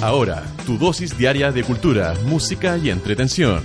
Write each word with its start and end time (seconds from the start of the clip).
Ahora, 0.00 0.44
tu 0.64 0.78
dosis 0.78 1.18
diaria 1.18 1.50
de 1.50 1.64
cultura, 1.64 2.14
música 2.24 2.78
y 2.78 2.88
entretención. 2.88 3.64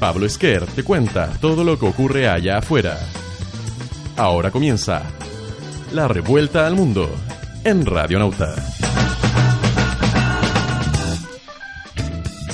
Pablo 0.00 0.24
Esquer 0.24 0.64
te 0.64 0.82
cuenta 0.82 1.28
todo 1.38 1.64
lo 1.64 1.78
que 1.78 1.84
ocurre 1.84 2.26
allá 2.28 2.58
afuera. 2.58 2.98
Ahora 4.16 4.50
comienza 4.50 5.02
La 5.92 6.08
Revuelta 6.08 6.66
al 6.66 6.76
Mundo 6.76 7.10
en 7.62 7.84
Radio 7.84 8.18
Nauta. 8.18 8.54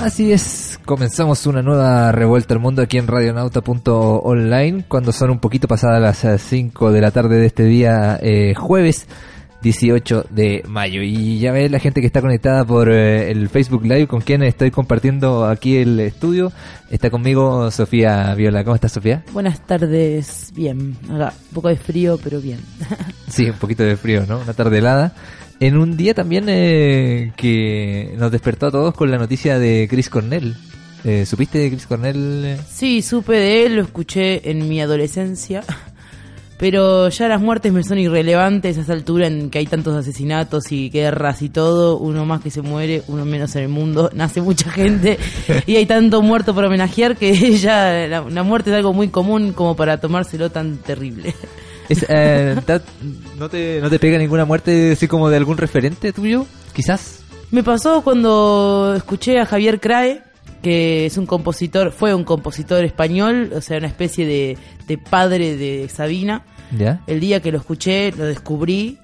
Así 0.01 0.33
es, 0.33 0.81
comenzamos 0.85 1.47
una 1.47 1.63
nueva 1.63 2.11
revuelta 2.11 2.55
al 2.55 2.61
mundo 2.61 2.83
aquí 2.83 2.99
en 2.99 3.07
radionauta.online 3.07 4.85
cuando 4.89 5.13
son 5.13 5.31
un 5.31 5.39
poquito 5.39 5.69
pasadas 5.69 6.03
las 6.03 6.43
5 6.43 6.91
de 6.91 7.01
la 7.01 7.13
tarde 7.13 7.37
de 7.37 7.47
este 7.47 7.63
día 7.63 8.19
eh, 8.21 8.55
jueves 8.55 9.07
18 9.65 10.27
de 10.29 10.63
mayo. 10.69 11.03
Y 11.03 11.39
ya 11.39 11.51
ves 11.51 11.71
la 11.71 11.79
gente 11.79 12.03
que 12.03 12.07
está 12.07 12.21
conectada 12.21 12.67
por 12.67 12.93
eh, 12.93 13.31
el 13.31 13.49
Facebook 13.49 13.83
Live 13.83 14.07
con 14.07 14.21
quien 14.21 14.43
estoy 14.43 14.71
compartiendo 14.71 15.47
aquí 15.47 15.79
el 15.79 15.99
estudio. 16.01 16.53
Está 16.91 17.09
conmigo 17.11 17.71
Sofía 17.71 18.35
Viola. 18.35 18.63
¿Cómo 18.63 18.75
estás, 18.75 18.93
Sofía? 18.93 19.25
Buenas 19.33 19.67
tardes, 19.67 20.53
bien. 20.55 20.97
Acá, 21.11 21.33
un 21.49 21.55
poco 21.55 21.69
de 21.69 21.77
frío, 21.77 22.21
pero 22.23 22.43
bien. 22.43 22.61
sí, 23.29 23.49
un 23.49 23.57
poquito 23.57 23.83
de 23.83 23.97
frío, 23.97 24.27
¿no? 24.29 24.39
Una 24.39 24.53
tarde 24.53 24.79
helada. 24.79 25.15
En 25.61 25.79
un 25.79 25.97
día 25.97 26.13
también 26.13 26.45
eh, 26.49 27.33
que 27.37 28.15
nos 28.19 28.31
despertó 28.31 28.67
a 28.67 28.71
todos 28.71 28.95
con 28.95 29.11
la 29.11 29.17
noticia 29.17 29.59
de 29.59 29.89
Chris 29.89 30.11
Cornell. 30.11 30.57
Eh, 31.05 31.25
¿Supiste 31.25 31.59
de 31.59 31.71
Chris 31.71 31.87
Cornell? 31.87 32.59
Sí, 32.71 33.01
supe 33.01 33.33
de 33.33 33.65
él, 33.65 33.77
lo 33.77 33.83
escuché 33.83 34.51
en 34.51 34.69
mi 34.69 34.83
adolescencia. 34.83 35.63
Pero 36.57 37.09
ya 37.09 37.29
las 37.29 37.41
muertes 37.41 37.73
me 37.73 37.83
son 37.83 37.99
irrelevantes 37.99 38.79
a 38.79 38.83
esa 38.83 38.93
altura 38.93 39.27
en 39.27 39.51
que 39.51 39.59
hay 39.59 39.67
tantos 39.67 39.95
asesinatos 39.97 40.71
y 40.71 40.89
guerras 40.89 41.43
y 41.43 41.49
todo. 41.49 41.99
Uno 41.99 42.25
más 42.25 42.43
que 42.43 42.51
se 42.51 42.63
muere, 42.63 43.03
uno 43.09 43.25
menos 43.25 43.57
en 43.57 43.63
el 43.63 43.69
mundo. 43.69 44.11
Nace 44.15 44.41
mucha 44.41 44.71
gente 44.71 45.19
y 45.67 45.77
hay 45.77 45.87
tanto 45.87 46.23
muerto 46.23 46.55
para 46.55 46.69
homenajear 46.69 47.17
que 47.17 47.35
ya 47.59 48.07
la, 48.07 48.43
muerte 48.43 48.71
es 48.71 48.77
algo 48.77 48.93
muy 48.93 49.09
común 49.09 49.53
como 49.53 49.75
para 49.75 49.99
tomárselo 49.99 50.51
tan 50.51 50.79
terrible. 50.79 51.35
Eh, 51.89 52.55
¿no, 53.39 53.49
te, 53.49 53.81
¿No 53.81 53.91
te 53.91 53.99
pega 53.99 54.19
ninguna 54.19 54.45
muerte 54.45 54.93
así 54.93 55.09
como 55.09 55.29
de 55.31 55.37
algún 55.37 55.57
referente 55.57 56.13
tuyo? 56.13 56.47
Quizás. 56.73 57.21
Me 57.51 57.63
pasó 57.63 58.03
cuando 58.03 58.95
escuché 58.97 59.39
a 59.39 59.47
Javier 59.47 59.81
Crae 59.81 60.23
que 60.65 61.05
es 61.05 61.19
un 61.19 61.27
compositor, 61.27 61.93
fue 61.93 62.15
un 62.15 62.25
compositor 62.25 62.85
español, 62.85 63.53
o 63.55 63.61
sea, 63.61 63.77
una 63.77 63.87
especie 63.87 64.27
de, 64.27 64.57
de 64.89 64.97
padre 64.99 65.59
de 65.59 65.91
Sabina. 65.91 66.43
¿Ya? 66.77 67.03
El 67.07 67.21
día 67.21 67.41
que 67.41 67.53
lo 67.53 67.59
escuché, 67.59 68.11
lo 68.13 68.25
descubrí, 68.25 68.99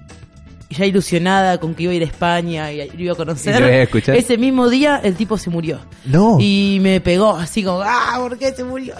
ya 0.71 0.85
ilusionada 0.85 1.59
con 1.59 1.75
que 1.75 1.83
iba 1.83 1.91
a 1.91 1.95
ir 1.95 2.01
a 2.01 2.05
España 2.05 2.71
y 2.71 2.89
lo 2.89 3.03
iba 3.03 3.13
a 3.13 3.15
conocer. 3.15 3.89
Ese 4.07 4.37
mismo 4.37 4.69
día 4.69 4.99
el 5.03 5.15
tipo 5.15 5.37
se 5.37 5.51
murió. 5.51 5.79
No. 6.05 6.37
Y 6.39 6.79
me 6.81 6.99
pegó 6.99 7.35
así 7.35 7.63
como, 7.63 7.81
ah, 7.83 8.15
¿por 8.17 8.39
qué 8.39 8.51
se 8.53 8.63
murió? 8.63 8.95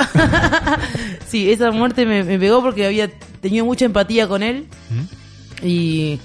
sí, 1.27 1.51
esa 1.51 1.71
muerte 1.71 2.05
me, 2.05 2.23
pegó 2.37 2.61
porque 2.61 2.85
había 2.85 3.09
tenido 3.41 3.65
mucha 3.65 3.85
empatía 3.85 4.27
con 4.27 4.43
él. 4.43 4.67
¿Mm? 4.91 5.65
Y 5.65 6.19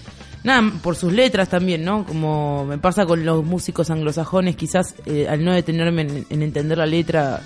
nada, 0.46 0.72
por 0.82 0.96
sus 0.96 1.12
letras 1.12 1.48
también, 1.48 1.84
¿no? 1.84 2.06
Como 2.06 2.64
me 2.64 2.78
pasa 2.78 3.04
con 3.04 3.24
los 3.26 3.44
músicos 3.44 3.90
anglosajones, 3.90 4.56
quizás 4.56 4.94
eh, 5.04 5.26
al 5.28 5.44
no 5.44 5.52
detenerme 5.52 6.02
en, 6.30 6.42
entender 6.42 6.78
la 6.78 6.86
letra, 6.86 7.42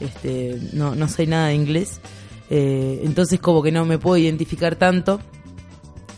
este, 0.00 0.58
no, 0.72 0.94
no 0.94 1.08
sé 1.08 1.26
nada 1.26 1.48
de 1.48 1.54
inglés. 1.54 2.00
Eh, 2.50 3.00
entonces 3.04 3.40
como 3.40 3.62
que 3.62 3.72
no 3.72 3.86
me 3.86 3.98
puedo 3.98 4.16
identificar 4.16 4.76
tanto. 4.76 5.20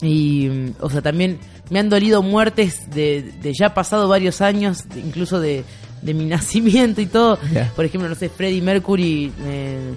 Y, 0.00 0.48
mm, 0.48 0.74
o 0.80 0.90
sea, 0.90 1.02
también 1.02 1.38
me 1.70 1.78
han 1.78 1.88
dolido 1.88 2.22
muertes 2.22 2.90
de, 2.90 3.22
de 3.22 3.52
ya 3.52 3.74
pasado 3.74 4.08
varios 4.08 4.40
años, 4.40 4.84
incluso 4.96 5.38
de, 5.38 5.64
de 6.00 6.14
mi 6.14 6.24
nacimiento 6.36 7.00
y 7.02 7.06
todo. 7.06 7.38
Por 7.76 7.84
ejemplo, 7.84 8.08
no 8.08 8.14
sé, 8.14 8.28
Freddie 8.30 8.62
Mercury... 8.62 9.32
Eh, 9.44 9.94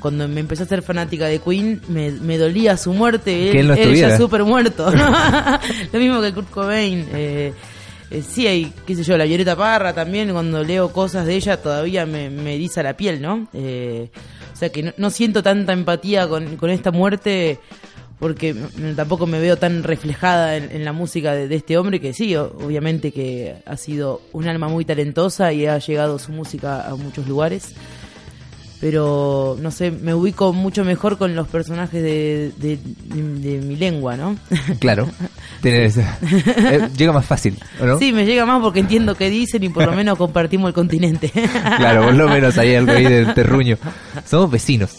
cuando 0.00 0.28
me 0.28 0.40
empecé 0.40 0.62
a 0.62 0.66
ser 0.66 0.82
fanática 0.82 1.26
de 1.26 1.40
Queen, 1.40 1.80
me, 1.88 2.38
dolía 2.38 2.76
su 2.76 2.92
muerte. 2.92 3.50
Que 3.50 3.60
él, 3.60 3.70
él, 3.70 3.96
ya 3.96 4.16
súper 4.16 4.44
muerto. 4.44 4.90
Lo 5.92 5.98
mismo 5.98 6.20
que 6.20 6.32
Kurt 6.32 6.50
Cobain. 6.50 7.06
Eh, 7.12 7.52
eh, 8.10 8.22
sí, 8.22 8.46
hay, 8.46 8.72
qué 8.86 8.94
sé 8.94 9.02
yo, 9.02 9.18
la 9.18 9.24
Violeta 9.24 9.54
Parra 9.54 9.92
también, 9.92 10.32
cuando 10.32 10.64
leo 10.64 10.92
cosas 10.92 11.26
de 11.26 11.34
ella 11.34 11.60
todavía 11.60 12.06
me, 12.06 12.30
me 12.30 12.54
eriza 12.54 12.82
la 12.82 12.96
piel, 12.96 13.20
¿no? 13.20 13.48
Eh, 13.52 14.10
o 14.52 14.56
sea 14.56 14.70
que 14.70 14.94
no, 14.96 15.10
siento 15.10 15.42
tanta 15.42 15.72
empatía 15.72 16.26
con, 16.26 16.56
con 16.56 16.70
esta 16.70 16.90
muerte 16.90 17.60
porque 18.18 18.56
tampoco 18.96 19.26
me 19.26 19.38
veo 19.38 19.56
tan 19.56 19.84
reflejada 19.84 20.56
en, 20.56 20.84
la 20.84 20.92
música 20.92 21.34
de, 21.34 21.46
de, 21.46 21.54
este 21.54 21.78
hombre 21.78 22.00
que 22.00 22.12
sí, 22.12 22.34
obviamente 22.34 23.12
que 23.12 23.62
ha 23.64 23.76
sido 23.76 24.22
un 24.32 24.48
alma 24.48 24.66
muy 24.66 24.84
talentosa 24.84 25.52
y 25.52 25.66
ha 25.66 25.78
llegado 25.78 26.18
su 26.18 26.32
música 26.32 26.88
a 26.88 26.96
muchos 26.96 27.28
lugares 27.28 27.74
pero 28.80 29.56
no 29.60 29.70
sé, 29.70 29.90
me 29.90 30.14
ubico 30.14 30.52
mucho 30.52 30.84
mejor 30.84 31.18
con 31.18 31.34
los 31.34 31.48
personajes 31.48 32.02
de, 32.02 32.52
de, 32.56 32.78
mi 33.60 33.76
lengua, 33.76 34.16
¿no? 34.16 34.36
Claro, 34.78 35.08
tienes, 35.60 35.96
eh, 35.96 36.88
llega 36.96 37.12
más 37.12 37.26
fácil, 37.26 37.58
¿no? 37.82 37.98
Sí, 37.98 38.12
me 38.12 38.24
llega 38.24 38.46
más 38.46 38.62
porque 38.62 38.80
entiendo 38.80 39.14
qué 39.14 39.30
dicen 39.30 39.64
y 39.64 39.68
por 39.68 39.86
lo 39.86 39.92
menos 39.92 40.16
compartimos 40.16 40.68
el 40.68 40.74
continente. 40.74 41.32
Claro, 41.78 42.04
por 42.04 42.14
lo 42.14 42.28
menos 42.28 42.56
hay 42.58 42.74
algo 42.74 42.92
ahí 42.92 43.04
del 43.04 43.34
terruño. 43.34 43.78
Somos 44.26 44.50
vecinos. 44.50 44.96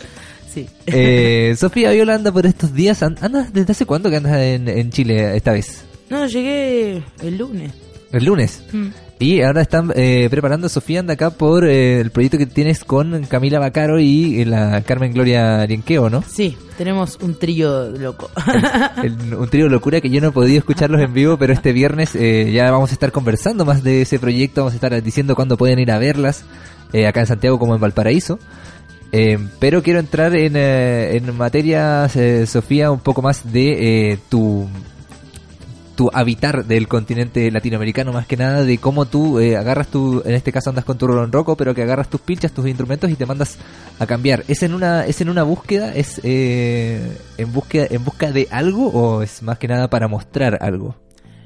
Sí. 0.51 0.67
Eh, 0.85 1.55
Sofía 1.57 1.91
Viola 1.91 2.15
anda 2.15 2.31
por 2.31 2.45
estos 2.45 2.73
días. 2.73 3.01
¿Andas 3.03 3.53
desde 3.53 3.71
hace 3.71 3.85
cuánto 3.85 4.09
que 4.09 4.17
andas 4.17 4.37
en, 4.37 4.67
en 4.67 4.91
Chile 4.91 5.35
esta 5.35 5.51
vez? 5.51 5.83
No, 6.09 6.25
llegué 6.25 7.03
el 7.21 7.37
lunes. 7.37 7.71
¿El 8.11 8.25
lunes? 8.25 8.63
Mm. 8.71 8.87
Y 9.21 9.41
ahora 9.41 9.61
están 9.61 9.91
eh, 9.95 10.29
preparando 10.31 10.69
Sofía 10.69 11.01
anda 11.01 11.15
acá 11.15 11.29
por 11.29 11.65
eh, 11.65 11.99
el 11.99 12.09
proyecto 12.09 12.37
que 12.37 12.45
tienes 12.45 12.85
con 12.85 13.25
Camila 13.25 13.59
Bacaro 13.59 13.99
y 13.99 14.39
eh, 14.41 14.45
la 14.45 14.81
Carmen 14.83 15.11
Gloria 15.11 15.65
Rienqueo, 15.65 16.09
¿no? 16.09 16.23
Sí, 16.25 16.57
tenemos 16.77 17.19
un 17.21 17.37
trío 17.37 17.89
loco. 17.89 18.31
un 19.37 19.49
trío 19.49 19.67
locura 19.67 19.99
que 19.99 20.09
yo 20.09 20.21
no 20.21 20.29
he 20.29 20.31
podido 20.31 20.59
escucharlos 20.59 21.01
en 21.01 21.13
vivo, 21.13 21.35
pero 21.37 21.51
este 21.51 21.73
viernes 21.73 22.13
ya 22.13 22.71
vamos 22.71 22.91
a 22.91 22.93
estar 22.93 23.11
conversando 23.11 23.65
más 23.65 23.83
de 23.83 24.03
ese 24.03 24.19
proyecto, 24.19 24.61
vamos 24.61 24.73
a 24.73 24.75
estar 24.75 25.03
diciendo 25.03 25.35
cuándo 25.35 25.57
pueden 25.57 25.79
ir 25.79 25.91
a 25.91 25.99
verlas, 25.99 26.45
acá 27.05 27.19
en 27.19 27.27
Santiago 27.27 27.59
como 27.59 27.75
en 27.75 27.81
Valparaíso. 27.81 28.39
pero 29.59 29.83
quiero 29.83 29.99
entrar 29.99 30.33
en, 30.33 30.55
en 30.55 31.35
materias, 31.35 32.17
Sofía, 32.45 32.89
un 32.89 33.01
poco 33.01 33.21
más 33.21 33.51
de 33.51 34.17
tu 34.29 34.69
tu 35.99 36.09
habitar 36.13 36.63
del 36.63 36.87
continente 36.87 37.51
latinoamericano, 37.51 38.13
más 38.13 38.25
que 38.25 38.37
nada 38.37 38.63
de 38.63 38.77
cómo 38.77 39.03
tú 39.03 39.37
eh, 39.37 39.57
agarras 39.57 39.89
tu, 39.89 40.21
en 40.23 40.33
este 40.33 40.53
caso 40.53 40.69
andas 40.69 40.85
con 40.85 40.97
tu 40.97 41.05
rolón 41.05 41.29
roco, 41.29 41.57
pero 41.57 41.75
que 41.75 41.81
agarras 41.81 42.09
tus 42.09 42.21
pinchas, 42.21 42.53
tus 42.53 42.65
instrumentos 42.67 43.11
y 43.11 43.15
te 43.15 43.25
mandas 43.25 43.57
a 43.99 44.07
cambiar. 44.07 44.45
¿Es 44.47 44.63
en 44.63 44.73
una, 44.73 45.05
es 45.05 45.19
en 45.19 45.27
una 45.27 45.43
búsqueda, 45.43 45.93
es 45.93 46.21
eh, 46.23 47.17
en 47.37 47.51
búsqueda, 47.51 47.87
en 47.89 48.05
busca 48.05 48.31
de 48.31 48.47
algo 48.49 48.87
o 48.87 49.21
es 49.23 49.43
más 49.43 49.59
que 49.59 49.67
nada 49.67 49.89
para 49.89 50.07
mostrar 50.07 50.57
algo? 50.61 50.95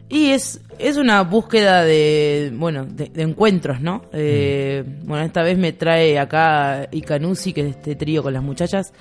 Y 0.07 0.27
es, 0.27 0.61
es 0.77 0.97
una 0.97 1.23
búsqueda 1.23 1.83
de, 1.83 2.53
bueno, 2.55 2.85
de, 2.85 3.09
encuentros, 3.23 3.81
¿no? 3.81 4.03
Eh, 4.13 4.83
mm. 4.85 5.07
Bueno, 5.07 5.25
esta 5.25 5.41
vez 5.41 5.57
me 5.57 5.73
trae 5.73 6.19
acá 6.19 6.89
Icanusi, 6.91 7.53
que 7.53 7.61
es 7.61 7.75
este 7.77 7.95
trío 7.95 8.21
con 8.21 8.33
las 8.33 8.43
muchachas. 8.43 8.93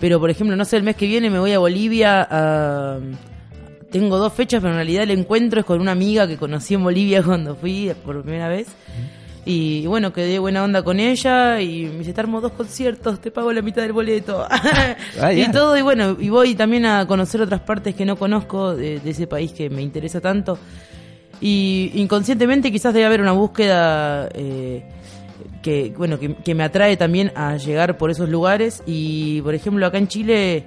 Pero, 0.00 0.20
por 0.20 0.30
ejemplo, 0.30 0.54
no 0.54 0.64
sé, 0.64 0.76
el 0.76 0.84
mes 0.84 0.94
que 0.94 1.08
viene 1.08 1.28
me 1.28 1.40
voy 1.40 1.52
a 1.54 1.58
Bolivia 1.58 2.24
a, 2.30 3.00
tengo 3.90 4.18
dos 4.18 4.32
fechas, 4.32 4.60
pero 4.60 4.72
en 4.72 4.76
realidad 4.76 5.02
el 5.02 5.10
encuentro 5.10 5.60
es 5.60 5.66
con 5.66 5.80
una 5.80 5.92
amiga 5.92 6.26
que 6.26 6.36
conocí 6.36 6.74
en 6.74 6.84
Bolivia 6.84 7.22
cuando 7.24 7.56
fui 7.56 7.92
por 8.04 8.22
primera 8.22 8.48
vez. 8.48 8.68
Y 9.44 9.86
bueno, 9.86 10.12
quedé 10.12 10.38
buena 10.38 10.62
onda 10.62 10.82
con 10.82 11.00
ella 11.00 11.60
y 11.60 11.84
me 11.84 11.98
dice, 11.98 12.12
te 12.12 12.20
armo 12.20 12.42
dos 12.42 12.52
conciertos, 12.52 13.20
te 13.20 13.30
pago 13.30 13.52
la 13.52 13.62
mitad 13.62 13.82
del 13.82 13.92
boleto. 13.92 14.46
Ah, 15.20 15.32
y 15.32 15.50
todo, 15.50 15.76
y 15.76 15.82
bueno, 15.82 16.16
y 16.18 16.28
voy 16.28 16.54
también 16.54 16.86
a 16.86 17.06
conocer 17.06 17.40
otras 17.42 17.60
partes 17.60 17.94
que 17.94 18.04
no 18.04 18.16
conozco 18.16 18.74
de, 18.74 19.00
ese 19.04 19.26
país 19.26 19.52
que 19.52 19.68
me 19.68 19.82
interesa 19.82 20.20
tanto. 20.20 20.58
Y 21.40 21.90
inconscientemente 21.94 22.70
quizás 22.70 22.94
debe 22.94 23.06
haber 23.06 23.20
una 23.20 23.32
búsqueda 23.32 24.28
eh, 24.34 24.84
que, 25.62 25.92
bueno, 25.96 26.18
que, 26.18 26.34
que 26.34 26.54
me 26.54 26.64
atrae 26.64 26.96
también 26.96 27.32
a 27.34 27.56
llegar 27.56 27.98
por 27.98 28.10
esos 28.10 28.28
lugares. 28.28 28.82
Y 28.86 29.42
por 29.42 29.54
ejemplo, 29.54 29.84
acá 29.86 29.98
en 29.98 30.08
Chile 30.08 30.64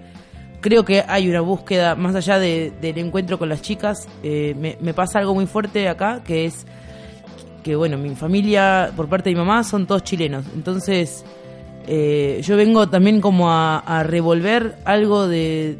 creo 0.63 0.83
que 0.83 1.03
hay 1.07 1.29
una 1.29 1.41
búsqueda, 1.41 1.93
más 1.93 2.15
allá 2.15 2.39
de- 2.39 2.71
del 2.81 2.97
encuentro 2.97 3.37
con 3.37 3.49
las 3.49 3.61
chicas, 3.61 4.07
eh, 4.23 4.55
me, 4.59 4.77
me 4.81 4.93
pasa 4.95 5.19
algo 5.19 5.35
muy 5.35 5.45
fuerte 5.45 5.87
acá, 5.87 6.21
que 6.25 6.45
es 6.45 6.65
que, 7.63 7.75
bueno, 7.75 7.97
mi 7.97 8.15
familia, 8.15 8.91
por 8.95 9.07
parte 9.07 9.29
de 9.29 9.35
mi 9.35 9.39
mamá, 9.41 9.63
son 9.63 9.85
todos 9.85 10.03
chilenos. 10.03 10.45
Entonces, 10.55 11.23
eh, 11.87 12.41
yo 12.43 12.57
vengo 12.57 12.89
también 12.89 13.21
como 13.21 13.51
a, 13.51 13.79
a 13.79 14.03
revolver 14.03 14.75
algo 14.85 15.27
de, 15.27 15.77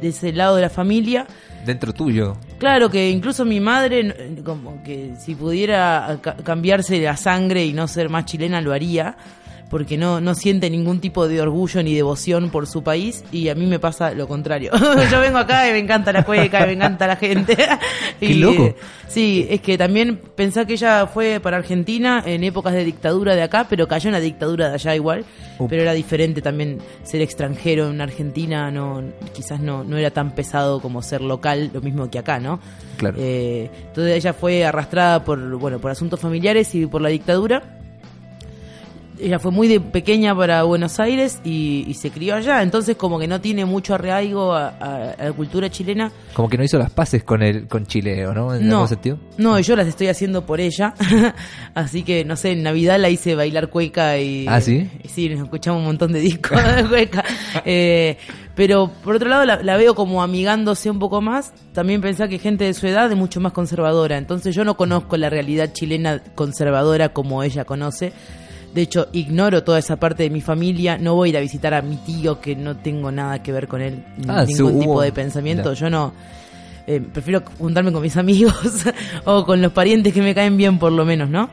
de 0.00 0.08
ese 0.08 0.32
lado 0.32 0.56
de 0.56 0.62
la 0.62 0.70
familia. 0.70 1.26
Dentro 1.64 1.92
tuyo. 1.92 2.36
Claro 2.58 2.90
que 2.90 3.08
incluso 3.10 3.44
mi 3.44 3.60
madre, 3.60 4.42
como 4.44 4.82
que 4.82 5.14
si 5.20 5.34
pudiera 5.36 6.18
ca- 6.20 6.36
cambiarse 6.42 7.00
la 7.00 7.16
sangre 7.16 7.64
y 7.64 7.72
no 7.72 7.86
ser 7.86 8.08
más 8.08 8.24
chilena, 8.24 8.60
lo 8.60 8.72
haría, 8.72 9.16
porque 9.72 9.96
no, 9.96 10.20
no 10.20 10.34
siente 10.34 10.68
ningún 10.68 11.00
tipo 11.00 11.26
de 11.26 11.40
orgullo 11.40 11.82
ni 11.82 11.94
devoción 11.94 12.50
por 12.50 12.66
su 12.66 12.82
país, 12.84 13.24
y 13.32 13.48
a 13.48 13.54
mí 13.54 13.64
me 13.66 13.78
pasa 13.78 14.12
lo 14.12 14.28
contrario. 14.28 14.70
Yo 15.10 15.18
vengo 15.20 15.38
acá 15.38 15.66
y 15.66 15.72
me 15.72 15.78
encanta 15.78 16.12
la 16.12 16.24
cueca, 16.24 16.62
y 16.62 16.66
me 16.66 16.72
encanta 16.74 17.06
la 17.06 17.16
gente. 17.16 17.56
Qué 18.20 18.26
Y, 18.26 18.34
loco. 18.34 18.62
eh, 18.62 18.76
Sí, 19.08 19.46
es 19.50 19.60
que 19.62 19.76
también 19.78 20.18
pensá 20.36 20.64
que 20.66 20.74
ella 20.74 21.06
fue 21.06 21.40
para 21.40 21.56
Argentina 21.56 22.22
en 22.24 22.44
épocas 22.44 22.74
de 22.74 22.84
dictadura 22.84 23.34
de 23.34 23.42
acá, 23.42 23.66
pero 23.68 23.88
cayó 23.88 24.08
en 24.08 24.12
la 24.12 24.20
dictadura 24.20 24.68
de 24.68 24.74
allá 24.74 24.94
igual. 24.94 25.24
Pero 25.68 25.82
era 25.82 25.92
diferente 25.94 26.42
también 26.42 26.78
ser 27.02 27.20
extranjero 27.22 27.90
en 27.90 28.00
Argentina, 28.00 28.70
no 28.70 29.02
quizás 29.34 29.60
no, 29.60 29.84
no 29.84 29.96
era 29.96 30.10
tan 30.10 30.34
pesado 30.34 30.80
como 30.80 31.00
ser 31.02 31.20
local, 31.22 31.70
lo 31.72 31.80
mismo 31.80 32.10
que 32.10 32.18
acá, 32.18 32.38
¿no? 32.40 32.60
Claro. 32.98 33.16
Eh, 33.18 33.70
entonces 33.88 34.16
ella 34.16 34.32
fue 34.34 34.64
arrastrada 34.64 35.24
por, 35.24 35.56
bueno, 35.56 35.78
por 35.78 35.90
asuntos 35.90 36.20
familiares 36.20 36.74
y 36.74 36.86
por 36.86 37.00
la 37.00 37.08
dictadura. 37.08 37.78
Ella 39.22 39.38
fue 39.38 39.52
muy 39.52 39.68
de 39.68 39.78
pequeña 39.80 40.34
para 40.36 40.64
Buenos 40.64 40.98
Aires 40.98 41.40
y, 41.44 41.84
y 41.86 41.94
se 41.94 42.10
crió 42.10 42.34
allá, 42.34 42.60
entonces 42.62 42.96
como 42.96 43.18
que 43.20 43.28
no 43.28 43.40
tiene 43.40 43.64
mucho 43.64 43.94
arraigo 43.94 44.52
a- 44.52 44.68
a- 44.80 45.10
a 45.12 45.24
la 45.26 45.32
cultura 45.32 45.70
chilena. 45.70 46.10
Como 46.34 46.48
que 46.48 46.58
no 46.58 46.64
hizo 46.64 46.76
las 46.78 46.90
paces 46.90 47.22
con 47.22 47.40
el 47.42 47.68
con 47.68 47.86
Chile, 47.86 48.26
¿o 48.26 48.34
no? 48.34 48.54
En 48.54 48.66
No, 48.68 48.74
algún 48.76 48.88
sentido. 48.88 49.18
no, 49.38 49.58
yo 49.60 49.76
las 49.76 49.86
estoy 49.86 50.08
haciendo 50.08 50.44
por 50.44 50.60
ella. 50.60 50.94
Así 51.74 52.02
que, 52.02 52.24
no 52.24 52.34
sé, 52.36 52.52
en 52.52 52.62
Navidad 52.64 52.98
la 52.98 53.10
hice 53.10 53.34
bailar 53.34 53.68
cueca 53.70 54.18
y... 54.18 54.46
¿Ah, 54.48 54.60
sí? 54.60 54.90
y 55.02 55.08
sí, 55.08 55.28
nos 55.28 55.44
escuchamos 55.44 55.78
un 55.80 55.86
montón 55.86 56.12
de 56.12 56.20
discos 56.20 56.58
de 56.76 56.84
cueca. 56.88 57.24
Eh, 57.64 58.16
pero, 58.54 58.90
por 59.04 59.14
otro 59.16 59.28
lado, 59.28 59.44
la, 59.44 59.62
la 59.62 59.76
veo 59.76 59.94
como 59.94 60.22
amigándose 60.22 60.90
un 60.90 60.98
poco 60.98 61.20
más. 61.22 61.52
También 61.72 62.00
pensá 62.00 62.28
que 62.28 62.38
gente 62.38 62.64
de 62.64 62.74
su 62.74 62.86
edad 62.86 63.10
es 63.10 63.16
mucho 63.16 63.40
más 63.40 63.52
conservadora. 63.52 64.18
Entonces 64.18 64.54
yo 64.54 64.64
no 64.64 64.76
conozco 64.76 65.16
la 65.16 65.30
realidad 65.30 65.72
chilena 65.72 66.20
conservadora 66.34 67.10
como 67.10 67.42
ella 67.42 67.64
conoce. 67.64 68.12
De 68.74 68.82
hecho, 68.82 69.08
ignoro 69.12 69.62
toda 69.64 69.78
esa 69.78 69.96
parte 69.96 70.22
de 70.22 70.30
mi 70.30 70.40
familia. 70.40 70.96
No 70.98 71.14
voy 71.14 71.28
a 71.28 71.30
ir 71.30 71.36
a 71.36 71.40
visitar 71.40 71.74
a 71.74 71.82
mi 71.82 71.96
tío, 71.96 72.40
que 72.40 72.56
no 72.56 72.76
tengo 72.76 73.12
nada 73.12 73.42
que 73.42 73.52
ver 73.52 73.68
con 73.68 73.82
él. 73.82 74.02
Ah, 74.28 74.46
sí, 74.46 74.54
ningún 74.54 74.74
hubo- 74.74 74.80
tipo 74.80 75.02
de 75.02 75.12
pensamiento. 75.12 75.72
Yo 75.74 75.90
no 75.90 76.12
eh, 76.86 77.00
prefiero 77.12 77.42
juntarme 77.58 77.92
con 77.92 78.02
mis 78.02 78.16
amigos 78.18 78.84
o 79.24 79.44
con 79.44 79.60
los 79.62 79.72
parientes 79.72 80.12
que 80.12 80.22
me 80.22 80.34
caen 80.34 80.56
bien 80.56 80.78
por 80.78 80.90
lo 80.92 81.04
menos, 81.04 81.28
¿no? 81.28 81.50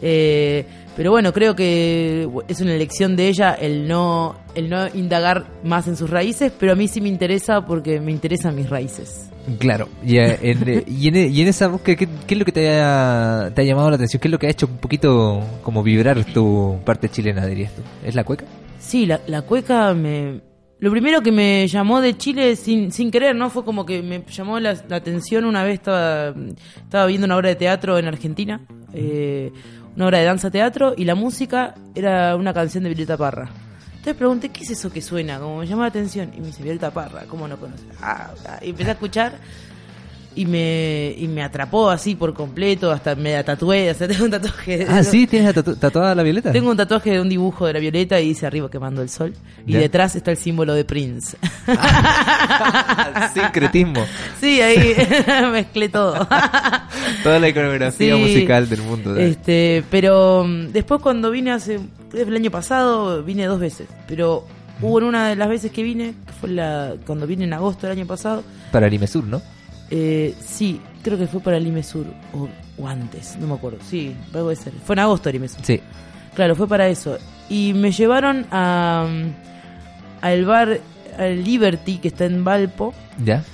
Eh, 0.00 0.64
pero 0.96 1.10
bueno, 1.10 1.32
creo 1.32 1.56
que 1.56 2.28
es 2.48 2.60
una 2.60 2.74
elección 2.74 3.16
de 3.16 3.28
ella 3.28 3.52
el 3.54 3.88
no, 3.88 4.36
el 4.54 4.68
no 4.68 4.88
indagar 4.94 5.46
más 5.64 5.88
en 5.88 5.96
sus 5.96 6.10
raíces, 6.10 6.52
pero 6.58 6.72
a 6.72 6.74
mí 6.74 6.88
sí 6.88 7.00
me 7.00 7.08
interesa 7.08 7.64
porque 7.64 8.00
me 8.00 8.12
interesan 8.12 8.54
mis 8.54 8.68
raíces. 8.68 9.30
Claro. 9.58 9.88
Y, 10.04 10.18
en, 10.18 10.68
eh, 10.68 10.84
y, 10.86 11.08
en, 11.08 11.16
y 11.32 11.40
en 11.40 11.48
esa 11.48 11.68
búsqueda, 11.68 11.96
¿qué, 11.96 12.08
qué 12.26 12.34
es 12.34 12.38
lo 12.38 12.44
que 12.44 12.52
te 12.52 12.80
ha, 12.80 13.50
te 13.54 13.62
ha 13.62 13.64
llamado 13.64 13.90
la 13.90 13.96
atención? 13.96 14.20
¿Qué 14.20 14.28
es 14.28 14.32
lo 14.32 14.38
que 14.38 14.46
ha 14.46 14.50
hecho 14.50 14.66
un 14.66 14.78
poquito 14.78 15.42
como 15.62 15.82
vibrar 15.82 16.24
tu 16.26 16.78
parte 16.84 17.08
chilena, 17.08 17.46
dirías 17.46 17.72
tú? 17.72 17.82
¿Es 18.04 18.14
la 18.14 18.24
cueca? 18.24 18.44
Sí, 18.78 19.06
la, 19.06 19.20
la 19.26 19.42
cueca 19.42 19.94
me... 19.94 20.40
Lo 20.82 20.90
primero 20.90 21.22
que 21.22 21.30
me 21.30 21.68
llamó 21.68 22.00
de 22.00 22.16
Chile 22.18 22.56
sin, 22.56 22.90
sin 22.90 23.12
querer, 23.12 23.36
¿no? 23.36 23.50
Fue 23.50 23.64
como 23.64 23.86
que 23.86 24.02
me 24.02 24.24
llamó 24.28 24.58
la, 24.58 24.76
la 24.88 24.96
atención 24.96 25.44
una 25.44 25.62
vez 25.62 25.74
estaba, 25.74 26.34
estaba 26.74 27.06
viendo 27.06 27.24
una 27.24 27.36
obra 27.36 27.50
de 27.50 27.54
teatro 27.54 27.98
en 27.98 28.08
Argentina, 28.08 28.60
eh, 28.92 29.52
una 29.94 30.06
obra 30.06 30.18
de 30.18 30.24
danza 30.24 30.50
teatro, 30.50 30.92
y 30.96 31.04
la 31.04 31.14
música 31.14 31.76
era 31.94 32.34
una 32.34 32.52
canción 32.52 32.82
de 32.82 32.90
Violeta 32.90 33.16
Parra. 33.16 33.48
Entonces 33.90 34.16
pregunté, 34.16 34.48
¿qué 34.48 34.64
es 34.64 34.70
eso 34.72 34.90
que 34.90 35.00
suena? 35.00 35.38
Como 35.38 35.58
me 35.58 35.68
llamó 35.68 35.82
la 35.82 35.88
atención. 35.88 36.32
Y 36.36 36.40
me 36.40 36.48
dice, 36.48 36.64
Violeta 36.64 36.90
Parra, 36.90 37.26
¿cómo 37.28 37.46
no 37.46 37.58
conoces? 37.58 37.86
Ah. 38.00 38.32
Y 38.60 38.70
empecé 38.70 38.90
a 38.90 38.94
escuchar 38.94 39.34
y 40.34 40.46
me, 40.46 41.14
y 41.18 41.28
me 41.28 41.42
atrapó 41.42 41.90
así 41.90 42.14
por 42.14 42.32
completo, 42.34 42.90
hasta 42.90 43.14
me 43.14 43.32
la 43.34 43.44
tatué, 43.44 43.92
sea, 43.98 44.08
tengo 44.08 44.24
un 44.24 44.30
tatuaje. 44.30 44.78
de- 44.78 44.86
Ah, 44.88 45.02
sí, 45.04 45.26
tienes 45.26 45.54
tatu- 45.54 45.76
tatuada 45.76 46.14
la 46.14 46.22
violeta. 46.22 46.52
tengo 46.52 46.70
un 46.70 46.76
tatuaje 46.76 47.10
de 47.12 47.20
un 47.20 47.28
dibujo 47.28 47.66
de 47.66 47.72
la 47.74 47.78
violeta 47.80 48.20
y 48.20 48.28
dice 48.28 48.46
arriba 48.46 48.70
quemando 48.70 49.02
el 49.02 49.08
sol. 49.08 49.34
Y 49.66 49.72
Ya. 49.72 49.78
detrás 49.80 50.16
está 50.16 50.30
el 50.30 50.36
símbolo 50.36 50.74
de 50.74 50.84
Prince. 50.84 51.36
Sincretismo. 53.34 54.04
sí, 54.40 54.60
ahí 54.60 54.94
mezclé 55.52 55.88
todo. 55.88 56.26
Toda 57.22 57.38
la 57.38 57.48
iconografía 57.48 58.14
Sí. 58.14 58.20
musical 58.20 58.68
del 58.68 58.82
mundo. 58.82 59.10
¿sabes? 59.14 59.30
este, 59.36 59.84
pero 59.90 60.44
mm, 60.44 60.68
después 60.72 61.00
cuando 61.00 61.30
vine 61.30 61.52
hace 61.52 61.80
el 62.14 62.34
año 62.36 62.50
pasado 62.50 63.22
vine 63.22 63.46
dos 63.46 63.60
veces, 63.60 63.86
pero 64.06 64.46
hubo 64.80 64.98
en 64.98 65.04
una 65.06 65.28
de 65.28 65.36
las 65.36 65.48
veces 65.48 65.70
que 65.72 65.82
vine, 65.82 66.14
que 66.26 66.32
fue 66.32 66.50
la 66.50 66.94
cuando 67.06 67.26
vine 67.26 67.44
en 67.44 67.52
agosto 67.52 67.86
del 67.86 67.96
año 67.98 68.06
pasado, 68.06 68.42
Para 68.70 68.86
el 68.86 68.94
Imesur, 68.94 69.24
¿no? 69.24 69.40
Eh, 69.94 70.34
sí, 70.44 70.80
creo 71.02 71.18
que 71.18 71.26
fue 71.26 71.40
para 71.40 71.58
el 71.58 71.66
Imesur 71.66 72.06
o, 72.32 72.48
o 72.82 72.88
antes, 72.88 73.36
no 73.38 73.46
me 73.46 73.54
acuerdo. 73.54 73.78
Sí, 73.88 74.16
algo 74.32 74.48
de 74.48 74.56
ser. 74.56 74.72
Fue 74.86 74.94
en 74.94 75.00
agosto 75.00 75.28
el 75.28 75.36
Imesur. 75.36 75.60
Sí. 75.64 75.80
Claro, 76.34 76.56
fue 76.56 76.66
para 76.66 76.88
eso. 76.88 77.18
Y 77.50 77.74
me 77.74 77.92
llevaron 77.92 78.46
a 78.50 79.06
al 80.22 80.44
bar 80.46 80.80
al 81.18 81.44
Liberty 81.44 81.98
que 81.98 82.08
está 82.08 82.24
en 82.24 82.42
Valpo 82.42 82.94
¿Ya? 83.22 83.44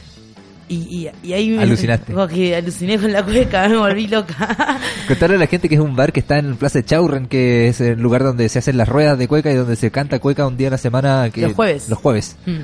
y, 0.69 0.77
y, 0.77 1.11
y 1.27 1.33
ahí 1.33 1.49
me 1.51 1.63
Alucinaste. 1.63 2.13
como 2.13 2.29
que 2.29 2.55
aluciné 2.55 2.99
con 2.99 3.11
la 3.11 3.25
cueca, 3.25 3.69
me 3.69 3.77
volví 3.79 4.07
loca. 4.07 4.79
Contarle 5.09 5.37
a 5.37 5.39
la 5.41 5.47
gente 5.49 5.69
que 5.69 5.75
es 5.75 5.81
un 5.81 5.97
bar 5.97 6.13
que 6.13 6.21
está 6.21 6.39
en 6.39 6.57
Plaza 6.57 6.85
Chaurren, 6.85 7.27
que 7.27 7.69
es 7.69 7.81
el 7.81 7.99
lugar 8.01 8.23
donde 8.23 8.49
se 8.49 8.61
hacen 8.61 8.77
las 8.77 8.89
ruedas 8.89 9.19
de 9.19 9.27
cueca 9.27 9.51
y 9.51 9.55
donde 9.57 9.75
se 9.75 9.91
canta 9.91 10.21
cueca 10.21 10.47
un 10.47 10.57
día 10.57 10.69
a 10.69 10.73
la 10.73 10.79
semana. 10.79 11.31
Que, 11.31 11.41
Los 11.41 11.55
jueves. 11.55 11.89
Los 11.89 11.99
jueves. 11.99 12.37
Mm. 12.47 12.59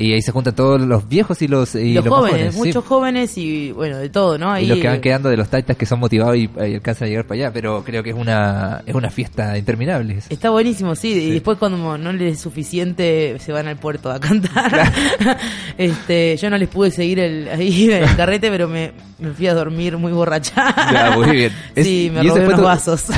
Y 0.00 0.12
ahí 0.14 0.22
se 0.22 0.32
juntan 0.32 0.54
todos 0.54 0.80
los 0.80 1.08
viejos 1.08 1.40
y 1.42 1.48
los, 1.48 1.74
y 1.74 1.92
los, 1.94 2.06
jóvenes, 2.08 2.54
sí. 2.54 2.58
muchos 2.60 2.84
jóvenes 2.84 3.36
y 3.38 3.70
bueno, 3.72 3.98
de 3.98 4.08
todo, 4.08 4.38
¿no? 4.38 4.58
Y 4.58 4.66
los 4.66 4.78
que 4.78 4.88
van 4.88 5.00
quedando 5.00 5.28
de 5.28 5.36
los 5.36 5.48
taitas 5.48 5.76
que 5.76 5.84
son 5.86 6.00
motivados 6.00 6.36
y, 6.36 6.48
y 6.68 6.74
alcanzan 6.74 7.06
a 7.06 7.08
llegar 7.10 7.26
para 7.26 7.40
allá, 7.42 7.52
pero 7.52 7.84
creo 7.84 8.02
que 8.02 8.10
es 8.10 8.16
una 8.16 8.82
es 8.86 8.94
una 8.94 9.10
fiesta 9.10 9.56
interminable. 9.58 10.18
Está 10.28 10.50
buenísimo, 10.50 10.94
sí, 10.94 11.12
Sí. 11.14 11.20
y 11.24 11.30
después 11.32 11.58
cuando 11.58 11.98
no 11.98 12.12
les 12.12 12.34
es 12.34 12.40
suficiente 12.40 13.36
se 13.40 13.52
van 13.52 13.68
al 13.68 13.76
puerto 13.76 14.10
a 14.10 14.18
cantar. 14.18 14.90
este, 15.78 16.36
yo 16.36 16.48
no 16.50 16.56
les 16.58 16.68
pude 16.68 16.90
seguir 16.90 17.18
el, 17.20 17.48
ahí 17.48 17.90
el 17.90 18.16
carrete, 18.16 18.50
pero 18.50 18.68
me, 18.68 18.92
me 19.18 19.30
fui 19.32 19.46
a 19.48 19.54
dormir 19.54 19.98
muy 19.98 20.12
borracha. 20.12 20.74
Ya, 20.92 21.10
muy 21.16 21.30
bien. 21.30 21.52
Es- 21.74 21.86
sí, 21.86 22.10
me 22.12 22.22
robé 22.22 22.46
unos 22.46 22.56
tu- 22.58 22.64
vasos. 22.64 23.04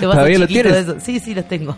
¿Todavía 0.00 0.46
chiquitos 0.46 0.72
tienes? 0.86 1.02
Sí, 1.02 1.20
sí, 1.20 1.34
los 1.34 1.48
tengo. 1.48 1.76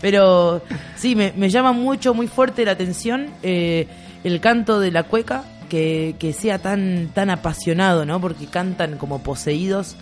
pero 0.00 0.62
sí, 0.96 1.14
me, 1.16 1.32
me 1.36 1.48
llama 1.48 1.72
mucho, 1.80 2.14
muy 2.14 2.28
fuerte 2.28 2.64
la 2.64 2.72
atención 2.72 3.28
eh, 3.42 3.88
el 4.22 4.40
canto 4.40 4.78
de 4.78 4.90
la 4.90 5.02
cueca, 5.04 5.44
que, 5.68 6.14
que 6.18 6.32
sea 6.32 6.58
tan, 6.58 7.10
tan 7.14 7.30
apasionado, 7.30 8.04
¿no? 8.04 8.20
Porque 8.20 8.46
cantan 8.46 8.96
como 8.98 9.22
poseídos 9.22 9.96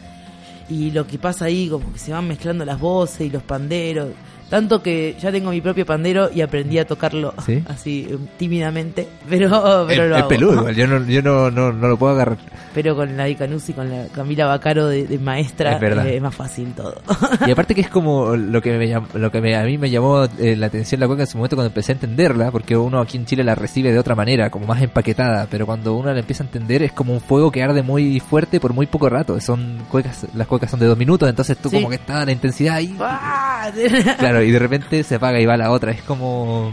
y 0.68 0.90
lo 0.90 1.06
que 1.06 1.18
pasa 1.18 1.46
ahí, 1.46 1.68
como 1.68 1.92
que 1.92 1.98
se 1.98 2.12
van 2.12 2.28
mezclando 2.28 2.64
las 2.64 2.78
voces 2.78 3.22
y 3.22 3.30
los 3.30 3.42
panderos. 3.42 4.10
Tanto 4.48 4.82
que 4.82 5.14
ya 5.20 5.30
tengo 5.30 5.50
mi 5.50 5.60
propio 5.60 5.84
pandero 5.84 6.30
y 6.34 6.40
aprendí 6.40 6.78
a 6.78 6.86
tocarlo 6.86 7.34
¿Sí? 7.44 7.62
así 7.68 8.06
eh, 8.10 8.16
tímidamente, 8.38 9.06
pero, 9.28 9.84
pero 9.88 10.04
es, 10.04 10.08
lo 10.10 10.14
es 10.16 10.20
hago. 10.22 10.28
peludo, 10.28 10.54
igual, 10.54 10.74
yo 10.74 10.86
no, 10.86 11.04
yo 11.06 11.22
no, 11.22 11.50
no, 11.50 11.72
no 11.72 11.88
lo 11.88 11.96
puedo 11.96 12.12
agarrar. 12.14 12.38
Pero 12.74 12.94
con 12.94 13.16
la 13.16 13.28
Icanusi, 13.28 13.72
con 13.72 13.90
la 13.90 14.06
Camila 14.08 14.46
Bacaro 14.46 14.86
de, 14.86 15.06
de 15.06 15.18
maestra, 15.18 15.76
Es 15.76 15.82
eh, 16.06 16.16
es 16.16 16.22
más 16.22 16.34
fácil 16.34 16.72
todo. 16.74 16.94
Y 17.46 17.50
aparte 17.50 17.74
que 17.74 17.80
es 17.82 17.88
como 17.90 18.36
lo 18.36 18.60
que 18.62 18.76
me 18.78 18.88
lo 19.18 19.30
que 19.30 19.40
me- 19.40 19.56
a 19.56 19.64
mí 19.64 19.78
me 19.78 19.90
llamó 19.90 20.24
eh, 20.38 20.54
la 20.56 20.66
atención 20.66 21.00
la 21.00 21.06
cueca 21.06 21.22
en 21.22 21.26
su 21.28 21.38
momento 21.38 21.56
cuando 21.56 21.68
empecé 21.68 21.92
a 21.92 21.94
entenderla, 21.96 22.50
porque 22.50 22.76
uno 22.76 23.00
aquí 23.00 23.16
en 23.16 23.24
Chile 23.26 23.42
la 23.44 23.54
recibe 23.54 23.92
de 23.92 23.98
otra 23.98 24.14
manera, 24.14 24.50
como 24.50 24.66
más 24.66 24.80
empaquetada, 24.82 25.46
pero 25.50 25.66
cuando 25.66 25.94
uno 25.94 26.12
la 26.12 26.20
empieza 26.20 26.42
a 26.42 26.46
entender 26.46 26.82
es 26.82 26.92
como 26.92 27.12
un 27.12 27.20
fuego 27.20 27.50
que 27.50 27.62
arde 27.62 27.82
muy 27.82 28.20
fuerte 28.20 28.60
por 28.60 28.72
muy 28.72 28.86
poco 28.86 29.08
rato. 29.08 29.40
Son 29.40 29.78
cuecas, 29.90 30.26
las 30.34 30.46
cuecas 30.46 30.70
son 30.70 30.80
de 30.80 30.86
dos 30.86 30.96
minutos, 30.98 31.28
entonces 31.28 31.56
tú 31.58 31.68
Sí. 31.70 31.76
como 31.76 31.88
que 31.90 31.96
está 31.96 32.24
la 32.24 32.32
intensidad 32.32 32.76
ahí. 32.76 32.94
¡Ah! 33.00 33.70
Claro, 34.18 34.37
y 34.42 34.50
de 34.50 34.58
repente 34.58 35.02
se 35.02 35.16
apaga 35.16 35.40
y 35.40 35.46
va 35.46 35.56
la 35.56 35.70
otra. 35.70 35.92
Es 35.92 36.02
como 36.02 36.72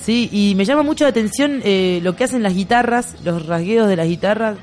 Sí, 0.00 0.28
y 0.32 0.54
me 0.56 0.64
llama 0.64 0.82
mucho 0.82 1.04
la 1.04 1.10
atención 1.10 1.60
eh, 1.64 2.00
lo 2.02 2.16
que 2.16 2.24
hacen 2.24 2.42
las 2.42 2.54
guitarras, 2.54 3.14
los 3.24 3.46
rasgueos 3.46 3.86
de 3.88 3.94
las 3.96 4.08
guitarras, 4.08 4.56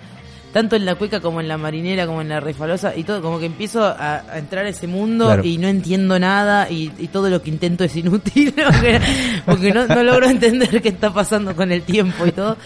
tanto 0.51 0.75
en 0.75 0.83
la 0.83 0.95
cueca 0.95 1.21
como 1.21 1.39
en 1.39 1.47
la 1.47 1.57
marinera, 1.57 2.05
como 2.07 2.19
en 2.21 2.27
la 2.27 2.41
refalosa, 2.41 2.93
y 2.95 3.03
todo, 3.05 3.21
como 3.21 3.39
que 3.39 3.45
empiezo 3.45 3.85
a, 3.85 4.23
a 4.29 4.37
entrar 4.37 4.65
a 4.65 4.69
ese 4.69 4.87
mundo 4.87 5.27
Claro. 5.27 5.43
y 5.45 5.57
no 5.57 5.67
entiendo 5.69 6.19
nada 6.19 6.69
y, 6.69 6.91
y 6.99 7.07
todo 7.07 7.29
lo 7.29 7.41
que 7.41 7.51
intento 7.51 7.85
es 7.85 7.95
inútil, 7.95 8.53
porque, 8.65 8.99
porque 9.45 9.71
no, 9.73 9.87
no 9.87 10.03
logro 10.03 10.25
entender 10.29 10.81
qué 10.81 10.89
está 10.89 11.13
pasando 11.13 11.55
con 11.55 11.71
el 11.71 11.83
tiempo 11.83 12.25
y 12.27 12.31
todo. 12.33 12.57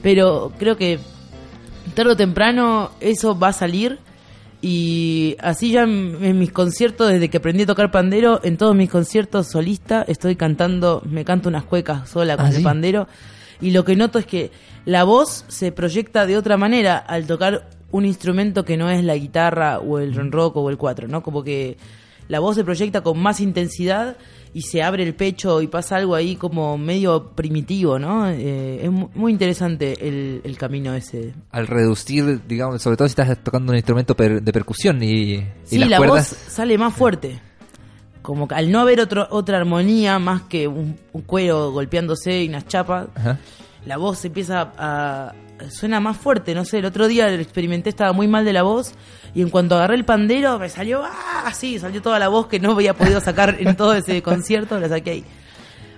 Pero 0.00 0.52
creo 0.58 0.76
que 0.76 1.00
tarde 1.94 2.12
o 2.12 2.16
temprano 2.16 2.90
eso 3.00 3.36
va 3.36 3.48
a 3.48 3.52
salir 3.52 3.98
Y 4.64 5.36
así 5.40 5.72
ya 5.72 5.82
en, 5.82 6.18
en 6.22 6.38
mis 6.38 6.52
conciertos, 6.52 7.10
desde 7.10 7.28
que 7.28 7.38
aprendí 7.38 7.64
a 7.64 7.66
tocar 7.66 7.90
pandero, 7.90 8.40
en 8.44 8.56
todos 8.56 8.76
mis 8.76 8.88
conciertos 8.88 9.48
solista 9.48 10.04
estoy 10.06 10.36
cantando, 10.36 11.02
me 11.04 11.24
canto 11.24 11.48
unas 11.48 11.64
cuecas 11.64 12.08
sola 12.08 12.36
con 12.36 12.46
Ah, 12.46 12.50
el 12.50 12.56
¿sí? 12.56 12.62
pandero. 12.62 13.08
Y 13.60 13.72
lo 13.72 13.84
que 13.84 13.96
noto 13.96 14.20
es 14.20 14.26
que 14.26 14.52
la 14.84 15.02
voz 15.04 15.44
se 15.48 15.72
proyecta 15.72 16.26
de 16.26 16.36
otra 16.36 16.56
manera 16.56 16.96
al 16.96 17.26
tocar 17.26 17.68
un 17.90 18.04
instrumento 18.06 18.64
que 18.64 18.76
no 18.76 18.88
es 18.88 19.02
la 19.04 19.16
guitarra 19.16 19.80
o 19.80 19.98
el 19.98 20.14
ronroco 20.14 20.60
o 20.60 20.70
el 20.70 20.78
cuatro, 20.78 21.08
¿no? 21.08 21.22
Como 21.22 21.42
que 21.42 21.76
la 22.28 22.38
voz 22.38 22.54
se 22.56 22.64
proyecta 22.64 23.02
con 23.02 23.18
más 23.18 23.40
intensidad 23.40 24.16
y 24.54 24.62
se 24.62 24.82
abre 24.82 25.02
el 25.02 25.14
pecho 25.14 25.62
y 25.62 25.66
pasa 25.66 25.96
algo 25.96 26.14
ahí 26.14 26.36
como 26.36 26.76
medio 26.76 27.30
primitivo, 27.30 27.98
¿no? 27.98 28.28
Eh, 28.28 28.84
es 28.84 28.90
mu- 28.90 29.08
muy 29.14 29.32
interesante 29.32 29.94
el, 30.06 30.40
el 30.44 30.58
camino 30.58 30.94
ese. 30.94 31.32
Al 31.50 31.66
reducir, 31.66 32.40
digamos, 32.46 32.82
sobre 32.82 32.96
todo 32.98 33.08
si 33.08 33.12
estás 33.12 33.38
tocando 33.42 33.72
un 33.72 33.76
instrumento 33.76 34.14
per- 34.14 34.42
de 34.42 34.52
percusión 34.52 35.02
y, 35.02 35.34
y 35.34 35.46
Sí, 35.64 35.78
las 35.78 35.88
la 35.90 35.96
cuerdas... 35.96 36.30
voz 36.30 36.52
sale 36.52 36.76
más 36.76 36.94
fuerte. 36.94 37.40
Como 38.20 38.46
que 38.46 38.54
al 38.54 38.70
no 38.70 38.80
haber 38.80 39.00
otro, 39.00 39.26
otra 39.30 39.56
armonía 39.58 40.18
más 40.18 40.42
que 40.42 40.68
un, 40.68 40.96
un 41.12 41.22
cuero 41.22 41.72
golpeándose 41.72 42.44
y 42.44 42.48
unas 42.48 42.66
chapas, 42.68 43.08
Ajá. 43.16 43.38
la 43.86 43.96
voz 43.96 44.24
empieza 44.24 44.70
a, 44.76 45.32
suena 45.70 46.00
más 46.00 46.16
fuerte, 46.16 46.54
no 46.54 46.64
sé, 46.64 46.78
el 46.78 46.84
otro 46.86 47.06
día 47.08 47.28
lo 47.28 47.34
experimenté, 47.42 47.88
estaba 47.90 48.12
muy 48.12 48.28
mal 48.28 48.44
de 48.44 48.52
la 48.52 48.62
voz 48.62 48.94
y 49.34 49.42
en 49.42 49.50
cuanto 49.50 49.74
agarré 49.76 49.94
el 49.96 50.04
pandero 50.04 50.58
me 50.58 50.68
salió 50.68 51.02
ah, 51.04 51.44
así, 51.46 51.78
salió 51.78 52.02
toda 52.02 52.18
la 52.18 52.28
voz 52.28 52.46
que 52.48 52.60
no 52.60 52.72
había 52.72 52.94
podido 52.94 53.20
sacar 53.20 53.56
en 53.58 53.76
todo 53.76 53.94
ese 53.94 54.22
concierto, 54.22 54.78
la 54.80 54.88
saqué 54.88 55.10
ahí. 55.10 55.24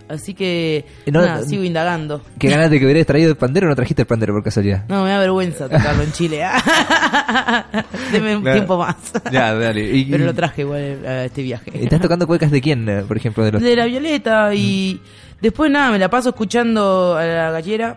Así 0.07 0.35
que 0.35 0.85
no- 1.07 1.23
nada, 1.25 1.43
sigo 1.45 1.65
indagando. 1.65 2.21
Qué 2.39 2.51
ganas 2.51 2.71
de 2.71 2.79
que 2.79 2.85
hubieras 2.85 3.07
traído 3.07 3.31
el 3.31 3.37
pandero 3.39 3.67
o 3.67 3.71
no 3.71 3.75
trajiste 3.75 4.03
el 4.03 4.07
pandero 4.07 4.35
por 4.35 4.45
casualidad. 4.45 4.85
No, 4.87 5.03
me 5.03 5.09
da 5.11 5.19
vergüenza 5.19 5.67
tocarlo 5.67 6.03
en 6.03 6.13
Chile. 6.13 6.45
Deme 8.13 8.37
un 8.37 8.43
Claro. 8.43 8.57
tiempo 8.59 8.77
más. 8.79 8.97
Ya, 9.33 9.55
dale. 9.55 9.81
Y- 9.97 10.05
Pero 10.11 10.27
lo 10.27 10.35
traje 10.35 10.61
igual 10.61 11.07
a 11.07 11.25
este 11.25 11.43
viaje. 11.43 11.71
¿Estás 11.83 12.03
tocando 12.03 12.27
cuecas 12.27 12.51
de 12.51 12.61
quién, 12.61 12.87
eh, 12.89 13.03
por 13.09 13.17
ejemplo? 13.17 13.45
De 13.45 13.53
los... 13.53 13.63
De 13.63 13.75
la 13.77 13.87
Violeta 13.87 14.55
y 14.55 15.01
después 15.41 15.71
nada, 15.71 15.91
me 15.91 15.99
la 15.99 16.11
paso 16.11 16.29
escuchando 16.29 17.17
a 17.17 17.25
la 17.25 17.51
gallera. 17.51 17.97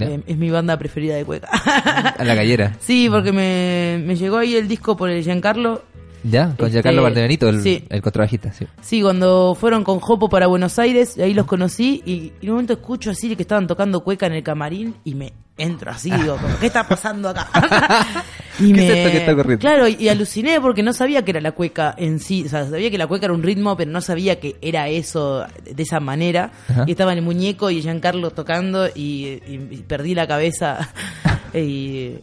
Eh, 0.00 0.20
es 0.26 0.36
mi 0.36 0.50
banda 0.50 0.78
preferida 0.78 1.14
de 1.16 1.24
cueca. 1.24 1.48
A 1.48 2.24
la 2.24 2.34
gallera. 2.34 2.76
sí, 2.80 3.08
porque 3.10 3.32
me, 3.32 4.02
me 4.04 4.16
llegó 4.16 4.38
ahí 4.38 4.56
el 4.56 4.68
disco 4.68 4.96
por 4.96 5.10
el 5.10 5.22
Giancarlo. 5.22 5.82
¿Ya? 6.24 6.46
Con 6.56 6.66
Este, 6.66 6.70
Giancarlo 6.72 7.02
Valdebenito, 7.02 7.48
el, 7.48 7.62
sí. 7.62 7.84
el 7.88 8.00
contrabajista, 8.02 8.52
sí. 8.52 8.66
Sí, 8.80 9.02
cuando 9.02 9.54
fueron 9.58 9.84
con 9.84 10.00
Jopo 10.00 10.28
para 10.28 10.46
Buenos 10.46 10.78
Aires, 10.78 11.18
ahí 11.18 11.34
los 11.34 11.46
conocí 11.46 12.02
y, 12.06 12.12
y 12.12 12.32
en 12.42 12.48
un 12.50 12.54
momento 12.56 12.72
escucho 12.72 13.10
así 13.10 13.34
que 13.36 13.42
estaban 13.42 13.66
tocando 13.66 14.00
cueca 14.02 14.26
en 14.26 14.32
el 14.32 14.42
camarín 14.42 14.94
y 15.04 15.14
me 15.14 15.32
entro 15.58 15.90
así, 15.92 16.10
digo, 16.10 16.36
como, 16.40 16.58
¿qué 16.58 16.66
está 16.66 16.88
pasando 16.88 17.28
acá? 17.28 17.48
y 18.58 18.72
¿Qué 18.72 18.86
es 18.88 18.96
esto 18.96 19.10
que 19.10 19.16
está 19.18 19.32
ocurriendo? 19.34 19.60
Claro, 19.60 19.86
y 19.86 20.08
aluciné 20.08 20.60
porque 20.60 20.82
no 20.82 20.92
sabía 20.94 21.22
que 21.24 21.30
era 21.32 21.40
la 21.42 21.52
cueca 21.52 21.94
en 21.98 22.18
sí, 22.20 22.44
o 22.46 22.48
sea, 22.48 22.68
sabía 22.68 22.90
que 22.90 22.98
la 22.98 23.06
cueca 23.06 23.26
era 23.26 23.34
un 23.34 23.42
ritmo, 23.42 23.76
pero 23.76 23.90
no 23.90 24.00
sabía 24.00 24.40
que 24.40 24.56
era 24.62 24.88
eso 24.88 25.44
de 25.64 25.82
esa 25.82 26.00
manera. 26.00 26.50
Ajá. 26.68 26.84
Y 26.86 26.92
estaba 26.92 27.12
el 27.12 27.20
muñeco 27.22 27.70
y 27.70 27.82
Giancarlo 27.82 28.30
tocando 28.30 28.86
y, 28.88 29.40
y- 29.46 29.68
y 29.70 29.76
perdí 29.86 30.14
la 30.14 30.26
cabeza. 30.26 30.88
Y, 31.54 31.58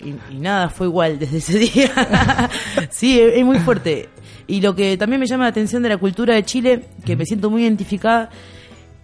y- 0.03 0.15
y 0.31 0.35
nada, 0.39 0.69
fue 0.69 0.87
igual 0.87 1.17
desde 1.19 1.37
ese 1.37 1.57
día. 1.73 2.49
sí, 2.89 3.19
es, 3.19 3.37
es 3.37 3.45
muy 3.45 3.59
fuerte. 3.59 4.09
Y 4.47 4.59
lo 4.61 4.75
que 4.75 4.97
también 4.97 5.19
me 5.19 5.27
llama 5.27 5.43
la 5.45 5.49
atención 5.49 5.81
de 5.83 5.89
la 5.89 5.97
cultura 5.97 6.35
de 6.35 6.43
Chile, 6.43 6.85
que 7.05 7.15
me 7.15 7.25
siento 7.25 7.49
muy 7.49 7.63
identificada, 7.63 8.29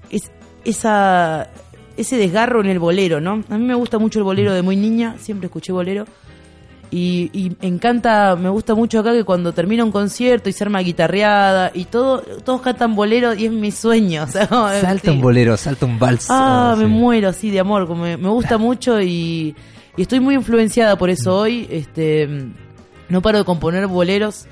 es 0.09 0.29
esa 0.65 1.49
ese 1.95 2.17
desgarro 2.17 2.61
en 2.61 2.67
el 2.67 2.77
bolero, 2.79 3.19
¿no? 3.21 3.43
A 3.49 3.57
mí 3.57 3.65
me 3.65 3.73
gusta 3.73 3.97
mucho 3.97 4.19
el 4.19 4.23
bolero 4.23 4.53
de 4.53 4.61
muy 4.61 4.75
niña, 4.75 5.15
siempre 5.19 5.47
escuché 5.47 5.71
bolero. 5.71 6.05
Y, 6.91 7.29
y 7.33 7.49
me 7.59 7.67
encanta, 7.67 8.35
me 8.37 8.49
gusta 8.49 8.73
mucho 8.75 8.99
acá 8.99 9.11
que 9.13 9.23
cuando 9.25 9.51
termina 9.51 9.83
un 9.83 9.91
concierto 9.91 10.47
y 10.47 10.53
se 10.53 10.63
arma 10.63 10.79
guitarreada 10.79 11.71
y 11.73 11.85
todo, 11.85 12.19
todos 12.45 12.61
cantan 12.61 12.95
bolero 12.95 13.33
y 13.33 13.45
es 13.45 13.51
mi 13.51 13.71
sueño. 13.71 14.23
o 14.27 14.27
sea, 14.27 14.47
como- 14.47 14.69
Salta 14.69 15.09
sí. 15.11 15.17
un 15.17 15.21
bolero, 15.21 15.57
salta 15.57 15.85
un 15.85 15.97
vals. 15.99 16.27
Ah, 16.29 16.73
oh, 16.73 16.77
me 16.77 16.85
sí. 16.85 16.89
muero 16.89 17.29
así 17.29 17.49
de 17.49 17.59
amor, 17.59 17.87
como 17.87 18.03
me, 18.03 18.15
me 18.15 18.29
gusta 18.29 18.57
mucho 18.59 19.01
y, 19.01 19.55
y 19.97 20.03
estoy 20.03 20.19
muy 20.21 20.35
influenciada 20.35 20.97
por 20.97 21.09
eso 21.09 21.35
hoy. 21.35 21.67
Este, 21.69 22.29
no 23.09 23.21
paro 23.21 23.39
de 23.39 23.43
componer 23.43 23.87
boleros 23.87 24.45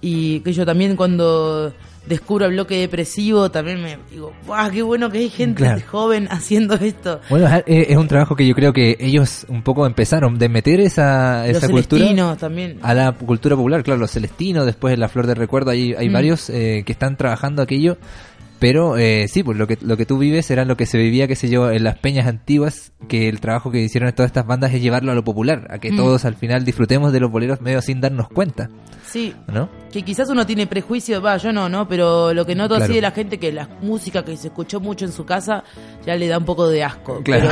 y 0.00 0.40
que 0.40 0.52
yo 0.52 0.66
también 0.66 0.96
cuando 0.96 1.72
descubro 2.06 2.46
el 2.46 2.52
bloque 2.52 2.78
depresivo 2.78 3.50
también 3.50 3.82
me 3.82 3.98
digo, 4.10 4.32
¡guau! 4.46 4.70
¡Qué 4.70 4.80
bueno 4.80 5.10
que 5.10 5.18
hay 5.18 5.28
gente 5.28 5.62
Claro. 5.62 5.82
joven 5.86 6.28
haciendo 6.30 6.74
esto! 6.76 7.20
Bueno, 7.28 7.46
es, 7.66 7.94
un 7.96 8.08
trabajo 8.08 8.34
que 8.34 8.46
yo 8.48 8.54
creo 8.54 8.72
que 8.72 8.96
ellos 8.98 9.44
un 9.48 9.62
poco 9.62 9.86
empezaron 9.86 10.38
de 10.38 10.48
meter 10.48 10.80
esa, 10.80 11.46
Los 11.46 11.58
esa 11.58 11.68
cultura 11.68 12.00
celestinos 12.00 12.38
también. 12.38 12.78
a 12.82 12.94
la 12.94 13.12
cultura 13.12 13.54
popular, 13.54 13.82
claro, 13.82 14.00
los 14.00 14.10
celestinos, 14.10 14.64
después 14.64 14.98
la 14.98 15.08
flor 15.08 15.26
de 15.26 15.34
recuerdo, 15.34 15.70
hay, 15.72 15.92
hay 15.92 16.08
Mm. 16.08 16.12
varios 16.12 16.48
eh, 16.48 16.82
que 16.86 16.92
están 16.92 17.16
trabajando 17.18 17.60
aquello, 17.60 17.98
pero 18.60 18.96
eh, 18.96 19.26
sí, 19.26 19.42
pues 19.42 19.58
lo 19.58 19.66
que, 19.66 19.76
lo 19.80 19.96
que 19.96 20.06
tú 20.06 20.18
vives 20.18 20.48
era 20.52 20.64
lo 20.64 20.76
que 20.76 20.86
se 20.86 20.98
vivía, 20.98 21.26
qué 21.26 21.34
sé 21.34 21.48
yo, 21.48 21.70
en 21.72 21.82
las 21.82 21.98
peñas 21.98 22.28
antiguas, 22.28 22.92
que 23.08 23.28
el 23.28 23.40
trabajo 23.40 23.72
que 23.72 23.80
hicieron 23.80 24.12
todas 24.12 24.28
estas 24.28 24.46
bandas 24.46 24.72
es 24.72 24.80
llevarlo 24.82 25.10
a 25.10 25.14
lo 25.16 25.24
popular, 25.24 25.66
a 25.70 25.78
que 25.80 25.90
Mm. 25.90 25.96
todos 25.96 26.24
al 26.24 26.36
final 26.36 26.64
disfrutemos 26.64 27.12
de 27.12 27.18
los 27.20 27.30
boleros 27.32 27.60
medio 27.60 27.82
sin 27.82 28.00
darnos 28.00 28.28
cuenta, 28.28 28.70
Sí, 29.04 29.34
¿no? 29.52 29.68
que 29.90 30.02
quizás 30.02 30.28
uno 30.30 30.46
tiene 30.46 30.66
prejuicio, 30.68 31.20
va, 31.20 31.36
yo 31.38 31.52
no, 31.52 31.68
¿no? 31.68 31.88
Pero 31.88 32.32
lo 32.34 32.46
que 32.46 32.54
noto 32.54 32.74
Claro. 32.76 32.84
así 32.84 32.94
de 32.94 33.00
la 33.00 33.10
gente 33.10 33.38
que 33.38 33.50
la 33.50 33.66
música 33.82 34.24
que 34.24 34.36
se 34.36 34.48
escuchó 34.48 34.78
mucho 34.78 35.04
en 35.06 35.10
su 35.12 35.24
casa 35.24 35.64
ya 36.06 36.14
le 36.14 36.28
da 36.28 36.38
un 36.38 36.44
poco 36.44 36.68
de 36.68 36.84
asco. 36.84 37.20
Claro. 37.24 37.48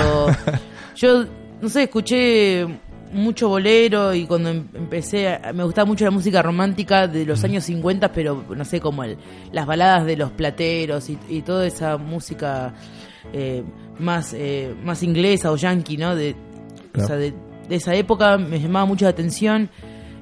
Pero 0.46 0.58
yo, 0.94 1.24
no 1.60 1.68
sé, 1.68 1.84
escuché 1.84 2.66
mucho 3.12 3.48
bolero 3.48 4.14
y 4.14 4.26
cuando 4.26 4.50
em- 4.50 4.68
empecé, 4.74 5.28
a- 5.28 5.52
me 5.52 5.64
gustaba 5.64 5.86
mucho 5.86 6.04
la 6.04 6.10
música 6.10 6.42
romántica 6.42 7.06
de 7.08 7.24
los 7.26 7.42
años 7.44 7.64
50, 7.64 8.12
pero 8.12 8.44
no 8.56 8.64
sé, 8.64 8.80
como 8.80 9.04
el, 9.04 9.16
las 9.52 9.66
baladas 9.66 10.06
de 10.06 10.16
los 10.16 10.30
plateros 10.30 11.08
y, 11.10 11.18
y 11.28 11.42
toda 11.42 11.66
esa 11.66 11.96
música 11.96 12.74
eh, 13.32 13.62
más, 13.98 14.32
eh, 14.34 14.74
más 14.84 15.02
inglesa 15.02 15.50
o 15.52 15.56
yankee, 15.56 15.96
¿no? 15.96 16.14
De, 16.16 16.34
o 16.96 17.06
sea, 17.06 17.16
de, 17.16 17.32
de 17.68 17.76
esa 17.76 17.94
época 17.94 18.38
me 18.38 18.58
llamaba 18.60 18.86
mucho 18.86 19.04
la 19.04 19.10
atención. 19.10 19.68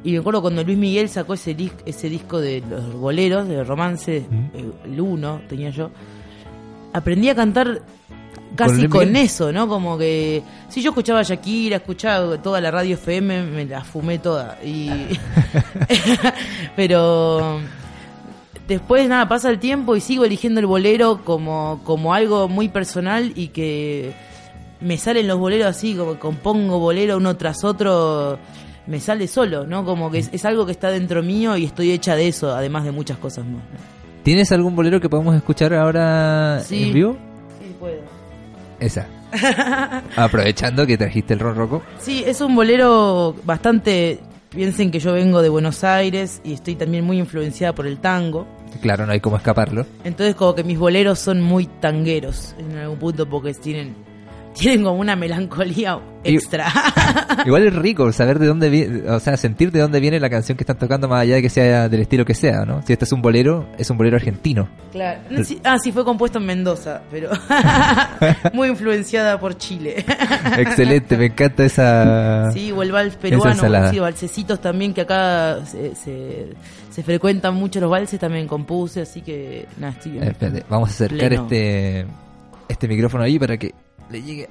Y 0.05 0.13
me 0.13 0.19
acuerdo 0.19 0.41
cuando 0.41 0.63
Luis 0.63 0.79
Miguel 0.79 1.09
sacó 1.09 1.35
ese, 1.35 1.57
ese 1.85 2.09
disco 2.09 2.41
de 2.41 2.63
los 2.69 2.93
boleros, 2.95 3.49
de 3.49 3.65
romance, 3.65 4.19
eh, 4.19 4.71
el 4.85 5.01
uno 5.01 5.41
tenía 5.49 5.71
yo, 5.71 5.91
aprendí 6.93 7.29
a 7.29 7.35
cantar 7.35 7.83
casi 8.55 8.89
con, 8.89 9.09
Miguel? 9.09 9.25
eso, 9.25 9.53
¿no? 9.53 9.69
Como 9.69 9.99
que 9.99 10.43
si 10.69 10.83
yo 10.83 10.91
escuchaba 10.91 11.21
a 11.21 11.23
Shakira, 11.23 11.77
escuchaba 11.77 12.41
toda 12.41 12.61
la 12.61 12.71
radio 12.71 12.95
FM, 12.95 13.43
me 13.45 13.65
la 13.67 13.83
fumé 13.85 14.19
toda. 14.19 14.59
Y 14.65 14.89
pero 16.77 17.61
después 18.69 19.09
nada, 19.09 19.29
pasa 19.29 19.51
el 19.51 19.59
tiempo 19.59 19.97
y 19.97 20.01
sigo 20.01 20.25
eligiendo 20.25 20.61
el 20.61 20.67
bolero 20.67 21.23
como, 21.25 21.81
como 21.85 22.15
algo 22.15 22.49
muy 22.49 22.69
personal 22.69 23.33
y 23.35 23.49
que 23.49 24.13
me 24.81 24.99
salen 24.99 25.27
los 25.29 25.39
boleros 25.39 25.67
así, 25.69 25.95
como 25.95 26.15
que 26.15 26.19
compongo 26.19 26.79
bolero 26.79 27.17
uno 27.17 27.37
tras 27.37 27.65
otro, 27.65 28.39
me 28.87 29.01
sale 29.01 29.27
solo, 29.27 29.67
¿no? 29.67 29.85
Como 29.85 30.11
que 30.11 30.19
es, 30.19 30.31
es 30.33 30.45
algo 30.45 30.67
que 30.67 30.73
está 30.73 30.91
dentro 30.91 31.23
mío 31.23 31.57
y 31.57 31.65
estoy 31.65 31.93
hecha 31.93 32.15
de 32.15 32.29
eso, 32.29 32.55
además 32.55 32.85
de 32.85 32.93
muchas 32.93 33.19
cosas 33.19 33.45
más. 33.47 33.63
¿Tienes 34.23 34.51
algún 34.53 34.75
bolero 34.75 35.01
que 35.01 35.09
podamos 35.09 35.37
escuchar 35.37 35.73
ahora 35.73 36.61
Sí. 36.65 36.85
en 36.89 36.93
vivo? 36.93 37.17
Sí, 37.61 37.75
puedo. 37.79 38.01
Esa. 38.81 39.07
Aprovechando 40.17 40.87
que 40.87 40.97
trajiste 40.97 41.35
el 41.35 41.41
ron 41.41 41.57
roco. 41.57 41.83
Sí, 41.99 42.25
es 42.27 42.41
un 42.41 42.55
bolero 42.55 43.35
bastante... 43.45 44.21
Piensen 44.51 44.91
que 44.91 45.01
yo 45.01 45.13
vengo 45.13 45.43
de 45.43 45.49
Buenos 45.51 45.85
Aires 45.85 46.41
y 46.43 46.55
estoy 46.55 46.77
también 46.77 47.05
muy 47.05 47.19
influenciada 47.19 47.75
por 47.75 47.87
el 47.87 47.99
tango. 47.99 48.47
Claro, 48.81 49.05
no 49.05 49.13
hay 49.13 49.21
cómo 49.21 49.37
escaparlo. 49.37 49.85
Entonces 50.05 50.35
como 50.35 50.55
que 50.55 50.65
mis 50.65 50.79
boleros 50.79 51.19
son 51.19 51.43
muy 51.43 51.67
tangueros 51.67 52.55
en 52.59 52.79
algún 52.79 52.99
punto 52.99 53.29
porque 53.29 53.53
tienen, 53.55 53.95
tienen 54.57 54.85
como 54.85 54.99
una 54.99 55.17
melancolía 55.17 55.99
extra. 56.25 56.73
Igual 57.47 57.67
es 57.67 57.75
rico 57.75 58.11
saber 58.13 58.39
de 58.39 58.47
dónde 58.47 58.71
viene, 58.71 59.09
o 59.09 59.21
sea, 59.21 59.37
sentir 59.37 59.71
de 59.71 59.81
dónde 59.81 60.01
viene 60.01 60.19
la 60.19 60.31
canción 60.31 60.57
que 60.57 60.63
están 60.63 60.79
tocando 60.79 61.09
más 61.09 61.23
allá 61.23 61.37
de 61.37 61.43
que 61.43 61.51
sea 61.51 61.89
del 61.89 62.01
estilo 62.01 62.25
que 62.25 62.35
sea, 62.35 62.65
¿no? 62.65 62.83
Si 62.83 62.93
este 62.93 63.05
es 63.05 63.13
un 63.13 63.23
bolero, 63.23 63.69
es 63.79 63.91
un 63.91 63.99
bolero 63.99 64.17
argentino. 64.17 64.69
claro. 64.93 65.21
Ah, 65.65 65.79
sí, 65.79 65.93
fue 65.93 66.05
compuesto 66.05 66.39
en 66.39 66.47
Mendoza, 66.47 67.03
pero 67.11 67.31
muy 68.53 68.69
influenciada 68.69 69.39
por 69.39 69.57
Chile. 69.59 70.05
Excelente, 70.59 71.17
me 71.17 71.27
encanta 71.27 71.65
esa... 71.65 72.51
Sí, 72.53 72.73
o 72.73 72.83
el 72.83 72.93
vals 72.93 73.17
peruano, 73.17 73.91
sí, 73.91 73.99
valsecitos 73.99 74.61
también, 74.61 74.95
que 74.95 75.03
acá 75.03 75.65
se, 75.67 75.95
se, 75.95 76.47
se 76.91 77.03
frecuentan 77.03 77.55
mucho 77.55 77.81
los 77.81 77.91
valses, 77.91 78.19
también 78.19 78.47
compuse, 78.49 79.03
así 79.03 79.21
que 79.21 79.67
nada, 79.79 79.93
estoy... 79.93 80.19
Eh, 80.19 80.29
espérate, 80.29 80.65
vamos 80.69 80.89
a 80.89 80.93
acercar 80.93 81.29
Pleno. 81.29 81.43
este 81.43 82.07
este 82.69 82.89
micrófono 82.89 83.25
ahí 83.25 83.39
para 83.39 83.57
que 83.57 83.75
le 84.11 84.23
llegue. 84.23 84.49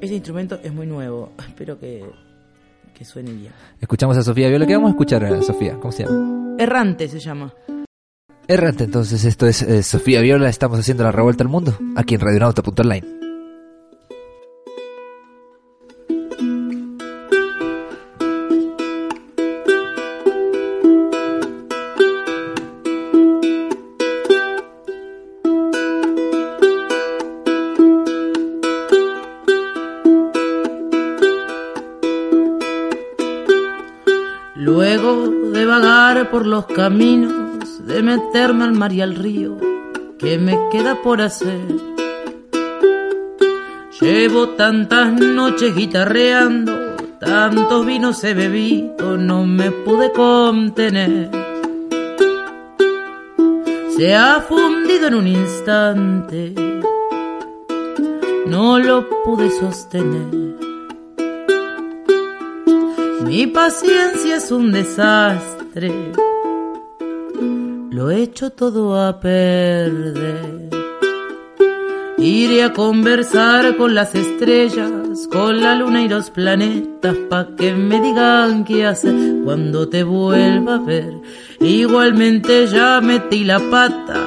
Ese 0.00 0.14
instrumento 0.14 0.58
es 0.62 0.72
muy 0.72 0.86
nuevo, 0.86 1.32
espero 1.48 1.78
que, 1.78 2.04
que 2.94 3.04
suene 3.04 3.32
bien. 3.32 3.52
Escuchamos 3.80 4.16
a 4.16 4.22
Sofía 4.22 4.48
Viola. 4.48 4.66
¿Qué 4.66 4.74
vamos 4.74 4.88
a 4.88 4.92
escuchar 4.92 5.24
a 5.24 5.42
Sofía? 5.42 5.78
¿Cómo 5.80 5.92
se 5.92 6.04
llama? 6.04 6.56
Errante 6.58 7.08
se 7.08 7.18
llama. 7.18 7.52
Errante, 8.46 8.84
entonces 8.84 9.24
esto 9.24 9.46
es 9.46 9.60
eh, 9.60 9.82
Sofía 9.82 10.22
Viola, 10.22 10.48
estamos 10.48 10.78
haciendo 10.78 11.04
la 11.04 11.12
revuelta 11.12 11.44
al 11.44 11.50
mundo, 11.50 11.76
aquí 11.96 12.14
en 12.14 12.20
radionauta.online. 12.22 13.27
por 36.38 36.46
los 36.46 36.66
caminos, 36.66 37.84
de 37.84 38.00
meterme 38.00 38.62
al 38.62 38.72
mar 38.72 38.92
y 38.92 39.00
al 39.00 39.16
río, 39.16 39.56
¿qué 40.20 40.38
me 40.38 40.56
queda 40.70 41.02
por 41.02 41.20
hacer? 41.20 41.58
Llevo 44.00 44.50
tantas 44.50 45.12
noches 45.14 45.74
guitarreando, 45.74 46.94
tantos 47.18 47.84
vinos 47.84 48.22
he 48.22 48.34
bebido, 48.34 49.16
no 49.16 49.44
me 49.46 49.72
pude 49.72 50.12
contener. 50.12 51.28
Se 53.96 54.14
ha 54.14 54.40
fundido 54.40 55.08
en 55.08 55.14
un 55.16 55.26
instante, 55.26 56.54
no 58.46 58.78
lo 58.78 59.08
pude 59.24 59.50
sostener. 59.50 60.28
Mi 63.24 63.48
paciencia 63.48 64.36
es 64.36 64.52
un 64.52 64.70
desastre, 64.70 66.12
lo 67.98 68.12
he 68.12 68.22
hecho 68.22 68.50
todo 68.50 68.96
a 68.96 69.18
perder. 69.18 70.70
Iré 72.16 72.62
a 72.62 72.72
conversar 72.72 73.76
con 73.76 73.96
las 73.96 74.14
estrellas, 74.14 75.26
con 75.32 75.60
la 75.60 75.74
luna 75.74 76.02
y 76.04 76.08
los 76.08 76.30
planetas, 76.30 77.16
pa' 77.28 77.56
que 77.56 77.72
me 77.72 78.00
digan 78.00 78.64
qué 78.64 78.86
hacer 78.86 79.42
cuando 79.44 79.88
te 79.88 80.04
vuelva 80.04 80.76
a 80.76 80.78
ver. 80.78 81.12
Igualmente 81.58 82.68
ya 82.68 83.00
metí 83.00 83.42
la 83.42 83.58
pata, 83.58 84.20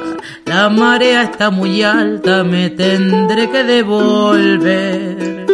la 0.43 0.67
marea 0.67 1.23
está 1.23 1.49
muy 1.49 1.81
alta, 1.81 2.43
me 2.43 2.71
tendré 2.71 3.49
que 3.51 3.63
devolver. 3.63 5.45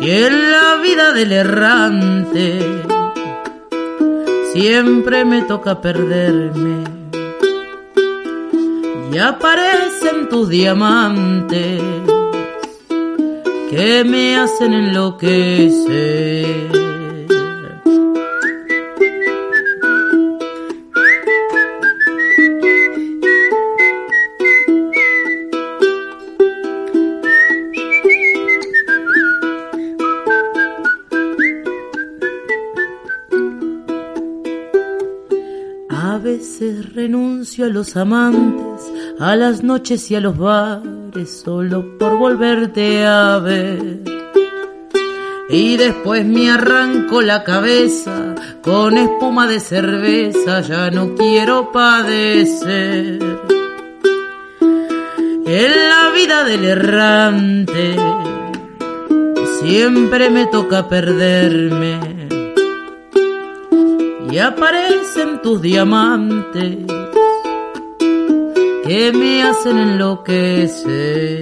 Y 0.00 0.08
en 0.08 0.52
la 0.52 0.76
vida 0.84 1.12
del 1.14 1.32
errante, 1.32 2.93
siempre 4.54 5.24
me 5.24 5.42
toca 5.42 5.80
perderme 5.80 6.84
y 9.12 9.18
aparecen 9.18 10.28
tus 10.30 10.48
diamantes 10.48 11.82
que 13.70 14.04
me 14.04 14.36
hacen 14.36 14.72
enloquecer. 14.72 16.83
Renuncio 36.94 37.64
a 37.64 37.68
los 37.68 37.96
amantes, 37.96 38.92
a 39.18 39.34
las 39.34 39.62
noches 39.62 40.10
y 40.10 40.14
a 40.14 40.20
los 40.20 40.36
bares, 40.36 41.42
solo 41.44 41.96
por 41.98 42.18
volverte 42.18 43.04
a 43.04 43.38
ver. 43.38 44.02
Y 45.48 45.76
después 45.76 46.24
me 46.24 46.50
arranco 46.50 47.22
la 47.22 47.44
cabeza 47.44 48.34
con 48.62 48.98
espuma 48.98 49.46
de 49.46 49.60
cerveza, 49.60 50.60
ya 50.60 50.90
no 50.90 51.14
quiero 51.14 51.72
padecer. 51.72 53.18
En 55.46 55.88
la 55.88 56.10
vida 56.14 56.44
del 56.44 56.64
errante 56.64 57.96
siempre 59.60 60.30
me 60.30 60.46
toca 60.46 60.88
perderme 60.88 62.13
y 64.34 64.38
aparecen 64.40 65.40
tus 65.42 65.62
diamantes 65.62 66.78
que 68.84 69.12
me 69.12 69.44
hacen 69.44 69.78
enloquecer. 69.78 71.38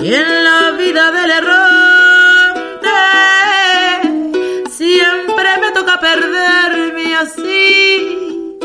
Y 0.00 0.14
en 0.14 0.44
la 0.48 0.70
vida 0.78 1.12
del 1.12 1.30
errante 1.42 2.88
siempre 4.70 5.48
me 5.60 5.70
toca 5.72 6.00
perderme 6.00 7.14
así 7.14 8.56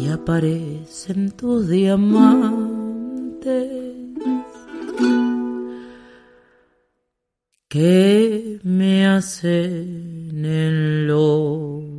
y 0.00 0.08
aparecen 0.10 1.30
tus 1.30 1.70
diamantes 1.70 2.84
que 7.70 8.60
me 8.62 9.06
hacen 9.06 10.13
enloquecer. 10.44 11.94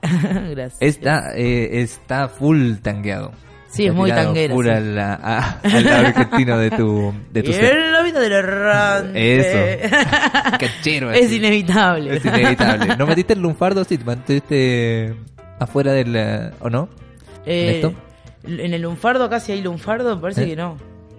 Gracias. 0.50 0.80
Está, 0.80 1.36
eh, 1.36 1.82
está 1.82 2.28
full 2.28 2.76
tangueado. 2.82 3.32
Sí, 3.70 3.86
es 3.86 3.94
muy 3.94 4.10
tanguera, 4.10 4.52
full 4.52 4.64
sí. 4.64 4.70
al, 4.70 4.98
a- 4.98 5.60
al 5.62 5.84
lado 5.84 6.06
argentino 6.08 6.58
de 6.58 6.70
tu, 6.72 7.14
de 7.32 7.42
tu 7.44 7.50
Y 7.50 7.54
ser. 7.54 7.76
en 7.76 7.92
la 7.92 8.02
vida 8.02 8.18
del 8.20 8.32
errante. 8.32 9.40
Eso. 9.80 9.90
Cachero. 10.58 11.12
es 11.12 11.26
así. 11.26 11.36
inevitable. 11.36 12.16
Es 12.16 12.24
inevitable. 12.24 12.96
¿No 12.96 13.06
metiste 13.06 13.34
el 13.34 13.40
lunfardo? 13.40 13.84
Sí, 13.84 13.96
te 13.98 14.04
mantuviste 14.04 15.14
afuera 15.60 15.92
del... 15.92 16.14
eh, 16.16 16.50
¿O 16.60 16.68
no? 16.68 16.88
Eh, 17.46 17.76
¿Esto? 17.76 17.94
en 18.44 18.74
el 18.74 18.82
lunfardo, 18.82 19.24
acá 19.24 19.38
si 19.38 19.52
hay 19.52 19.60
lunfardo, 19.62 20.16
me 20.16 20.22
parece 20.22 20.44
¿Eh? 20.44 20.46
que 20.48 20.56
no. 20.56 20.76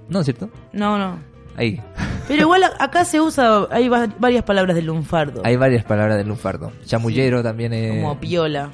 No, 0.10 0.24
¿cierto? 0.24 0.50
No, 0.74 0.98
no. 0.98 1.20
Ahí. 1.56 1.80
Pero 2.28 2.42
igual 2.42 2.64
acá 2.80 3.06
se 3.06 3.22
usa, 3.22 3.68
hay 3.72 3.88
va- 3.88 4.08
varias 4.20 4.44
palabras 4.44 4.76
del 4.76 4.86
lunfardo. 4.88 5.42
Hay 5.46 5.56
varias 5.56 5.84
palabras 5.86 6.18
del 6.18 6.28
lunfardo. 6.28 6.72
Chamullero 6.86 7.42
también 7.44 7.72
es... 7.74 7.92
Como 7.92 8.20
piola. 8.20 8.72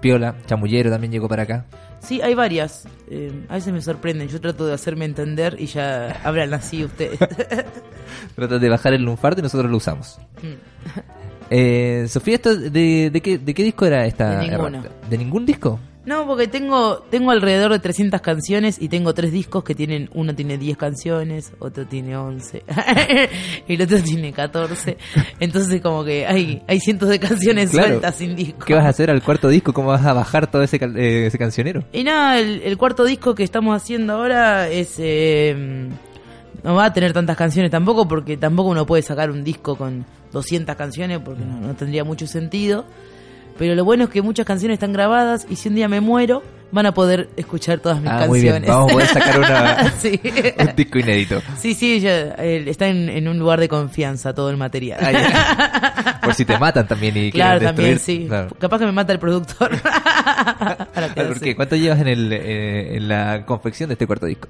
Piola. 0.00 0.34
Chamullero 0.46 0.90
también 0.90 1.12
llegó 1.12 1.28
para 1.28 1.42
acá. 1.44 1.64
Sí, 2.04 2.20
hay 2.22 2.34
varias. 2.34 2.86
Eh, 3.08 3.32
a 3.48 3.54
veces 3.54 3.72
me 3.72 3.80
sorprenden. 3.80 4.28
Yo 4.28 4.40
trato 4.40 4.66
de 4.66 4.74
hacerme 4.74 5.04
entender 5.04 5.56
y 5.58 5.66
ya 5.66 6.20
hablan 6.24 6.54
así 6.54 6.84
ustedes. 6.84 7.18
Tratas 8.36 8.60
de 8.60 8.68
bajar 8.68 8.92
el 8.92 9.02
lunfardo 9.02 9.40
y 9.40 9.42
nosotros 9.42 9.70
lo 9.70 9.76
usamos. 9.76 10.18
Mm. 10.42 11.00
Eh, 11.50 12.06
Sofía, 12.08 12.36
¿esto 12.36 12.56
de, 12.56 13.10
de, 13.10 13.20
qué, 13.20 13.38
¿de 13.38 13.54
qué 13.54 13.62
disco 13.62 13.86
era 13.86 14.06
esta? 14.06 14.38
De? 14.38 14.80
¿De 15.10 15.18
ningún 15.18 15.44
disco? 15.44 15.78
No, 16.06 16.26
porque 16.26 16.46
tengo 16.48 16.98
tengo 17.10 17.30
alrededor 17.30 17.72
de 17.72 17.78
300 17.78 18.20
canciones 18.20 18.76
y 18.80 18.88
tengo 18.88 19.14
tres 19.14 19.32
discos 19.32 19.64
que 19.64 19.74
tienen... 19.74 20.10
Uno 20.14 20.34
tiene 20.34 20.58
10 20.58 20.76
canciones, 20.76 21.52
otro 21.58 21.86
tiene 21.86 22.16
11 22.16 22.62
y 23.68 23.74
el 23.74 23.82
otro 23.82 23.98
tiene 24.02 24.32
14. 24.32 24.96
Entonces 25.40 25.80
como 25.80 26.04
que 26.04 26.26
hay, 26.26 26.62
hay 26.68 26.80
cientos 26.80 27.08
de 27.08 27.18
canciones 27.18 27.70
Claro. 27.70 27.88
sueltas 27.88 28.14
sin 28.16 28.36
disco. 28.36 28.66
¿Qué 28.66 28.74
vas 28.74 28.84
a 28.84 28.88
hacer 28.90 29.10
al 29.10 29.22
cuarto 29.22 29.48
disco? 29.48 29.72
¿Cómo 29.72 29.88
vas 29.88 30.04
a 30.04 30.12
bajar 30.12 30.50
todo 30.50 30.62
ese, 30.62 30.76
eh, 30.76 31.26
ese 31.26 31.38
cancionero? 31.38 31.84
Y 31.92 32.04
nada, 32.04 32.38
el, 32.38 32.62
el 32.62 32.76
cuarto 32.76 33.04
disco 33.04 33.34
que 33.34 33.42
estamos 33.44 33.74
haciendo 33.76 34.12
ahora 34.14 34.68
es... 34.68 34.94
eh, 34.98 35.88
no 36.62 36.74
va 36.74 36.86
a 36.86 36.92
tener 36.94 37.12
tantas 37.12 37.36
canciones 37.36 37.70
tampoco 37.70 38.08
porque 38.08 38.36
tampoco 38.38 38.70
uno 38.70 38.86
puede 38.86 39.02
sacar 39.02 39.30
un 39.30 39.44
disco 39.44 39.76
con 39.76 40.06
200 40.32 40.74
canciones 40.76 41.18
porque 41.22 41.44
no, 41.44 41.60
no 41.60 41.74
tendría 41.74 42.04
mucho 42.04 42.26
sentido. 42.26 42.86
Pero 43.58 43.74
lo 43.74 43.84
bueno 43.84 44.04
es 44.04 44.10
que 44.10 44.20
muchas 44.22 44.46
canciones 44.46 44.74
están 44.76 44.92
grabadas 44.92 45.46
y 45.48 45.56
si 45.56 45.68
un 45.68 45.74
día 45.76 45.88
me 45.88 46.00
muero 46.00 46.42
van 46.72 46.86
a 46.86 46.92
poder 46.94 47.28
escuchar 47.36 47.78
todas 47.78 48.00
mis 48.00 48.10
Ah, 48.10 48.24
muy 48.26 48.40
bien. 48.40 48.54
canciones. 48.64 48.68
Vamos 48.70 48.90
a 48.90 48.94
poder 48.94 49.08
sacar 49.08 49.38
una, 49.38 49.90
sí. 49.98 50.20
un 50.58 50.74
disco 50.74 50.98
inédito. 50.98 51.40
sí, 51.56 51.72
sí, 51.74 52.00
ya, 52.00 52.34
eh, 52.38 52.64
está 52.66 52.88
en, 52.88 53.08
en 53.08 53.28
un 53.28 53.38
lugar 53.38 53.60
de 53.60 53.68
confianza 53.68 54.34
todo 54.34 54.50
el 54.50 54.56
material. 54.56 54.98
Ah. 55.00 56.18
Por 56.24 56.34
si 56.34 56.44
te 56.44 56.58
matan 56.58 56.88
también 56.88 57.16
y 57.16 57.30
claro, 57.30 57.60
también 57.60 57.98
sí. 58.00 58.24
Claro. 58.26 58.48
Capaz 58.58 58.78
que 58.80 58.86
me 58.86 58.92
mata 58.92 59.12
el 59.12 59.18
productor. 59.20 59.70
¿Cuánto 61.56 61.76
llevas 61.76 62.00
en, 62.00 62.08
el, 62.08 62.32
eh, 62.32 62.96
en 62.96 63.08
la 63.08 63.44
confección 63.46 63.88
de 63.88 63.92
este 63.94 64.06
cuarto 64.06 64.26
disco? 64.26 64.48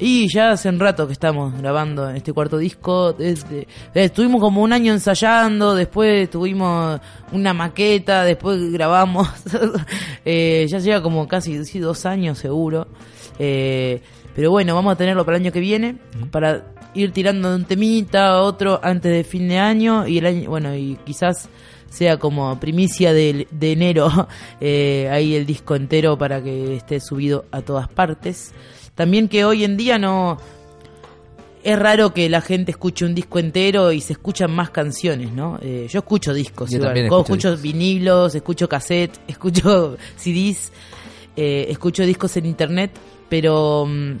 Y 0.00 0.28
ya 0.32 0.52
hace 0.52 0.68
un 0.68 0.78
rato 0.78 1.06
que 1.08 1.12
estamos 1.12 1.52
grabando 1.58 2.08
en 2.08 2.16
este 2.16 2.32
cuarto 2.32 2.56
disco. 2.56 3.12
Desde, 3.12 3.62
eh, 3.62 3.66
estuvimos 3.94 4.40
como 4.40 4.62
un 4.62 4.72
año 4.72 4.92
ensayando, 4.92 5.74
después 5.74 6.30
tuvimos 6.30 7.00
una 7.32 7.52
maqueta, 7.52 8.24
después 8.24 8.72
grabamos. 8.72 9.28
Eh, 10.30 10.66
ya 10.68 10.78
lleva 10.78 11.02
como 11.02 11.26
casi 11.26 11.64
sí, 11.64 11.78
dos 11.78 12.04
años 12.04 12.38
seguro. 12.38 12.86
Eh, 13.38 14.02
pero 14.34 14.50
bueno, 14.50 14.74
vamos 14.74 14.92
a 14.92 14.96
tenerlo 14.96 15.24
para 15.24 15.38
el 15.38 15.44
año 15.44 15.52
que 15.52 15.60
viene, 15.60 15.96
para 16.30 16.66
ir 16.92 17.12
tirando 17.12 17.48
de 17.50 17.56
un 17.56 17.64
temita, 17.64 18.42
otro 18.42 18.78
antes 18.82 19.10
de 19.10 19.24
fin 19.24 19.48
de 19.48 19.58
año 19.58 20.06
y 20.06 20.18
el 20.18 20.26
año, 20.26 20.50
bueno, 20.50 20.74
y 20.74 20.98
quizás 21.06 21.48
sea 21.88 22.18
como 22.18 22.58
primicia 22.60 23.12
de, 23.12 23.46
de 23.50 23.72
enero 23.72 24.28
eh, 24.60 25.08
ahí 25.10 25.34
el 25.34 25.46
disco 25.46 25.74
entero 25.74 26.18
para 26.18 26.42
que 26.42 26.76
esté 26.76 27.00
subido 27.00 27.46
a 27.50 27.62
todas 27.62 27.88
partes. 27.88 28.52
También 28.98 29.28
que 29.28 29.44
hoy 29.44 29.62
en 29.62 29.76
día 29.76 29.96
no 29.96 30.38
es 31.62 31.78
raro 31.78 32.12
que 32.12 32.28
la 32.28 32.40
gente 32.40 32.72
escuche 32.72 33.04
un 33.04 33.14
disco 33.14 33.38
entero 33.38 33.92
y 33.92 34.00
se 34.00 34.14
escuchan 34.14 34.50
más 34.50 34.70
canciones, 34.70 35.30
¿no? 35.30 35.56
Eh, 35.62 35.86
yo 35.88 36.00
escucho 36.00 36.34
discos, 36.34 36.68
Yo 36.68 36.80
también 36.80 37.06
escucho 37.06 37.50
escucho 37.50 37.56
vinilos, 37.62 38.34
escucho 38.34 38.68
cassette, 38.68 39.20
escucho 39.28 39.96
CDs, 40.16 40.72
eh, 41.36 41.66
escucho 41.68 42.02
discos 42.02 42.36
en 42.38 42.46
internet, 42.46 42.90
pero 43.28 43.86
mm, 43.86 44.16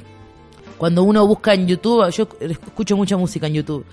cuando 0.76 1.02
uno 1.02 1.26
busca 1.26 1.54
en 1.54 1.66
YouTube, 1.66 2.08
yo 2.12 2.28
escucho 2.38 2.96
mucha 2.96 3.16
música 3.16 3.48
en 3.48 3.54
YouTube. 3.54 3.84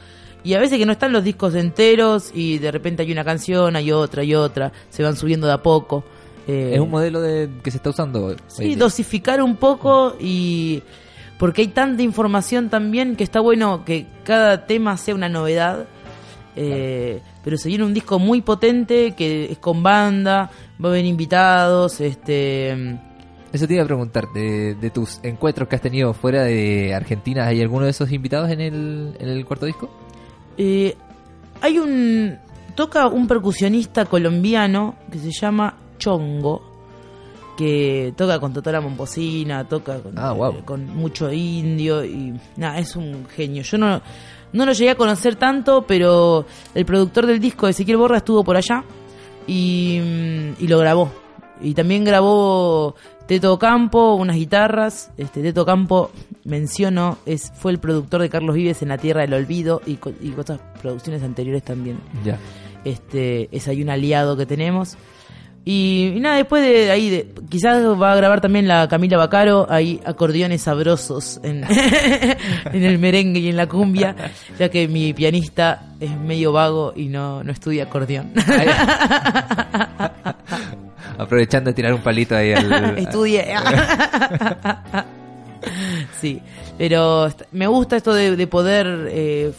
Y 0.43 0.53
a 0.53 0.59
veces 0.59 0.77
que 0.77 0.85
no 0.85 0.91
están 0.91 1.11
los 1.11 1.23
discos 1.23 1.55
enteros 1.55 2.29
y 2.31 2.59
de 2.59 2.69
repente 2.69 3.01
hay 3.01 3.11
una 3.11 3.23
canción, 3.23 3.75
hay 3.75 3.91
otra, 3.91 4.21
hay 4.21 4.35
otra, 4.35 4.71
se 4.91 5.01
van 5.01 5.17
subiendo 5.17 5.47
de 5.47 5.53
a 5.53 5.63
poco. 5.63 6.03
Eh, 6.47 6.71
Es 6.75 6.79
un 6.79 6.89
modelo 6.91 7.21
de, 7.21 7.49
que 7.63 7.71
se 7.71 7.77
está 7.77 7.89
usando. 7.89 8.35
Sí, 8.47 8.75
dosificar 8.75 9.41
un 9.41 9.55
poco 9.55 10.15
y 10.19 10.83
porque 11.37 11.61
hay 11.63 11.67
tanta 11.69 12.03
información 12.03 12.69
también 12.69 13.15
que 13.15 13.23
está 13.23 13.39
bueno 13.39 13.83
que 13.83 14.05
cada 14.23 14.65
tema 14.65 14.97
sea 14.97 15.15
una 15.15 15.29
novedad. 15.29 15.85
Eh, 16.57 17.19
pero 17.43 17.57
se 17.57 17.67
viene 17.67 17.83
un 17.83 17.93
disco 17.93 18.17
muy 18.17 18.41
potente 18.41 19.13
que 19.13 19.51
es 19.51 19.57
con 19.57 19.83
banda, 19.83 20.49
va 20.83 20.87
a 20.87 20.91
haber 20.93 21.03
invitados, 21.03 21.99
este 21.99 22.97
Eso 23.51 23.67
te 23.67 23.73
iba 23.73 23.83
a 23.83 23.85
preguntar, 23.85 24.27
de, 24.33 24.73
de 24.75 24.89
tus 24.89 25.19
encuentros 25.23 25.67
que 25.67 25.75
has 25.75 25.81
tenido 25.81 26.13
fuera 26.13 26.43
de 26.43 26.93
Argentina, 26.95 27.45
¿hay 27.47 27.59
alguno 27.59 27.83
de 27.83 27.91
esos 27.91 28.09
invitados 28.13 28.49
en 28.51 28.61
el, 28.61 29.17
en 29.19 29.27
el 29.27 29.45
cuarto 29.45 29.65
disco? 29.65 29.89
eh, 30.57 30.95
hay 31.61 31.77
un 31.77 32.37
toca 32.75 33.07
un 33.07 33.27
percusionista 33.27 34.05
colombiano 34.05 34.95
que 35.11 35.19
se 35.19 35.31
llama 35.31 35.75
Chongo 35.97 36.61
que 37.57 38.13
toca 38.17 38.39
con 38.39 38.51
Totora 38.53 38.81
Momposina, 38.81 39.63
toca 39.63 39.99
con, 40.01 40.17
Ah, 40.19 40.33
wow. 40.33 40.51
eh, 40.55 40.61
con 40.65 40.85
mucho 40.95 41.31
indio 41.31 42.03
y 42.03 42.33
nada, 42.57 42.79
es 42.79 42.95
un 42.97 43.25
genio. 43.33 43.63
Yo 43.63 43.77
no, 43.77 44.01
no 44.51 44.65
lo 44.65 44.73
llegué 44.73 44.89
a 44.91 44.95
conocer 44.95 45.35
tanto, 45.37 45.83
pero 45.87 46.45
el 46.73 46.85
productor 46.85 47.25
del 47.25 47.39
disco, 47.39 47.67
Ezequiel 47.67 47.95
Borra, 47.97 48.17
estuvo 48.17 48.43
por 48.43 48.57
allá 48.57 48.83
y, 49.47 49.99
mm, 50.03 50.63
y 50.63 50.67
lo 50.67 50.79
grabó. 50.79 51.09
Y 51.61 51.73
también 51.73 52.03
grabó 52.03 52.95
Teto 53.25 53.57
Campo, 53.57 54.15
unas 54.15 54.35
guitarras. 54.35 55.11
Este 55.15 55.41
Teto 55.41 55.65
Campo, 55.65 56.11
menciono, 56.43 57.19
es, 57.25 57.53
fue 57.55 57.71
el 57.71 57.79
productor 57.79 58.21
de 58.21 58.29
Carlos 58.29 58.53
Vives 58.57 58.81
en 58.81 58.89
La 58.89 58.97
Tierra 58.97 59.21
del 59.21 59.33
Olvido 59.33 59.81
y, 59.85 59.95
co- 59.95 60.11
y 60.21 60.33
otras 60.37 60.59
producciones 60.81 61.23
anteriores 61.23 61.63
también. 61.63 61.99
Ya. 62.25 62.37
Este, 62.83 63.47
es 63.55 63.69
ahí 63.69 63.81
un 63.81 63.89
aliado 63.89 64.35
que 64.35 64.45
tenemos. 64.45 64.97
Y, 65.67 66.13
y 66.15 66.19
nada, 66.19 66.35
después 66.37 66.61
de 66.61 66.91
ahí, 66.91 67.09
de- 67.09 67.33
quizás 67.49 67.83
va 67.99 68.13
a 68.13 68.15
grabar 68.15 68.39
también 68.39 68.67
la 68.67 68.87
Camila 68.87 69.17
Bacaro, 69.17 69.65
hay 69.67 69.99
acordeones 70.05 70.61
sabrosos 70.61 71.39
en, 71.43 71.63
en 72.71 72.83
el 72.83 72.99
merengue 72.99 73.39
y 73.39 73.49
en 73.49 73.57
la 73.57 73.67
cumbia, 73.67 74.15
ya 74.59 74.69
que 74.69 74.87
mi 74.87 75.13
pianista 75.13 75.95
es 75.99 76.15
medio 76.19 76.51
vago 76.51 76.93
y 76.95 77.07
no, 77.07 77.43
no 77.43 77.51
estudia 77.51 77.85
acordeón. 77.85 78.31
Aprovechando 81.17 81.69
de 81.69 81.73
tirar 81.73 81.93
un 81.93 82.01
palito 82.01 82.35
ahí 82.35 82.53
al... 82.53 82.97
Estudié. 82.99 83.45
sí, 86.21 86.41
pero 86.77 87.29
me 87.51 87.67
gusta 87.67 87.95
esto 87.95 88.13
de, 88.13 88.35
de 88.35 88.47
poder 88.47 89.07
eh, 89.09 89.51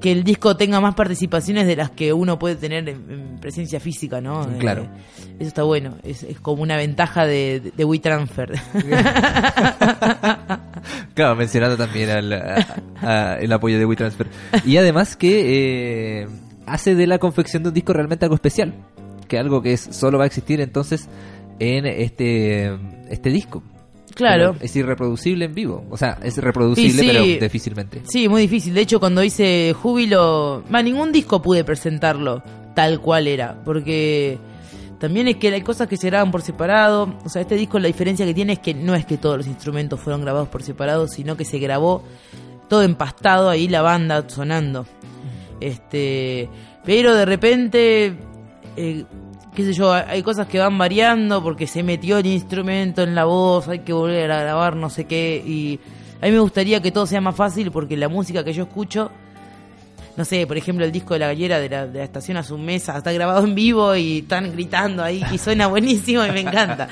que 0.00 0.12
el 0.12 0.22
disco 0.24 0.56
tenga 0.56 0.80
más 0.80 0.94
participaciones 0.94 1.66
de 1.66 1.74
las 1.76 1.90
que 1.90 2.12
uno 2.12 2.38
puede 2.38 2.54
tener 2.56 2.88
en, 2.88 3.10
en 3.10 3.38
presencia 3.40 3.80
física, 3.80 4.20
¿no? 4.20 4.42
Eh, 4.44 4.58
Claro. 4.58 4.88
eso 5.38 5.48
está 5.48 5.62
bueno, 5.64 5.96
es, 6.04 6.22
es 6.22 6.38
como 6.40 6.62
una 6.62 6.76
ventaja 6.76 7.26
de, 7.26 7.60
de, 7.60 7.70
de 7.76 7.84
WeTransfer. 7.84 8.52
Claro, 11.14 11.34
mencionando 11.36 11.76
también 11.76 12.10
al, 12.10 12.32
a- 12.32 12.66
a- 13.02 13.34
el 13.34 13.52
apoyo 13.52 13.78
de 13.78 13.84
WeTransfer. 13.84 14.28
Y 14.64 14.76
además 14.76 15.16
que 15.16 16.22
eh, 16.22 16.28
hace 16.66 16.94
de 16.94 17.06
la 17.06 17.18
confección 17.18 17.62
de 17.62 17.70
un 17.70 17.74
disco 17.74 17.92
realmente 17.92 18.24
algo 18.24 18.36
especial. 18.36 18.74
Que 19.26 19.38
algo 19.38 19.60
que 19.60 19.72
es, 19.74 19.80
solo 19.90 20.18
va 20.18 20.24
a 20.24 20.26
existir 20.26 20.60
entonces 20.60 21.08
en 21.58 21.86
este, 21.86 22.72
este 23.10 23.30
disco. 23.30 23.62
Claro. 24.18 24.52
Pero 24.54 24.64
Es 24.64 24.76
irreproducible 24.76 25.46
en 25.46 25.54
vivo. 25.54 25.86
O 25.88 25.96
sea, 25.96 26.18
es 26.22 26.36
reproducible, 26.36 27.02
sí. 27.02 27.06
pero 27.06 27.24
difícilmente. 27.24 28.02
Sí, 28.04 28.28
muy 28.28 28.42
difícil. 28.42 28.74
De 28.74 28.82
hecho, 28.82 29.00
cuando 29.00 29.24
hice 29.24 29.74
Júbilo, 29.80 30.62
va, 30.72 30.82
ningún 30.82 31.12
disco 31.12 31.40
pude 31.40 31.64
presentarlo 31.64 32.42
tal 32.74 33.00
cual 33.00 33.26
era, 33.26 33.62
porque 33.64 34.38
también 34.98 35.28
es 35.28 35.36
que 35.36 35.48
hay 35.48 35.62
cosas 35.62 35.88
que 35.88 35.96
se 35.96 36.08
graban 36.08 36.30
por 36.30 36.42
separado. 36.42 37.14
O 37.24 37.28
sea, 37.28 37.42
este 37.42 37.54
disco 37.54 37.78
la 37.78 37.86
diferencia 37.86 38.26
que 38.26 38.34
tiene 38.34 38.54
es 38.54 38.58
que 38.58 38.74
no 38.74 38.94
es 38.94 39.06
que 39.06 39.16
todos 39.16 39.38
los 39.38 39.46
instrumentos 39.46 40.00
fueron 40.00 40.22
grabados 40.22 40.48
por 40.48 40.62
separado, 40.62 41.08
sino 41.08 41.36
que 41.36 41.44
se 41.44 41.58
grabó 41.58 42.02
todo 42.68 42.82
empastado 42.82 43.48
ahí 43.48 43.68
la 43.68 43.82
banda 43.82 44.28
sonando. 44.28 44.86
Este, 45.60 46.48
pero 46.84 47.14
de 47.14 47.24
repente 47.24 48.14
eh, 48.76 49.04
qué 49.58 49.64
sé 49.64 49.72
yo, 49.72 49.92
hay 49.92 50.22
cosas 50.22 50.46
que 50.46 50.58
van 50.58 50.78
variando 50.78 51.42
porque 51.42 51.66
se 51.66 51.82
metió 51.82 52.18
el 52.18 52.26
instrumento 52.26 53.02
en 53.02 53.14
la 53.16 53.24
voz, 53.24 53.66
hay 53.68 53.80
que 53.80 53.92
volver 53.92 54.30
a 54.30 54.40
grabar 54.40 54.76
no 54.76 54.88
sé 54.88 55.04
qué 55.06 55.42
y 55.44 55.80
a 56.22 56.26
mí 56.26 56.32
me 56.32 56.38
gustaría 56.38 56.80
que 56.80 56.92
todo 56.92 57.06
sea 57.06 57.20
más 57.20 57.34
fácil 57.34 57.70
porque 57.72 57.96
la 57.96 58.08
música 58.08 58.44
que 58.44 58.52
yo 58.52 58.62
escucho 58.62 59.10
no 60.16 60.24
sé, 60.24 60.46
por 60.48 60.56
ejemplo, 60.56 60.84
el 60.84 60.90
disco 60.92 61.14
de 61.14 61.20
la 61.20 61.26
gallera 61.28 61.60
de 61.60 61.68
la, 61.68 61.86
de 61.86 61.98
la 61.98 62.04
estación 62.04 62.36
a 62.38 62.42
su 62.42 62.56
mesa 62.58 62.96
está 62.98 63.12
grabado 63.12 63.44
en 63.44 63.54
vivo 63.54 63.94
y 63.94 64.18
están 64.18 64.50
gritando 64.50 65.02
ahí 65.04 65.22
y 65.32 65.38
suena 65.38 65.66
buenísimo 65.74 66.24
y 66.26 66.30
me 66.32 66.40
encanta. 66.40 66.88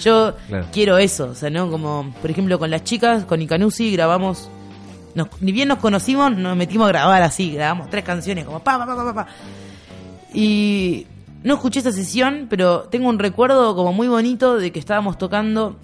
Yo 0.00 0.34
Claro. 0.48 0.66
quiero 0.72 0.98
eso, 0.98 1.26
o 1.30 1.34
sea, 1.36 1.50
¿no? 1.50 1.70
Como, 1.70 2.12
por 2.20 2.30
ejemplo, 2.32 2.58
con 2.58 2.70
las 2.70 2.82
chicas, 2.82 3.24
con 3.26 3.40
Icanusi 3.40 3.92
grabamos, 3.92 4.48
nos- 5.14 5.28
ni 5.40 5.52
bien 5.52 5.68
nos 5.68 5.78
conocimos, 5.78 6.36
nos 6.36 6.56
metimos 6.56 6.86
a 6.86 6.88
grabar 6.88 7.22
así, 7.22 7.52
grabamos 7.52 7.90
tres 7.90 8.02
canciones, 8.02 8.44
como 8.44 8.58
pa, 8.58 8.76
pa, 8.76 8.86
pa, 8.86 8.96
pa, 8.96 9.04
pa, 9.04 9.14
pa. 9.14 9.26
Y 10.32 11.06
no 11.44 11.54
escuché 11.54 11.80
esa 11.80 11.92
sesión, 11.92 12.46
pero 12.48 12.84
tengo 12.84 13.08
un 13.08 13.18
recuerdo 13.18 13.76
como 13.76 13.92
muy 13.92 14.08
bonito 14.08 14.56
de 14.56 14.72
que 14.72 14.78
estábamos 14.78 15.18
tocando, 15.18 15.76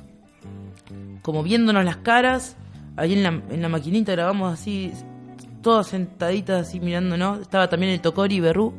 como 1.23 1.43
viéndonos 1.43 1.85
las 1.85 1.99
caras, 1.99 2.57
ahí 2.97 3.13
en 3.13 3.23
la, 3.23 3.29
en 3.29 3.63
la 3.63 3.69
maquinita 3.69 4.13
grabamos 4.13 4.55
así, 4.55 4.91
todos 5.63 5.89
sentaditas 5.89 6.67
así 6.67 6.81
mirándonos. 6.81 7.41
Estaba 7.41 7.69
también 7.69 7.93
el 7.93 8.01
Tocori 8.01 8.41
Berrú, 8.41 8.73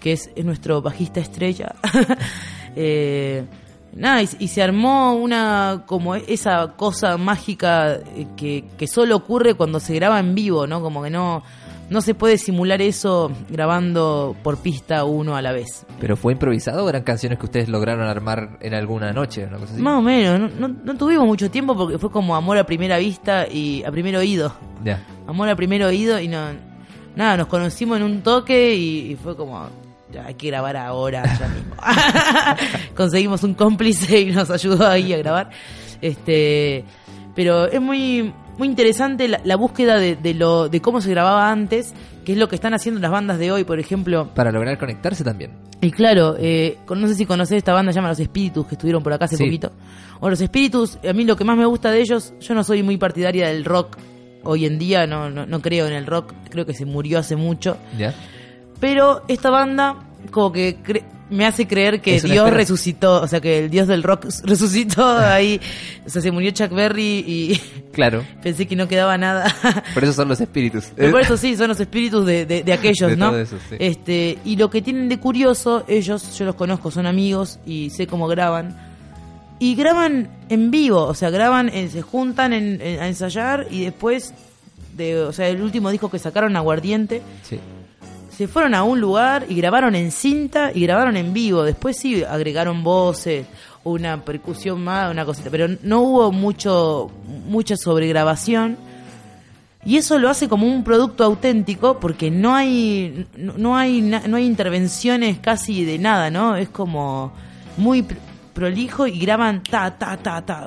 que 0.00 0.12
es, 0.12 0.30
es 0.34 0.44
nuestro 0.44 0.82
bajista 0.82 1.20
estrella. 1.20 1.74
Eh, 2.76 3.44
nada, 3.94 4.20
y, 4.20 4.28
y 4.40 4.48
se 4.48 4.60
armó 4.60 5.14
una, 5.14 5.84
como 5.86 6.16
esa 6.16 6.72
cosa 6.76 7.16
mágica 7.18 7.92
eh, 7.94 8.26
que, 8.36 8.64
que 8.76 8.88
solo 8.88 9.14
ocurre 9.14 9.54
cuando 9.54 9.78
se 9.78 9.94
graba 9.94 10.18
en 10.18 10.34
vivo, 10.34 10.66
¿no? 10.66 10.80
Como 10.80 11.00
que 11.00 11.08
no, 11.08 11.44
no 11.90 12.00
se 12.00 12.14
puede 12.14 12.38
simular 12.38 12.80
eso 12.82 13.30
grabando 13.50 14.34
por 14.42 14.58
pista 14.58 15.04
uno 15.04 15.36
a 15.36 15.42
la 15.42 15.52
vez. 15.52 15.86
¿Pero 16.00 16.16
fue 16.16 16.32
improvisado 16.32 16.84
o 16.84 16.88
eran 16.88 17.02
canciones 17.02 17.38
que 17.38 17.44
ustedes 17.46 17.68
lograron 17.68 18.06
armar 18.06 18.58
en 18.60 18.74
alguna 18.74 19.12
noche? 19.12 19.44
Una 19.46 19.58
cosa 19.58 19.72
así? 19.74 19.82
Más 19.82 19.98
o 19.98 20.02
menos, 20.02 20.50
no, 20.52 20.68
no- 20.68 20.74
no 20.84 20.96
tuvimos 20.96 21.26
mucho 21.26 21.50
tiempo 21.50 21.76
porque 21.76 21.98
fue 21.98 22.10
como 22.10 22.34
amor 22.36 22.58
a 22.58 22.64
primera 22.64 22.98
vista 22.98 23.46
y 23.46 23.82
a 23.84 23.90
primer 23.90 24.16
oído. 24.16 24.54
Ya. 24.84 25.02
Amor 25.26 25.48
a 25.48 25.56
primer 25.56 25.82
oído 25.84 26.18
y 26.20 26.28
no. 26.28 26.40
Nada, 27.16 27.36
nos 27.36 27.46
conocimos 27.46 27.96
en 27.98 28.02
un 28.04 28.22
toque 28.22 28.74
y, 28.74 29.12
y 29.12 29.16
fue 29.16 29.36
como. 29.36 29.68
"Ya, 30.12 30.26
hay 30.26 30.34
que 30.34 30.48
grabar 30.48 30.76
ahora, 30.76 31.22
ya 31.38 31.48
mismo. 31.48 31.74
Conseguimos 32.96 33.42
un 33.42 33.54
cómplice 33.54 34.20
y 34.20 34.32
nos 34.32 34.50
ayudó 34.50 34.86
ahí 34.88 35.12
a 35.12 35.18
grabar. 35.18 35.50
Este. 36.00 36.84
Pero 37.34 37.66
es 37.66 37.80
muy. 37.80 38.32
Muy 38.58 38.68
interesante 38.68 39.26
la, 39.28 39.40
la 39.44 39.56
búsqueda 39.56 39.98
de, 39.98 40.16
de 40.16 40.34
lo 40.34 40.68
de 40.68 40.80
cómo 40.80 41.00
se 41.00 41.10
grababa 41.10 41.50
antes, 41.50 41.92
que 42.24 42.32
es 42.32 42.38
lo 42.38 42.48
que 42.48 42.54
están 42.54 42.72
haciendo 42.74 43.00
las 43.00 43.10
bandas 43.10 43.38
de 43.38 43.50
hoy, 43.50 43.64
por 43.64 43.80
ejemplo. 43.80 44.28
Para 44.34 44.52
lograr 44.52 44.78
conectarse 44.78 45.24
también. 45.24 45.50
Y 45.80 45.90
claro, 45.90 46.36
eh, 46.38 46.78
no 46.88 47.08
sé 47.08 47.14
si 47.14 47.26
conocés 47.26 47.58
esta 47.58 47.72
banda, 47.74 47.92
llama 47.92 48.08
Los 48.08 48.20
Espíritus, 48.20 48.66
que 48.66 48.74
estuvieron 48.76 49.02
por 49.02 49.12
acá 49.12 49.24
hace 49.26 49.36
Sí. 49.36 49.44
poquito. 49.44 49.72
Bueno, 50.20 50.30
Los 50.30 50.40
Espíritus, 50.40 50.98
a 51.08 51.12
mí 51.12 51.24
lo 51.24 51.36
que 51.36 51.44
más 51.44 51.56
me 51.58 51.66
gusta 51.66 51.90
de 51.90 52.00
ellos, 52.00 52.32
yo 52.40 52.54
no 52.54 52.62
soy 52.64 52.82
muy 52.82 52.96
partidaria 52.96 53.48
del 53.48 53.64
rock 53.64 53.98
hoy 54.44 54.66
en 54.66 54.78
día, 54.78 55.06
no, 55.06 55.30
no, 55.30 55.46
no 55.46 55.60
creo 55.60 55.86
en 55.86 55.92
el 55.94 56.06
rock, 56.06 56.32
creo 56.50 56.64
que 56.64 56.74
se 56.74 56.84
murió 56.86 57.18
hace 57.18 57.34
mucho. 57.36 57.76
¿Ya? 57.98 58.14
Pero 58.80 59.22
esta 59.28 59.50
banda, 59.50 59.96
como 60.30 60.52
que 60.52 60.78
cre- 60.82 61.02
me 61.30 61.46
hace 61.46 61.66
creer 61.66 62.00
que 62.00 62.12
Dios 62.20 62.24
espera. 62.24 62.50
resucitó, 62.50 63.22
o 63.22 63.26
sea, 63.28 63.40
que 63.40 63.58
el 63.60 63.70
Dios 63.70 63.88
del 63.88 64.02
rock 64.02 64.26
resucitó 64.44 65.06
ahí. 65.18 65.60
O 66.06 66.10
sea, 66.10 66.20
se 66.20 66.30
murió 66.30 66.50
Chuck 66.50 66.70
Berry 66.70 67.24
y 67.26 67.60
Claro. 67.92 68.24
pensé 68.42 68.66
que 68.66 68.76
no 68.76 68.88
quedaba 68.88 69.16
nada. 69.16 69.54
Por 69.94 70.04
eso 70.04 70.12
son 70.12 70.28
los 70.28 70.40
espíritus. 70.40 70.86
Pero 70.96 71.12
por 71.12 71.20
eso 71.22 71.36
sí, 71.36 71.56
son 71.56 71.68
los 71.68 71.78
espíritus 71.80 72.26
de, 72.26 72.44
de- 72.44 72.62
de 72.62 72.72
aquellos, 72.72 73.10
De 73.10 73.16
¿no? 73.16 73.30
todo 73.30 73.40
eso, 73.40 73.56
sí. 73.70 73.76
Este, 73.78 74.38
y 74.44 74.56
lo 74.56 74.68
que 74.68 74.82
tienen 74.82 75.08
de 75.08 75.18
curioso, 75.18 75.84
ellos, 75.88 76.36
yo 76.36 76.44
los 76.44 76.56
conozco, 76.56 76.90
son 76.90 77.06
amigos 77.06 77.58
y 77.64 77.90
sé 77.90 78.06
cómo 78.06 78.26
graban. 78.28 78.76
Y 79.60 79.76
graban 79.76 80.28
en 80.48 80.70
vivo, 80.72 81.04
o 81.04 81.14
sea, 81.14 81.30
graban, 81.30 81.68
eh, 81.68 81.88
se 81.88 82.02
juntan 82.02 82.52
en- 82.52 82.80
en- 82.82 83.00
a 83.00 83.06
ensayar 83.06 83.68
y 83.70 83.84
después, 83.84 84.34
de, 84.96 85.20
o 85.20 85.32
sea, 85.32 85.48
el 85.48 85.62
último 85.62 85.90
disco 85.90 86.10
que 86.10 86.18
sacaron, 86.18 86.56
Aguardiente, 86.56 87.22
Sí. 87.48 87.58
Se 88.36 88.48
fueron 88.48 88.74
a 88.74 88.82
un 88.82 89.00
lugar 89.00 89.46
y 89.48 89.54
grabaron 89.54 89.94
en 89.94 90.10
cinta 90.10 90.70
y 90.74 90.80
grabaron 90.82 91.16
en 91.16 91.32
vivo. 91.32 91.62
Después 91.62 91.96
sí 91.96 92.22
agregaron 92.24 92.82
voces, 92.82 93.46
una 93.84 94.24
percusión 94.24 94.82
más, 94.82 95.10
una 95.10 95.24
cosita, 95.24 95.50
pero 95.50 95.68
no 95.82 96.00
hubo 96.02 96.32
mucho 96.32 97.10
mucha 97.46 97.76
sobregrabación. 97.76 98.76
Y 99.86 99.98
eso 99.98 100.18
lo 100.18 100.30
hace 100.30 100.48
como 100.48 100.66
un 100.66 100.82
producto 100.82 101.24
auténtico 101.24 102.00
porque 102.00 102.30
no 102.30 102.54
hay 102.54 103.26
no, 103.36 103.76
hay 103.76 104.00
no 104.00 104.36
hay 104.36 104.46
intervenciones 104.46 105.38
casi 105.40 105.84
de 105.84 105.98
nada, 105.98 106.30
¿no? 106.30 106.56
Es 106.56 106.70
como 106.70 107.32
muy 107.76 108.00
pr- 108.02 108.16
prolijo 108.54 109.06
y 109.06 109.18
graban 109.18 109.62
ta 109.62 109.90
ta 109.98 110.16
ta 110.16 110.40
ta. 110.44 110.64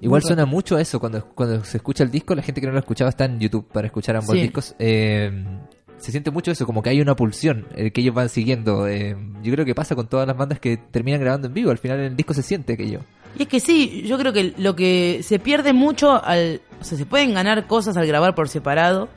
Igual 0.00 0.22
suena 0.22 0.46
mucho 0.46 0.78
eso 0.78 0.98
cuando, 0.98 1.24
cuando 1.26 1.62
se 1.64 1.76
escucha 1.76 2.02
el 2.02 2.10
disco, 2.10 2.34
la 2.34 2.42
gente 2.42 2.60
que 2.60 2.66
no 2.66 2.72
lo 2.72 2.80
escuchaba 2.80 3.08
está 3.10 3.26
en 3.26 3.38
YouTube 3.38 3.68
para 3.72 3.86
escuchar 3.86 4.16
ambos 4.16 4.32
Sí. 4.34 4.40
discos. 4.42 4.74
eh, 4.80 5.30
se 5.98 6.10
siente 6.10 6.30
mucho 6.30 6.50
eso, 6.50 6.66
como 6.66 6.82
que 6.82 6.90
hay 6.90 7.00
una 7.00 7.16
pulsión 7.16 7.66
eh, 7.74 7.90
que 7.90 8.00
ellos 8.00 8.14
van 8.14 8.28
siguiendo. 8.28 8.86
eh, 8.86 9.16
yo 9.42 9.52
creo 9.52 9.64
que 9.64 9.74
pasa 9.74 9.94
con 9.94 10.08
todas 10.08 10.26
las 10.26 10.36
bandas 10.36 10.60
que 10.60 10.76
terminan 10.76 11.20
grabando 11.20 11.48
en 11.48 11.54
vivo, 11.54 11.70
al 11.70 11.78
final 11.78 11.98
en 12.00 12.06
el 12.06 12.16
disco 12.16 12.34
se 12.34 12.42
siente 12.42 12.74
aquello. 12.74 13.00
Y 13.38 13.42
es 13.42 13.48
que 13.48 13.60
sí, 13.60 14.02
yo 14.06 14.18
creo 14.18 14.32
que 14.32 14.54
lo 14.56 14.74
que 14.74 15.20
se 15.22 15.38
pierde 15.38 15.72
mucho 15.72 16.22
al. 16.24 16.60
O 16.80 16.84
sea, 16.84 16.96
se 16.96 17.06
pueden 17.06 17.34
ganar 17.34 17.66
cosas 17.66 17.96
al 17.96 18.06
grabar 18.06 18.34
por 18.34 18.48
separado, 18.48 19.08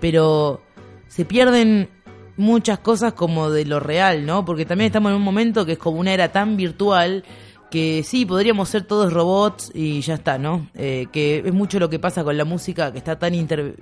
pero 0.00 0.60
se 1.08 1.24
pierden 1.24 1.88
muchas 2.36 2.78
cosas 2.78 3.12
como 3.12 3.50
de 3.50 3.64
lo 3.64 3.80
real, 3.80 4.24
¿no? 4.24 4.44
Porque 4.44 4.64
también 4.64 4.86
estamos 4.86 5.10
en 5.10 5.16
un 5.16 5.22
momento 5.22 5.66
que 5.66 5.72
es 5.72 5.78
como 5.78 5.98
una 6.00 6.12
era 6.12 6.32
tan 6.32 6.56
virtual 6.56 7.24
que 7.70 8.02
sí, 8.02 8.26
podríamos 8.26 8.68
ser 8.68 8.82
todos 8.84 9.12
robots 9.12 9.70
y 9.74 10.00
ya 10.00 10.14
está, 10.14 10.38
¿no? 10.38 10.66
Eh, 10.74 11.06
que 11.12 11.42
es 11.44 11.52
mucho 11.52 11.78
lo 11.78 11.88
que 11.88 11.98
pasa 11.98 12.24
con 12.24 12.36
la 12.36 12.44
música 12.44 12.92
que 12.92 12.98
está 12.98 13.18
tan 13.18 13.34
inter- 13.34 13.76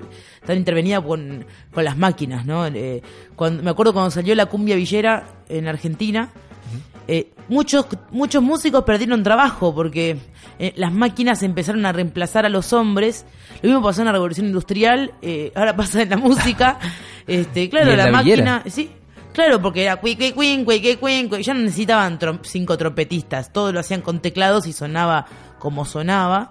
tan 0.47 0.57
intervenida 0.59 1.01
con, 1.01 1.45
con 1.73 1.85
las 1.85 1.97
máquinas, 1.97 2.45
¿no? 2.47 2.67
Eh, 2.67 3.03
cuando, 3.35 3.63
me 3.63 3.71
acuerdo 3.71 3.93
cuando 3.93 4.11
salió 4.11 4.35
la 4.35 4.47
cumbia 4.47 4.77
villera 4.77 5.25
en 5.49 5.67
Argentina, 5.69 6.31
eh, 7.11 7.31
muchos, 7.49 7.87
muchos 8.11 8.43
músicos 8.43 8.85
perdieron 8.85 9.23
trabajo 9.23 9.75
porque 9.75 10.19
eh, 10.59 10.75
las 10.77 10.93
máquinas 10.93 11.43
empezaron 11.43 11.87
a 11.87 11.93
reemplazar 11.93 12.45
a 12.45 12.51
los 12.51 12.75
hombres. 12.75 13.25
Lo 13.63 13.71
mismo 13.71 13.83
pasó 13.83 14.03
en 14.03 14.07
la 14.07 14.13
revolución 14.13 14.47
industrial, 14.47 15.13
eh, 15.23 15.51
ahora 15.55 15.75
pasa 15.75 16.03
en 16.03 16.11
la 16.11 16.17
música. 16.19 16.79
Este, 17.29 17.69
claro, 17.69 17.91
la, 17.95 18.07
la 18.07 18.11
máquina, 18.11 18.63
sí, 18.71 18.91
claro, 19.45 19.63
porque 19.63 19.83
era 19.85 19.97
cui, 19.97 20.17
cui, 20.17 20.33
cuin, 20.33 20.65
cui, 20.65 20.81
cui, 20.81 20.97
cuin, 20.97 21.29
cui. 21.29 21.43
ya 21.43 21.55
no 21.55 21.61
necesitaban 21.61 22.19
trom- 22.19 22.41
cinco 22.43 22.77
trompetistas, 22.77 23.53
todo 23.53 23.73
lo 23.73 23.81
hacían 23.81 24.01
con 24.03 24.21
teclados 24.21 24.67
y 24.67 24.73
sonaba 24.73 25.27
como 25.59 25.85
sonaba. 25.85 26.51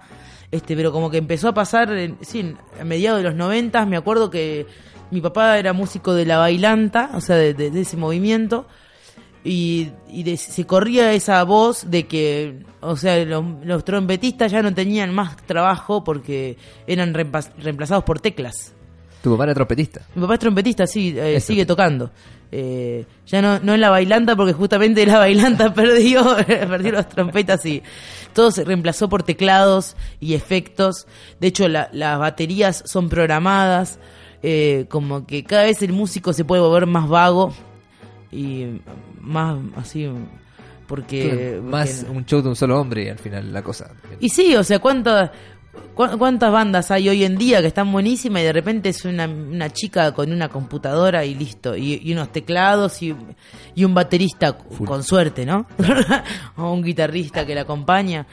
Este, 0.50 0.76
pero 0.78 0.93
como 0.93 1.10
que 1.10 1.17
empezó 1.17 1.50
a 1.50 1.54
pasar, 1.54 1.91
en- 1.91 2.17
sí, 2.21 2.56
a 2.80 2.86
mediados 2.86 3.19
de 3.21 3.26
los 3.26 3.36
noventas, 3.36 3.86
me 3.88 3.97
acuerdo 3.97 4.30
que 4.30 4.65
mi 5.12 5.19
papá 5.19 5.58
era 5.60 5.73
músico 5.73 6.13
de 6.13 6.26
la 6.26 6.38
bailanta, 6.38 7.10
o 7.13 7.19
sea, 7.21 7.36
de- 7.36 7.54
de- 7.54 7.69
de 7.71 7.82
ese 7.82 7.97
movimiento 7.97 8.65
y, 9.43 9.89
y 10.10 10.23
de- 10.23 10.38
se 10.38 10.65
corría 10.65 11.12
esa 11.13 11.43
voz 11.43 11.89
de 11.91 12.08
que, 12.08 12.63
o 12.82 12.95
sea, 12.95 13.23
los, 13.26 13.43
los 13.65 13.84
trompetistas 13.84 14.52
ya 14.52 14.62
no 14.62 14.73
tenían 14.73 15.13
más 15.13 15.36
trabajo 15.45 16.04
porque 16.04 16.58
eran 16.88 17.13
reemplazados 17.13 18.04
por 18.06 18.19
teclas. 18.21 18.73
Tu 19.21 19.32
papá 19.32 19.45
era 19.45 19.54
trompetista. 19.54 20.02
Mi 20.15 20.21
papá 20.21 20.36
es 20.36 20.39
trompetista, 20.39 20.88
sí, 20.88 21.13
eh, 21.17 21.39
sigue 21.41 21.65
tocando. 21.65 22.12
Eh, 22.51 23.05
ya 23.25 23.41
no, 23.41 23.60
no 23.60 23.73
en 23.73 23.81
la 23.81 23.89
bailanta 23.89 24.36
porque 24.36 24.53
justamente 24.53 25.05
la 25.05 25.19
bailanta 25.19 25.73
perdió, 25.75 26.23
perdió 26.47 26.91
las 26.93 27.10
trompetas 27.10 27.65
y 27.65 27.83
todo 28.33 28.51
se 28.51 28.63
reemplazó 28.63 29.10
por 29.10 29.23
teclados 29.23 29.95
y 30.19 30.33
efectos. 30.33 31.07
De 31.39 31.47
hecho, 31.47 31.67
la- 31.67 31.89
las 31.91 32.17
baterías 32.19 32.83
son 32.86 33.10
programadas, 33.10 33.99
eh, 34.43 34.86
como 34.89 35.25
que 35.25 35.43
cada 35.43 35.63
vez 35.63 35.81
el 35.81 35.91
músico 35.93 36.31
se 36.31 36.45
puede 36.45 36.62
volver 36.62 36.86
más 36.86 37.10
vago 37.10 37.53
y 38.31 38.79
más 39.19 39.57
así, 39.75 40.10
porque... 40.88 41.60
Más 41.63 42.03
porque- 42.05 42.17
un 42.17 42.25
show 42.25 42.41
de 42.41 42.49
un 42.49 42.55
solo 42.55 42.79
hombre 42.79 43.12
al 43.12 43.19
final 43.19 43.51
la 43.51 43.62
cosa. 43.62 43.91
y 44.19 44.29
sí, 44.29 44.55
o 44.55 44.63
sea, 44.63 44.79
¿cuántas, 44.79 45.31
cu- 45.31 45.36
cuántas 45.95 46.51
bandas 46.51 46.91
hay 46.91 47.09
hoy 47.09 47.23
en 47.23 47.37
día 47.37 47.61
que 47.61 47.67
están 47.67 47.91
buenísimas 47.91 48.41
y 48.41 48.45
de 48.45 48.53
repente 48.53 48.89
es 48.89 49.05
una, 49.05 49.25
una 49.25 49.71
chica 49.71 50.11
con 50.13 50.31
una 50.31 50.49
computadora 50.49 51.25
y 51.25 51.35
listo, 51.35 51.75
y, 51.75 52.01
y 52.03 52.13
unos 52.13 52.31
teclados 52.31 53.01
y, 53.01 53.15
y 53.75 53.83
un 53.83 53.93
baterista 53.93 54.57
con 54.57 55.03
suerte, 55.03 55.45
¿no? 55.45 55.65
o 56.57 56.71
un 56.71 56.83
guitarrista 56.83 57.45
que 57.45 57.55
la 57.55 57.61
acompaña. 57.61 58.25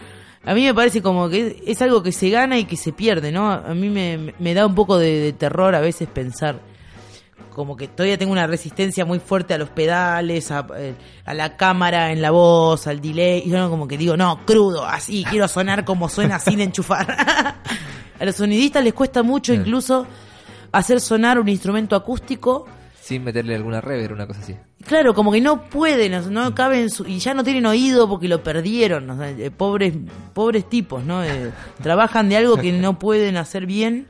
A 0.45 0.53
mí 0.55 0.65
me 0.65 0.75
parece 0.75 1.01
como 1.01 1.29
que 1.29 1.63
es 1.67 1.81
algo 1.81 2.03
que 2.03 2.13
se 2.13 2.29
gana 2.29 2.59
y 2.59 2.65
que 2.65 2.77
se 2.77 2.93
pierde, 2.93 3.33
¿no? 3.33 3.51
A 3.51 3.75
mí 3.75 3.89
me, 3.89 4.35
me 4.39 4.53
da 4.53 4.67
un 4.67 4.75
poco 4.75 4.99
de, 4.99 5.21
de 5.21 5.33
terror 5.33 5.75
a 5.75 5.81
veces 5.81 6.09
pensar 6.09 6.61
como 7.55 7.77
que 7.77 7.89
todavía 7.89 8.19
tengo 8.19 8.33
una 8.33 8.47
resistencia 8.47 9.05
muy 9.07 9.19
fuerte 9.21 9.55
a 9.55 9.59
los 9.59 9.71
pedales, 9.71 10.51
a, 10.51 10.67
eh, 10.77 10.95
a 11.25 11.33
la 11.35 11.57
cámara 11.57 12.13
en 12.13 12.21
la 12.21 12.31
voz, 12.31 12.87
al 12.87 13.01
delay. 13.01 13.43
Y 13.47 13.51
yo 13.51 13.59
no, 13.59 13.71
como 13.71 13.89
que 13.89 13.97
digo, 13.97 14.17
no, 14.17 14.45
crudo, 14.45 14.85
así, 14.85 15.25
quiero 15.31 15.49
sonar 15.49 15.85
como 15.85 16.09
suena 16.09 16.39
sin 16.39 16.61
enchufar. 16.61 17.07
a 18.21 18.25
los 18.25 18.37
sonidistas 18.37 18.85
les 18.85 18.93
cuesta 18.93 19.23
mucho 19.23 19.55
incluso 19.55 20.07
hacer 20.73 21.01
sonar 21.01 21.39
un 21.39 21.49
instrumento 21.49 21.97
acústico. 21.97 22.67
Sin 23.01 23.23
meterle 23.23 23.55
alguna 23.55 23.81
reverb, 23.81 24.13
una 24.15 24.27
cosa 24.27 24.41
así. 24.41 24.57
Claro, 24.87 25.15
como 25.15 25.31
que 25.33 25.41
no 25.41 25.63
pueden, 25.69 26.13
no, 26.13 26.21
no 26.31 26.55
caben 26.55 26.91
su- 26.91 27.07
y 27.07 27.19
ya 27.19 27.35
no 27.35 27.45
tienen 27.45 27.65
oído 27.67 28.09
porque 28.09 28.29
lo 28.29 28.43
perdieron. 28.43 29.09
o 29.11 29.17
sea, 29.19 29.31
eh, 29.31 29.51
pobres, 29.51 29.95
pobres 30.33 30.69
tipos, 30.69 31.05
¿no? 31.05 31.23
Eh, 31.25 31.53
trabajan 31.83 32.29
de 32.29 32.37
algo 32.39 32.57
que 32.57 32.73
no 32.73 32.99
pueden 32.99 33.37
hacer 33.37 33.67
bien. 33.67 34.09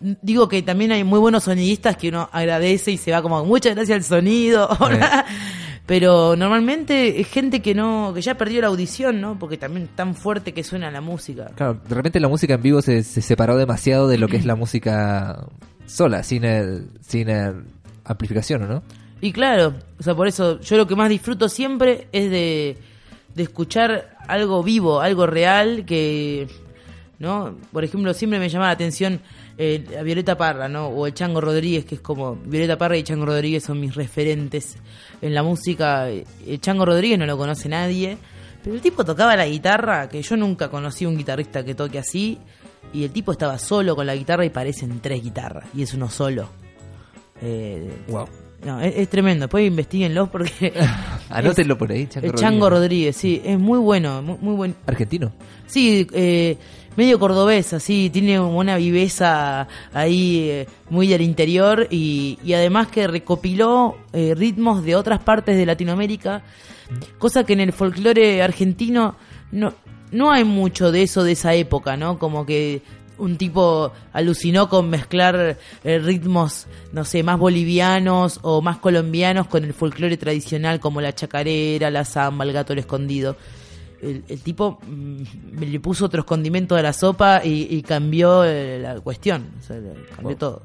Digo 0.00 0.48
que 0.48 0.62
también 0.62 0.92
hay 0.92 1.04
muy 1.04 1.18
buenos 1.18 1.44
sonidistas 1.44 1.96
que 1.96 2.08
uno 2.08 2.28
agradece 2.32 2.90
y 2.92 2.96
se 2.96 3.12
va 3.12 3.22
como 3.22 3.44
muchas 3.44 3.74
gracias 3.74 3.96
al 3.96 4.04
sonido. 4.04 4.68
Pero 5.86 6.36
normalmente 6.36 7.18
es 7.20 7.28
gente 7.28 7.62
que 7.62 7.74
no, 7.74 8.12
que 8.14 8.20
ya 8.20 8.34
perdió 8.36 8.60
la 8.60 8.66
audición, 8.66 9.22
¿no? 9.22 9.38
Porque 9.38 9.56
también 9.56 9.84
es 9.86 9.96
tan 9.96 10.14
fuerte 10.14 10.52
que 10.52 10.62
suena 10.62 10.90
la 10.90 11.00
música. 11.00 11.46
Claro, 11.54 11.80
de 11.88 11.94
repente 11.94 12.20
la 12.20 12.28
música 12.28 12.54
en 12.54 12.62
vivo 12.62 12.82
se, 12.82 13.02
se 13.02 13.22
separó 13.22 13.56
demasiado 13.56 14.06
de 14.06 14.18
lo 14.18 14.28
que 14.28 14.36
es 14.36 14.44
la 14.44 14.54
música 14.54 15.46
sola, 15.86 16.22
sin, 16.22 16.44
el- 16.44 16.90
sin 17.00 17.30
el 17.30 17.64
amplificación, 18.04 18.64
¿o 18.64 18.66
¿no? 18.66 18.82
Y 19.22 19.32
claro, 19.32 19.74
o 19.98 20.02
sea, 20.02 20.14
por 20.14 20.28
eso 20.28 20.60
yo 20.60 20.76
lo 20.76 20.86
que 20.86 20.94
más 20.94 21.08
disfruto 21.08 21.48
siempre 21.48 22.06
es 22.12 22.30
de, 22.30 22.76
de 23.34 23.42
escuchar 23.42 24.16
algo 24.28 24.62
vivo, 24.62 25.00
algo 25.00 25.26
real 25.26 25.84
que, 25.86 26.46
¿no? 27.18 27.56
Por 27.72 27.84
ejemplo, 27.84 28.14
siempre 28.14 28.38
me 28.38 28.48
llama 28.48 28.66
la 28.66 28.72
atención 28.72 29.20
eh, 29.56 29.84
a 29.98 30.02
Violeta 30.02 30.36
Parra, 30.36 30.68
¿no? 30.68 30.88
O 30.88 31.06
el 31.06 31.14
Chango 31.14 31.40
Rodríguez, 31.40 31.84
que 31.84 31.96
es 31.96 32.00
como 32.00 32.36
Violeta 32.36 32.78
Parra 32.78 32.96
y 32.96 33.02
Chango 33.02 33.26
Rodríguez 33.26 33.64
son 33.64 33.80
mis 33.80 33.94
referentes 33.94 34.76
en 35.20 35.34
la 35.34 35.42
música. 35.42 36.08
El 36.08 36.60
Chango 36.60 36.84
Rodríguez 36.84 37.18
no 37.18 37.26
lo 37.26 37.36
conoce 37.36 37.68
nadie, 37.68 38.16
pero 38.62 38.76
el 38.76 38.82
tipo 38.82 39.04
tocaba 39.04 39.36
la 39.36 39.46
guitarra, 39.46 40.08
que 40.08 40.22
yo 40.22 40.36
nunca 40.36 40.68
conocí 40.68 41.06
un 41.06 41.16
guitarrista 41.16 41.64
que 41.64 41.74
toque 41.74 41.98
así, 41.98 42.38
y 42.92 43.04
el 43.04 43.10
tipo 43.10 43.32
estaba 43.32 43.58
solo 43.58 43.94
con 43.94 44.06
la 44.06 44.14
guitarra 44.14 44.44
y 44.44 44.50
parecen 44.50 45.00
tres 45.00 45.22
guitarras, 45.22 45.68
y 45.74 45.82
es 45.82 45.94
uno 45.94 46.08
solo. 46.08 46.48
Eh, 47.42 47.90
Wow. 48.08 48.47
No, 48.64 48.80
es, 48.80 48.94
es 48.96 49.08
tremendo. 49.08 49.44
Después 49.44 49.66
investiguenlo 49.66 50.30
porque. 50.30 50.72
Anótenlo 51.30 51.76
por 51.78 51.92
ahí, 51.92 52.06
Chango 52.06 52.26
el 52.26 52.34
Chango 52.34 52.70
Rodríguez. 52.70 53.16
Sí, 53.16 53.40
es 53.44 53.58
muy 53.58 53.78
bueno, 53.78 54.22
muy, 54.22 54.36
muy 54.40 54.54
buen. 54.54 54.74
Argentino. 54.86 55.32
Sí, 55.66 56.06
eh, 56.12 56.56
medio 56.96 57.18
cordobés, 57.18 57.72
así, 57.74 58.10
tiene 58.10 58.40
una 58.40 58.76
viveza 58.76 59.68
ahí 59.92 60.48
eh, 60.50 60.66
muy 60.90 61.06
del 61.06 61.22
interior 61.22 61.86
y, 61.90 62.38
y 62.42 62.54
además 62.54 62.88
que 62.88 63.06
recopiló 63.06 63.96
eh, 64.12 64.34
ritmos 64.34 64.82
de 64.82 64.96
otras 64.96 65.20
partes 65.20 65.56
de 65.56 65.64
Latinoamérica, 65.64 66.42
cosa 67.18 67.44
que 67.44 67.52
en 67.52 67.60
el 67.60 67.72
folclore 67.72 68.42
argentino 68.42 69.14
no, 69.52 69.74
no 70.10 70.32
hay 70.32 70.44
mucho 70.44 70.90
de 70.90 71.02
eso 71.02 71.22
de 71.22 71.32
esa 71.32 71.54
época, 71.54 71.96
¿no? 71.96 72.18
Como 72.18 72.44
que 72.44 72.82
un 73.18 73.36
tipo 73.36 73.92
alucinó 74.12 74.68
con 74.68 74.88
mezclar 74.90 75.56
eh, 75.84 75.98
ritmos, 75.98 76.66
no 76.92 77.04
sé, 77.04 77.22
más 77.22 77.38
bolivianos 77.38 78.38
o 78.42 78.62
más 78.62 78.78
colombianos 78.78 79.46
con 79.48 79.64
el 79.64 79.74
folclore 79.74 80.16
tradicional 80.16 80.80
como 80.80 81.00
la 81.00 81.14
chacarera, 81.14 81.90
la 81.90 82.04
samba, 82.04 82.44
el 82.44 82.52
gato 82.52 82.72
el 82.72 82.78
escondido 82.80 83.36
el, 84.00 84.22
el 84.28 84.40
tipo 84.42 84.78
mm, 84.86 85.60
le 85.60 85.80
puso 85.80 86.04
otros 86.06 86.24
condimentos 86.24 86.78
a 86.78 86.82
la 86.82 86.92
sopa 86.92 87.42
y, 87.44 87.66
y 87.68 87.82
cambió 87.82 88.44
eh, 88.44 88.78
la 88.78 89.00
cuestión, 89.00 89.46
o 89.60 89.66
sea, 89.66 89.76
cambió 90.14 90.36
todo. 90.36 90.62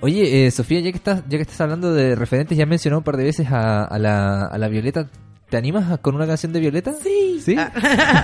Oye, 0.00 0.46
eh, 0.46 0.50
Sofía, 0.50 0.80
ya 0.80 0.90
que 0.90 0.96
estás 0.96 1.22
ya 1.28 1.36
que 1.36 1.42
estás 1.42 1.60
hablando 1.60 1.92
de 1.92 2.14
referentes, 2.14 2.56
ya 2.56 2.64
has 2.64 2.70
mencionado 2.70 3.00
un 3.00 3.04
par 3.04 3.16
de 3.18 3.24
veces 3.24 3.46
a, 3.50 3.84
a 3.84 3.98
la, 3.98 4.46
a 4.46 4.56
la 4.58 4.68
Violeta. 4.68 5.08
¿Te 5.50 5.56
animas 5.56 5.90
a- 5.92 5.98
con 5.98 6.14
una 6.14 6.26
canción 6.26 6.52
de 6.52 6.60
Violeta? 6.60 6.92
Sí. 7.02 7.40
¿Sí? 7.44 7.56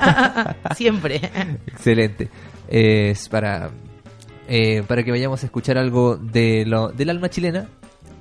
Siempre. 0.77 1.21
Excelente. 1.67 2.29
Es 2.73 3.29
para, 3.29 3.71
eh, 4.49 4.83
para 4.89 5.05
que 5.05 5.11
vayamos 5.11 5.43
a 5.43 5.47
escuchar 5.47 5.77
algo 5.77 6.17
de 6.17 6.65
lo, 6.65 6.89
del 6.89 7.11
alma 7.11 7.29
chilena 7.29 7.69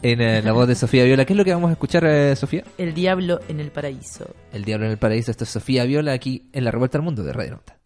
en 0.02 0.20
eh, 0.20 0.42
la 0.42 0.52
voz 0.52 0.68
de 0.68 0.76
Sofía 0.76 1.06
Viola. 1.06 1.24
¿Qué 1.24 1.32
es 1.32 1.38
lo 1.38 1.46
que 1.46 1.54
vamos 1.54 1.70
a 1.70 1.72
escuchar, 1.72 2.04
eh, 2.06 2.36
Sofía? 2.36 2.66
El 2.78 2.94
diablo 2.94 3.40
en 3.48 3.62
el 3.62 3.72
paraíso. 3.72 4.36
El 4.52 4.66
Diablo 4.66 4.88
en 4.88 4.92
el 4.92 4.98
Paraíso. 4.98 5.32
Esto 5.32 5.46
es 5.46 5.52
Sofía 5.52 5.86
Viola 5.86 6.12
aquí 6.12 6.50
en 6.52 6.66
La 6.66 6.72
Revuelta 6.72 6.98
al 6.98 7.04
Mundo 7.06 7.24
de 7.24 7.32
Radio 7.32 7.52
Nota. 7.52 7.78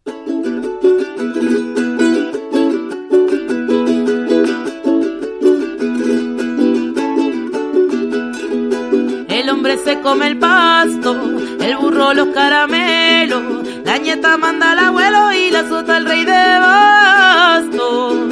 El 9.28 9.48
hombre 9.50 9.78
se 9.78 10.00
come 10.00 10.26
el 10.26 10.38
pasto, 10.38 11.14
el 11.60 11.76
burro 11.76 12.12
los 12.12 12.34
caramelos, 12.34 13.65
la 13.86 13.96
nieta 13.98 14.36
manda 14.36 14.72
al 14.72 14.78
abuelo 14.80 15.32
y 15.32 15.50
la 15.50 15.62
sota 15.68 15.96
al 15.96 16.04
rey 16.04 16.24
de 16.24 16.44
basto. 16.64 18.28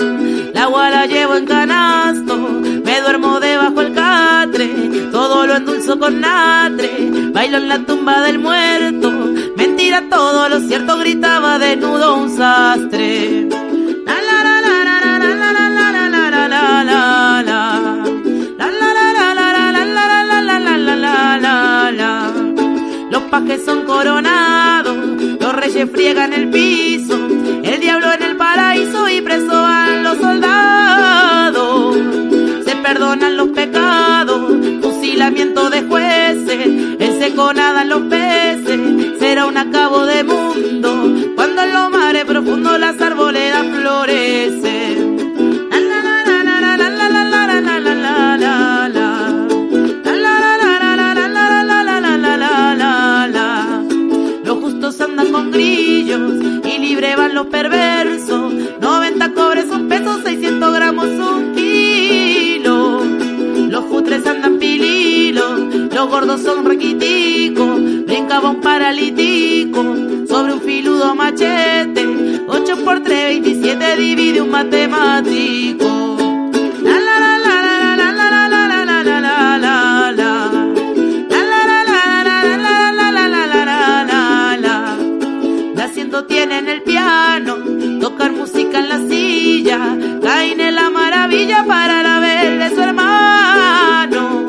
la 0.53 0.63
agua 0.65 0.91
la 0.91 1.07
llevo 1.07 1.37
en 1.37 1.47
canasto, 1.47 2.37
me 2.85 3.01
duermo 3.01 3.41
debajo 3.41 3.81
el 3.81 3.95
catre, 3.95 4.69
todo 5.13 5.47
lo 5.47 5.57
endulzo 5.57 5.99
con 5.99 6.21
natre, 6.21 6.91
bailo 7.33 7.59
en 7.59 7.69
la 7.69 7.79
tumba 7.79 8.23
del 8.23 8.39
muerto, 8.41 9.11
mentira 9.57 10.03
todo, 10.11 10.49
lo 10.49 10.59
cierto 10.61 10.99
gritaba 10.99 11.59
desnudo 11.59 12.17
un 12.17 12.37
sastre. 12.37 13.49
La 14.07 14.21
la 14.21 14.45
Los 23.11 23.23
pajes 23.31 23.65
son 23.65 23.85
coronados, 23.85 24.94
los 25.45 25.57
reyes 25.57 25.91
friegan 25.91 26.33
el 26.33 26.49
piso, 26.49 27.29
el 27.63 27.79
diablo 27.79 28.11
en 28.15 28.23
el 28.23 28.37
paraíso 28.39 29.11
y 29.11 29.21
preso 29.21 29.53
a 29.53 30.01
los 30.03 30.17
soldados. 30.17 31.14
Paralítico 68.85 69.83
sobre 70.29 70.53
un 70.53 70.61
filudo 70.61 71.15
machete. 71.15 72.07
8 72.47 72.85
por 72.85 73.01
3, 73.01 73.41
27 73.41 73.97
divide 73.97 74.43
un 74.43 74.51
matemático. 74.51 75.89
La 76.83 76.99
la 77.07 77.17
la 77.25 77.33
la 77.45 77.57
la 77.63 77.97
la 77.97 78.13
la 78.13 78.29
la 78.29 78.49
la 78.51 78.85
la 78.85 78.85
la 78.85 79.21
la 79.21 79.57
la 79.57 80.13
la. 80.13 80.31
Tiene 86.29 86.59
en 86.59 86.69
el 86.69 86.83
piano, 86.83 87.57
tocar 88.01 88.33
música 88.33 88.79
en 88.79 88.89
la 88.89 88.99
silla, 89.09 89.79
caen 90.23 90.61
en 90.61 90.75
la 90.75 90.89
maravilla 90.89 91.65
para 91.67 92.03
la 92.03 92.21
vez 92.21 92.59
de 92.61 92.75
su 92.75 92.81
hermano. 92.81 94.47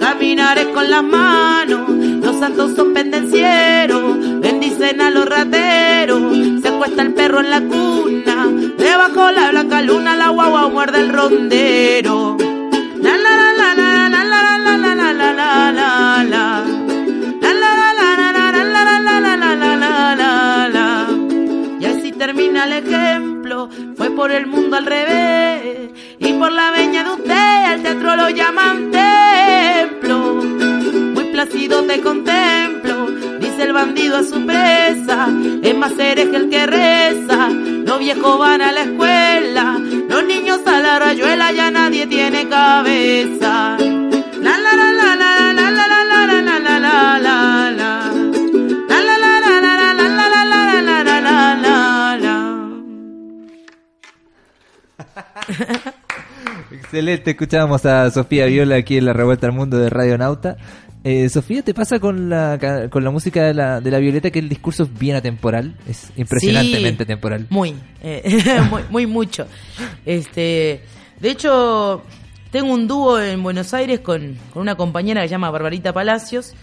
Caminaré 0.00 0.70
con 0.70 0.88
las 0.88 1.02
manos, 1.02 1.90
los 1.90 2.36
santos 2.38 2.74
son 2.76 2.93
pendencieros, 3.14 4.40
bendicen 4.40 5.00
a 5.00 5.10
los 5.10 5.26
rateros, 5.26 6.62
se 6.62 6.68
acuesta 6.68 7.02
el 7.02 7.14
perro 7.14 7.40
en 7.40 7.50
la 7.50 7.60
cuna, 7.60 8.46
debajo 8.76 9.30
la 9.30 9.50
blanca 9.50 9.82
luna 9.82 10.16
la 10.16 10.28
guagua 10.30 10.68
muerde 10.68 11.00
el 11.00 11.12
rondero. 11.12 12.36
La 13.00 13.16
la 13.16 13.44
termina 22.18 22.64
el 22.64 22.72
ejemplo, 22.72 23.68
fue 23.96 24.10
por 24.10 24.30
el 24.32 24.46
mundo 24.46 24.76
al 24.76 24.86
revés 24.86 25.90
y 26.18 26.32
por 26.34 26.50
la 26.52 26.70
bandido 33.94 34.16
a 34.16 34.24
su 34.24 34.44
presa, 34.44 35.28
es 35.62 35.76
más 35.76 35.92
hereje 35.98 36.36
el 36.36 36.50
que 36.50 36.66
reza, 36.66 37.48
los 37.48 37.98
viejos 38.00 38.38
van 38.40 38.60
a 38.60 38.72
la 38.72 38.82
escuela, 38.82 39.78
los 40.08 40.24
niños 40.24 40.60
a 40.66 40.80
la 40.80 40.98
rayuela, 40.98 41.52
ya 41.52 41.70
nadie 41.70 42.06
tiene 42.06 42.48
cabeza. 42.48 43.76
La 44.42 44.58
la 44.58 44.74
la 44.74 44.92
la. 44.92 45.34
Excelente, 56.72 57.30
escuchábamos 57.32 57.86
a 57.86 58.10
Sofía 58.10 58.46
Viola 58.46 58.76
aquí 58.76 58.96
en 58.96 59.04
la 59.04 59.12
Revuelta 59.12 59.46
al 59.46 59.52
Mundo 59.52 59.78
de 59.78 59.90
Radio 59.90 60.18
Nauta. 60.18 60.56
Eh, 61.06 61.28
Sofía, 61.28 61.60
¿te 61.60 61.74
pasa 61.74 61.98
con 61.98 62.30
la, 62.30 62.88
con 62.90 63.04
la 63.04 63.10
música 63.10 63.44
de 63.44 63.52
la, 63.52 63.82
de 63.82 63.90
la 63.90 63.98
Violeta 63.98 64.30
que 64.30 64.38
el 64.38 64.48
discurso 64.48 64.84
es 64.84 64.98
bien 64.98 65.16
atemporal? 65.16 65.74
Es 65.86 66.10
impresionantemente 66.16 67.04
Sí, 67.04 67.08
temporal. 67.08 67.46
Muy, 67.50 67.74
eh, 68.02 68.62
muy, 68.70 68.82
muy 68.90 69.06
mucho. 69.06 69.46
Este, 70.06 70.80
de 71.20 71.30
hecho, 71.30 72.02
tengo 72.50 72.72
un 72.72 72.88
dúo 72.88 73.20
en 73.20 73.42
Buenos 73.42 73.74
Aires 73.74 74.00
con, 74.00 74.38
con 74.50 74.62
una 74.62 74.76
compañera 74.76 75.20
que 75.20 75.28
se 75.28 75.32
llama 75.32 75.50
Barbarita 75.50 75.92
Palacios. 75.92 76.54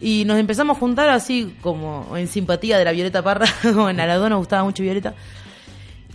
Y 0.00 0.24
nos 0.24 0.38
empezamos 0.38 0.76
a 0.76 0.80
juntar 0.80 1.08
así 1.08 1.54
como 1.60 2.16
en 2.16 2.26
simpatía 2.26 2.76
de 2.76 2.84
la 2.84 2.90
Violeta 2.90 3.22
Parra, 3.22 3.46
como 3.62 3.88
en 3.88 4.00
Aradón 4.00 4.30
nos 4.30 4.40
gustaba 4.40 4.64
mucho 4.64 4.82
Violeta. 4.82 5.14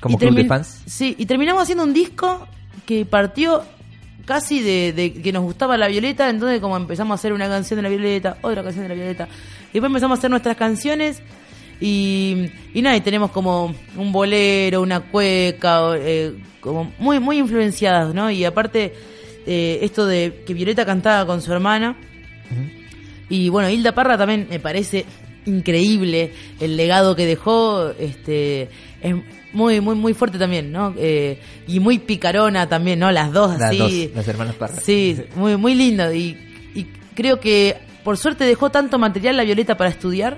Como 0.01 0.17
club 0.17 0.35
de 0.35 0.45
fans. 0.45 0.81
Sí, 0.85 1.15
y 1.17 1.25
terminamos 1.25 1.63
haciendo 1.63 1.85
un 1.85 1.93
disco 1.93 2.45
que 2.85 3.05
partió 3.05 3.63
casi 4.29 4.61
de, 4.61 4.93
de 4.93 5.11
que 5.11 5.31
nos 5.31 5.41
gustaba 5.41 5.75
la 5.75 5.87
Violeta, 5.87 6.29
entonces 6.29 6.59
como 6.61 6.77
empezamos 6.77 7.13
a 7.13 7.15
hacer 7.15 7.33
una 7.33 7.49
canción 7.49 7.79
de 7.79 7.81
la 7.81 7.89
Violeta, 7.89 8.37
otra 8.43 8.61
canción 8.61 8.83
de 8.83 8.89
la 8.89 8.93
Violeta, 8.93 9.27
y 9.71 9.73
después 9.73 9.89
empezamos 9.89 10.17
a 10.17 10.19
hacer 10.19 10.29
nuestras 10.29 10.55
canciones 10.55 11.23
y, 11.81 12.45
y 12.75 12.81
nada, 12.83 12.95
y 12.95 13.01
tenemos 13.01 13.31
como 13.31 13.73
un 13.97 14.11
bolero, 14.11 14.83
una 14.83 14.99
cueca, 14.99 15.93
eh, 15.95 16.35
como 16.61 16.93
muy, 16.99 17.19
muy 17.19 17.39
influenciadas, 17.39 18.13
¿no? 18.13 18.29
Y 18.29 18.45
aparte, 18.45 18.93
eh, 19.47 19.79
esto 19.81 20.05
de 20.05 20.43
que 20.45 20.53
Violeta 20.53 20.85
cantaba 20.85 21.25
con 21.25 21.41
su 21.41 21.51
hermana, 21.51 21.97
y 23.29 23.49
bueno, 23.49 23.67
Hilda 23.67 23.95
Parra 23.95 24.15
también 24.15 24.45
me 24.47 24.59
parece 24.59 25.07
increíble 25.49 26.31
el 26.59 26.77
legado 26.77 27.15
que 27.15 27.25
dejó, 27.25 27.89
este 27.99 28.69
es 29.01 29.15
muy 29.53 29.81
muy 29.81 29.95
muy 29.95 30.13
fuerte 30.13 30.37
también, 30.37 30.71
¿no? 30.71 30.93
Eh, 30.97 31.39
y 31.67 31.79
muy 31.79 31.99
picarona 31.99 32.67
también, 32.69 32.99
¿no? 32.99 33.11
Las 33.11 33.31
dos 33.33 33.57
Las 33.57 33.69
así. 33.71 33.77
dos, 34.07 34.15
las 34.15 34.27
hermanas 34.27 34.55
Parra. 34.55 34.75
Sí, 34.81 35.17
muy 35.35 35.57
muy 35.57 35.75
lindo 35.75 36.13
y, 36.13 36.37
y 36.75 36.85
creo 37.15 37.39
que 37.39 37.75
por 38.03 38.17
suerte 38.17 38.45
dejó 38.45 38.69
tanto 38.69 38.97
material 38.97 39.35
la 39.37 39.43
Violeta 39.43 39.75
para 39.75 39.89
estudiar. 39.89 40.37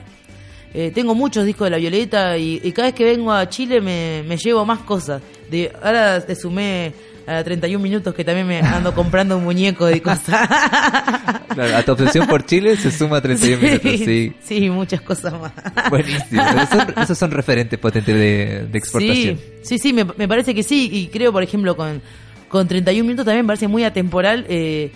Eh, 0.73 0.91
tengo 0.95 1.13
muchos 1.13 1.45
discos 1.45 1.65
de 1.65 1.71
la 1.71 1.77
Violeta 1.77 2.37
y, 2.37 2.61
y 2.63 2.71
cada 2.71 2.87
vez 2.87 2.95
que 2.95 3.03
vengo 3.03 3.33
a 3.33 3.49
Chile 3.49 3.81
me, 3.81 4.23
me 4.25 4.37
llevo 4.37 4.65
más 4.65 4.79
cosas. 4.79 5.21
De, 5.49 5.69
ahora 5.83 6.21
te 6.25 6.33
sumé 6.33 6.93
a 7.35 7.43
31 7.43 7.81
minutos 7.81 8.13
que 8.13 8.23
también 8.23 8.47
me 8.47 8.59
ando 8.59 8.93
comprando 8.93 9.37
un 9.37 9.43
muñeco 9.43 9.85
de 9.85 10.01
cosas. 10.01 10.49
Claro, 11.51 11.75
a 11.75 11.83
tu 11.83 11.91
obsesión 11.91 12.27
por 12.27 12.45
Chile 12.45 12.77
se 12.77 12.89
suma 12.91 13.19
31 13.21 13.61
minutos, 13.61 13.91
sí. 14.05 14.33
sí, 14.41 14.69
muchas 14.69 15.01
cosas 15.01 15.33
más. 15.33 15.51
Buenísimo. 15.89 16.41
Esos 16.41 16.69
son, 16.69 16.93
esos 17.03 17.17
son 17.17 17.31
referentes 17.31 17.77
potentes 17.77 18.15
de, 18.15 18.67
de 18.71 18.77
exportación. 18.77 19.37
Sí, 19.37 19.53
sí, 19.63 19.77
sí, 19.77 19.91
me, 19.93 20.05
me 20.05 20.29
parece 20.29 20.55
que 20.55 20.63
sí. 20.63 20.89
Y 20.93 21.07
creo, 21.07 21.33
por 21.33 21.43
ejemplo, 21.43 21.75
con, 21.75 22.01
con 22.47 22.69
31 22.69 23.05
minutos 23.05 23.25
también 23.25 23.45
me 23.45 23.47
parece 23.49 23.67
muy 23.67 23.83
atemporal. 23.83 24.45
Eh, 24.47 24.91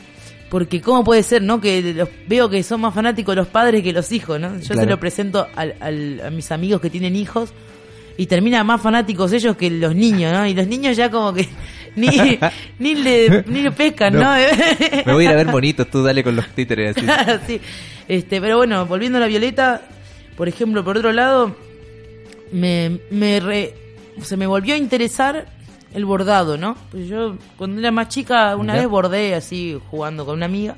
porque 0.50 0.80
cómo 0.80 1.04
puede 1.04 1.24
ser, 1.24 1.42
¿no? 1.42 1.60
Que 1.60 1.94
los, 1.94 2.08
veo 2.26 2.50
que 2.50 2.64
son 2.64 2.80
más 2.80 2.94
fanáticos 2.94 3.36
los 3.36 3.48
padres 3.48 3.84
que 3.84 3.92
los 3.92 4.10
hijos, 4.14 4.40
¿no? 4.40 4.58
Yo 4.62 4.76
se 4.76 4.86
lo 4.86 4.98
presento 4.98 5.48
al- 5.56 5.76
al- 5.82 6.22
a 6.26 6.30
mis 6.30 6.50
amigos 6.54 6.80
que 6.80 6.90
tienen 6.90 7.18
hijos 7.18 7.50
y 8.16 8.28
terminan 8.28 8.66
más 8.66 8.82
fanáticos 8.82 9.34
ellos 9.34 9.58
que 9.58 9.70
los 9.70 9.94
niños, 9.94 10.32
¿no? 10.32 10.48
Y 10.48 10.54
los 10.54 10.68
niños 10.68 10.96
ya 10.96 11.12
como 11.12 11.34
que 11.34 11.50
ni, 11.96 12.08
ni, 12.80 12.96
le, 12.96 13.44
ni 13.48 13.62
le 13.62 13.72
pescan, 13.72 14.14
¿no? 14.14 14.20
No. 14.20 14.36
Me 15.06 15.14
voy 15.14 15.26
a 15.26 15.30
ir 15.30 15.34
a 15.34 15.36
ver 15.38 15.48
monitos, 15.48 15.88
tú 15.90 16.04
dale 16.04 16.24
con 16.24 16.36
los 16.36 16.48
títeres 16.50 16.96
así. 16.98 17.08
sí. 17.48 17.62
Este, 18.08 18.40
pero 18.42 18.58
bueno, 18.58 18.86
volviendo 18.86 19.18
a 19.18 19.22
la 19.22 19.28
Violeta, 19.28 19.82
por 20.38 20.48
ejemplo, 20.48 20.84
por 20.84 20.98
otro 20.98 21.12
lado, 21.12 21.56
me, 22.52 23.00
me 23.12 23.40
re- 23.40 23.74
se 24.22 24.38
me 24.38 24.48
volvió 24.48 24.74
a 24.76 24.78
interesar 24.78 25.48
el 25.94 26.06
bordado, 26.06 26.58
¿no? 26.58 26.76
Pues 26.92 27.08
yo 27.08 27.38
cuando 27.58 27.80
era 27.80 27.92
más 27.92 28.10
chica 28.10 28.56
una 28.56 28.74
Ya. 28.76 28.82
vez 28.82 28.90
bordé 28.90 29.34
así 29.36 29.80
jugando 29.90 30.26
con 30.26 30.36
una 30.36 30.46
amiga. 30.46 30.76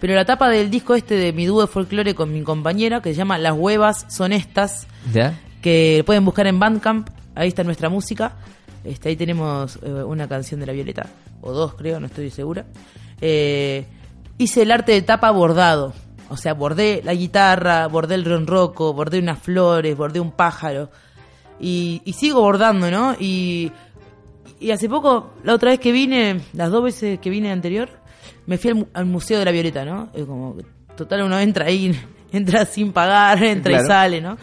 Pero 0.00 0.14
la 0.14 0.24
tapa 0.24 0.48
del 0.50 0.70
disco 0.70 0.94
este 0.94 1.14
de 1.14 1.32
mi 1.32 1.46
dúo 1.46 1.62
de 1.62 1.66
folclore 1.68 2.14
con 2.14 2.32
mi 2.32 2.42
compañera, 2.42 3.00
que 3.00 3.10
se 3.10 3.16
llama 3.16 3.38
Las 3.38 3.54
huevas 3.54 4.06
son 4.08 4.32
estas, 4.32 4.86
¿Ya? 5.12 5.38
que 5.62 6.02
pueden 6.04 6.24
buscar 6.24 6.46
en 6.46 6.58
Bandcamp, 6.58 7.08
ahí 7.34 7.48
está 7.48 7.64
nuestra 7.64 7.88
música. 7.88 8.32
Este, 8.86 9.08
ahí 9.10 9.16
tenemos 9.16 9.78
eh, 9.82 9.90
una 9.90 10.28
canción 10.28 10.60
de 10.60 10.66
la 10.66 10.72
Violeta, 10.72 11.06
o 11.40 11.52
dos 11.52 11.74
creo, 11.74 11.98
no 12.00 12.06
estoy 12.06 12.30
segura. 12.30 12.64
Eh, 13.20 13.86
hice 14.38 14.62
el 14.62 14.70
arte 14.70 14.92
de 14.92 15.02
tapa 15.02 15.30
bordado, 15.30 15.92
o 16.28 16.36
sea, 16.36 16.54
bordé 16.54 17.02
la 17.04 17.14
guitarra, 17.14 17.86
bordé 17.88 18.14
el 18.14 18.24
ronroco, 18.24 18.92
bordé 18.92 19.18
unas 19.18 19.38
flores, 19.38 19.96
bordé 19.96 20.20
un 20.20 20.32
pájaro. 20.32 20.90
Y, 21.58 22.02
y 22.04 22.12
sigo 22.12 22.40
bordando, 22.42 22.90
¿no? 22.90 23.14
Y, 23.18 23.72
y 24.60 24.70
hace 24.70 24.88
poco, 24.88 25.34
la 25.42 25.54
otra 25.54 25.70
vez 25.70 25.80
que 25.80 25.92
vine, 25.92 26.40
las 26.52 26.70
dos 26.70 26.84
veces 26.84 27.18
que 27.18 27.30
vine 27.30 27.50
anterior, 27.50 27.88
me 28.46 28.58
fui 28.58 28.70
al, 28.70 28.86
al 28.94 29.06
Museo 29.06 29.38
de 29.38 29.44
la 29.44 29.50
Violeta, 29.52 29.84
¿no? 29.84 30.08
Es 30.14 30.24
como, 30.24 30.56
total, 30.96 31.22
uno 31.22 31.38
entra 31.38 31.66
ahí, 31.66 31.98
entra 32.32 32.64
sin 32.66 32.92
pagar, 32.92 33.42
entra 33.42 33.70
Claro. 33.72 33.84
y 33.84 33.88
sale, 33.88 34.20
¿no? 34.20 34.36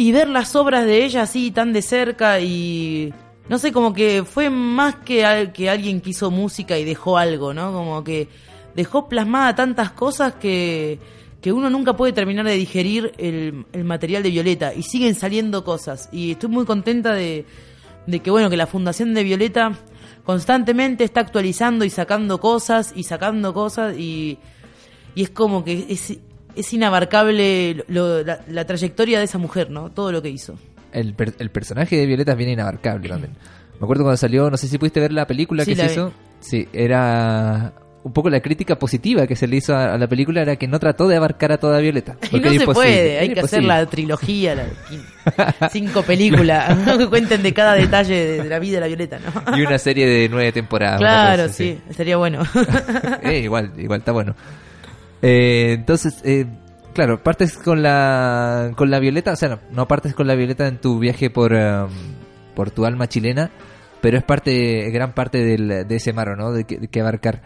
Y 0.00 0.12
ver 0.12 0.28
las 0.28 0.56
obras 0.56 0.86
de 0.86 1.04
ella 1.04 1.22
así 1.22 1.50
tan 1.50 1.72
de 1.74 1.82
cerca 1.82 2.40
y... 2.40 3.12
No 3.50 3.58
sé, 3.58 3.70
como 3.70 3.92
que 3.92 4.24
fue 4.24 4.48
más 4.48 4.94
que, 5.04 5.24
al- 5.26 5.52
que 5.52 5.68
alguien 5.68 6.00
que 6.00 6.10
hizo 6.10 6.30
música 6.30 6.78
y 6.78 6.84
dejó 6.84 7.18
algo, 7.18 7.52
¿no? 7.52 7.72
Como 7.72 8.02
que 8.04 8.28
dejó 8.74 9.08
plasmada 9.08 9.54
tantas 9.56 9.90
cosas 9.90 10.34
que, 10.34 10.98
que 11.42 11.52
uno 11.52 11.68
nunca 11.68 11.96
puede 11.96 12.12
terminar 12.12 12.46
de 12.46 12.54
digerir 12.54 13.12
el, 13.18 13.66
el 13.72 13.84
material 13.84 14.22
de 14.22 14.30
Violeta 14.30 14.72
y 14.72 14.84
siguen 14.84 15.14
saliendo 15.16 15.64
cosas. 15.64 16.08
Y 16.12 16.30
estoy 16.30 16.48
muy 16.48 16.64
contenta 16.64 17.12
de, 17.12 17.44
de 18.06 18.20
que, 18.20 18.30
bueno, 18.30 18.48
que 18.48 18.56
la 18.56 18.68
Fundación 18.68 19.12
de 19.14 19.24
Violeta 19.24 19.72
constantemente 20.24 21.02
está 21.04 21.20
actualizando 21.20 21.84
y 21.84 21.90
sacando 21.90 22.38
cosas 22.40 22.92
y 22.94 23.02
sacando 23.02 23.52
cosas 23.52 23.98
y, 23.98 24.38
y 25.16 25.24
es 25.24 25.30
como 25.30 25.64
que 25.64 25.86
es, 25.88 26.16
es 26.56 26.72
inabarcable 26.72 27.84
lo- 27.88 28.22
la, 28.22 28.40
la 28.48 28.64
trayectoria 28.66 29.18
de 29.18 29.24
esa 29.24 29.38
mujer, 29.38 29.70
¿no? 29.70 29.90
Todo 29.90 30.12
lo 30.12 30.22
que 30.22 30.28
hizo. 30.30 30.54
El, 30.92 31.14
per- 31.14 31.34
el 31.38 31.50
personaje 31.50 31.96
de 31.96 32.06
Violeta 32.06 32.32
es 32.32 32.38
bien 32.38 32.50
inabarcable 32.50 33.08
también. 33.08 33.32
Me 33.78 33.84
acuerdo 33.84 34.02
cuando 34.04 34.16
salió, 34.16 34.50
no 34.50 34.56
sé 34.56 34.68
si 34.68 34.76
pudiste 34.78 35.00
ver 35.00 35.12
la 35.12 35.26
película 35.26 35.64
Sí, 35.64 35.70
que 35.70 35.76
se 35.76 35.86
vi. 35.86 35.92
hizo. 35.92 36.12
Sí, 36.40 36.68
era 36.72 37.72
un 38.02 38.12
poco 38.14 38.30
la 38.30 38.40
crítica 38.40 38.78
positiva 38.78 39.26
que 39.26 39.36
se 39.36 39.46
le 39.46 39.56
hizo 39.56 39.74
a, 39.76 39.92
a 39.92 39.98
la 39.98 40.06
película 40.08 40.40
era 40.40 40.56
que 40.56 40.66
no 40.66 40.78
trató 40.78 41.06
de 41.06 41.16
abarcar 41.16 41.52
a 41.52 41.58
toda 41.58 41.78
Violeta. 41.80 42.16
Y 42.32 42.40
no 42.40 42.50
se 42.50 42.64
puede, 42.66 43.18
hay 43.18 43.32
que 43.32 43.40
hacer 43.40 43.62
la 43.62 43.84
trilogía, 43.86 44.54
la 44.54 45.68
cinco 45.70 46.02
películas, 46.02 46.76
que 46.98 47.06
cuenten 47.08 47.42
de 47.42 47.52
cada 47.54 47.74
detalle 47.74 48.14
de, 48.14 48.42
de 48.42 48.48
la 48.48 48.58
vida 48.58 48.76
de 48.76 48.80
la 48.80 48.86
Violeta, 48.88 49.18
¿no? 49.18 49.56
Y 49.56 49.62
una 49.62 49.78
serie 49.78 50.06
de 50.06 50.28
nueve 50.30 50.50
temporadas. 50.52 50.98
Claro, 50.98 51.42
cosa 51.44 51.52
así. 51.54 51.72
sí, 51.74 51.78
estaría 51.90 52.16
bueno. 52.16 52.42
Eh, 53.22 53.40
igual, 53.40 53.72
igual 53.78 53.98
está 54.00 54.12
bueno. 54.12 54.34
Eh, 55.22 55.72
entonces, 55.74 56.20
eh, 56.24 56.46
claro, 56.94 57.22
partes 57.22 57.56
con 57.58 57.82
la 57.82 58.72
con 58.76 58.90
la 58.90 58.98
Violeta, 58.98 59.32
o 59.32 59.36
sea, 59.36 59.48
no, 59.50 59.58
no 59.72 59.86
partes 59.88 60.14
con 60.14 60.26
la 60.26 60.34
Violeta 60.34 60.66
en 60.66 60.78
tu 60.80 60.98
viaje 60.98 61.30
por 61.30 61.52
um, 61.52 61.88
por 62.54 62.70
tu 62.70 62.84
alma 62.86 63.08
chilena, 63.08 63.50
pero 64.00 64.16
es 64.18 64.24
parte, 64.24 64.90
gran 64.90 65.14
parte 65.14 65.44
del, 65.44 65.86
de 65.86 65.96
ese 65.96 66.12
maro, 66.12 66.36
¿no? 66.36 66.52
De 66.52 66.64
que, 66.64 66.78
de 66.78 66.88
que 66.88 67.00
abarcar. 67.00 67.42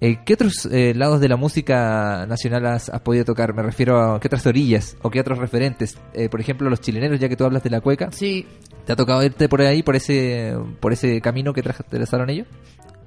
Eh, 0.00 0.18
¿Qué 0.26 0.34
otros 0.34 0.66
eh, 0.70 0.92
lados 0.94 1.20
de 1.20 1.28
la 1.28 1.36
música 1.36 2.26
nacional 2.28 2.66
has, 2.66 2.90
has 2.90 3.00
podido 3.00 3.24
tocar? 3.24 3.54
Me 3.54 3.62
refiero 3.62 4.14
a 4.14 4.20
qué 4.20 4.28
otras 4.28 4.46
orillas 4.46 4.94
o 5.02 5.10
qué 5.10 5.20
otros 5.20 5.38
referentes. 5.38 5.98
Eh, 6.12 6.28
por 6.28 6.38
ejemplo, 6.40 6.68
los 6.68 6.80
chileneros, 6.82 7.18
ya 7.18 7.30
que 7.30 7.36
tú 7.36 7.44
hablas 7.44 7.62
de 7.62 7.70
la 7.70 7.80
cueca. 7.80 8.10
Sí, 8.12 8.46
¿Te 8.84 8.92
ha 8.92 8.96
tocado 8.96 9.22
irte 9.24 9.48
por 9.48 9.62
ahí, 9.62 9.82
por 9.82 9.96
ese 9.96 10.54
por 10.80 10.92
ese 10.92 11.20
camino 11.22 11.52
que 11.52 11.64
tra- 11.64 11.84
trazaron 11.88 12.30
ellos? 12.30 12.46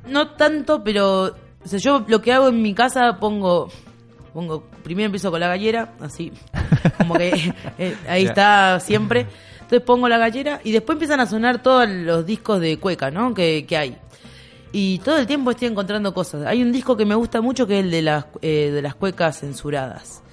no 0.08 0.32
tanto, 0.32 0.84
pero 0.84 1.26
o 1.26 1.68
sea, 1.68 1.78
yo 1.80 2.04
lo 2.08 2.22
que 2.22 2.34
hago 2.34 2.50
en 2.50 2.62
mi 2.62 2.74
casa 2.74 3.18
pongo 3.20 3.70
pongo 4.34 4.64
primero 4.84 5.06
empiezo 5.08 5.32
con 5.32 5.40
la 5.40 5.48
gallera, 5.48 5.94
así 6.02 6.32
como 6.98 7.16
que 7.16 7.54
eh, 7.78 7.96
ahí 8.08 8.24
Ya. 8.24 8.30
está 8.30 8.80
siempre. 8.80 9.26
Entonces 9.62 9.82
pongo 9.86 10.10
la 10.10 10.18
gallera 10.18 10.62
y 10.64 10.72
después 10.72 10.96
empiezan 10.96 11.20
a 11.20 11.26
sonar 11.28 11.62
todos 11.62 11.88
los 11.88 12.26
discos 12.26 12.60
de 12.60 12.78
cueca, 12.80 13.12
¿no? 13.12 13.34
Que, 13.36 13.66
que 13.68 13.78
hay. 13.78 13.98
Y 14.72 15.00
todo 15.00 15.18
el 15.18 15.28
tiempo 15.28 15.52
estoy 15.52 15.68
encontrando 15.68 16.14
cosas. 16.14 16.46
Hay 16.46 16.62
un 16.62 16.72
disco 16.72 16.96
que 16.98 17.06
me 17.06 17.16
gusta 17.16 17.42
mucho 17.42 17.66
que 17.68 17.80
es 17.80 17.86
el 17.86 17.92
de 17.92 18.02
las 18.02 18.26
eh, 18.42 18.72
de 18.74 18.82
las 18.82 18.96
cuecas 18.96 19.40
censuradas. 19.40 20.24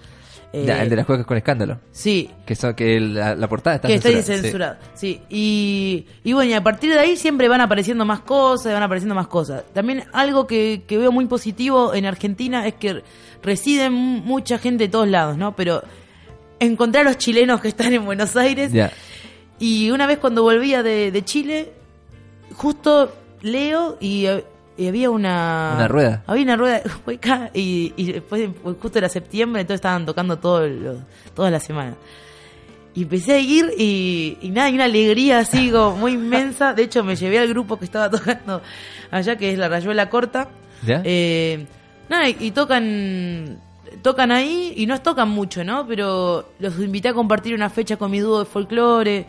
Eh, 0.52 0.64
el 0.80 0.88
de 0.88 0.96
las 0.96 1.04
cuecas 1.04 1.26
con 1.26 1.36
escándalo. 1.36 1.78
Sí, 1.90 2.30
Que, 2.46 2.54
son, 2.54 2.74
que 2.74 2.98
la, 3.00 3.34
la 3.34 3.48
portada 3.48 3.76
está 3.76 3.88
que 3.88 3.94
está 3.94 4.08
ahí 4.08 4.22
censurada, 4.22 4.38
sí. 4.38 4.42
censurado. 4.42 4.76
Sí. 4.94 5.20
Y, 5.28 6.06
y 6.24 6.32
bueno, 6.32 6.50
y 6.50 6.54
a 6.54 6.62
partir 6.62 6.92
de 6.94 6.98
ahí 6.98 7.16
siempre 7.16 7.48
van 7.48 7.60
apareciendo 7.60 8.04
más 8.06 8.20
cosas, 8.20 8.72
van 8.72 8.82
apareciendo 8.82 9.14
más 9.14 9.26
cosas. 9.26 9.64
También 9.74 10.04
algo 10.14 10.46
que, 10.46 10.84
que 10.86 10.96
veo 10.96 11.12
muy 11.12 11.26
positivo 11.26 11.92
en 11.94 12.06
Argentina 12.06 12.66
es 12.66 12.74
que 12.74 13.02
residen 13.46 13.92
mu- 13.94 14.20
mucha 14.20 14.58
gente 14.58 14.84
de 14.84 14.90
todos 14.90 15.08
lados, 15.08 15.38
¿no? 15.38 15.56
Pero 15.56 15.82
encontré 16.60 17.00
a 17.00 17.04
los 17.04 17.16
chilenos 17.16 17.60
que 17.62 17.68
están 17.68 17.92
en 17.94 18.04
Buenos 18.04 18.36
Aires. 18.36 18.72
Y 19.58 19.90
una 19.90 20.06
vez 20.06 20.18
cuando 20.18 20.42
volvía 20.42 20.82
de, 20.82 21.10
de 21.10 21.24
Chile, 21.24 21.72
justo 22.54 23.14
leo 23.42 23.96
y, 24.00 24.26
eh, 24.26 24.44
y 24.76 24.88
había 24.88 25.08
una... 25.10 25.72
Una 25.76 25.88
rueda. 25.88 26.22
Había 26.26 26.42
una 26.44 26.56
rueda 26.56 26.80
de 26.84 26.90
cueca 27.04 27.50
y, 27.54 27.92
y 27.96 28.12
después, 28.12 28.50
justo 28.82 28.98
era 28.98 29.08
septiembre, 29.08 29.62
entonces 29.62 29.76
estaban 29.78 30.04
tocando 30.04 30.38
todo 30.38 30.66
lo- 30.66 30.98
toda 31.34 31.50
la 31.50 31.60
semana. 31.60 31.94
Y 32.94 33.02
empecé 33.02 33.34
a 33.34 33.38
ir 33.38 33.72
y, 33.78 34.38
y 34.40 34.48
nada, 34.50 34.70
y 34.70 34.74
una 34.74 34.84
alegría 34.84 35.38
así 35.38 35.70
como 35.70 35.96
muy 35.96 36.12
inmensa. 36.12 36.72
De 36.74 36.82
hecho, 36.82 37.04
me 37.04 37.14
llevé 37.16 37.38
al 37.38 37.48
grupo 37.48 37.78
que 37.78 37.84
estaba 37.84 38.10
tocando 38.10 38.62
allá, 39.10 39.36
que 39.36 39.52
es 39.52 39.58
la 39.58 39.68
Rayuela 39.68 40.08
Corta. 40.10 40.48
¿Ya? 40.84 41.00
Eh, 41.04 41.66
nada, 42.08 42.28
y, 42.28 42.36
y 42.40 42.50
tocan 42.52 43.58
tocan 44.02 44.30
ahí 44.32 44.74
y 44.76 44.86
no 44.86 45.00
tocan 45.00 45.28
mucho, 45.28 45.64
¿no? 45.64 45.86
Pero 45.86 46.50
los 46.58 46.78
invité 46.78 47.08
a 47.08 47.14
compartir 47.14 47.54
una 47.54 47.70
fecha 47.70 47.96
con 47.96 48.10
mi 48.10 48.18
dúo 48.20 48.40
de 48.40 48.44
folclore 48.44 49.26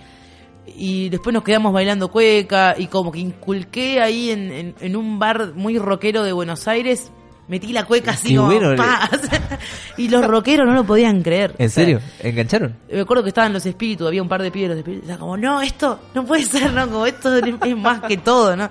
y 0.75 1.09
después 1.09 1.33
nos 1.33 1.43
quedamos 1.43 1.71
bailando 1.73 2.09
cueca 2.09 2.75
y 2.77 2.87
como 2.87 3.11
que 3.11 3.19
inculqué 3.19 4.01
ahí 4.01 4.29
en, 4.31 4.51
en- 4.51 4.75
en 4.79 4.95
un 4.95 5.17
bar 5.19 5.53
muy 5.55 5.77
rockero 5.79 6.23
de 6.23 6.33
Buenos 6.33 6.67
Aires, 6.67 7.09
metí 7.47 7.71
la 7.71 7.85
cueca 7.85 8.11
así 8.11 8.35
como 8.35 8.51
y 9.97 10.09
los 10.09 10.25
rockeros 10.27 10.67
no 10.67 10.73
lo 10.73 10.83
podían 10.83 11.21
creer. 11.23 11.51
¿En 11.57 11.67
O 11.67 11.69
sea, 11.69 11.83
serio? 11.83 12.01
¿Engancharon? 12.19 12.75
me 12.91 12.99
acuerdo 12.99 13.23
que 13.23 13.29
estaban 13.29 13.53
los 13.53 13.65
espíritus, 13.65 14.07
había 14.07 14.21
un 14.21 14.27
par 14.29 14.41
de 14.43 14.51
pibes 14.51 14.69
los 14.69 14.77
espíritus, 14.79 15.07
era 15.07 15.17
como, 15.17 15.37
no, 15.37 15.61
esto 15.61 15.99
no 16.13 16.25
puede 16.25 16.43
ser, 16.43 16.73
¿no? 16.73 16.87
Como 16.89 17.05
esto 17.05 17.35
es 17.37 17.77
más 17.77 18.01
que 18.01 18.17
todo, 18.17 18.55
¿no? 18.57 18.69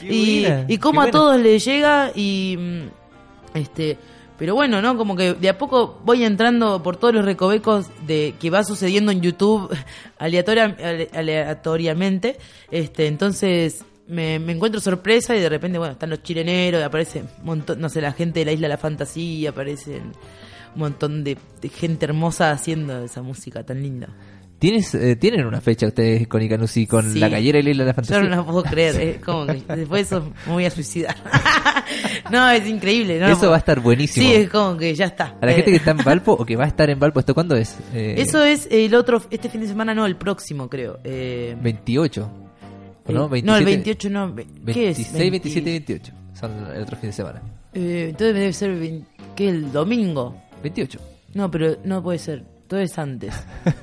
Qué 0.00 0.06
Y, 0.14 0.40
buena, 0.42 0.60
y 0.64 0.66
qué 0.68 0.78
como 0.78 1.00
a 1.00 1.04
buena. 1.04 1.18
todos 1.18 1.40
les 1.40 1.64
llega 1.64 2.12
y 2.14 2.56
este 3.54 3.98
pero 4.38 4.56
bueno, 4.56 4.82
¿no? 4.82 4.96
Como 4.96 5.14
que 5.14 5.34
de 5.34 5.48
a 5.50 5.56
poco 5.58 6.00
voy 6.04 6.24
entrando 6.24 6.82
por 6.82 6.96
todos 6.96 7.14
los 7.14 7.24
recovecos 7.24 7.86
de 8.06 8.34
que 8.40 8.50
va 8.50 8.64
sucediendo 8.64 9.12
en 9.12 9.20
YouTube 9.20 9.72
aleatoria, 10.18 10.76
ale- 10.82 11.08
aleatoriamente. 11.14 12.38
Este, 12.70 13.06
entonces 13.06 13.84
me, 14.08 14.40
me 14.40 14.52
encuentro 14.52 14.80
sorpresa 14.80 15.36
y 15.36 15.40
de 15.40 15.48
repente, 15.48 15.78
bueno, 15.78 15.92
están 15.92 16.10
los 16.10 16.22
chileneros, 16.24 16.82
aparece 16.82 17.22
montón, 17.44 17.80
no 17.80 17.88
sé, 17.88 18.00
la 18.00 18.12
gente 18.12 18.40
de 18.40 18.46
la 18.46 18.52
Isla 18.52 18.64
de 18.66 18.74
la 18.74 18.78
Fantasía, 18.78 19.50
aparecen 19.50 20.12
un 20.74 20.80
montón 20.80 21.22
de 21.22 21.36
gente 21.68 22.04
hermosa 22.06 22.50
haciendo 22.50 23.04
esa 23.04 23.22
música 23.22 23.62
tan 23.64 23.80
linda. 23.80 24.08
¿Tienes, 24.62 24.94
eh, 24.94 25.16
¿Tienen 25.16 25.44
una 25.44 25.60
fecha 25.60 25.88
ustedes 25.88 26.28
con 26.28 26.40
Icanusi, 26.40 26.86
con 26.86 27.12
Sí. 27.12 27.18
la 27.18 27.28
gallera 27.28 27.58
y 27.58 27.62
la 27.64 27.70
Isla 27.70 27.82
de 27.82 27.86
la 27.88 27.92
Yo 27.92 27.96
Fantasía? 27.96 28.22
no 28.22 28.36
la 28.36 28.44
puedo 28.46 28.62
creer, 28.62 29.00
es 29.00 29.18
como 29.18 29.44
que 29.46 29.54
después 29.74 30.08
de 30.08 30.16
eso 30.16 30.32
me 30.46 30.52
voy 30.52 30.64
a 30.66 30.70
suicidar. 30.70 31.16
no, 32.30 32.48
es 32.48 32.68
increíble, 32.68 33.18
¿no? 33.18 33.26
Eso 33.26 33.48
va 33.50 33.56
a 33.56 33.58
estar 33.58 33.80
buenísimo. 33.80 34.24
Sí, 34.24 34.32
es 34.34 34.48
como 34.48 34.76
que 34.76 34.94
ya 34.94 35.06
está. 35.06 35.36
A 35.40 35.46
la 35.46 35.50
Eh, 35.52 35.56
gente 35.56 35.70
que 35.72 35.76
está 35.78 35.90
en 35.90 35.96
Valpo 35.98 36.32
o 36.32 36.46
que 36.46 36.54
va 36.54 36.64
a 36.64 36.68
estar 36.68 36.88
en 36.90 36.98
Valpo, 37.00 37.18
¿esto 37.20 37.34
cuándo 37.34 37.56
es? 37.56 37.76
Eh, 37.92 38.14
Eso 38.18 38.44
es 38.44 38.68
el 38.70 38.94
otro, 38.94 39.20
este 39.30 39.48
fin 39.48 39.62
de 39.62 39.66
semana 39.66 39.94
no, 39.94 40.06
el 40.06 40.14
próximo 40.16 40.68
creo. 40.70 41.00
Eh, 41.02 41.56
28. 41.60 42.30
¿o 43.04 43.12
¿No? 43.12 43.34
el- 43.34 43.44
no, 43.44 43.56
el 43.56 43.64
28 43.64 44.10
no. 44.10 44.32
¿Qué 44.36 44.90
es? 44.90 44.96
26, 44.98 45.30
27 45.32 45.68
y 45.70 45.72
28. 45.72 46.12
Son 46.38 46.52
el 46.72 46.82
otro 46.82 46.96
fin 46.98 47.10
de 47.10 47.12
semana. 47.16 47.42
Eh, 47.74 48.06
entonces 48.10 48.34
debe 48.34 48.52
ser, 48.52 48.70
vein- 48.78 49.04
¿qué? 49.34 49.48
El 49.48 49.72
domingo. 49.72 50.36
28. 50.62 51.00
No, 51.34 51.50
pero 51.50 51.76
no 51.84 52.00
puede 52.02 52.18
ser. 52.20 52.44
Todo 52.72 52.80
es 52.80 52.98
antes. 52.98 53.34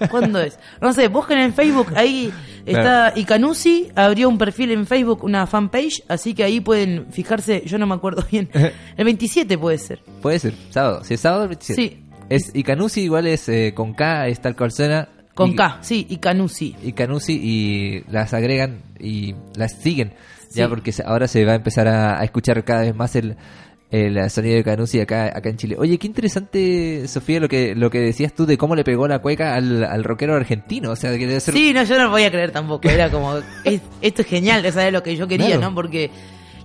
¿Cuándo 0.09 0.41
es? 0.41 0.57
No 0.81 0.91
sé, 0.93 1.09
busquen 1.09 1.37
en 1.37 1.53
Facebook. 1.53 1.93
Ahí 1.95 2.33
está 2.65 3.13
Icanusi. 3.15 3.91
Abrió 3.95 4.27
un 4.27 4.39
perfil 4.39 4.71
en 4.71 4.87
Facebook, 4.87 5.23
una 5.23 5.45
fanpage. 5.45 6.01
Así 6.07 6.33
que 6.33 6.43
ahí 6.43 6.59
pueden 6.59 7.05
fijarse. 7.11 7.61
Yo 7.67 7.77
no 7.77 7.85
me 7.85 7.93
acuerdo 7.93 8.25
bien. 8.31 8.49
El 8.97 9.05
27 9.05 9.59
puede 9.59 9.77
ser. 9.77 9.99
Puede 10.23 10.39
ser, 10.39 10.55
sábado. 10.71 11.03
Si 11.03 11.13
es 11.13 11.19
sábado, 11.19 11.43
el 11.43 11.49
27. 11.49 11.79
Sí. 11.79 12.03
Es 12.29 12.49
Icanusi, 12.55 13.01
igual 13.01 13.27
es 13.27 13.47
eh, 13.47 13.73
con 13.75 13.93
K, 13.93 14.27
es 14.27 14.41
tal 14.41 14.55
cual 14.55 14.71
suena. 14.71 15.07
Con 15.35 15.51
Y- 15.51 15.55
K, 15.55 15.77
sí, 15.81 16.07
Icanusi. 16.09 16.75
Icanusi 16.83 17.33
y 17.39 18.11
las 18.11 18.33
agregan 18.33 18.81
y 18.99 19.35
las 19.55 19.73
siguen. 19.73 20.13
Ya 20.55 20.67
porque 20.67 20.91
ahora 21.05 21.27
se 21.27 21.45
va 21.45 21.51
a 21.51 21.55
empezar 21.57 21.87
a, 21.87 22.19
a 22.19 22.23
escuchar 22.23 22.63
cada 22.63 22.81
vez 22.81 22.95
más 22.95 23.15
el, 23.15 23.37
el 23.91 24.29
sonido 24.29 24.55
de 24.55 24.63
Canusi 24.63 24.99
acá, 24.99 25.25
acá 25.35 25.49
en 25.49 25.57
Chile. 25.57 25.75
Oye, 25.79 25.97
qué 25.97 26.07
interesante, 26.07 27.07
Sofía, 27.07 27.39
lo 27.39 27.47
que, 27.47 27.73
lo 27.75 27.89
que 27.89 27.99
decías 27.99 28.33
tú 28.33 28.45
de 28.45 28.57
cómo 28.57 28.75
le 28.75 28.83
pegó 28.83 29.07
la 29.07 29.19
cueca 29.19 29.55
al, 29.55 29.83
al 29.83 30.03
rockero 30.03 30.35
argentino. 30.35 30.91
O 30.91 30.95
sea, 30.95 31.11
que 31.17 31.25
debe 31.25 31.39
ser... 31.39 31.53
Sí, 31.55 31.73
no, 31.73 31.83
yo 31.83 31.97
no 31.97 32.05
lo 32.05 32.11
podía 32.11 32.29
creer 32.29 32.51
tampoco. 32.51 32.87
Era 32.87 33.09
como, 33.09 33.35
es- 33.63 33.81
esto 34.01 34.21
es 34.21 34.27
genial, 34.27 34.63
eso 34.65 34.79
es 34.79 34.93
lo 34.93 35.01
que 35.01 35.15
yo 35.15 35.27
quería, 35.27 35.47
Claro. 35.47 35.61
¿no? 35.61 35.75
Porque 35.75 36.11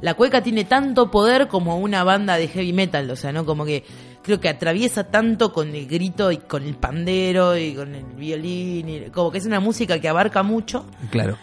la 0.02 0.14
cueca 0.14 0.42
tiene 0.42 0.64
tanto 0.64 1.10
poder 1.10 1.48
como 1.48 1.78
una 1.78 2.04
banda 2.04 2.36
de 2.36 2.48
heavy 2.48 2.72
metal, 2.74 3.10
o 3.10 3.16
sea, 3.16 3.32
¿no? 3.32 3.46
Como 3.46 3.64
que 3.64 3.84
creo 4.22 4.38
que 4.40 4.48
atraviesa 4.50 5.04
tanto 5.04 5.52
con 5.52 5.74
el 5.74 5.86
grito 5.86 6.30
y 6.30 6.36
con 6.38 6.62
el 6.62 6.74
pandero 6.74 7.56
y 7.56 7.74
con 7.74 7.94
el 7.94 8.04
violín, 8.04 8.88
y 8.88 9.00
como 9.10 9.30
que 9.30 9.38
es 9.38 9.46
una 9.46 9.60
música 9.60 9.98
que 9.98 10.08
abarca 10.08 10.42
mucho. 10.42 10.84
Claro. 11.10 11.38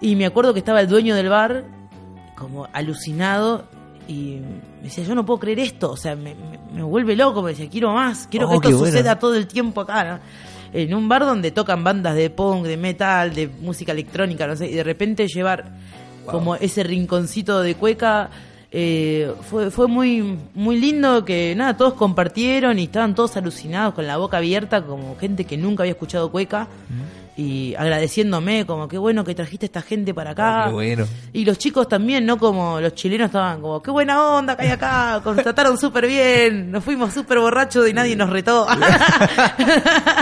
Y 0.00 0.14
me 0.16 0.26
acuerdo 0.26 0.52
que 0.52 0.58
estaba 0.60 0.80
el 0.80 0.88
dueño 0.88 1.14
del 1.16 1.28
bar, 1.28 1.64
como 2.36 2.68
alucinado, 2.72 3.66
y 4.08 4.40
me 4.78 4.84
decía, 4.84 5.04
yo 5.04 5.14
no 5.14 5.24
puedo 5.24 5.40
creer 5.40 5.60
esto, 5.60 5.90
o 5.92 5.96
sea, 5.96 6.14
me, 6.16 6.34
me- 6.34 6.58
me 6.74 6.82
vuelve 6.82 7.16
loco, 7.16 7.42
me 7.42 7.50
decía, 7.50 7.68
quiero 7.70 7.92
más, 7.94 8.26
quiero 8.30 8.46
Oh, 8.48 8.60
que 8.60 8.68
esto 8.68 8.78
bueno. 8.78 8.92
suceda 8.92 9.18
todo 9.18 9.34
el 9.34 9.46
tiempo 9.46 9.80
acá, 9.82 10.04
¿no? 10.04 10.18
En 10.72 10.92
un 10.94 11.08
bar 11.08 11.24
donde 11.24 11.50
tocan 11.52 11.84
bandas 11.84 12.14
de 12.16 12.30
punk, 12.30 12.64
de 12.66 12.76
metal, 12.76 13.32
de 13.34 13.46
música 13.48 13.92
electrónica, 13.92 14.46
no 14.46 14.56
sé, 14.56 14.68
y 14.68 14.74
de 14.74 14.82
repente 14.84 15.26
llevar 15.28 15.64
como 16.26 16.56
ese 16.56 16.82
rinconcito 16.82 17.60
de 17.60 17.74
cueca. 17.76 18.30
Eh, 18.76 19.32
fue, 19.48 19.70
fue 19.70 19.86
muy, 19.86 20.36
muy 20.52 20.80
lindo 20.80 21.24
que 21.24 21.54
nada, 21.54 21.76
todos 21.76 21.94
compartieron 21.94 22.76
y 22.80 22.84
estaban 22.84 23.14
todos 23.14 23.36
alucinados 23.36 23.94
con 23.94 24.04
la 24.04 24.16
boca 24.16 24.38
abierta 24.38 24.82
como 24.84 25.16
gente 25.16 25.44
que 25.44 25.56
nunca 25.56 25.84
había 25.84 25.92
escuchado 25.92 26.28
cueca 26.32 26.66
y 27.36 27.74
agradeciéndome 27.76 28.64
como 28.66 28.86
qué 28.88 28.96
bueno 28.98 29.24
que 29.24 29.34
trajiste 29.34 29.66
esta 29.66 29.82
gente 29.82 30.14
para 30.14 30.30
acá. 30.30 30.64
Ah, 30.64 30.70
bueno. 30.70 31.04
Y 31.32 31.44
los 31.44 31.58
chicos 31.58 31.88
también, 31.88 32.24
¿no? 32.26 32.38
Como 32.38 32.80
los 32.80 32.94
chilenos 32.94 33.26
estaban 33.26 33.60
como, 33.60 33.82
qué 33.82 33.90
buena 33.90 34.22
onda 34.36 34.56
que 34.56 34.64
hay 34.66 34.70
acá, 34.70 35.20
nos 35.24 35.36
trataron 35.36 35.76
súper 35.78 36.06
bien, 36.06 36.70
nos 36.70 36.84
fuimos 36.84 37.12
súper 37.12 37.38
borrachos 37.38 37.88
y 37.88 37.92
nadie 37.92 38.14
nos 38.16 38.30
retó. 38.30 38.66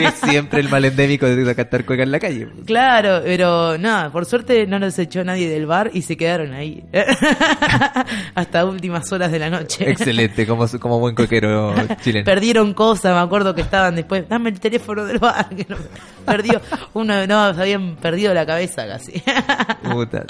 Es 0.00 0.14
siempre 0.28 0.60
el 0.60 0.68
mal 0.68 0.84
endémico 0.84 1.26
de 1.26 1.54
cantar 1.54 1.84
cueca 1.84 2.02
en 2.02 2.10
la 2.12 2.18
calle. 2.18 2.48
Claro, 2.64 3.20
pero 3.24 3.76
nada, 3.78 4.10
por 4.10 4.24
suerte 4.24 4.66
no 4.66 4.78
nos 4.78 4.98
echó 4.98 5.22
nadie 5.24 5.48
del 5.48 5.66
bar 5.66 5.90
y 5.92 6.02
se 6.02 6.16
quedaron 6.16 6.52
ahí. 6.54 6.82
Hasta 8.34 8.64
últimas 8.64 9.10
horas 9.12 9.30
de 9.30 9.38
la 9.38 9.50
noche. 9.50 9.88
Excelente, 9.90 10.46
como, 10.46 10.66
como 10.80 10.98
buen 10.98 11.14
coquero 11.14 11.74
chileno. 12.02 12.24
Perdieron 12.24 12.74
cosas, 12.74 13.14
me 13.14 13.20
acuerdo 13.20 13.54
que 13.54 13.62
estaban 13.62 13.94
después, 13.96 14.28
dame 14.28 14.50
el 14.50 14.60
teléfono 14.60 15.04
del 15.04 15.18
bar. 15.18 15.48
Que 15.56 15.66
no- 15.68 15.76
perdió, 16.24 16.60
uno 17.02 17.26
no, 17.26 17.38
habían 17.40 17.96
perdido 17.96 18.32
la 18.34 18.46
cabeza 18.46 18.86
casi. 18.86 19.22
Puta. 19.92 20.24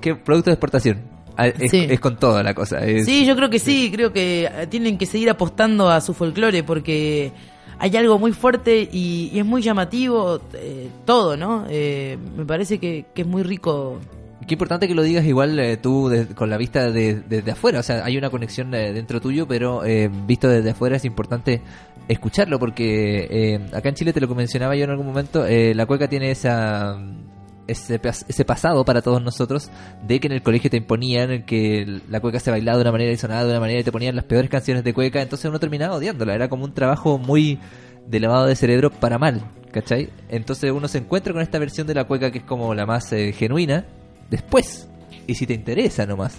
¿Qué 0.00 0.14
producto 0.14 0.50
de 0.50 0.54
exportación? 0.54 1.02
Ah, 1.36 1.48
Es, 1.48 1.70
Sí. 1.70 1.86
es 1.88 2.00
con 2.00 2.16
todo 2.18 2.42
la 2.42 2.54
cosa. 2.54 2.78
es- 2.84 3.04
Sí, 3.04 3.24
yo 3.26 3.36
creo 3.36 3.50
que 3.50 3.58
sí, 3.58 3.90
creo 3.92 4.12
que 4.12 4.44
eh, 4.52 4.66
tienen 4.68 4.98
que 4.98 5.06
seguir 5.06 5.30
apostando 5.30 5.88
a 5.90 6.00
su 6.00 6.14
folclore 6.14 6.62
porque 6.64 7.32
hay 7.78 7.94
algo 7.96 8.18
muy 8.18 8.32
fuerte 8.32 8.88
y, 8.90 9.30
y 9.32 9.38
es 9.38 9.44
muy 9.44 9.60
llamativo 9.62 10.40
eh, 10.54 10.88
todo, 11.04 11.36
¿no? 11.36 11.66
Eh, 11.68 12.16
me 12.36 12.44
parece 12.46 12.78
que, 12.78 13.06
que 13.14 13.22
es 13.22 13.28
muy 13.28 13.42
rico. 13.42 14.00
Qué 14.46 14.54
importante 14.54 14.86
que 14.86 14.94
lo 14.94 15.02
digas 15.02 15.24
igual 15.24 15.58
eh, 15.58 15.76
tú 15.76 16.08
de- 16.08 16.26
con 16.26 16.50
la 16.50 16.56
vista 16.58 16.90
de- 16.90 17.22
desde 17.28 17.50
afuera. 17.52 17.80
O 17.80 17.82
sea, 17.82 18.04
hay 18.04 18.16
una 18.18 18.30
conexión 18.30 18.74
eh, 18.74 18.92
dentro 18.92 19.20
tuyo, 19.20 19.48
pero 19.48 19.84
eh, 19.84 20.10
visto 20.26 20.48
desde 20.48 20.70
afuera 20.70 20.96
es 20.96 21.04
importante 21.04 21.62
escucharlo 22.08 22.58
porque 22.58 23.26
eh, 23.30 23.60
acá 23.72 23.88
en 23.88 23.94
Chile 23.96 24.12
te 24.12 24.20
lo 24.20 24.28
mencionaba 24.34 24.76
yo 24.76 24.84
en 24.84 24.90
algún 24.90 25.06
momento. 25.06 25.46
eh, 25.46 25.74
la 25.74 25.86
cueca 25.86 26.06
tiene 26.08 26.30
esa 26.30 26.96
ese, 27.66 28.00
ese 28.28 28.44
pasado 28.44 28.84
para 28.84 29.02
todos 29.02 29.20
nosotros 29.20 29.70
de 30.06 30.20
que 30.20 30.28
en 30.28 30.34
el 30.34 30.42
colegio 30.42 30.70
te 30.70 30.76
imponían 30.76 31.42
que 31.44 32.00
la 32.08 32.20
cueca 32.20 32.38
se 32.38 32.50
bailaba 32.52 32.76
de 32.78 32.82
una 32.82 32.92
manera 32.92 33.10
y 33.10 33.16
sonaba 33.16 33.42
de 33.44 33.50
una 33.50 33.58
manera 33.60 33.80
y 33.80 33.84
te 33.84 33.90
ponían 33.90 34.14
las 34.14 34.24
peores 34.26 34.48
canciones 34.50 34.84
de 34.84 34.94
cueca, 34.94 35.20
entonces 35.20 35.48
uno 35.48 35.58
terminaba 35.58 35.96
odiándola. 35.96 36.34
Era 36.34 36.48
como 36.48 36.64
un 36.64 36.74
trabajo 36.74 37.18
muy 37.18 37.58
de 38.06 38.20
lavado 38.20 38.46
de 38.46 38.54
cerebro 38.54 38.90
para 38.90 39.18
mal, 39.18 39.40
¿cachai? 39.72 40.10
Entonces 40.28 40.70
uno 40.70 40.86
se 40.86 40.98
encuentra 40.98 41.32
con 41.32 41.42
esta 41.42 41.58
versión 41.58 41.88
de 41.88 41.94
la 41.94 42.04
cueca 42.04 42.30
que 42.30 42.38
es 42.38 42.44
como 42.44 42.72
la 42.74 42.86
más 42.86 43.12
eh, 43.12 43.32
genuina 43.32 43.84
después. 44.30 44.88
Y 45.26 45.34
si 45.34 45.46
te 45.46 45.54
interesa 45.54 46.06
nomás. 46.06 46.38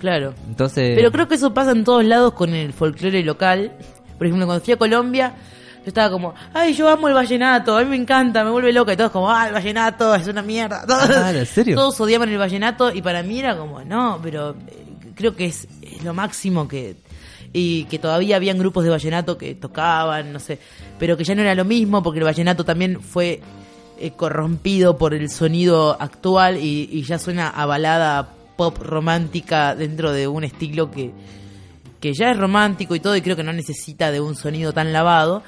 Claro. 0.00 0.34
Entonces... 0.48 0.92
Pero 0.96 1.12
creo 1.12 1.28
que 1.28 1.36
eso 1.36 1.54
pasa 1.54 1.72
en 1.72 1.84
todos 1.84 2.04
lados 2.04 2.32
con 2.34 2.54
el 2.54 2.72
folclore 2.72 3.22
local. 3.22 3.72
Por 4.18 4.26
ejemplo, 4.26 4.46
cuando 4.46 4.64
fui 4.64 4.74
a 4.74 4.76
Colombia, 4.76 5.34
yo 5.78 5.88
estaba 5.88 6.10
como, 6.10 6.34
ay, 6.54 6.74
yo 6.74 6.88
amo 6.88 7.08
el 7.08 7.14
vallenato, 7.14 7.76
a 7.76 7.82
mí 7.82 7.90
me 7.90 7.96
encanta, 7.96 8.44
me 8.44 8.50
vuelve 8.50 8.72
loca. 8.72 8.92
Y 8.92 8.96
todos 8.96 9.10
como, 9.10 9.30
ah, 9.30 9.48
el 9.48 9.54
vallenato 9.54 10.14
es 10.14 10.26
una 10.28 10.42
mierda. 10.42 10.84
Todos, 10.86 11.10
Ah, 11.10 11.32
¿en 11.32 11.46
serio? 11.46 11.74
Todos 11.76 12.00
odiaban 12.00 12.28
el 12.28 12.38
vallenato 12.38 12.92
y 12.92 13.02
para 13.02 13.22
mí 13.22 13.38
era 13.38 13.56
como, 13.56 13.82
no, 13.84 14.18
pero 14.22 14.50
eh, 14.68 14.84
creo 15.14 15.34
que 15.34 15.46
es, 15.46 15.66
es 15.82 16.02
lo 16.04 16.14
máximo 16.14 16.66
que... 16.68 16.96
Y 17.54 17.84
que 17.84 17.98
todavía 17.98 18.36
habían 18.36 18.58
grupos 18.58 18.82
de 18.82 18.88
vallenato 18.88 19.36
que 19.36 19.54
tocaban, 19.54 20.32
no 20.32 20.38
sé, 20.40 20.58
pero 20.98 21.18
que 21.18 21.24
ya 21.24 21.34
no 21.34 21.42
era 21.42 21.54
lo 21.54 21.66
mismo 21.66 22.02
porque 22.02 22.18
el 22.18 22.24
vallenato 22.24 22.64
también 22.64 23.02
fue 23.02 23.42
eh, 24.02 24.10
corrompido 24.16 24.98
por 24.98 25.14
el 25.14 25.30
sonido 25.30 25.96
actual 26.00 26.56
y, 26.56 27.02
ya 27.04 27.20
suena 27.20 27.48
a 27.48 27.66
balada 27.66 28.34
pop 28.56 28.76
romántica 28.78 29.76
dentro 29.76 30.12
de 30.12 30.26
un 30.26 30.42
estilo 30.42 30.90
que, 30.90 31.12
que 32.00 32.12
ya 32.12 32.32
es 32.32 32.36
romántico 32.36 32.96
y 32.96 33.00
todo 33.00 33.14
y 33.14 33.22
creo 33.22 33.36
que 33.36 33.44
no 33.44 33.52
necesita 33.52 34.10
de 34.10 34.20
un 34.20 34.34
sonido 34.34 34.72
tan 34.72 34.92
lavado. 34.92 35.44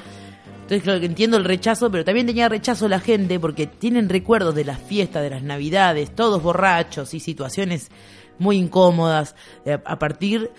Entonces 0.55 0.85
claro 0.85 1.01
que 1.01 1.07
entiendo 1.07 1.37
el 1.37 1.45
rechazo, 1.45 1.91
pero 1.91 2.05
también 2.05 2.29
tenía 2.29 2.49
rechazo 2.49 2.87
la 2.87 3.01
gente 3.01 3.41
porque 3.41 3.67
tienen 3.67 4.09
recuerdos 4.09 4.55
de 4.55 4.65
las 4.65 4.81
fiestas, 4.81 5.25
de 5.25 5.31
las 5.31 5.43
navidades, 5.43 6.15
todos 6.15 6.41
borrachos 6.41 7.13
y 7.13 7.19
situaciones 7.19 7.91
muy 8.39 8.57
incómodas 8.57 9.35
eh, 9.65 9.79
a 9.85 9.99
partir 9.99 10.53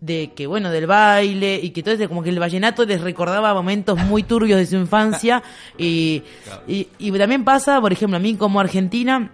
de 0.00 0.32
que 0.34 0.46
bueno 0.46 0.70
del 0.70 0.86
baile 0.86 1.60
y 1.62 1.70
que 1.70 1.82
todo 1.82 1.94
eso, 1.94 2.08
como 2.08 2.22
que 2.22 2.30
el 2.30 2.38
vallenato 2.38 2.84
les 2.84 3.00
recordaba 3.00 3.52
momentos 3.52 3.98
muy 3.98 4.22
turbios 4.22 4.58
de 4.58 4.66
su 4.66 4.76
infancia 4.76 5.42
y, 5.78 6.22
y, 6.66 6.88
y 6.98 7.12
también 7.12 7.44
pasa 7.44 7.80
por 7.80 7.92
ejemplo 7.92 8.16
a 8.16 8.20
mí 8.20 8.34
como 8.34 8.60
argentina 8.60 9.30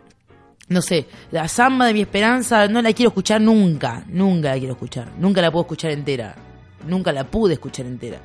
no 0.69 0.83
sé, 0.83 1.07
la 1.31 1.47
samba 1.47 1.87
de 1.87 1.95
mi 1.95 2.01
esperanza 2.01 2.67
no 2.67 2.83
la 2.83 2.93
quiero 2.93 3.11
escuchar 3.11 3.41
nunca, 3.41 4.05
nunca 4.09 4.51
la 4.51 4.59
quiero 4.59 4.73
escuchar, 4.73 5.13
nunca 5.19 5.41
la 5.41 5.53
puedo 5.53 5.63
escuchar 5.63 5.93
entera, 5.93 6.35
nunca 6.87 7.13
la 7.13 7.25
pude 7.25 7.55
escuchar 7.55 7.87
entera. 7.87 8.21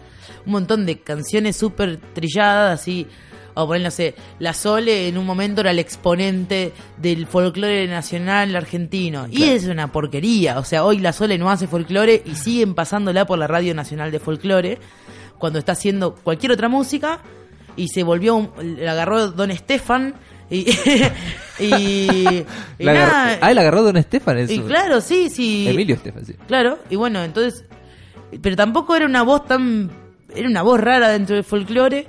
Un 0.45 0.53
montón 0.53 0.85
de 0.85 0.99
canciones 0.99 1.55
súper 1.55 1.97
trilladas, 2.13 2.81
así, 2.81 3.05
o 3.53 3.67
poner, 3.67 3.81
no 3.83 3.91
sé, 3.91 4.15
La 4.39 4.53
Sole 4.53 5.07
en 5.07 5.17
un 5.17 5.25
momento 5.25 5.61
era 5.61 5.71
el 5.71 5.79
exponente 5.79 6.71
del 6.97 7.27
folclore 7.27 7.87
nacional 7.87 8.55
argentino, 8.55 9.27
y 9.29 9.43
es 9.43 9.65
una 9.65 9.91
porquería, 9.91 10.59
o 10.59 10.63
sea, 10.63 10.83
hoy 10.85 10.99
La 10.99 11.13
Sole 11.13 11.37
no 11.37 11.49
hace 11.49 11.67
folclore 11.67 12.21
y 12.25 12.35
siguen 12.35 12.73
pasándola 12.75 13.25
por 13.25 13.37
la 13.39 13.47
Radio 13.47 13.73
Nacional 13.75 14.11
de 14.11 14.19
Folclore, 14.19 14.77
cuando 15.37 15.59
está 15.59 15.71
haciendo 15.73 16.15
cualquier 16.15 16.51
otra 16.53 16.69
música, 16.69 17.19
y 17.75 17.87
se 17.87 18.03
volvió, 18.03 18.35
un- 18.35 18.51
la 18.79 18.91
agarró 18.91 19.27
Don 19.31 19.51
Estefan, 19.51 20.13
y, 20.49 20.69
y, 21.59 21.65
y 21.65 22.45
La 22.79 22.91
agarró- 22.93 23.37
ah, 23.41 23.53
la 23.53 23.61
agarró 23.61 23.81
Don 23.83 23.97
Estefan. 23.97 24.49
y 24.49 24.59
claro, 24.59 25.01
sí, 25.01 25.29
sí. 25.29 25.65
Emilio 25.67 25.95
Estefan, 25.95 26.25
sí. 26.25 26.33
Claro, 26.47 26.79
y 26.89 26.95
bueno, 26.95 27.23
entonces. 27.23 27.65
Pero 28.41 28.55
tampoco 28.55 28.95
era 28.95 29.05
una 29.05 29.23
voz 29.23 29.45
tan. 29.45 29.89
Era 30.33 30.47
una 30.47 30.61
voz 30.61 30.79
rara 30.79 31.09
dentro 31.09 31.35
del 31.35 31.43
folclore. 31.43 32.05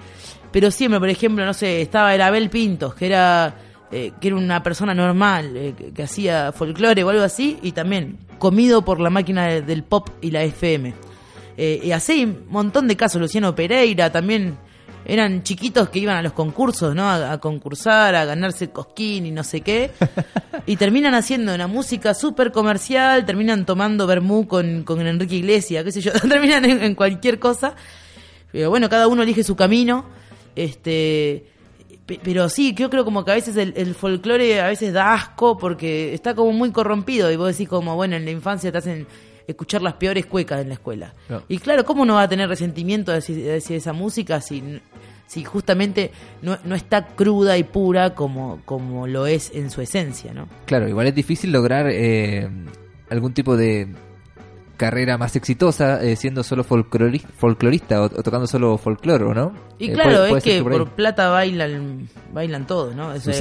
Pero 0.52 0.70
siempre, 0.70 1.00
por 1.00 1.08
ejemplo, 1.08 1.44
no 1.46 1.54
sé, 1.54 1.80
estaba 1.80 2.14
el 2.14 2.20
Abel 2.20 2.50
Pintos, 2.50 2.94
que 2.94 3.06
era. 3.06 3.54
eh, 3.90 4.12
que 4.20 4.28
era 4.28 4.36
una 4.36 4.62
persona 4.62 4.94
normal, 4.94 5.54
eh, 5.56 5.74
que, 5.76 5.92
que 5.92 6.02
hacía 6.02 6.50
folclore 6.52 7.04
o 7.04 7.10
algo 7.10 7.22
así, 7.24 7.58
y 7.62 7.72
también 7.72 8.16
comido 8.38 8.82
por 8.82 8.98
la 9.00 9.10
máquina 9.10 9.46
de- 9.48 9.60
del 9.62 9.82
pop 9.82 10.08
y 10.22 10.30
la 10.30 10.42
FM. 10.44 10.94
Eh, 11.58 11.80
y 11.84 11.90
así, 11.92 12.24
un 12.24 12.46
montón 12.48 12.88
de 12.88 12.96
casos. 12.96 13.20
Luciano 13.20 13.54
Pereira 13.54 14.10
también 14.10 14.56
eran 15.04 15.42
chiquitos 15.42 15.90
que 15.90 15.98
iban 15.98 16.16
a 16.16 16.22
los 16.22 16.32
concursos, 16.32 16.94
¿no? 16.94 17.02
A, 17.04 17.32
a 17.32 17.38
concursar, 17.38 18.14
a 18.14 18.24
ganarse 18.24 18.70
cosquín 18.70 19.26
y 19.26 19.30
no 19.30 19.44
sé 19.44 19.60
qué. 19.60 19.90
Y 20.64 20.76
terminan 20.76 21.12
haciendo 21.14 21.52
una 21.54 21.66
música 21.66 22.14
súper 22.14 22.52
comercial, 22.52 23.26
terminan 23.26 23.66
tomando 23.66 24.06
vermú 24.06 24.46
con, 24.46 24.84
con 24.84 25.04
Enrique 25.04 25.34
Iglesias, 25.36 25.82
qué 25.84 25.90
sé 25.92 26.00
yo, 26.00 26.12
terminan 26.28 26.64
en, 26.64 26.82
en 26.82 26.94
cualquier 26.94 27.38
cosa. 27.40 27.74
Pero 28.52 28.70
bueno, 28.70 28.88
cada 28.88 29.06
uno 29.08 29.22
elige 29.22 29.42
su 29.44 29.56
camino. 29.56 30.04
Este. 30.56 31.46
pe- 32.06 32.20
Pero 32.22 32.48
sí, 32.48 32.74
yo 32.74 32.90
creo 32.90 33.04
como 33.04 33.24
que 33.24 33.30
a 33.30 33.34
veces 33.34 33.56
el, 33.56 33.72
el 33.76 33.94
folclore 33.94 34.60
a 34.60 34.66
veces 34.68 34.92
da 34.92 35.14
asco 35.14 35.56
porque 35.58 36.12
está 36.14 36.34
como 36.34 36.52
muy 36.52 36.70
corrompido 36.72 37.30
y 37.30 37.36
vos 37.36 37.48
decís 37.48 37.68
como, 37.68 37.94
bueno, 37.96 38.16
en 38.16 38.24
la 38.24 38.30
infancia 38.30 38.70
te 38.72 38.78
hacen 38.78 39.06
escuchar 39.46 39.82
las 39.82 39.94
peores 39.94 40.26
cuecas 40.26 40.60
en 40.62 40.68
la 40.68 40.74
escuela. 40.74 41.14
No. 41.28 41.42
Y 41.48 41.58
claro, 41.58 41.84
¿cómo 41.84 42.04
no 42.04 42.14
va 42.14 42.22
a 42.22 42.28
tener 42.28 42.48
resentimiento 42.48 43.12
hacia, 43.12 43.56
hacia 43.56 43.76
esa 43.76 43.92
música 43.92 44.40
si, 44.40 44.80
si 45.26 45.42
justamente 45.44 46.12
no, 46.42 46.58
no 46.64 46.74
está 46.76 47.06
cruda 47.08 47.58
y 47.58 47.64
pura 47.64 48.14
como, 48.14 48.60
como 48.64 49.06
lo 49.08 49.26
es 49.26 49.50
en 49.54 49.70
su 49.70 49.80
esencia, 49.80 50.32
¿no? 50.32 50.48
Claro, 50.66 50.88
igual 50.88 51.08
es 51.08 51.14
difícil 51.14 51.50
lograr 51.50 51.86
eh, 51.90 52.48
algún 53.10 53.34
tipo 53.34 53.56
de 53.56 53.88
carrera 54.86 55.16
más 55.18 55.36
exitosa 55.36 56.02
eh, 56.02 56.16
siendo 56.16 56.42
solo 56.42 56.64
folclori- 56.64 57.22
folclorista 57.38 58.02
o, 58.02 58.04
o 58.06 58.08
tocando 58.22 58.46
solo 58.46 58.76
folclore, 58.78 59.24
¿o 59.24 59.32
¿no? 59.34 59.52
Y 59.78 59.90
Eh, 59.90 59.92
claro, 59.92 60.10
puede- 60.28 60.38
es 60.38 60.44
que 60.44 60.62
por 60.62 60.88
plata 60.90 61.28
bailan 61.30 62.08
bailan 62.32 62.66
todos, 62.66 62.94
¿no? 62.94 63.12
Eso 63.14 63.30
es 63.30 63.38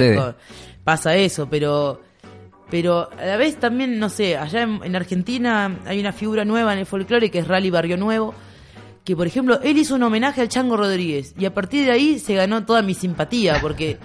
pasa 0.84 1.14
eso, 1.16 1.48
pero 1.48 2.00
pero 2.70 3.10
a 3.18 3.24
la 3.26 3.36
vez 3.36 3.56
también, 3.56 3.98
no 3.98 4.08
sé, 4.08 4.36
allá 4.36 4.62
en, 4.62 4.80
en 4.82 4.96
Argentina 4.96 5.78
hay 5.84 6.00
una 6.00 6.12
figura 6.12 6.44
nueva 6.44 6.72
en 6.72 6.78
el 6.78 6.86
folclore 6.86 7.30
que 7.30 7.40
es 7.40 7.46
Rally 7.48 7.70
Barrio 7.70 7.96
Nuevo, 7.96 8.32
que 9.04 9.14
por 9.16 9.26
ejemplo, 9.26 9.60
él 9.62 9.76
hizo 9.78 9.94
un 9.96 10.02
homenaje 10.04 10.40
al 10.40 10.48
Chango 10.48 10.76
Rodríguez 10.76 11.34
y 11.38 11.44
a 11.44 11.52
partir 11.52 11.84
de 11.84 11.90
ahí 11.92 12.18
se 12.18 12.34
ganó 12.34 12.64
toda 12.64 12.82
mi 12.82 12.94
simpatía 12.94 13.58
porque 13.60 13.98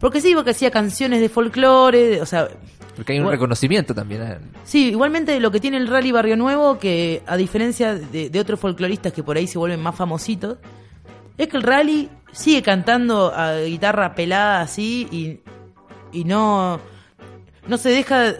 porque 0.00 0.20
sí, 0.20 0.34
porque 0.34 0.50
hacía 0.50 0.70
canciones 0.72 1.20
de 1.20 1.28
folclore, 1.28 2.20
o 2.20 2.26
sea, 2.26 2.48
Porque 2.96 3.12
hay 3.12 3.18
un 3.18 3.24
Bueno. 3.24 3.36
reconocimiento 3.36 3.94
también. 3.94 4.22
eh. 4.22 4.38
Sí, 4.64 4.88
igualmente 4.90 5.38
lo 5.40 5.50
que 5.50 5.60
tiene 5.60 5.78
el 5.78 5.86
Rally 5.88 6.12
Barrio 6.12 6.36
Nuevo, 6.36 6.78
que 6.78 7.22
a 7.26 7.36
diferencia 7.36 7.94
de, 7.94 8.28
de 8.30 8.40
otros 8.40 8.60
folcloristas 8.60 9.12
que 9.12 9.22
por 9.22 9.36
ahí 9.36 9.46
se 9.46 9.58
vuelven 9.58 9.80
más 9.80 9.94
famositos, 9.94 10.58
es 11.38 11.48
que 11.48 11.56
el 11.56 11.62
Rally 11.62 12.08
sigue 12.32 12.62
cantando 12.62 13.32
a 13.34 13.60
guitarra 13.60 14.14
pelada 14.14 14.60
así 14.60 15.08
y, 15.10 15.40
y 16.18 16.24
no, 16.24 16.78
no 17.66 17.76
se 17.78 17.88
deja... 17.90 18.34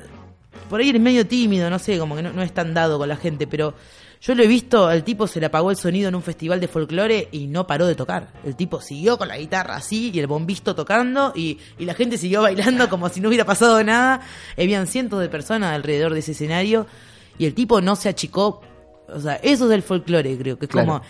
por 0.68 0.80
ahí 0.80 0.90
eres 0.90 1.00
medio 1.00 1.26
tímido, 1.26 1.68
no 1.70 1.78
sé, 1.78 1.98
como 1.98 2.14
que 2.16 2.22
no, 2.22 2.32
no 2.32 2.42
es 2.42 2.52
tan 2.52 2.74
dado 2.74 2.98
con 2.98 3.08
la 3.08 3.16
gente, 3.16 3.46
pero 3.46 3.74
yo 4.22 4.34
lo 4.36 4.44
he 4.44 4.46
visto, 4.46 4.86
al 4.86 5.02
tipo 5.02 5.26
se 5.26 5.40
le 5.40 5.46
apagó 5.46 5.70
el 5.72 5.76
sonido 5.76 6.08
en 6.08 6.14
un 6.14 6.22
festival 6.22 6.60
de 6.60 6.68
folclore 6.68 7.28
y 7.32 7.48
no 7.48 7.66
paró 7.66 7.86
de 7.86 7.96
tocar. 7.96 8.32
El 8.44 8.54
tipo 8.54 8.80
siguió 8.80 9.18
con 9.18 9.26
la 9.26 9.36
guitarra 9.36 9.74
así 9.74 10.12
y 10.14 10.20
el 10.20 10.28
bombisto 10.28 10.76
tocando 10.76 11.32
y, 11.34 11.58
y 11.78 11.84
la 11.84 11.94
gente 11.94 12.16
siguió 12.16 12.42
bailando 12.42 12.88
como 12.88 13.08
si 13.08 13.20
no 13.20 13.28
hubiera 13.28 13.44
pasado 13.44 13.82
nada. 13.82 14.20
Habían 14.56 14.86
cientos 14.86 15.20
de 15.20 15.28
personas 15.28 15.74
alrededor 15.74 16.12
de 16.14 16.20
ese 16.20 16.32
escenario 16.32 16.86
y 17.36 17.46
el 17.46 17.54
tipo 17.54 17.80
no 17.80 17.96
se 17.96 18.08
achicó. 18.08 18.60
O 19.08 19.18
sea, 19.20 19.34
eso 19.42 19.66
es 19.66 19.72
el 19.72 19.82
folclore, 19.82 20.38
creo, 20.38 20.56
que 20.56 20.66
es 20.66 20.70
Claro. 20.70 20.86
como... 20.86 21.02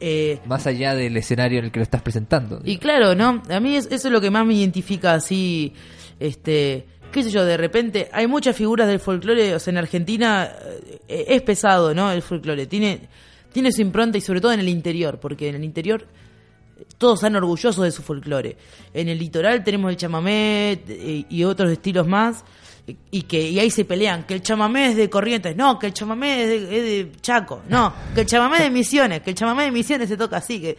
eh, 0.00 0.40
Más 0.44 0.66
allá 0.66 0.94
del 0.96 1.16
escenario 1.16 1.60
en 1.60 1.66
el 1.66 1.70
que 1.70 1.78
lo 1.78 1.84
estás 1.84 2.02
presentando. 2.02 2.60
y 2.64 2.78
claro, 2.78 3.14
¿no? 3.14 3.40
A 3.48 3.60
mí 3.60 3.76
es- 3.76 3.86
eso 3.86 4.08
es 4.08 4.12
lo 4.12 4.20
que 4.20 4.30
más 4.30 4.44
me 4.44 4.54
identifica 4.54 5.14
así, 5.14 5.72
este, 6.18 6.86
qué 7.12 7.22
sé 7.22 7.30
yo, 7.30 7.44
de 7.44 7.56
repente 7.56 8.08
hay 8.12 8.26
muchas 8.26 8.56
figuras 8.56 8.86
del 8.88 9.00
folclore, 9.00 9.54
o 9.54 9.58
sea, 9.58 9.70
en 9.72 9.78
Argentina 9.78 10.50
eh, 11.08 11.24
es 11.28 11.42
pesado, 11.42 11.94
¿no? 11.94 12.10
El 12.12 12.22
folclore 12.22 12.66
tiene 12.66 13.08
tiene 13.52 13.72
su 13.72 13.80
impronta 13.82 14.16
y 14.16 14.20
sobre 14.20 14.40
todo 14.40 14.52
en 14.52 14.60
el 14.60 14.68
interior, 14.68 15.18
porque 15.18 15.48
en 15.48 15.56
el 15.56 15.64
interior 15.64 16.06
todos 16.98 17.18
están 17.18 17.34
orgullosos 17.36 17.82
de 17.84 17.90
su 17.90 18.00
folclore. 18.02 18.56
En 18.94 19.08
el 19.08 19.18
litoral 19.18 19.64
tenemos 19.64 19.90
el 19.90 19.96
chamamé 19.96 20.80
eh, 20.88 21.24
y 21.28 21.44
otros 21.44 21.70
estilos 21.72 22.06
más 22.06 22.44
y- 23.10 23.22
que 23.22 23.50
y 23.50 23.58
ahí 23.58 23.70
se 23.70 23.84
pelean 23.84 24.24
que 24.24 24.34
el 24.34 24.42
chamamé 24.42 24.86
es 24.90 24.96
de 24.96 25.10
Corrientes, 25.10 25.56
no, 25.56 25.78
que 25.80 25.88
el 25.88 25.92
chamamé 25.92 26.44
es 26.44 26.48
de, 26.48 26.56
es 26.76 26.84
de 26.84 27.12
Chaco, 27.20 27.62
no, 27.68 27.92
que 28.14 28.20
el 28.22 28.26
chamamé 28.26 28.58
es 28.58 28.62
de 28.62 28.70
Misiones, 28.70 29.20
que 29.20 29.30
el 29.30 29.36
chamamé 29.36 29.64
de 29.64 29.72
Misiones 29.72 30.08
se 30.08 30.16
toca 30.16 30.36
así, 30.38 30.60
que 30.60 30.76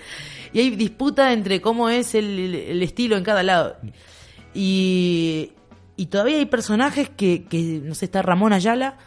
y 0.53 0.59
hay 0.59 0.69
disputa 0.77 1.33
entre 1.33 1.59
cómo 1.61 1.89
es 1.89 2.15
el- 2.15 2.55
el 2.55 2.81
estilo 2.83 3.17
en 3.17 3.23
cada 3.23 3.43
lado. 3.43 3.75
Y, 4.53 5.51
y 6.01 6.07
todavía 6.07 6.37
hay 6.37 6.47
personajes 6.47 7.11
que, 7.11 7.43
que, 7.43 7.79
no 7.83 7.93
sé, 7.93 8.05
está 8.05 8.23
Ramón 8.23 8.53
Ayala, 8.53 8.97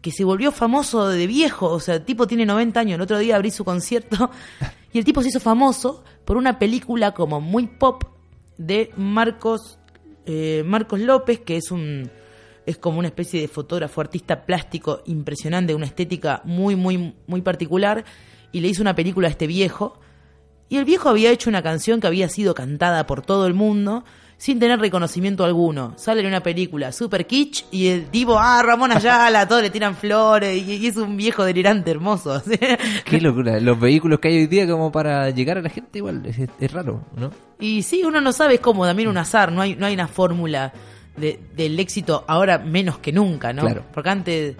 que 0.00 0.12
se 0.12 0.22
volvió 0.22 0.52
famoso 0.52 1.08
de 1.08 1.26
viejo, 1.26 1.68
o 1.68 1.80
sea, 1.80 1.96
el 1.96 2.04
tipo 2.04 2.28
tiene 2.28 2.46
90 2.46 2.78
años, 2.78 2.94
el 2.94 3.00
otro 3.00 3.18
día 3.18 3.34
abrí 3.34 3.50
su 3.50 3.64
concierto 3.64 4.30
y 4.92 4.98
el 4.98 5.04
tipo 5.04 5.22
se 5.22 5.30
hizo 5.30 5.40
famoso 5.40 6.04
por 6.24 6.36
una 6.36 6.60
película 6.60 7.14
como 7.14 7.40
muy 7.40 7.66
pop 7.66 8.04
de 8.58 8.92
Marcos 8.96 9.80
eh, 10.24 10.62
Marcos 10.64 11.00
López, 11.00 11.40
que 11.40 11.56
es 11.56 11.72
un 11.72 12.12
es 12.64 12.78
como 12.78 13.00
una 13.00 13.08
especie 13.08 13.40
de 13.40 13.48
fotógrafo, 13.48 14.00
artista 14.00 14.46
plástico 14.46 15.02
impresionante, 15.06 15.74
una 15.74 15.86
estética 15.86 16.42
muy 16.44 16.76
muy 16.76 17.16
muy 17.26 17.40
particular 17.42 18.04
y 18.52 18.60
le 18.60 18.68
hizo 18.68 18.82
una 18.82 18.94
película 18.94 19.26
a 19.26 19.32
este 19.32 19.48
viejo 19.48 19.98
y 20.68 20.76
el 20.76 20.84
viejo 20.84 21.08
había 21.08 21.32
hecho 21.32 21.50
una 21.50 21.64
canción 21.64 22.00
que 22.00 22.06
había 22.06 22.28
sido 22.28 22.54
cantada 22.54 23.04
por 23.08 23.22
todo 23.22 23.48
el 23.48 23.54
mundo 23.54 24.04
sin 24.38 24.58
tener 24.58 24.78
reconocimiento 24.78 25.44
alguno. 25.44 25.94
Sale 25.96 26.20
en 26.20 26.26
una 26.26 26.42
película 26.42 26.92
super 26.92 27.26
kitsch 27.26 27.64
y 27.70 27.88
el 27.88 28.06
tipo, 28.06 28.38
ah, 28.38 28.62
Ramón 28.62 28.92
Ayala, 28.92 29.48
todos 29.48 29.62
le 29.62 29.70
tiran 29.70 29.96
flores 29.96 30.56
y, 30.62 30.74
y 30.76 30.86
es 30.86 30.96
un 30.96 31.16
viejo 31.16 31.44
delirante 31.44 31.90
hermoso. 31.90 32.42
Qué 33.04 33.20
locura. 33.20 33.58
Los 33.60 33.78
vehículos 33.80 34.18
que 34.20 34.28
hay 34.28 34.36
hoy 34.38 34.46
día 34.46 34.66
como 34.68 34.92
para 34.92 35.30
llegar 35.30 35.58
a 35.58 35.62
la 35.62 35.70
gente 35.70 35.98
igual 35.98 36.24
es, 36.26 36.36
es 36.38 36.72
raro, 36.72 37.02
¿no? 37.16 37.30
Y 37.58 37.82
sí, 37.82 38.02
uno 38.04 38.20
no 38.20 38.32
sabe 38.32 38.58
cómo, 38.58 38.84
también 38.86 39.08
un 39.08 39.16
azar, 39.18 39.50
no 39.52 39.62
hay, 39.62 39.74
no 39.74 39.86
hay 39.86 39.94
una 39.94 40.08
fórmula 40.08 40.72
de- 41.16 41.40
del 41.56 41.80
éxito 41.80 42.24
ahora 42.28 42.58
menos 42.58 42.98
que 42.98 43.12
nunca, 43.12 43.54
¿no? 43.54 43.62
Claro. 43.62 43.84
Porque 43.94 44.10
antes, 44.10 44.56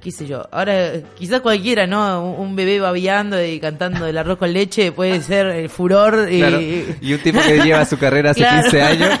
qué 0.00 0.10
sé 0.10 0.26
yo, 0.26 0.46
ahora 0.50 0.92
quizás 1.18 1.40
cualquiera, 1.40 1.86
¿no? 1.86 2.24
Un, 2.32 2.56
bebé 2.56 2.80
babeando 2.80 3.42
y 3.44 3.60
cantando 3.60 4.06
el 4.06 4.16
arroz 4.16 4.38
con 4.38 4.52
leche 4.52 4.92
puede 4.92 5.20
ser 5.22 5.46
el 5.46 5.68
furor. 5.68 6.28
y- 6.30 6.38
Claro. 6.38 6.60
Y 6.60 7.12
un 7.12 7.20
tipo 7.20 7.38
que 7.40 7.60
lleva 7.60 7.84
su 7.84 7.98
carrera 7.98 8.30
hace 8.30 8.40
Claro. 8.40 8.62
15 8.62 8.82
años. 8.82 9.18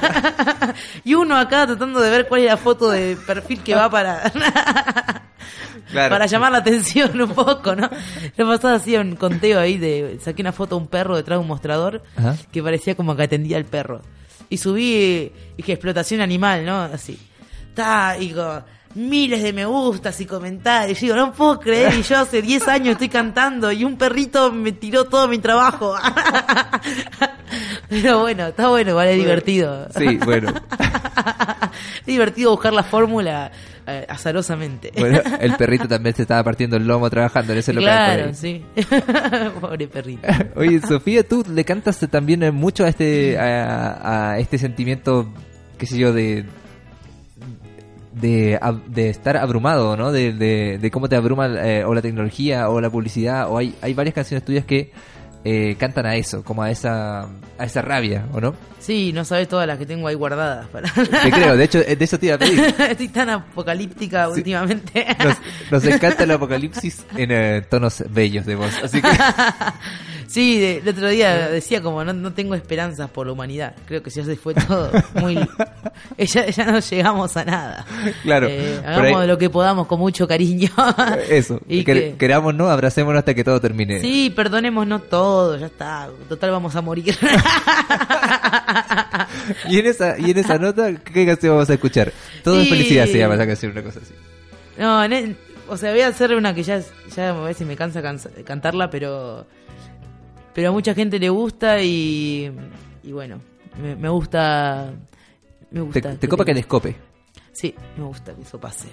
y 1.04 1.14
uno 1.14 1.36
acá 1.36 1.66
tratando 1.66 2.00
de 2.00 2.10
ver 2.10 2.26
cuál 2.28 2.40
es 2.42 2.46
la 2.46 2.56
foto 2.56 2.90
de 2.90 3.16
perfil 3.26 3.60
que 3.62 3.74
va 3.74 3.90
para 3.90 4.22
Claro. 5.90 6.10
para 6.14 6.26
llamar 6.26 6.52
la 6.52 6.58
atención 6.58 7.20
un 7.20 7.30
poco, 7.30 7.74
¿no? 7.74 7.90
Lo 8.36 8.46
pasado 8.46 8.76
hacía 8.76 9.00
un 9.00 9.16
conteo 9.16 9.58
ahí 9.58 9.76
de 9.76 10.18
saqué 10.22 10.40
una 10.42 10.52
foto 10.52 10.76
de 10.76 10.82
un 10.82 10.88
perro 10.88 11.16
detrás 11.16 11.36
de 11.38 11.42
un 11.42 11.48
mostrador 11.48 12.02
Ajá. 12.16 12.36
que 12.52 12.62
parecía 12.62 12.94
como 12.94 13.16
que 13.16 13.24
atendía 13.24 13.56
al 13.56 13.64
perro. 13.64 14.00
Y 14.48 14.58
subí 14.58 15.32
dije 15.56 15.72
explotación 15.72 16.20
animal, 16.20 16.64
¿no? 16.64 16.82
Así. 16.82 17.18
Ta, 17.74 18.16
y 18.18 18.30
con 18.30 18.62
miles 18.94 19.42
de 19.42 19.52
me 19.52 19.64
gustas 19.64 20.20
y 20.20 20.26
comentarios. 20.26 21.00
Y 21.02 21.06
digo, 21.06 21.16
no 21.16 21.32
puedo 21.32 21.60
creer, 21.60 21.94
y 21.94 22.02
yo 22.02 22.18
hace 22.18 22.42
10 22.42 22.68
años 22.68 22.92
estoy 22.92 23.08
cantando 23.08 23.70
y 23.70 23.84
un 23.84 23.96
perrito 23.96 24.52
me 24.52 24.72
tiró 24.72 25.04
todo 25.04 25.28
mi 25.28 25.38
trabajo. 25.38 25.94
Pero 27.88 28.20
bueno, 28.20 28.48
está 28.48 28.68
bueno, 28.68 28.90
igual 28.90 29.08
es 29.08 29.16
divertido. 29.16 29.88
Sí, 29.96 30.18
bueno. 30.24 30.52
es 32.00 32.06
divertido 32.06 32.52
buscar 32.52 32.72
la 32.72 32.82
fórmula 32.82 33.50
eh, 33.86 34.06
azarosamente. 34.08 34.92
Bueno, 34.96 35.20
el 35.40 35.56
perrito 35.56 35.88
también 35.88 36.14
se 36.14 36.22
estaba 36.22 36.42
partiendo 36.44 36.76
el 36.76 36.86
lomo 36.86 37.08
trabajando 37.10 37.52
en 37.52 37.58
ese 37.58 37.72
local. 37.72 38.16
claro, 38.16 38.34
sí. 38.34 38.64
Pobre 39.60 39.88
perrito. 39.88 40.28
Oye, 40.56 40.80
Sofía, 40.80 41.26
tú 41.26 41.44
le 41.48 41.64
cantas 41.64 41.98
también 42.10 42.54
mucho 42.54 42.84
a 42.84 42.88
este 42.88 43.38
a, 43.38 44.32
a 44.32 44.38
este 44.38 44.58
sentimiento, 44.58 45.32
qué 45.78 45.86
sé 45.86 45.98
yo, 45.98 46.12
de 46.12 46.44
de, 48.20 48.58
de 48.86 49.08
estar 49.10 49.36
abrumado, 49.36 49.96
¿no? 49.96 50.12
De, 50.12 50.32
de, 50.32 50.78
de 50.78 50.90
cómo 50.90 51.08
te 51.08 51.16
abruma 51.16 51.46
eh, 51.46 51.84
o 51.84 51.94
la 51.94 52.02
tecnología 52.02 52.68
o 52.68 52.80
la 52.80 52.90
publicidad 52.90 53.48
o 53.50 53.58
hay, 53.58 53.74
hay 53.82 53.94
varias 53.94 54.14
canciones 54.14 54.44
tuyas 54.44 54.64
que 54.64 54.92
eh, 55.42 55.74
cantan 55.78 56.04
a 56.04 56.16
eso, 56.16 56.44
como 56.44 56.62
a 56.62 56.70
esa 56.70 57.22
a 57.58 57.64
esa 57.64 57.80
rabia, 57.82 58.26
¿o 58.32 58.40
no? 58.40 58.54
Sí, 58.78 59.12
no 59.12 59.24
sabes 59.24 59.48
todas 59.48 59.66
las 59.66 59.78
que 59.78 59.86
tengo 59.86 60.06
ahí 60.08 60.14
guardadas. 60.14 60.66
Para... 60.68 60.88
Te 61.22 61.30
creo, 61.30 61.56
de 61.56 61.64
hecho, 61.64 61.78
eh, 61.80 61.96
de 61.96 62.04
eso 62.04 62.18
te 62.18 62.26
iba 62.26 62.34
a 62.34 62.38
pedir. 62.38 62.60
Estoy 62.90 63.08
tan 63.08 63.28
apocalíptica 63.30 64.26
Sí. 64.26 64.32
últimamente. 64.38 65.06
Nos, 65.22 65.36
nos 65.70 65.84
encanta 65.84 66.24
el 66.24 66.30
apocalipsis 66.32 67.04
en 67.16 67.30
eh, 67.32 67.62
tonos 67.70 68.02
bellos 68.10 68.44
de 68.46 68.54
voz, 68.54 68.74
así 68.82 69.00
que 69.02 69.08
Sí, 70.30 70.60
de- 70.60 70.76
el 70.78 70.88
otro 70.88 71.08
día 71.08 71.48
decía 71.48 71.82
como 71.82 72.04
no, 72.04 72.12
no 72.12 72.32
tengo 72.32 72.54
esperanzas 72.54 73.10
por 73.10 73.26
la 73.26 73.32
humanidad. 73.32 73.74
Creo 73.86 74.00
que 74.00 74.10
ya 74.10 74.24
se 74.24 74.36
fue 74.36 74.54
todo 74.54 74.90
muy... 75.14 75.34
ya, 76.18 76.46
ya 76.46 76.66
no 76.66 76.78
llegamos 76.78 77.36
a 77.36 77.44
nada. 77.44 77.84
Claro, 78.22 78.46
Eh, 78.48 78.80
hagamos 78.86 79.22
ahí- 79.22 79.26
lo 79.26 79.36
que 79.38 79.50
podamos 79.50 79.88
con 79.88 79.98
mucho 79.98 80.28
cariño. 80.28 80.70
eso, 81.28 81.60
Y 81.68 81.82
que- 81.82 82.14
querámonos, 82.16 82.70
abracémonos 82.70 83.18
hasta 83.18 83.34
que 83.34 83.42
todo 83.42 83.60
termine. 83.60 84.00
Sí, 84.00 84.30
perdonémonos 84.30 85.08
todo, 85.08 85.56
ya 85.58 85.66
está. 85.66 86.08
Total 86.28 86.50
vamos 86.52 86.76
a 86.76 86.80
morir. 86.80 87.12
Y 89.68 89.78
en 89.78 89.86
esa, 89.86 90.18
y 90.18 90.30
en 90.30 90.38
esa 90.38 90.58
nota, 90.58 90.94
¿qué 90.94 91.26
canción 91.26 91.54
vamos 91.54 91.70
a 91.70 91.74
escuchar? 91.74 92.12
Todo 92.44 92.60
es 92.60 92.68
felicidad 92.68 93.06
se 93.06 93.18
llama 93.18 93.34
esa 93.34 93.46
canción, 93.46 93.72
una 93.72 93.82
cosa 93.82 94.00
así. 94.02 94.14
No, 94.78 95.02
en- 95.04 95.36
o 95.68 95.76
sea, 95.76 95.92
voy 95.92 96.00
a 96.00 96.08
hacer 96.08 96.34
una 96.34 96.54
que 96.54 96.62
ya, 96.62 96.80
ya 97.14 97.30
a 97.30 97.40
ver 97.40 97.54
si 97.54 97.64
me 97.64 97.76
cansa 97.76 98.02
cansa- 98.02 98.30
cantarla, 98.44 98.90
pero 98.90 99.46
pero 100.60 100.68
a 100.68 100.72
mucha 100.72 100.92
gente 100.92 101.18
le 101.18 101.30
gusta 101.30 101.80
y, 101.80 102.52
y 103.02 103.12
bueno, 103.12 103.40
me, 103.80 103.96
me 103.96 104.10
gusta. 104.10 104.92
Me 105.70 105.80
Te, 105.80 105.86
gusta. 105.86 106.16
te 106.16 106.28
copa 106.28 106.44
que 106.44 106.52
le 106.52 106.60
escope. 106.60 106.94
Sí, 107.50 107.74
me 107.96 108.04
gusta 108.04 108.34
que 108.34 108.42
eso 108.42 108.60
pase. 108.60 108.88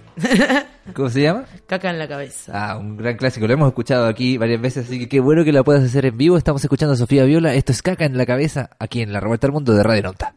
¿Cómo 0.94 1.10
se 1.10 1.24
llama? 1.24 1.44
Caca 1.68 1.90
en 1.90 2.00
la 2.00 2.08
cabeza. 2.08 2.54
Ah, 2.56 2.78
un 2.78 2.96
gran 2.96 3.18
clásico. 3.18 3.48
Lo 3.48 3.54
hemos 3.54 3.68
escuchado 3.68 4.08
aquí 4.08 4.38
varias 4.38 4.62
veces, 4.62 4.86
así 4.86 4.98
que 4.98 5.10
qué 5.10 5.20
bueno 5.20 5.44
que 5.44 5.52
la 5.52 5.66
puedas 5.66 5.84
hacer 5.84 6.06
en 6.06 6.18
vivo. 6.18 6.38
Estamos 6.38 6.64
escuchando 6.64 6.94
a 6.94 6.96
Sofía 6.96 7.26
Viola. 7.26 7.54
Esto 7.54 7.74
es 7.74 7.82
Caca 7.82 8.06
en 8.06 8.18
la 8.18 8.26
cabeza, 8.26 8.70
aquí 8.80 9.02
en 9.02 9.12
La 9.12 9.20
Revuelta 9.20 9.48
del 9.48 9.54
Mundo 9.56 9.74
de 9.74 9.84
Radio 9.84 10.04
Nota. 10.04 10.34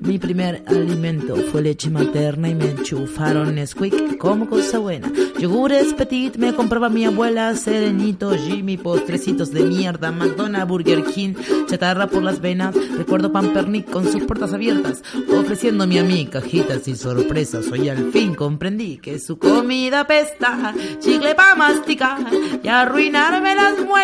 Mi 0.00 0.18
primer 0.18 0.62
alimento 0.66 1.36
fue 1.50 1.62
leche 1.62 1.90
materna 1.90 2.48
y 2.48 2.54
me 2.54 2.70
enchufaron 2.70 3.54
Nesquik 3.54 4.16
como 4.16 4.48
cosa 4.48 4.78
buena. 4.78 5.10
Yogures 5.38 5.94
Petit 5.94 6.36
me 6.36 6.54
compraba 6.54 6.88
mi 6.88 7.04
abuela, 7.04 7.54
Serenito, 7.56 8.30
Jimmy, 8.36 8.76
postrecitos 8.76 9.50
de 9.50 9.62
mierda, 9.62 10.12
McDonald's, 10.12 10.68
Burger 10.68 11.04
King, 11.04 11.34
chatarra 11.66 12.06
por 12.06 12.22
las 12.22 12.40
venas. 12.40 12.74
Recuerdo 12.96 13.32
Pampernick 13.32 13.90
con 13.90 14.10
sus 14.10 14.22
puertas 14.24 14.52
abiertas, 14.52 15.02
ofreciéndome 15.28 15.98
a 15.98 16.04
mí 16.04 16.26
cajitas 16.26 16.86
y 16.86 16.94
sorpresas. 16.94 17.66
Hoy 17.72 17.88
al 17.88 18.12
fin 18.12 18.34
comprendí 18.34 18.98
que 18.98 19.18
su 19.18 19.38
comida 19.38 20.06
pesta, 20.06 20.74
chicle 21.00 21.34
pa' 21.34 21.54
masticar 21.56 22.18
y 22.62 22.68
arruinarme 22.68 23.54
las 23.54 23.78
muelas. 23.84 23.99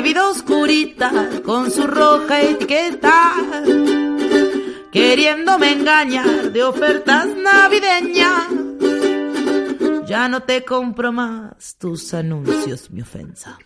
Bebida 0.00 0.30
oscurita 0.30 1.28
con 1.44 1.70
su 1.70 1.86
roja 1.86 2.40
etiqueta, 2.40 3.34
queriéndome 4.90 5.72
engañar 5.72 6.50
de 6.52 6.64
ofertas 6.64 7.26
navideñas. 7.36 8.46
Ya 10.06 10.26
no 10.30 10.42
te 10.42 10.64
compro 10.64 11.12
más 11.12 11.76
tus 11.76 12.14
anuncios, 12.14 12.90
mi 12.90 13.02
ofensa. 13.02 13.58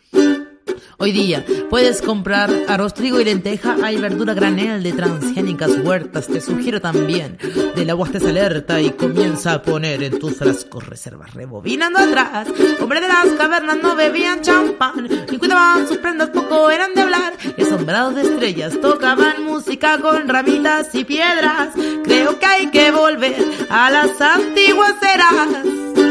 Hoy 0.99 1.13
día 1.13 1.45
puedes 1.71 2.03
comprar 2.03 2.51
arroz, 2.69 2.95
trigo 2.95 3.21
y 3.21 3.25
lenteja, 3.25 3.77
hay 3.83 3.97
verdura 3.97 4.33
granel 4.35 4.83
de 4.83 4.93
transgénicas 4.93 5.73
huertas, 5.83 6.29
te 6.29 6.41
sugiero 6.41 6.81
también. 6.81 7.37
Del 7.75 7.91
agua 7.91 8.07
estés 8.07 8.25
alerta 8.25 8.81
y 8.81 8.91
comienza 8.91 9.55
a 9.55 9.63
poner 9.63 10.03
en 10.05 10.19
tus 10.19 10.37
frascos 10.37 10.87
reservas 10.87 11.35
rebobinando 11.35 11.99
atrás. 11.99 12.49
Hombre 12.81 13.01
de 13.01 13.09
las 13.09 13.27
cavernas 13.37 13.79
no 13.83 13.97
bebían 13.97 14.43
champán, 14.43 15.09
ni 15.31 15.39
cuidaban 15.39 15.89
sus 15.89 15.99
prendas, 15.99 16.31
poco 16.31 16.71
eran 16.71 16.95
de 16.95 17.03
hablar. 17.03 17.33
Y 17.57 17.63
asombrados 17.63 18.15
de 18.15 18.23
estrellas 18.23 18.81
tocaban 18.81 19.45
música 19.45 19.99
con 19.99 20.29
ramitas 20.29 20.95
y 20.95 21.05
piedras. 21.05 21.71
Creo 22.05 22.39
que 22.39 22.47
hay 22.47 22.71
que 22.71 22.93
volver 22.93 23.37
a 23.69 23.91
las 23.91 24.21
antiguas 24.21 24.95
eras 25.03 26.04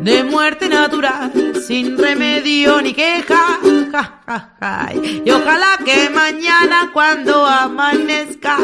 de 0.00 0.24
muerte 0.24 0.68
natural, 0.68 1.32
sin 1.66 1.96
remedio 1.98 2.80
ni 2.82 2.92
queja. 2.92 3.58
Ja. 3.92 4.92
Y 5.24 5.30
ojalá 5.30 5.78
que 5.84 6.10
mañana 6.10 6.90
cuando 6.92 7.44
amanezca 7.44 8.58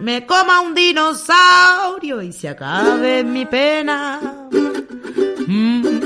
me 0.00 0.26
coma 0.26 0.60
un 0.60 0.74
dinosaurio 0.74 2.22
y 2.22 2.32
se 2.32 2.48
acabe 2.48 3.24
mi 3.24 3.46
pena. 3.46 4.20
Mm, 5.46 6.00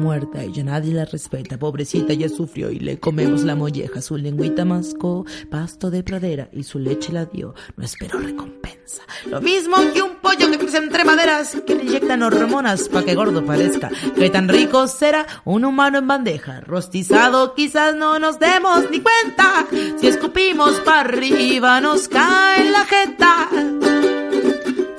muerta 0.00 0.44
y 0.44 0.52
ya 0.52 0.64
nadie 0.64 0.94
la 0.94 1.04
respeta. 1.04 1.58
Pobrecita 1.58 2.14
ya 2.14 2.28
sufrió 2.28 2.70
y 2.70 2.78
le 2.78 2.98
comemos 2.98 3.44
la 3.44 3.54
molleja. 3.54 4.00
Su 4.00 4.16
lengüita 4.16 4.64
mascó 4.64 5.24
pasto 5.50 5.90
de 5.90 6.02
pradera 6.02 6.48
y 6.52 6.62
su 6.62 6.78
leche 6.78 7.12
la 7.12 7.26
dio. 7.26 7.54
No 7.76 7.84
esperó 7.84 8.18
recompensa. 8.18 9.02
Lo 9.26 9.40
mismo 9.40 9.76
que 9.92 10.02
un 10.02 10.16
pollo 10.16 10.50
que 10.50 10.58
crece 10.58 10.78
entre 10.78 11.04
maderas 11.04 11.56
que 11.66 11.74
le 11.74 11.84
inyectan 11.84 12.22
hormonas 12.22 12.88
pa' 12.88 13.04
que 13.04 13.14
gordo 13.14 13.44
parezca. 13.44 13.90
Que 14.16 14.30
tan 14.30 14.48
rico 14.48 14.88
será 14.88 15.26
un 15.44 15.64
humano 15.64 15.98
en 15.98 16.08
bandeja. 16.08 16.60
Rostizado 16.60 17.54
quizás 17.54 17.94
no 17.94 18.18
nos 18.18 18.38
demos 18.38 18.90
ni 18.90 19.00
cuenta. 19.00 19.66
Si 20.00 20.06
escupimos 20.06 20.80
para 20.80 21.00
arriba 21.00 21.80
nos 21.80 22.08
cae 22.08 22.70
la 22.70 22.84
jeta. 22.86 23.48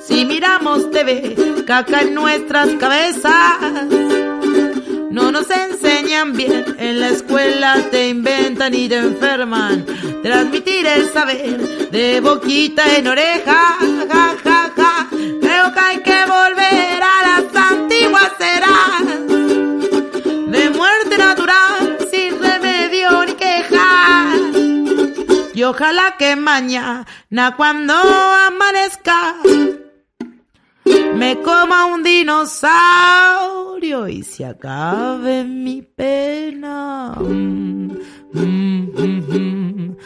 Si 0.00 0.24
miramos 0.24 0.90
TV, 0.90 1.64
caca 1.66 2.02
en 2.02 2.14
nuestras 2.14 2.68
cabezas. 2.74 4.21
No 5.12 5.30
nos 5.30 5.50
enseñan 5.50 6.32
bien, 6.32 6.74
en 6.78 6.98
la 6.98 7.10
escuela 7.10 7.76
te 7.90 8.08
inventan 8.08 8.72
y 8.72 8.88
te 8.88 8.96
enferman. 8.96 9.84
Transmitir 10.22 10.86
el 10.86 11.12
saber 11.12 11.90
de 11.90 12.20
boquita 12.20 12.96
en 12.96 13.08
oreja, 13.08 13.76
ja, 14.10 14.36
ja, 14.42 14.72
ja. 14.74 15.08
Creo 15.10 15.70
que 15.74 15.80
hay 15.80 15.98
que 15.98 16.18
volver 16.24 17.02
a 17.02 17.16
las 17.28 17.72
antiguas 17.72 18.32
eras. 18.40 19.02
De 20.46 20.70
muerte 20.70 21.18
natural, 21.18 21.98
sin 22.10 22.42
remedio 22.42 23.26
ni 23.26 23.34
queja. 23.34 24.32
Y 25.52 25.62
ojalá 25.62 26.16
que 26.18 26.36
mañana 26.36 27.54
cuando 27.58 27.92
amanezca 27.92 29.34
me 30.84 31.40
coma 31.42 31.86
un 31.86 32.02
dinosaurio 32.02 34.08
y 34.08 34.22
se 34.22 34.44
acabe 34.44 35.44
mi 35.44 35.82
pena. 35.82 37.14
Mm, 37.20 37.92
mm, 38.32 38.90
mm. 38.96 39.96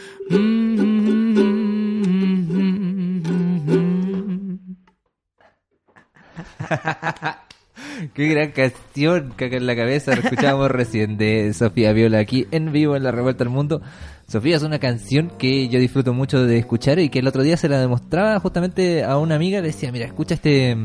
Qué 8.13 8.27
gran 8.27 8.51
canción, 8.51 9.33
caca 9.35 9.57
en 9.57 9.65
la 9.65 9.75
cabeza, 9.75 10.15
lo 10.15 10.21
escuchábamos 10.21 10.69
recién 10.71 11.17
de 11.17 11.53
Sofía 11.53 11.93
Viola 11.93 12.19
aquí 12.19 12.47
en 12.51 12.71
vivo 12.71 12.95
en 12.95 13.03
La 13.03 13.11
Revuelta 13.11 13.43
al 13.43 13.49
Mundo. 13.49 13.81
Sofía 14.27 14.57
es 14.57 14.63
una 14.63 14.77
canción 14.77 15.31
que 15.37 15.69
yo 15.69 15.79
disfruto 15.79 16.13
mucho 16.13 16.45
de 16.45 16.57
escuchar 16.57 16.99
y 16.99 17.07
que 17.09 17.19
el 17.19 17.27
otro 17.27 17.43
día 17.43 17.55
se 17.55 17.69
la 17.69 17.79
demostraba 17.79 18.37
justamente 18.41 19.03
a 19.05 19.17
una 19.17 19.35
amiga, 19.35 19.61
le 19.61 19.67
decía, 19.67 19.89
mira, 19.91 20.05
escucha 20.05 20.33
este, 20.33 20.75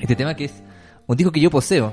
este 0.00 0.16
tema 0.16 0.34
que 0.34 0.46
es 0.46 0.62
un 1.06 1.16
disco 1.16 1.30
que 1.30 1.38
yo 1.40 1.50
poseo 1.50 1.92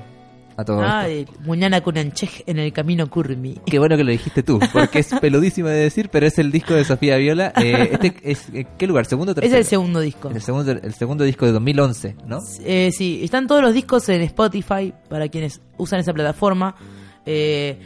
a 0.58 0.66
todo 0.66 0.82
esto. 0.82 0.92
Ay, 0.92 1.28
Muñana 1.42 1.82
Kunanchej 1.82 2.46
en 2.48 2.58
el 2.58 2.74
camino 2.74 3.08
Kurmi. 3.08 3.60
Qué 3.64 3.78
bueno 3.78 3.96
que 3.96 4.04
lo 4.04 4.12
dijiste 4.12 4.42
tú, 4.42 4.60
porque 4.74 5.00
es 5.00 5.14
peludísimo 5.22 5.68
de 5.70 5.76
decir, 5.76 6.10
pero 6.12 6.26
es 6.26 6.40
el 6.40 6.52
disco 6.52 6.74
de 6.74 6.84
Sofía 6.84 7.16
Viola. 7.18 7.54
Eh, 7.62 7.90
este 7.92 8.16
es, 8.24 8.50
¿en 8.52 8.68
¿Qué 8.80 8.88
lugar? 8.88 9.06
¿Segundo 9.06 9.34
o 9.34 9.36
Es 9.36 9.42
tercero? 9.42 9.60
el 9.60 9.66
segundo 9.66 10.00
disco. 10.00 10.30
El 10.30 10.42
segundo, 10.42 10.72
el 10.72 10.94
segundo 10.96 11.24
disco 11.26 11.46
de 11.46 11.52
2011, 11.52 12.16
¿no? 12.26 12.40
Eh, 12.66 12.90
sí, 12.92 13.22
están 13.24 13.46
todos 13.46 13.62
los 13.62 13.76
discos 13.76 14.10
en 14.10 14.22
Spotify 14.22 14.92
para 15.10 15.30
quienes 15.30 15.62
usan 15.78 16.00
esa 16.00 16.12
plataforma. 16.12 16.76
Eh, 17.24 17.78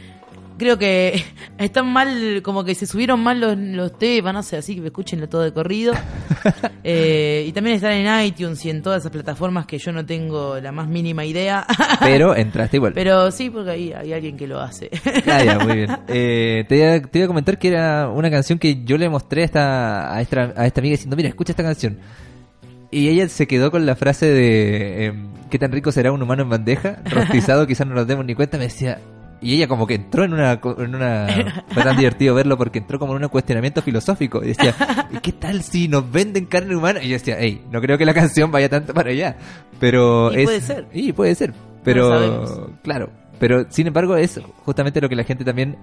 creo 0.58 0.78
que 0.78 1.22
están 1.58 1.92
mal, 1.92 2.42
como 2.42 2.64
que 2.64 2.74
se 2.74 2.86
subieron 2.86 3.20
mal 3.20 3.40
los, 3.40 3.56
los 3.56 3.98
temas, 3.98 4.34
no 4.34 4.42
sé, 4.42 4.56
así 4.56 4.76
que 4.76 4.86
escúchenlo 4.86 5.28
todo 5.28 5.42
de 5.42 5.52
corrido. 5.52 5.94
Eh, 6.88 7.44
y 7.48 7.52
también 7.52 7.74
están 7.74 7.92
en 7.94 8.24
iTunes 8.26 8.64
y 8.64 8.70
en 8.70 8.80
todas 8.80 9.02
esas 9.02 9.10
plataformas 9.10 9.66
que 9.66 9.76
yo 9.76 9.90
no 9.90 10.06
tengo 10.06 10.60
la 10.60 10.70
más 10.70 10.86
mínima 10.86 11.24
idea. 11.24 11.66
Pero 12.00 12.36
entraste 12.36 12.76
igual. 12.76 12.92
Pero 12.92 13.32
sí, 13.32 13.50
porque 13.50 13.72
hay, 13.72 13.92
hay 13.92 14.12
alguien 14.12 14.36
que 14.36 14.46
lo 14.46 14.60
hace. 14.60 14.88
Ah, 15.26 15.42
ya, 15.42 15.58
muy 15.58 15.78
bien. 15.78 15.90
Eh, 16.06 16.64
te, 16.68 16.76
iba, 16.76 17.00
te 17.00 17.18
iba 17.18 17.24
a 17.24 17.28
comentar 17.28 17.58
que 17.58 17.68
era 17.68 18.08
una 18.08 18.30
canción 18.30 18.60
que 18.60 18.84
yo 18.84 18.96
le 18.98 19.08
mostré 19.08 19.42
a 19.42 19.44
esta, 19.44 20.14
a 20.14 20.20
esta, 20.20 20.54
a 20.56 20.66
esta 20.66 20.80
amiga 20.80 20.92
diciendo, 20.92 21.16
mira, 21.16 21.28
escucha 21.28 21.50
esta 21.50 21.64
canción. 21.64 21.98
Y 22.92 23.08
ella 23.08 23.28
se 23.28 23.48
quedó 23.48 23.72
con 23.72 23.84
la 23.84 23.96
frase 23.96 24.26
de, 24.26 25.06
em, 25.06 25.28
¿qué 25.50 25.58
tan 25.58 25.72
rico 25.72 25.90
será 25.90 26.12
un 26.12 26.22
humano 26.22 26.44
en 26.44 26.50
bandeja? 26.50 26.98
Rostizado, 27.04 27.66
quizás 27.66 27.86
no 27.86 27.94
nos 27.94 28.06
demos 28.06 28.24
ni 28.24 28.36
cuenta. 28.36 28.58
Me 28.58 28.64
decía, 28.64 29.00
y 29.46 29.54
ella 29.54 29.68
como 29.68 29.86
que 29.86 29.94
entró 29.94 30.24
en 30.24 30.32
una, 30.34 30.60
co- 30.60 30.80
en 30.82 30.94
una... 30.94 31.26
Fue 31.68 31.82
tan 31.82 31.96
divertido 31.96 32.34
verlo 32.34 32.56
porque 32.58 32.78
entró 32.78 32.98
como 32.98 33.16
en 33.16 33.22
un 33.22 33.28
cuestionamiento 33.28 33.82
filosófico. 33.82 34.42
Y 34.42 34.48
decía, 34.48 34.74
¿y 35.12 35.18
qué 35.18 35.32
tal 35.32 35.62
si 35.62 35.88
nos 35.88 36.10
venden 36.10 36.46
carne 36.46 36.74
humana? 36.76 37.02
Y 37.02 37.08
yo 37.08 37.14
decía, 37.14 37.36
hey, 37.38 37.62
no 37.70 37.80
creo 37.80 37.96
que 37.98 38.04
la 38.04 38.14
canción 38.14 38.50
vaya 38.50 38.68
tanto 38.68 38.92
para 38.94 39.10
allá. 39.10 39.36
Pero 39.80 40.32
Y 40.32 40.38
es... 40.40 40.44
puede 40.44 40.60
ser. 40.60 40.86
Y 40.92 41.12
puede 41.12 41.34
ser. 41.34 41.54
Pero, 41.84 42.72
claro. 42.82 43.10
Pero, 43.38 43.66
sin 43.70 43.86
embargo, 43.86 44.16
es 44.16 44.40
justamente 44.64 45.00
lo 45.00 45.08
que 45.08 45.14
la 45.16 45.24
gente 45.24 45.44
también 45.44 45.76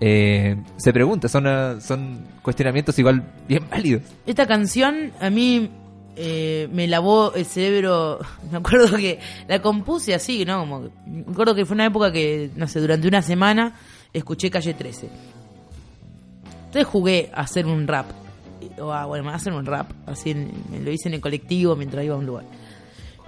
eh, 0.00 0.56
se 0.76 0.92
pregunta. 0.92 1.28
Son, 1.28 1.80
son 1.80 2.18
cuestionamientos 2.42 2.98
igual 2.98 3.22
bien 3.48 3.62
válidos. 3.70 4.02
Esta 4.26 4.46
canción 4.46 5.12
a 5.20 5.30
mí 5.30 5.70
eh, 6.16 6.68
me 6.72 6.86
lavó 6.86 7.34
el 7.34 7.44
cerebro. 7.44 8.18
Me 8.50 8.58
acuerdo 8.58 8.96
que 8.96 9.20
la 9.46 9.60
compuse 9.60 10.14
así, 10.14 10.44
¿no? 10.44 10.60
Como, 10.60 10.90
me 11.06 11.32
acuerdo 11.32 11.54
que 11.54 11.66
fue 11.66 11.74
una 11.74 11.86
época 11.86 12.10
que, 12.10 12.50
no 12.56 12.66
sé, 12.66 12.80
durante 12.80 13.06
una 13.06 13.22
semana 13.22 13.74
escuché 14.12 14.50
Calle 14.50 14.72
13. 14.72 15.08
Entonces 16.66 16.86
jugué 16.86 17.30
a 17.34 17.42
hacer 17.42 17.66
un 17.66 17.86
rap. 17.86 18.06
O 18.78 18.92
a, 18.92 19.04
bueno, 19.06 19.28
a 19.30 19.34
hacer 19.34 19.52
un 19.52 19.66
rap. 19.66 19.90
Así 20.06 20.34
me 20.34 20.80
lo 20.80 20.90
hice 20.90 21.08
en 21.08 21.14
el 21.14 21.20
colectivo 21.20 21.76
mientras 21.76 22.04
iba 22.04 22.14
a 22.14 22.18
un 22.18 22.26
lugar. 22.26 22.44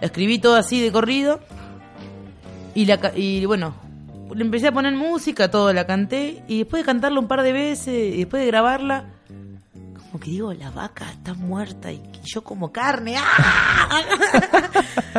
La 0.01 0.07
escribí 0.07 0.39
todo 0.39 0.57
así 0.57 0.80
de 0.80 0.91
corrido. 0.91 1.41
Y, 2.74 2.86
la, 2.86 3.12
y 3.14 3.45
bueno, 3.45 3.74
le 4.34 4.45
empecé 4.45 4.68
a 4.68 4.72
poner 4.72 4.95
música, 4.95 5.51
todo, 5.51 5.72
la 5.72 5.86
canté. 5.86 6.43
Y 6.49 6.59
después 6.59 6.82
de 6.82 6.86
cantarla 6.86 7.20
un 7.20 7.28
par 7.28 7.43
de 7.43 7.53
veces, 7.53 8.14
y 8.14 8.18
después 8.18 8.43
de 8.43 8.47
grabarla, 8.47 9.07
como 10.11 10.20
que 10.24 10.30
digo, 10.30 10.52
la 10.54 10.70
vaca 10.70 11.11
está 11.11 11.34
muerta 11.34 11.92
y 11.92 12.00
yo 12.24 12.42
como 12.42 12.72
carne. 12.72 13.16
¡ah! 13.18 14.00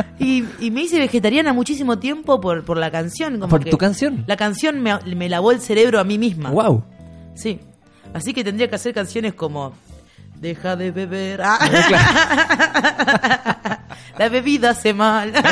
y, 0.20 0.44
y 0.60 0.72
me 0.72 0.82
hice 0.82 0.98
vegetariana 0.98 1.54
muchísimo 1.54 2.00
tiempo 2.00 2.42
por, 2.42 2.66
por 2.66 2.78
la 2.78 2.90
canción. 2.90 3.40
Como 3.40 3.50
¿Por 3.50 3.64
que 3.64 3.70
tu 3.70 3.78
canción? 3.78 4.24
La 4.26 4.36
canción 4.36 4.82
me, 4.82 4.98
me 5.16 5.30
lavó 5.30 5.52
el 5.52 5.62
cerebro 5.62 6.00
a 6.00 6.04
mí 6.04 6.18
misma. 6.18 6.50
¡Wow! 6.50 6.84
Sí. 7.36 7.60
Así 8.14 8.34
que 8.34 8.44
tendría 8.44 8.68
que 8.68 8.76
hacer 8.76 8.94
canciones 8.94 9.36
como 9.36 9.74
Deja 10.40 10.76
de 10.78 10.92
beber. 10.92 11.42
¡ah! 11.44 11.58
la 14.20 14.30
bebida 14.30 14.70
hace 14.72 14.94
mal. 14.94 15.34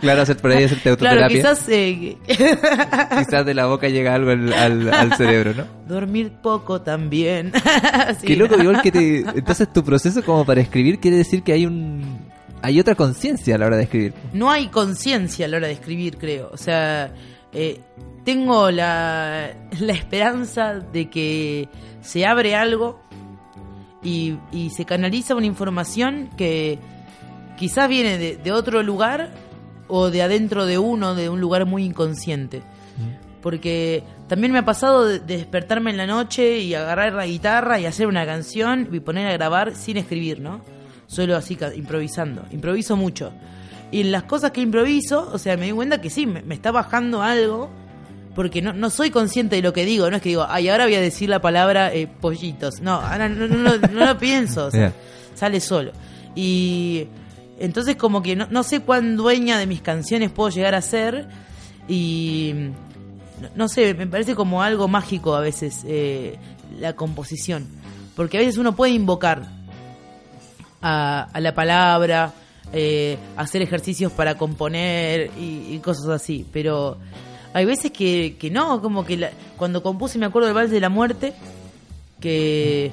Claro, 0.00 0.22
hacer 0.22 0.36
por 0.36 0.50
ahí 0.50 0.64
hacerte 0.64 0.96
claro, 0.96 1.20
autoterapia. 1.22 1.36
quizás 1.36 1.68
eh, 1.68 2.16
Quizás 2.26 3.46
de 3.46 3.54
la 3.54 3.66
boca 3.66 3.88
llega 3.88 4.14
algo 4.14 4.30
al, 4.30 4.52
al- 4.52 4.92
al 4.92 5.14
cerebro, 5.14 5.54
¿no? 5.54 5.64
dormir 5.88 6.32
poco 6.42 6.80
también. 6.82 7.52
Sí. 8.20 8.26
Qué 8.26 8.36
loco, 8.36 8.56
igual 8.60 8.80
que 8.82 8.92
te... 8.92 9.18
Entonces 9.20 9.72
tu 9.72 9.82
proceso 9.84 10.22
como 10.22 10.44
para 10.44 10.60
escribir 10.60 10.98
quiere 11.00 11.16
decir 11.18 11.42
que 11.42 11.52
hay 11.52 11.66
un... 11.66 12.20
Hay 12.62 12.78
otra 12.80 12.94
conciencia 12.94 13.54
a 13.54 13.58
la 13.58 13.66
hora 13.66 13.76
de 13.76 13.82
escribir. 13.84 14.12
no 14.32 14.50
hay 14.50 14.68
conciencia 14.68 15.46
a 15.46 15.48
la 15.48 15.56
hora 15.58 15.66
de 15.66 15.74
escribir, 15.74 16.16
creo. 16.18 16.50
O 16.52 16.56
sea, 16.56 17.12
eh, 17.52 17.80
tengo 18.24 18.70
la, 18.70 19.50
la 19.78 19.92
esperanza 19.92 20.74
de 20.74 21.08
que 21.10 21.68
se 22.02 22.26
abre 22.26 22.54
algo 22.56 23.00
y, 24.02 24.36
y 24.52 24.70
se 24.70 24.84
canaliza 24.84 25.34
una 25.34 25.46
información 25.46 26.28
que, 26.36 26.78
quizás 27.56 27.88
viene 27.88 28.18
de, 28.18 28.36
de 28.36 28.52
otro 28.52 28.82
lugar 28.82 29.30
o 29.88 30.10
de 30.10 30.22
adentro 30.22 30.66
de 30.66 30.78
uno, 30.78 31.14
de 31.14 31.28
un 31.28 31.40
lugar 31.40 31.66
muy 31.66 31.84
inconsciente. 31.84 32.62
Porque 33.42 34.02
también 34.28 34.52
me 34.52 34.58
ha 34.58 34.64
pasado 34.64 35.04
de, 35.06 35.20
de 35.20 35.36
despertarme 35.36 35.90
en 35.90 35.96
la 35.98 36.06
noche 36.06 36.58
y 36.58 36.74
agarrar 36.74 37.12
la 37.12 37.26
guitarra 37.26 37.78
y 37.78 37.86
hacer 37.86 38.08
una 38.08 38.26
canción 38.26 38.88
y 38.90 38.98
poner 39.00 39.28
a 39.28 39.32
grabar 39.32 39.76
sin 39.76 39.96
escribir, 39.98 40.40
¿no? 40.40 40.62
Solo 41.06 41.36
así, 41.36 41.56
improvisando. 41.76 42.44
Improviso 42.50 42.96
mucho. 42.96 43.32
Y 43.92 44.00
en 44.00 44.10
las 44.10 44.24
cosas 44.24 44.50
que 44.50 44.60
improviso, 44.60 45.30
o 45.32 45.38
sea, 45.38 45.56
me 45.56 45.66
di 45.66 45.72
cuenta 45.72 46.00
que 46.00 46.10
sí, 46.10 46.26
me, 46.26 46.42
me 46.42 46.56
está 46.56 46.72
bajando 46.72 47.22
algo 47.22 47.70
porque 48.34 48.60
no, 48.60 48.72
no 48.72 48.90
soy 48.90 49.10
consciente 49.10 49.56
de 49.56 49.62
lo 49.62 49.72
que 49.72 49.84
digo, 49.84 50.10
no 50.10 50.16
es 50.16 50.22
que 50.22 50.30
digo, 50.30 50.44
ay, 50.48 50.68
ahora 50.68 50.84
voy 50.84 50.96
a 50.96 51.00
decir 51.00 51.28
la 51.30 51.40
palabra 51.40 51.94
eh, 51.94 52.08
pollitos. 52.08 52.80
No, 52.80 52.94
ahora 52.94 53.28
no, 53.28 53.46
no, 53.46 53.56
no, 53.56 53.78
no 53.78 54.06
lo 54.06 54.18
pienso, 54.18 54.66
o 54.66 54.70
sea, 54.72 54.88
Ya. 54.90 55.36
sale 55.36 55.60
solo. 55.60 55.92
Y 56.34 57.06
entonces 57.58 57.96
como 57.96 58.22
que 58.22 58.36
no, 58.36 58.46
no 58.50 58.62
sé 58.62 58.80
cuán 58.80 59.16
dueña 59.16 59.58
de 59.58 59.66
mis 59.66 59.80
canciones 59.80 60.30
puedo 60.30 60.50
llegar 60.50 60.74
a 60.74 60.82
ser 60.82 61.28
y 61.88 62.52
no, 63.54 63.68
sé, 63.68 63.94
me 63.94 64.06
parece 64.06 64.34
como 64.34 64.62
algo 64.62 64.88
mágico 64.88 65.34
a 65.34 65.40
veces 65.40 65.82
eh, 65.86 66.36
la 66.78 66.94
composición, 66.94 67.66
porque 68.14 68.38
a 68.38 68.40
veces 68.40 68.56
uno 68.58 68.74
puede 68.74 68.92
invocar 68.92 69.46
a, 70.82 71.28
a 71.32 71.40
la 71.40 71.54
palabra, 71.54 72.32
eh, 72.72 73.18
hacer 73.36 73.62
ejercicios 73.62 74.12
para 74.12 74.36
componer 74.36 75.30
y, 75.38 75.74
y 75.74 75.78
cosas 75.82 76.08
así, 76.08 76.46
pero 76.52 76.98
hay 77.52 77.64
veces 77.64 77.90
que, 77.92 78.36
que 78.38 78.50
no, 78.50 78.80
como 78.82 79.04
que 79.04 79.16
la- 79.16 79.30
cuando 79.56 79.82
compuse 79.82 80.18
me 80.18 80.26
acuerdo 80.26 80.46
del 80.46 80.54
Vals 80.54 80.70
de 80.70 80.80
la 80.80 80.88
Muerte, 80.88 81.32
que... 82.20 82.92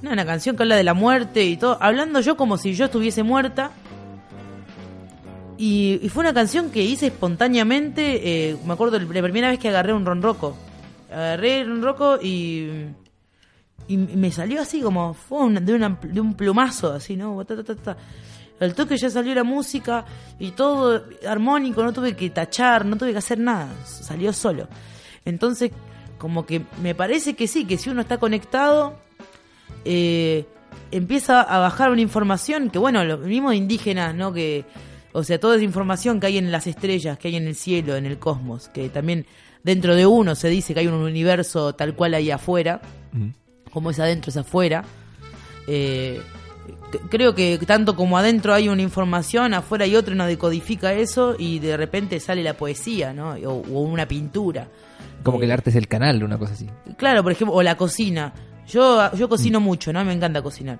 No, 0.00 0.12
una 0.12 0.24
canción 0.24 0.56
que 0.56 0.62
habla 0.62 0.76
de 0.76 0.84
la 0.84 0.94
muerte 0.94 1.42
y 1.44 1.56
todo, 1.56 1.76
hablando 1.80 2.20
yo 2.20 2.36
como 2.36 2.56
si 2.56 2.72
yo 2.74 2.84
estuviese 2.84 3.24
muerta. 3.24 3.72
Y, 5.58 5.98
y 6.02 6.08
fue 6.08 6.22
una 6.22 6.32
canción 6.32 6.70
que 6.70 6.82
hice 6.82 7.08
espontáneamente, 7.08 8.50
eh, 8.50 8.56
me 8.64 8.72
acuerdo 8.72 8.98
la 8.98 9.22
primera 9.22 9.50
vez 9.50 9.58
que 9.58 9.68
agarré 9.68 9.92
un 9.92 10.06
ronroco. 10.06 10.56
Agarré 11.10 11.60
el 11.60 11.68
ronroco 11.68 12.18
y 12.22 12.86
y 13.90 13.96
me 13.96 14.30
salió 14.30 14.60
así 14.60 14.82
como 14.82 15.14
fue 15.14 15.38
un- 15.38 15.64
de, 15.64 15.72
una- 15.72 15.98
de 16.02 16.20
un 16.20 16.34
plumazo 16.34 16.92
así 16.92 17.16
no 17.16 17.42
al 18.60 18.74
toque 18.74 18.98
ya 18.98 19.08
salió 19.08 19.34
la 19.34 19.44
música 19.44 20.04
y 20.38 20.50
todo 20.50 21.04
armónico 21.26 21.82
no 21.82 21.90
tuve 21.92 22.14
que 22.14 22.28
tachar 22.28 22.84
no 22.84 22.96
tuve 22.98 23.12
que 23.12 23.18
hacer 23.18 23.38
nada 23.38 23.68
salió 23.86 24.32
solo. 24.34 24.68
Entonces 25.24 25.70
como 26.18 26.44
que 26.44 26.66
me 26.82 26.94
parece 26.94 27.34
que 27.34 27.46
sí 27.48 27.64
que 27.64 27.78
si 27.78 27.88
uno 27.88 28.02
está 28.02 28.18
conectado 28.18 28.98
eh, 29.86 30.44
empieza 30.90 31.40
a 31.40 31.58
bajar 31.58 31.90
una 31.90 32.02
información 32.02 32.68
que 32.68 32.78
bueno 32.78 33.02
los 33.04 33.20
mismos 33.20 33.54
indígenas 33.54 34.14
no 34.14 34.34
que 34.34 34.66
o 35.12 35.24
sea 35.24 35.38
toda 35.40 35.56
esa 35.56 35.64
información 35.64 36.20
que 36.20 36.26
hay 36.26 36.38
en 36.38 36.52
las 36.52 36.66
estrellas 36.66 37.18
que 37.18 37.28
hay 37.28 37.36
en 37.36 37.46
el 37.46 37.54
cielo 37.54 37.96
en 37.96 38.06
el 38.06 38.18
cosmos 38.18 38.68
que 38.68 38.88
también 38.88 39.26
dentro 39.62 39.94
de 39.94 40.06
uno 40.06 40.34
se 40.34 40.48
dice 40.48 40.74
que 40.74 40.80
hay 40.80 40.86
un 40.86 40.94
universo 40.94 41.74
tal 41.74 41.94
cual 41.94 42.14
ahí 42.14 42.30
afuera 42.30 42.80
como 43.72 43.90
es 43.90 43.98
adentro 44.00 44.30
es 44.30 44.36
afuera. 44.36 44.82
Eh, 45.66 46.20
creo 47.10 47.34
que 47.34 47.58
tanto 47.66 47.94
como 47.94 48.16
adentro 48.16 48.54
hay 48.54 48.68
una 48.68 48.82
información, 48.82 49.52
afuera 49.54 49.84
hay 49.84 49.94
otra, 49.94 50.14
uno 50.14 50.26
decodifica 50.26 50.94
eso 50.94 51.36
y 51.38 51.58
de 51.58 51.76
repente 51.76 52.18
sale 52.20 52.42
la 52.42 52.54
poesía, 52.54 53.12
¿no? 53.12 53.32
O, 53.32 53.50
o 53.60 53.80
una 53.82 54.08
pintura. 54.08 54.68
Como 55.22 55.38
que 55.38 55.44
el 55.44 55.50
Eh, 55.50 55.54
arte 55.54 55.70
es 55.70 55.76
el 55.76 55.88
canal, 55.88 56.22
una 56.22 56.38
cosa 56.38 56.54
así. 56.54 56.66
Claro, 56.96 57.22
por 57.22 57.32
ejemplo, 57.32 57.54
o 57.54 57.62
la 57.62 57.76
cocina. 57.76 58.32
Yo, 58.66 59.10
yo 59.14 59.28
cocino 59.28 59.60
mucho, 59.60 59.92
¿no? 59.92 60.02
Me 60.04 60.12
encanta 60.12 60.40
cocinar. 60.42 60.78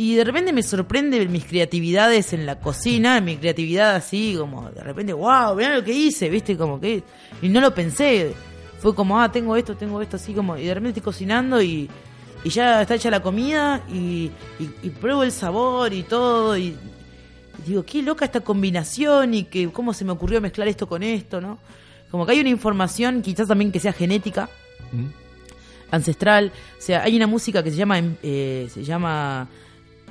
Y 0.00 0.14
de 0.14 0.22
repente 0.22 0.52
me 0.52 0.62
sorprende 0.62 1.26
mis 1.26 1.44
creatividades 1.44 2.32
en 2.32 2.46
la 2.46 2.60
cocina, 2.60 3.20
mi 3.20 3.36
creatividad 3.36 3.96
así, 3.96 4.36
como 4.38 4.70
de 4.70 4.80
repente, 4.80 5.12
wow, 5.12 5.56
mirá 5.56 5.74
lo 5.74 5.82
que 5.82 5.92
hice, 5.92 6.28
¿viste? 6.30 6.56
Como 6.56 6.78
que. 6.78 7.02
Y 7.42 7.48
no 7.48 7.60
lo 7.60 7.74
pensé. 7.74 8.32
Fue 8.78 8.94
como, 8.94 9.20
ah, 9.20 9.32
tengo 9.32 9.56
esto, 9.56 9.76
tengo 9.76 10.00
esto, 10.00 10.14
así 10.14 10.32
como. 10.34 10.56
Y 10.56 10.66
de 10.66 10.74
repente 10.74 11.00
estoy 11.00 11.02
cocinando 11.02 11.60
y, 11.60 11.90
y 12.44 12.48
ya 12.48 12.82
está 12.82 12.94
hecha 12.94 13.10
la 13.10 13.20
comida 13.20 13.82
y, 13.92 14.30
y, 14.60 14.70
y 14.84 14.90
pruebo 14.90 15.24
el 15.24 15.32
sabor 15.32 15.92
y 15.92 16.04
todo. 16.04 16.56
Y, 16.56 16.76
y 17.58 17.62
digo, 17.66 17.84
qué 17.84 18.00
loca 18.00 18.24
esta 18.24 18.38
combinación 18.38 19.34
y 19.34 19.44
que 19.46 19.68
cómo 19.72 19.92
se 19.92 20.04
me 20.04 20.12
ocurrió 20.12 20.40
mezclar 20.40 20.68
esto 20.68 20.88
con 20.88 21.02
esto, 21.02 21.40
¿no? 21.40 21.58
Como 22.08 22.24
que 22.24 22.30
hay 22.34 22.40
una 22.40 22.50
información, 22.50 23.20
quizás 23.20 23.48
también 23.48 23.72
que 23.72 23.80
sea 23.80 23.92
genética, 23.92 24.48
ancestral. 25.90 26.52
O 26.78 26.80
sea, 26.80 27.02
hay 27.02 27.16
una 27.16 27.26
música 27.26 27.64
que 27.64 27.72
se 27.72 27.76
llama, 27.76 27.98
em, 27.98 28.14
eh, 28.22 28.68
se 28.72 28.84
llama 28.84 29.48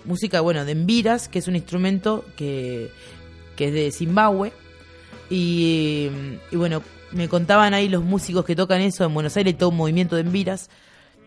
música, 0.08 0.42
bueno, 0.42 0.66
de 0.66 0.72
embiras, 0.72 1.28
que 1.28 1.40
es 1.40 1.48
un 1.48 1.56
instrumento 1.56 2.26
que, 2.36 2.90
que 3.56 3.68
es 3.68 3.74
de 3.74 3.92
Zimbabue. 3.92 4.54
Y, 5.30 6.10
bueno, 6.54 6.82
me 7.12 7.28
contaban 7.28 7.74
ahí 7.74 7.90
los 7.90 8.04
músicos 8.04 8.46
que 8.46 8.56
tocan 8.56 8.82
eso 8.82 9.06
en 9.06 9.14
Buenos 9.14 9.36
Aires, 9.36 9.58
todo 9.58 9.70
un 9.70 9.78
movimiento 9.78 10.16
de 10.16 10.22
embiras, 10.22 10.70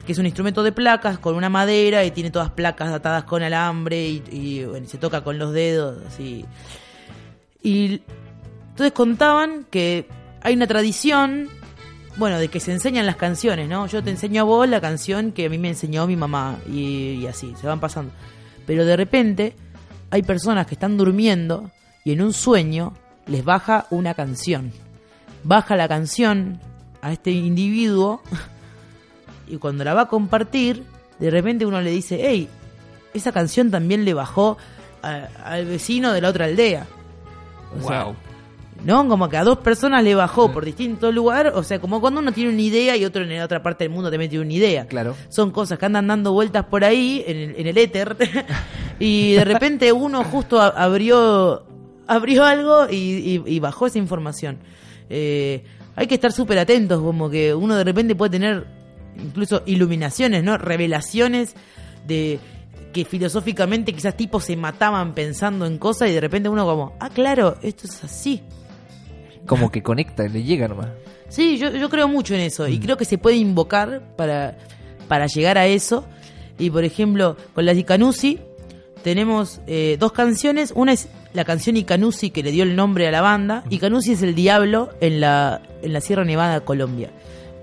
que 0.06 0.12
es 0.12 0.18
un 0.18 0.24
instrumento 0.24 0.62
de 0.62 0.72
placas 0.72 1.18
con 1.18 1.34
una 1.34 1.50
madera 1.50 2.04
y 2.04 2.10
tiene 2.10 2.30
todas 2.30 2.50
placas 2.50 2.90
atadas 2.90 3.24
con 3.24 3.42
alambre 3.42 4.08
y, 4.08 4.22
y, 4.30 4.86
se 4.86 4.96
toca 4.96 5.22
con 5.22 5.38
los 5.38 5.52
dedos, 5.52 5.98
así. 6.06 6.46
Y 7.62 8.00
entonces 8.70 8.92
contaban 8.92 9.66
que 9.70 10.06
hay 10.40 10.54
una 10.54 10.66
tradición, 10.66 11.50
bueno, 12.16 12.38
de 12.38 12.48
que 12.48 12.60
se 12.60 12.72
enseñan 12.72 13.04
las 13.04 13.16
canciones, 13.16 13.68
¿no? 13.68 13.86
Yo 13.86 14.02
te 14.02 14.08
enseño 14.08 14.40
a 14.40 14.44
vos 14.44 14.66
la 14.66 14.80
canción 14.80 15.32
que 15.32 15.46
a 15.46 15.50
mí 15.50 15.58
me 15.58 15.68
enseñó 15.68 16.06
mi 16.06 16.16
mamá 16.16 16.58
y, 16.66 17.18
y 17.20 17.26
así, 17.26 17.54
se 17.60 17.66
van 17.66 17.80
pasando. 17.80 18.12
Pero 18.70 18.84
de 18.84 18.96
repente 18.96 19.56
hay 20.12 20.22
personas 20.22 20.64
que 20.64 20.74
están 20.74 20.96
durmiendo 20.96 21.72
y 22.04 22.12
en 22.12 22.22
un 22.22 22.32
sueño 22.32 22.94
les 23.26 23.44
baja 23.44 23.88
una 23.90 24.14
canción. 24.14 24.70
Baja 25.42 25.74
la 25.74 25.88
canción 25.88 26.60
a 27.02 27.10
este 27.10 27.32
individuo 27.32 28.22
y 29.48 29.56
cuando 29.56 29.82
la 29.82 29.92
va 29.92 30.02
a 30.02 30.06
compartir, 30.06 30.84
de 31.18 31.30
repente 31.30 31.66
uno 31.66 31.80
le 31.80 31.90
dice, 31.90 32.20
hey, 32.22 32.48
esa 33.12 33.32
canción 33.32 33.72
también 33.72 34.04
le 34.04 34.14
bajó 34.14 34.56
al 35.02 35.64
vecino 35.64 36.12
de 36.12 36.20
la 36.20 36.28
otra 36.28 36.44
aldea. 36.44 36.86
Wow. 37.82 38.14
¿No? 38.84 39.06
Como 39.08 39.28
que 39.28 39.36
a 39.36 39.44
dos 39.44 39.58
personas 39.58 40.02
le 40.02 40.14
bajó 40.14 40.50
por 40.52 40.64
distinto 40.64 41.12
lugar, 41.12 41.52
o 41.54 41.62
sea, 41.62 41.80
como 41.80 42.00
cuando 42.00 42.20
uno 42.20 42.32
tiene 42.32 42.50
una 42.50 42.62
idea 42.62 42.96
y 42.96 43.04
otro 43.04 43.22
en 43.22 43.36
la 43.36 43.44
otra 43.44 43.62
parte 43.62 43.84
del 43.84 43.92
mundo 43.92 44.10
también 44.10 44.30
tiene 44.30 44.44
una 44.44 44.54
idea. 44.54 44.86
Claro. 44.86 45.14
Son 45.28 45.50
cosas 45.50 45.78
que 45.78 45.86
andan 45.86 46.06
dando 46.06 46.32
vueltas 46.32 46.64
por 46.66 46.84
ahí, 46.84 47.22
en 47.26 47.36
el, 47.36 47.54
en 47.56 47.66
el 47.66 47.78
éter, 47.78 48.16
y 48.98 49.32
de 49.34 49.44
repente 49.44 49.92
uno 49.92 50.24
justo 50.24 50.60
abrió, 50.60 51.64
abrió 52.06 52.44
algo 52.44 52.86
y, 52.90 52.96
y- 52.96 53.42
y 53.46 53.60
bajó 53.60 53.86
esa 53.86 53.98
información. 53.98 54.58
Eh, 55.08 55.64
hay 55.96 56.06
que 56.06 56.14
estar 56.14 56.32
súper 56.32 56.58
atentos, 56.58 57.00
como 57.02 57.28
que 57.28 57.54
uno 57.54 57.76
de 57.76 57.84
repente 57.84 58.14
puede 58.14 58.30
tener 58.30 58.66
incluso 59.22 59.62
iluminaciones, 59.66 60.42
¿no? 60.44 60.56
Revelaciones 60.56 61.54
de 62.06 62.38
que 62.92 63.04
filosóficamente 63.04 63.92
quizás 63.92 64.16
tipos 64.16 64.44
se 64.44 64.56
mataban 64.56 65.14
pensando 65.14 65.66
en 65.66 65.78
cosas 65.78 66.08
y 66.08 66.12
de 66.14 66.20
repente 66.20 66.48
uno 66.48 66.64
como, 66.64 66.96
ah, 67.00 67.10
claro, 67.10 67.56
esto 67.62 67.86
es 67.86 68.02
así. 68.04 68.40
Como 69.50 69.72
que 69.72 69.82
conecta, 69.82 70.26
le 70.28 70.44
llega 70.44 70.68
nomás. 70.68 70.88
Sí, 71.28 71.58
yo, 71.58 71.70
yo 71.70 71.90
creo 71.90 72.06
mucho 72.06 72.34
en 72.34 72.40
eso 72.40 72.68
y 72.68 72.78
creo 72.78 72.96
que 72.96 73.04
se 73.04 73.18
puede 73.18 73.36
invocar 73.36 74.02
para, 74.16 74.56
para 75.08 75.26
llegar 75.26 75.58
a 75.58 75.66
eso. 75.66 76.04
Y 76.58 76.70
por 76.70 76.84
ejemplo, 76.84 77.36
con 77.54 77.64
la 77.64 77.72
Icanusi 77.72 78.38
tenemos 79.02 79.60
eh, 79.66 79.96
dos 79.98 80.12
canciones. 80.12 80.72
Una 80.76 80.92
es 80.92 81.08
la 81.32 81.44
canción 81.44 81.76
Icanusi 81.76 82.30
que 82.30 82.42
le 82.42 82.52
dio 82.52 82.62
el 82.62 82.76
nombre 82.76 83.08
a 83.08 83.10
la 83.10 83.22
banda. 83.22 83.64
Icanusi 83.70 84.12
es 84.12 84.22
el 84.22 84.34
diablo 84.34 84.90
en 85.00 85.20
la, 85.20 85.62
en 85.82 85.92
la 85.92 86.00
Sierra 86.00 86.24
Nevada 86.24 86.60
Colombia. 86.60 87.10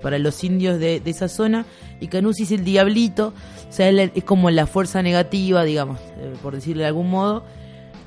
Para 0.02 0.18
los 0.18 0.44
indios 0.44 0.78
de, 0.78 1.00
de 1.00 1.10
esa 1.10 1.28
zona, 1.28 1.64
Icanusi 2.00 2.42
es 2.44 2.52
el 2.52 2.64
diablito, 2.64 3.32
o 3.68 3.72
sea, 3.72 3.88
es 3.88 4.24
como 4.24 4.50
la 4.50 4.66
fuerza 4.66 5.02
negativa, 5.02 5.64
digamos, 5.64 5.98
eh, 6.18 6.34
por 6.42 6.54
decirlo 6.54 6.82
de 6.82 6.88
algún 6.88 7.10
modo. 7.10 7.44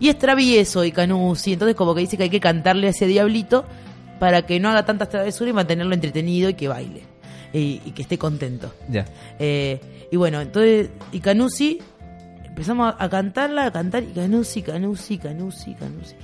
Y 0.01 0.09
es 0.09 0.17
travieso 0.17 0.83
Icanusi, 0.83 1.53
entonces 1.53 1.75
como 1.75 1.93
que 1.93 2.01
dice 2.01 2.17
que 2.17 2.23
hay 2.23 2.29
que 2.31 2.39
cantarle 2.39 2.87
a 2.87 2.89
ese 2.89 3.05
diablito 3.05 3.65
para 4.19 4.47
que 4.47 4.59
no 4.59 4.69
haga 4.69 4.83
tantas 4.83 5.09
travesuras 5.09 5.51
y 5.51 5.53
mantenerlo 5.53 5.93
entretenido 5.93 6.49
y 6.49 6.55
que 6.55 6.67
baile. 6.67 7.03
Y, 7.53 7.81
y 7.85 7.91
que 7.91 8.01
esté 8.01 8.17
contento. 8.17 8.73
Ya. 8.89 9.05
Eh, 9.37 9.79
y 10.11 10.17
bueno, 10.17 10.41
entonces 10.41 10.89
Icanusi, 11.11 11.79
empezamos 12.43 12.95
a, 12.97 13.03
a 13.03 13.09
cantarla, 13.09 13.67
a 13.67 13.71
cantar 13.71 14.01
Icanusi, 14.01 14.63
Canusi, 14.63 15.19
Canusi, 15.19 15.75
Canusi. 15.75 16.15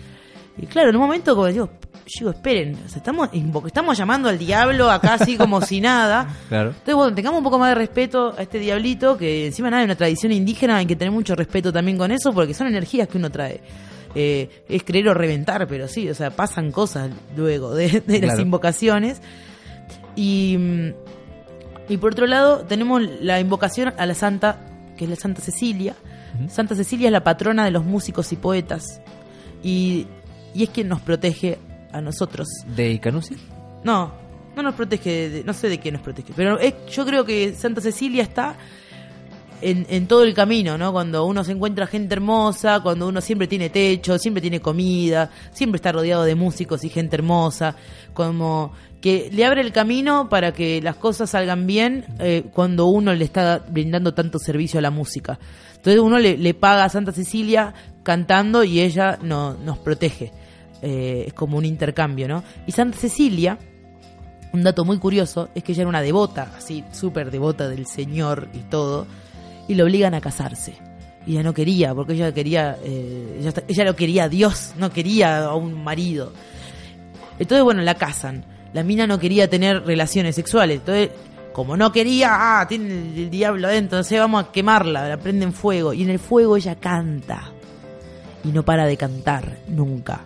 Y 0.58 0.66
claro, 0.66 0.90
en 0.90 0.96
un 0.96 1.02
momento 1.02 1.36
como 1.36 1.48
digo, 1.48 1.70
digo 2.18 2.32
esperen, 2.32 2.78
o 2.86 2.90
sea, 2.90 2.98
estamos, 2.98 3.98
llamando 3.98 4.30
al 4.30 4.38
diablo 4.38 4.90
acá 4.90 5.16
así 5.16 5.38
como 5.38 5.62
si 5.62 5.82
nada. 5.82 6.28
Claro. 6.50 6.70
Entonces, 6.70 6.96
bueno, 6.96 7.14
tengamos 7.14 7.40
un 7.40 7.44
poco 7.44 7.60
más 7.60 7.70
de 7.70 7.76
respeto 7.76 8.34
a 8.38 8.42
este 8.42 8.60
diablito, 8.60 9.18
que 9.18 9.48
encima 9.48 9.70
nada, 9.70 9.84
es 9.84 9.88
una 9.88 9.96
tradición 9.96 10.32
indígena, 10.32 10.78
hay 10.78 10.86
que 10.86 10.96
tener 10.96 11.12
mucho 11.12 11.36
respeto 11.36 11.74
también 11.74 11.98
con 11.98 12.12
eso, 12.12 12.32
porque 12.34 12.54
son 12.54 12.68
energías 12.68 13.08
que 13.08 13.18
uno 13.18 13.30
trae. 13.30 13.60
Eh, 14.16 14.64
es 14.70 14.84
creer 14.84 15.10
o 15.10 15.14
reventar, 15.14 15.68
pero 15.68 15.88
sí, 15.88 16.10
o 16.10 16.16
sea, 16.16 16.32
pasan 16.32 16.72
cosas 16.72 17.12
luego 17.36 17.76
de, 17.76 18.02
de 18.06 18.22
las 18.22 18.40
invocaciones. 18.40 19.22
Y, 20.16 20.58
y 21.90 21.98
por 21.98 22.14
otro 22.14 22.26
lado, 22.26 22.60
tenemos 22.60 23.02
la 23.22 23.40
invocación 23.40 23.94
a 23.98 24.06
la 24.06 24.16
Santa, 24.16 24.60
que 24.96 25.04
es 25.04 25.10
la 25.10 25.18
Santa 25.18 25.42
Cecilia, 25.42 25.96
Santa 26.50 26.76
Cecilia 26.76 27.08
es 27.08 27.12
la 27.12 27.24
patrona 27.24 27.66
de 27.66 27.72
los 27.72 27.84
músicos 27.84 28.32
y 28.32 28.36
poetas 28.36 29.02
y, 29.64 30.08
y 30.54 30.64
es 30.64 30.70
quien 30.70 30.88
nos 30.88 31.02
protege 31.02 31.58
a 31.92 32.02
nosotros. 32.02 32.48
¿De 32.76 32.92
Icanusi? 32.92 33.36
No, 33.84 34.12
no 34.56 34.64
nos 34.64 34.76
protege, 34.76 35.30
de- 35.30 35.44
no 35.44 35.54
sé 35.54 35.70
de 35.70 35.78
qué 35.80 35.92
nos 35.92 36.02
protege, 36.02 36.34
pero 36.36 36.60
es- 36.60 36.74
yo 36.92 37.06
creo 37.06 37.24
que 37.26 37.54
Santa 37.56 37.82
Cecilia 37.82 38.24
está 38.24 38.56
en, 39.62 39.88
en 39.90 40.06
todo 40.08 40.24
el 40.24 40.34
camino, 40.36 40.78
¿no? 40.78 40.92
Cuando 40.92 41.26
uno 41.26 41.44
se 41.44 41.52
encuentra 41.52 41.88
gente 41.88 42.14
hermosa, 42.14 42.80
cuando 42.82 43.08
uno 43.08 43.22
siempre 43.22 43.48
tiene 43.48 43.70
techo, 43.72 44.20
siempre 44.20 44.40
tiene 44.42 44.60
comida, 44.60 45.32
siempre 45.52 45.78
está 45.78 45.92
rodeado 45.92 46.24
de 46.26 46.36
músicos 46.36 46.84
y 46.84 46.90
gente 46.90 47.16
hermosa, 47.16 47.76
como 48.14 48.74
que 49.02 49.30
le 49.32 49.46
abre 49.46 49.62
el 49.62 49.72
camino 49.72 50.28
para 50.30 50.54
que 50.54 50.82
las 50.82 50.96
cosas 50.96 51.30
salgan 51.30 51.68
bien 51.68 52.06
eh, 52.20 52.46
cuando 52.54 52.88
uno 52.88 53.14
le 53.14 53.26
está 53.26 53.64
brindando 53.70 54.14
tanto 54.14 54.40
servicio 54.40 54.80
a 54.80 54.82
la 54.82 54.92
música. 54.92 55.40
Entonces 55.76 56.02
uno 56.02 56.20
le, 56.20 56.54
paga 56.54 56.86
a 56.86 56.90
Santa 56.90 57.12
Cecilia 57.12 57.74
cantando 58.04 58.64
y 58.64 58.82
ella 58.82 59.20
no, 59.22 59.54
nos 59.54 59.78
protege. 59.78 60.32
Eh, 60.82 61.26
es 61.28 61.34
como 61.34 61.58
un 61.58 61.66
intercambio, 61.66 62.28
¿no? 62.28 62.44
Y 62.66 62.72
Santa 62.72 62.98
Cecilia, 62.98 63.58
un 64.54 64.64
dato 64.64 64.84
muy 64.84 64.98
curioso 64.98 65.50
es 65.56 65.64
que 65.64 65.72
ella 65.72 65.82
era 65.82 65.90
una 65.90 66.02
devota, 66.02 66.52
así 66.58 66.84
súper 66.92 67.32
devota 67.32 67.70
del 67.70 67.86
Señor 67.86 68.50
y 68.54 68.60
todo, 68.70 69.08
y 69.68 69.76
le 69.76 69.84
obligan 69.84 70.14
a 70.14 70.22
casarse. 70.22 70.76
Y 71.26 71.34
ella 71.34 71.44
no 71.44 71.54
quería, 71.54 71.94
porque 71.94 72.14
ella 72.14 72.34
quería, 72.34 72.78
eh, 72.84 73.38
ella, 73.40 73.54
ella 73.68 73.84
lo 73.84 73.96
quería 73.96 74.24
a 74.26 74.30
Dios, 74.30 74.74
no 74.78 74.92
quería 74.92 75.46
a 75.46 75.56
un 75.56 75.84
marido. 75.84 76.32
Entonces, 77.38 77.64
bueno, 77.64 77.82
la 77.82 77.96
casan. 77.96 78.57
La 78.74 78.84
mina 78.84 79.08
no 79.08 79.18
quería 79.20 79.50
tener 79.50 79.84
relaciones 79.84 80.36
sexuales. 80.36 80.80
Entonces, 80.80 81.10
como 81.54 81.76
no 81.78 81.92
quería, 81.92 82.60
ah, 82.60 82.68
tiene 82.68 82.86
el, 82.88 83.18
el 83.18 83.30
diablo 83.30 83.68
adentro, 83.68 83.98
entonces 83.98 84.20
vamos 84.20 84.44
a 84.46 84.52
quemarla, 84.52 85.08
la 85.10 85.18
prenden 85.18 85.54
fuego. 85.54 85.94
Y 85.94 86.04
en 86.04 86.10
el 86.12 86.20
fuego 86.20 86.58
ella 86.58 86.76
canta. 86.76 87.52
Y 88.44 88.50
no 88.50 88.64
para 88.64 88.86
de 88.86 88.96
cantar, 88.98 89.58
nunca. 89.68 90.22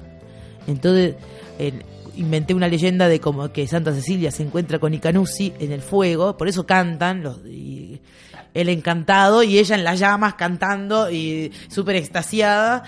Entonces, 0.68 1.16
el- 1.58 1.84
inventé 2.18 2.54
una 2.54 2.68
leyenda 2.68 3.08
de 3.08 3.20
como 3.22 3.52
que 3.54 3.66
Santa 3.68 3.94
Cecilia 3.94 4.32
se 4.32 4.44
encuentra 4.44 4.80
con 4.80 4.94
Icanusi 4.94 5.54
en 5.60 5.72
el 5.72 5.82
fuego, 5.82 6.36
por 6.36 6.50
eso 6.50 6.66
cantan, 6.66 7.24
los, 7.24 7.38
y 7.46 8.02
él 8.54 8.68
encantado 8.68 9.44
y 9.44 9.58
ella 9.58 9.76
en 9.76 9.86
las 9.86 9.98
llamas 9.98 10.34
cantando 10.34 11.10
y 11.10 11.54
súper 11.70 11.96
extasiada 11.96 12.84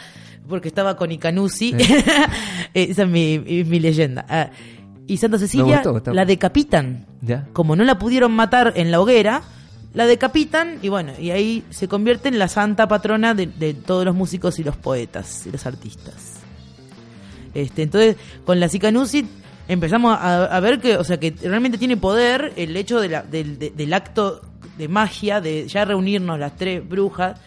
porque 0.49 0.67
estaba 0.67 0.97
con 0.97 1.09
Icanusi. 1.13 1.73
Esa 2.73 3.03
es 3.03 3.07
mi 3.07 3.79
leyenda. 3.79 4.25
Ah, 4.27 4.49
y 5.07 5.17
Santa 5.17 5.37
Cecilia 5.37 5.77
gustó, 5.77 5.97
está- 5.97 6.13
la 6.13 6.25
decapitan. 6.25 7.05
¿Ya? 7.21 7.47
Como 7.53 7.75
no 7.75 7.83
la 7.83 7.97
pudieron 7.99 8.31
matar 8.33 8.73
en 8.75 8.91
la 8.91 8.99
hoguera, 8.99 9.41
la 9.93 10.05
decapitan 10.07 10.79
y 10.81 10.89
bueno, 10.89 11.13
y 11.19 11.31
ahí 11.31 11.63
se 11.69 11.87
convierte 11.87 12.29
en 12.29 12.39
la 12.39 12.47
santa 12.47 12.87
patrona 12.87 13.33
de, 13.33 13.47
de 13.47 13.73
todos 13.73 14.05
los 14.05 14.15
músicos 14.15 14.57
y 14.59 14.63
los 14.63 14.75
poetas 14.77 15.45
y 15.45 15.51
los 15.51 15.65
artistas. 15.65 16.33
Este, 17.53 17.83
entonces, 17.83 18.15
con 18.45 18.59
la 18.59 18.67
Sicanusi 18.69 19.27
empezamos 19.67 20.17
a, 20.19 20.45
a 20.45 20.59
ver 20.59 20.79
que, 20.79 20.97
o 20.97 21.03
sea, 21.03 21.19
que 21.19 21.31
realmente 21.43 21.77
tiene 21.77 21.97
poder 21.97 22.53
el 22.55 22.75
hecho 22.75 22.99
de 22.99 23.09
la- 23.09 23.21
del, 23.23 23.59
de- 23.59 23.69
del 23.71 23.93
acto 23.93 24.41
de 24.77 24.87
magia, 24.87 25.39
de 25.39 25.67
ya 25.67 25.85
reunirnos 25.85 26.39
las 26.39 26.55
tres 26.57 26.87
brujas, 26.87 27.39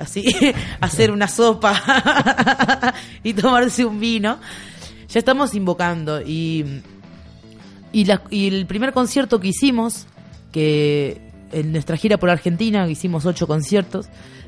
así, 0.00 0.24
hacer 0.80 1.12
una 1.12 1.28
sopa 1.28 1.80
y 3.22 3.34
tomarse 3.34 3.84
un 3.84 4.00
vino. 4.00 4.38
Ya 5.08 5.18
estamos 5.18 5.54
invocando 5.54 6.20
y 6.22 6.82
y, 7.92 8.06
y 8.30 8.48
el 8.48 8.66
primer 8.66 8.92
concierto 8.92 9.40
que 9.40 9.48
hicimos, 9.48 10.06
que 10.50 11.20
en 11.52 11.72
nuestra 11.72 11.96
gira 11.96 12.18
por 12.18 12.30
Argentina, 12.30 12.88
hicimos 12.88 13.26
ocho 13.26 13.46
conciertos, 13.46 14.06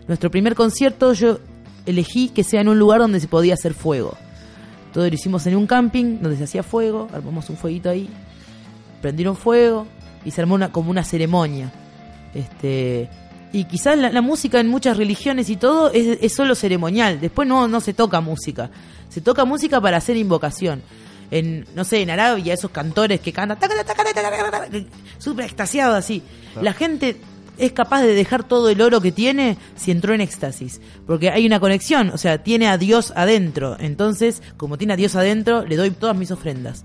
nuestro 0.09 0.31
primer 0.31 0.55
concierto 0.55 1.13
yo 1.13 1.39
elegí 1.87 2.29
que 2.29 2.45
sea 2.45 2.61
en 2.61 2.69
un 2.69 2.79
lugar 2.79 3.01
donde 3.01 3.21
se 3.21 3.29
podía 3.29 3.55
hacer 3.55 3.75
fuego. 3.75 4.17
Todo 4.93 5.09
lo 5.09 5.15
hicimos 5.15 5.47
en 5.47 5.57
un 5.57 5.67
camping 5.67 6.19
donde 6.21 6.37
se 6.37 6.45
hacía 6.45 6.63
fuego, 6.63 7.09
armamos 7.13 7.51
un 7.51 7.57
fueguito 7.57 7.91
ahí, 7.91 8.09
prendieron 9.03 9.37
fuego 9.37 9.87
y 10.25 10.31
se 10.31 10.41
armó 10.41 10.55
una, 10.55 10.73
como 10.73 10.91
una 10.91 11.05
ceremonia. 11.05 11.73
Este, 12.33 13.09
y 13.53 13.65
quizás 13.65 13.99
la, 13.99 14.11
la 14.11 14.23
música 14.23 14.61
en 14.61 14.69
muchas 14.69 14.97
religiones 14.97 15.51
y 15.51 15.57
todo 15.57 15.91
es, 15.91 16.19
es 16.21 16.33
solo 16.33 16.55
ceremonial, 16.55 17.21
después 17.21 17.47
no, 17.47 17.69
no 17.69 17.81
se 17.81 17.93
toca 17.93 18.21
música, 18.21 18.71
se 19.09 19.21
toca 19.21 19.45
música 19.45 19.81
para 19.81 19.97
hacer 19.97 20.17
invocación. 20.17 20.83
En, 21.31 21.67
no 21.75 21.85
sé, 21.85 22.03
en 22.03 22.11
Arabia, 22.11 22.55
esos 22.55 22.71
cantores 22.71 23.21
que 23.21 23.33
cantan 23.33 23.59
súper 25.19 25.47
extasiados 25.47 25.97
así. 25.97 26.23
La 26.61 26.73
gente 26.73 27.17
es 27.57 27.73
capaz 27.73 28.03
de 28.03 28.15
dejar 28.15 28.45
todo 28.45 28.69
el 28.69 28.81
oro 28.81 29.01
que 29.01 29.13
tiene 29.13 29.57
si 29.77 29.91
entró 29.91 30.13
en 30.15 30.21
éxtasis. 30.21 30.81
Porque 31.07 31.31
hay 31.31 31.47
una 31.47 31.61
conexión, 31.61 32.11
o 32.11 32.19
sea, 32.19 32.43
tiene 32.43 32.69
a 32.69 32.79
Dios 32.79 33.13
adentro. 33.17 33.77
Entonces, 33.81 34.43
como 34.57 34.77
tiene 34.79 34.93
a 34.93 34.97
Dios 34.97 35.15
adentro, 35.17 35.65
le 35.65 35.77
doy 35.77 35.91
todas 35.91 36.17
mis 36.17 36.31
ofrendas. 36.31 36.85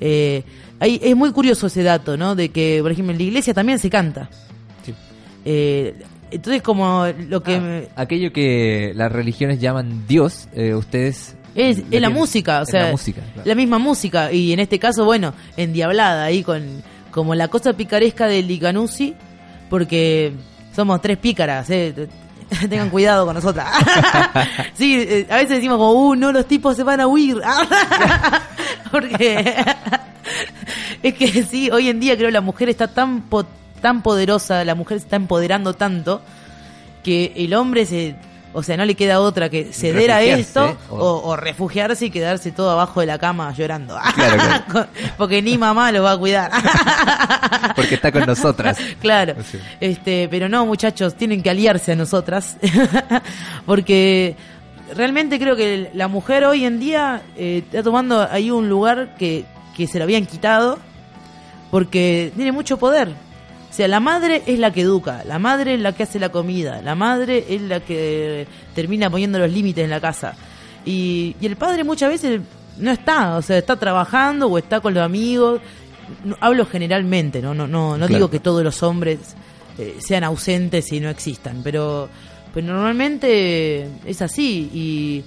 Eh, 0.00 0.42
hay- 0.80 1.00
es 1.02 1.16
muy 1.16 1.32
curioso 1.32 1.66
ese 1.66 1.82
dato, 1.82 2.16
¿no? 2.16 2.34
De 2.34 2.50
que, 2.50 2.78
por 2.82 2.90
ejemplo, 2.92 3.12
en 3.12 3.18
la 3.18 3.24
iglesia 3.24 3.52
también 3.54 3.78
se 3.78 3.90
canta. 3.90 4.28
Sí. 4.84 4.94
Eh, 5.44 5.94
entonces, 6.30 6.62
como 6.62 7.06
lo 7.28 7.42
que... 7.42 7.56
Ah, 7.56 7.60
me- 7.60 7.88
aquello 7.96 8.32
que 8.32 8.92
las 8.94 9.10
religiones 9.10 9.60
llaman 9.60 10.04
Dios, 10.06 10.48
eh, 10.54 10.74
ustedes... 10.74 11.34
Es, 11.54 11.82
es 11.90 12.00
la 12.00 12.10
música, 12.10 12.60
o 12.60 12.64
sea, 12.66 12.84
la 12.86 12.90
música, 12.92 13.20
claro. 13.34 13.48
la 13.48 13.54
misma 13.54 13.78
música. 13.78 14.30
Y 14.32 14.52
en 14.52 14.60
este 14.60 14.78
caso, 14.78 15.04
bueno, 15.04 15.34
endiablada 15.56 16.24
ahí 16.24 16.42
con 16.42 16.82
como 17.10 17.34
la 17.34 17.48
cosa 17.48 17.72
picaresca 17.72 18.26
de 18.26 18.42
Licanusi, 18.42 19.14
porque 19.70 20.32
somos 20.74 21.00
tres 21.00 21.18
pícaras, 21.18 21.68
eh. 21.70 22.08
Tengan 22.70 22.88
cuidado 22.90 23.26
con 23.26 23.34
nosotras. 23.34 23.66
sí, 24.74 24.94
eh, 24.98 25.26
a 25.28 25.36
veces 25.36 25.56
decimos 25.56 25.76
como, 25.78 25.92
uh, 25.92 26.14
no, 26.14 26.32
los 26.32 26.46
tipos 26.46 26.76
se 26.76 26.82
van 26.82 27.00
a 27.00 27.06
huir. 27.06 27.38
porque 28.90 29.56
es 31.02 31.14
que 31.14 31.42
sí, 31.44 31.70
hoy 31.70 31.88
en 31.88 32.00
día 32.00 32.16
creo 32.16 32.30
la 32.30 32.40
mujer 32.40 32.68
está 32.68 32.88
tan 32.88 33.22
po- 33.22 33.46
tan 33.80 34.02
poderosa, 34.02 34.64
la 34.64 34.74
mujer 34.74 34.98
se 34.98 35.04
está 35.04 35.16
empoderando 35.16 35.74
tanto 35.74 36.20
que 37.04 37.32
el 37.36 37.54
hombre 37.54 37.86
se, 37.86 38.16
o 38.58 38.62
sea, 38.62 38.76
no 38.76 38.84
le 38.84 38.94
queda 38.94 39.20
otra 39.20 39.48
que 39.48 39.72
ceder 39.72 40.10
a 40.10 40.22
esto 40.22 40.76
o- 40.90 40.96
o, 40.96 41.28
o 41.30 41.36
refugiarse 41.36 42.06
y 42.06 42.10
quedarse 42.10 42.52
todo 42.52 42.70
abajo 42.70 43.00
de 43.00 43.06
la 43.06 43.18
cama 43.18 43.52
llorando. 43.52 43.96
Claro, 44.14 44.36
claro. 44.68 44.88
Porque 45.16 45.40
ni 45.42 45.56
mamá 45.56 45.90
lo 45.92 46.02
va 46.02 46.12
a 46.12 46.18
cuidar. 46.18 46.50
Porque 47.76 47.94
está 47.94 48.12
con 48.12 48.26
nosotras. 48.26 48.78
claro. 49.00 49.34
Sí. 49.50 49.58
Este, 49.80 50.28
pero 50.30 50.48
no, 50.48 50.66
muchachos, 50.66 51.14
tienen 51.14 51.42
que 51.42 51.50
aliarse 51.50 51.92
a 51.92 51.96
nosotras. 51.96 52.56
Porque 53.66 54.36
realmente 54.96 55.38
creo 55.38 55.56
que 55.56 55.90
la 55.94 56.08
mujer 56.08 56.44
hoy 56.44 56.64
en 56.64 56.80
día 56.80 57.22
eh, 57.36 57.62
está 57.64 57.82
tomando 57.82 58.26
ahí 58.30 58.50
un 58.50 58.68
lugar 58.68 59.14
que, 59.18 59.44
que 59.76 59.86
se 59.86 59.98
lo 59.98 60.04
habían 60.04 60.26
quitado 60.26 60.78
porque 61.70 62.32
tiene 62.36 62.52
mucho 62.52 62.78
poder. 62.78 63.12
O 63.70 63.72
sea, 63.72 63.86
la 63.86 64.00
madre 64.00 64.42
es 64.46 64.58
la 64.58 64.72
que 64.72 64.80
educa, 64.80 65.22
la 65.24 65.38
madre 65.38 65.74
es 65.74 65.80
la 65.80 65.92
que 65.92 66.02
hace 66.04 66.18
la 66.18 66.30
comida, 66.30 66.80
la 66.82 66.94
madre 66.94 67.44
es 67.48 67.60
la 67.62 67.80
que 67.80 68.46
termina 68.74 69.10
poniendo 69.10 69.38
los 69.38 69.52
límites 69.52 69.84
en 69.84 69.90
la 69.90 70.00
casa. 70.00 70.34
Y, 70.84 71.36
y 71.40 71.46
el 71.46 71.56
padre 71.56 71.84
muchas 71.84 72.08
veces 72.08 72.40
no 72.78 72.90
está, 72.90 73.36
o 73.36 73.42
sea, 73.42 73.58
está 73.58 73.76
trabajando 73.76 74.46
o 74.46 74.56
está 74.58 74.80
con 74.80 74.94
los 74.94 75.02
amigos. 75.04 75.60
No, 76.24 76.36
hablo 76.40 76.64
generalmente, 76.66 77.42
no, 77.42 77.52
no, 77.54 77.66
no, 77.66 77.90
no 77.98 78.06
Claro. 78.06 78.14
digo 78.14 78.30
que 78.30 78.40
todos 78.40 78.64
los 78.64 78.82
hombres 78.82 79.18
eh, 79.78 79.96
sean 80.00 80.24
ausentes 80.24 80.90
y 80.92 81.00
no 81.00 81.10
existan, 81.10 81.60
pero, 81.62 82.08
pero 82.54 82.66
normalmente 82.66 83.86
es 84.06 84.22
así 84.22 84.70
y, 84.72 85.24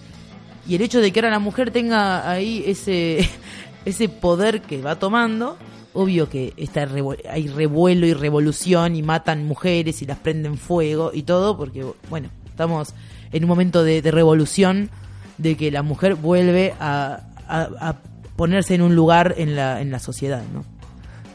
y 0.67 0.75
el 0.75 0.81
hecho 0.81 0.99
de 0.99 1.11
que 1.11 1.19
ahora 1.19 1.29
la 1.29 1.39
mujer 1.39 1.69
tenga 1.71 2.29
ahí 2.29 2.63
ese, 2.65 3.29
ese 3.85 4.09
poder 4.09 4.61
que 4.61 4.81
va 4.81 4.95
tomando, 4.97 5.57
obvio 5.93 6.29
que 6.29 6.53
está 6.57 6.87
hay 7.29 7.47
revuelo 7.47 8.05
y 8.05 8.13
revolución 8.13 8.95
y 8.95 9.03
matan 9.03 9.45
mujeres 9.45 10.01
y 10.01 10.05
las 10.05 10.19
prenden 10.19 10.57
fuego 10.57 11.11
y 11.13 11.23
todo, 11.23 11.57
porque 11.57 11.85
bueno, 12.09 12.29
estamos 12.45 12.93
en 13.31 13.43
un 13.43 13.49
momento 13.49 13.83
de, 13.83 14.01
revolución 14.01 14.89
de 15.37 15.57
que 15.57 15.71
la 15.71 15.83
mujer 15.83 16.15
vuelve 16.15 16.73
a, 16.79 17.23
ponerse 18.35 18.73
en 18.73 18.81
un 18.81 18.95
lugar 18.95 19.35
en 19.37 19.55
la, 19.55 19.81
en 19.81 19.91
la 19.91 19.99
sociedad, 19.99 20.41
¿no? 20.53 20.63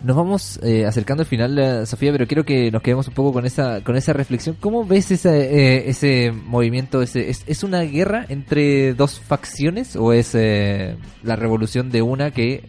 Nos 0.02 0.16
vamos 0.16 0.60
eh, 0.62 0.84
acercando 0.86 1.22
al 1.22 1.26
final, 1.26 1.58
eh, 1.58 1.86
Sofía, 1.86 2.12
pero 2.12 2.26
quiero 2.26 2.44
que 2.44 2.70
nos 2.70 2.82
quedemos 2.82 3.08
un 3.08 3.14
poco 3.14 3.32
con 3.32 3.46
esa 3.46 3.82
con 3.82 3.96
esa 3.96 4.12
reflexión. 4.12 4.56
¿Cómo 4.60 4.84
ves 4.84 5.10
eh, 5.24 5.88
ese 5.88 6.32
movimiento? 6.32 7.02
Ese, 7.02 7.30
es, 7.30 7.42
¿Es 7.46 7.64
una 7.64 7.80
guerra 7.80 8.26
entre 8.28 8.94
dos 8.94 9.18
facciones 9.18 9.96
o 9.96 10.12
es 10.12 10.34
eh, 10.34 10.96
la 11.22 11.36
revolución 11.36 11.90
de 11.90 12.02
una 12.02 12.30
que 12.30 12.68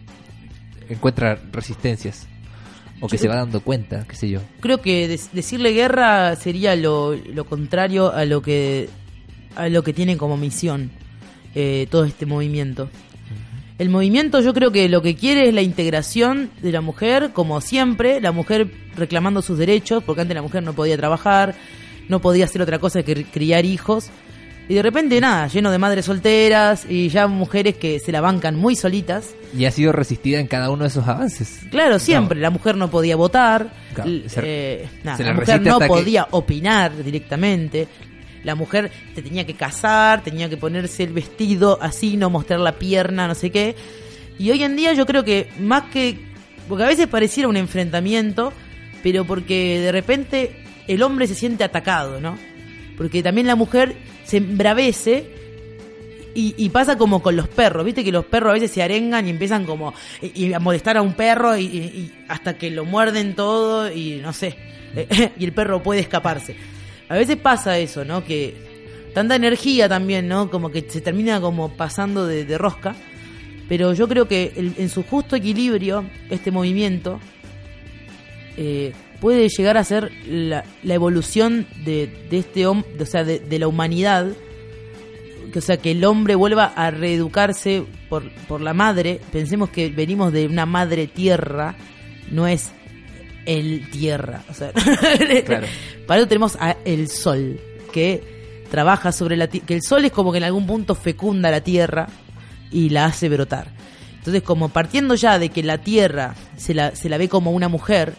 encuentra 0.88 1.38
resistencias? 1.52 2.26
O 3.00 3.06
que 3.06 3.16
Yo 3.16 3.22
se 3.22 3.28
va 3.28 3.36
dando 3.36 3.60
cuenta, 3.60 4.04
qué 4.08 4.16
sé 4.16 4.28
yo. 4.28 4.40
creo 4.60 4.80
que 4.80 5.06
decirle 5.32 5.72
guerra 5.72 6.34
sería 6.34 6.74
lo, 6.74 7.14
lo 7.14 7.44
contrario 7.44 8.12
a 8.12 8.24
lo 8.24 8.42
que 8.42 8.88
a 9.54 9.68
lo 9.68 9.82
que 9.84 9.92
tiene 9.92 10.16
como 10.16 10.36
misión 10.36 10.90
eh, 11.54 11.86
todo 11.90 12.04
este 12.04 12.26
movimiento. 12.26 12.90
El 13.78 13.90
movimiento 13.90 14.40
yo 14.40 14.52
creo 14.52 14.72
que 14.72 14.88
lo 14.88 15.02
que 15.02 15.14
quiere 15.14 15.48
es 15.48 15.54
la 15.54 15.62
integración 15.62 16.50
de 16.60 16.72
la 16.72 16.80
mujer, 16.80 17.30
como 17.32 17.60
siempre, 17.60 18.20
la 18.20 18.32
mujer 18.32 18.68
reclamando 18.96 19.40
sus 19.42 19.56
derechos, 19.58 20.02
porque 20.02 20.22
antes 20.22 20.34
la 20.34 20.42
mujer 20.42 20.64
no 20.64 20.72
podía 20.72 20.96
trabajar, 20.96 21.54
no 22.08 22.20
podía 22.20 22.46
hacer 22.46 22.60
otra 22.60 22.80
cosa 22.80 23.04
que 23.04 23.24
criar 23.24 23.64
hijos. 23.64 24.10
Y 24.68 24.74
de 24.74 24.82
repente 24.82 25.18
nada, 25.20 25.46
lleno 25.48 25.70
de 25.70 25.78
madres 25.78 26.04
solteras 26.04 26.84
y 26.88 27.08
ya 27.08 27.26
mujeres 27.26 27.76
que 27.76 27.98
se 28.00 28.12
la 28.12 28.20
bancan 28.20 28.54
muy 28.54 28.76
solitas. 28.76 29.30
Y 29.56 29.64
ha 29.64 29.70
sido 29.70 29.92
resistida 29.92 30.40
en 30.40 30.46
cada 30.46 30.68
uno 30.70 30.82
de 30.84 30.88
esos 30.90 31.08
avances. 31.08 31.60
Claro, 31.70 31.98
siempre. 31.98 32.38
La 32.38 32.50
mujer 32.50 32.76
no 32.76 32.90
podía 32.90 33.16
votar. 33.16 33.72
Claro, 33.94 34.10
se- 34.26 34.40
eh, 34.44 34.88
nada, 35.04 35.16
se 35.16 35.22
la 35.24 35.30
la 35.30 35.36
mujer 35.40 35.62
no 35.62 35.78
que- 35.78 35.86
podía 35.86 36.28
opinar 36.32 37.02
directamente. 37.02 37.88
La 38.44 38.54
mujer 38.54 38.90
se 39.14 39.22
tenía 39.22 39.46
que 39.46 39.54
casar, 39.54 40.22
tenía 40.22 40.48
que 40.50 40.56
ponerse 40.58 41.02
el 41.02 41.12
vestido 41.14 41.78
así, 41.80 42.16
no 42.18 42.28
mostrar 42.28 42.60
la 42.60 42.72
pierna, 42.72 43.26
no 43.26 43.34
sé 43.34 43.50
qué. 43.50 43.74
Y 44.38 44.50
hoy 44.50 44.62
en 44.62 44.76
día 44.76 44.92
yo 44.92 45.06
creo 45.06 45.24
que 45.24 45.48
más 45.60 45.84
que... 45.84 46.18
Porque 46.68 46.84
a 46.84 46.86
veces 46.86 47.06
pareciera 47.06 47.48
un 47.48 47.56
enfrentamiento, 47.56 48.52
pero 49.02 49.24
porque 49.24 49.80
de 49.80 49.92
repente 49.92 50.56
el 50.86 51.02
hombre 51.02 51.26
se 51.26 51.34
siente 51.34 51.64
atacado, 51.64 52.20
¿no? 52.20 52.36
Porque 52.98 53.22
también 53.22 53.46
la 53.46 53.56
mujer 53.56 53.96
se 54.28 54.36
embravece 54.36 55.30
y, 56.34 56.54
y 56.56 56.68
pasa 56.68 56.96
como 56.98 57.22
con 57.22 57.34
los 57.34 57.48
perros, 57.48 57.84
viste 57.84 58.04
que 58.04 58.12
los 58.12 58.26
perros 58.26 58.50
a 58.50 58.54
veces 58.54 58.70
se 58.70 58.82
arengan 58.82 59.26
y 59.26 59.30
empiezan 59.30 59.64
como 59.64 59.94
y, 60.22 60.46
y 60.46 60.52
a 60.52 60.60
molestar 60.60 60.96
a 60.98 61.02
un 61.02 61.14
perro 61.14 61.56
y, 61.56 62.12
hasta 62.28 62.58
que 62.58 62.70
lo 62.70 62.84
muerden 62.84 63.34
todo 63.34 63.90
y 63.90 64.16
no 64.22 64.32
sé, 64.32 64.56
y 65.38 65.44
el 65.44 65.52
perro 65.52 65.82
puede 65.82 66.00
escaparse. 66.00 66.54
A 67.08 67.14
veces 67.16 67.38
pasa 67.38 67.78
eso, 67.78 68.04
¿no? 68.04 68.22
Que 68.22 68.54
tanta 69.14 69.34
energía 69.34 69.88
también, 69.88 70.28
¿no? 70.28 70.50
Como 70.50 70.70
que 70.70 70.84
se 70.88 71.00
termina 71.00 71.40
como 71.40 71.70
pasando 71.70 72.26
de, 72.26 72.44
de 72.44 72.58
rosca. 72.58 72.94
Pero 73.66 73.94
yo 73.94 74.06
creo 74.08 74.28
que 74.28 74.52
el- 74.56 74.74
en 74.76 74.90
su 74.90 75.02
justo 75.02 75.34
equilibrio, 75.34 76.04
este 76.28 76.50
movimiento 76.50 77.18
eh, 78.58 78.92
puede 79.20 79.48
llegar 79.48 79.76
a 79.76 79.84
ser 79.84 80.10
la, 80.26 80.64
la 80.82 80.94
evolución 80.94 81.66
de, 81.84 82.26
de 82.30 82.38
este 82.38 82.66
hombre, 82.66 82.90
o 83.00 83.06
sea, 83.06 83.24
de, 83.24 83.38
de 83.38 83.58
la 83.58 83.68
humanidad 83.68 84.28
o 85.56 85.60
sea, 85.60 85.76
que 85.76 85.92
el 85.92 86.04
hombre 86.04 86.34
vuelva 86.34 86.66
a 86.66 86.90
reeducarse 86.90 87.84
por, 88.08 88.30
por 88.46 88.60
la 88.60 88.74
madre. 88.74 89.20
Pensemos 89.32 89.70
que 89.70 89.88
venimos 89.88 90.32
de 90.32 90.46
una 90.46 90.66
madre 90.66 91.06
tierra, 91.06 91.74
no 92.30 92.46
es 92.46 92.70
el 93.46 93.90
tierra. 93.90 94.42
O 94.50 94.54
sea, 94.54 94.72
Claro. 95.44 95.66
para 96.06 96.20
eso 96.20 96.28
tenemos 96.28 96.56
a 96.60 96.76
el 96.84 97.08
sol, 97.08 97.58
que 97.92 98.22
trabaja 98.70 99.12
sobre 99.12 99.36
la 99.36 99.48
tierra, 99.48 99.66
que 99.66 99.74
el 99.74 99.82
sol 99.82 100.04
es 100.04 100.12
como 100.12 100.32
que 100.32 100.38
en 100.38 100.44
algún 100.44 100.66
punto 100.66 100.94
fecunda 100.94 101.50
la 101.50 101.62
tierra 101.62 102.08
y 102.70 102.90
la 102.90 103.06
hace 103.06 103.28
brotar. 103.28 103.68
Entonces, 104.18 104.42
como 104.42 104.68
partiendo 104.68 105.14
ya 105.14 105.38
de 105.38 105.48
que 105.48 105.62
la 105.62 105.78
tierra 105.78 106.34
se 106.56 106.74
la, 106.74 106.94
se 106.94 107.08
la 107.08 107.16
ve 107.16 107.28
como 107.28 107.52
una 107.52 107.68
mujer, 107.68 108.14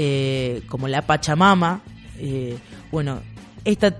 eh, 0.00 0.62
como 0.68 0.86
la 0.86 1.02
Pachamama, 1.02 1.80
eh, 2.18 2.56
bueno, 2.92 3.20
esta 3.64 3.98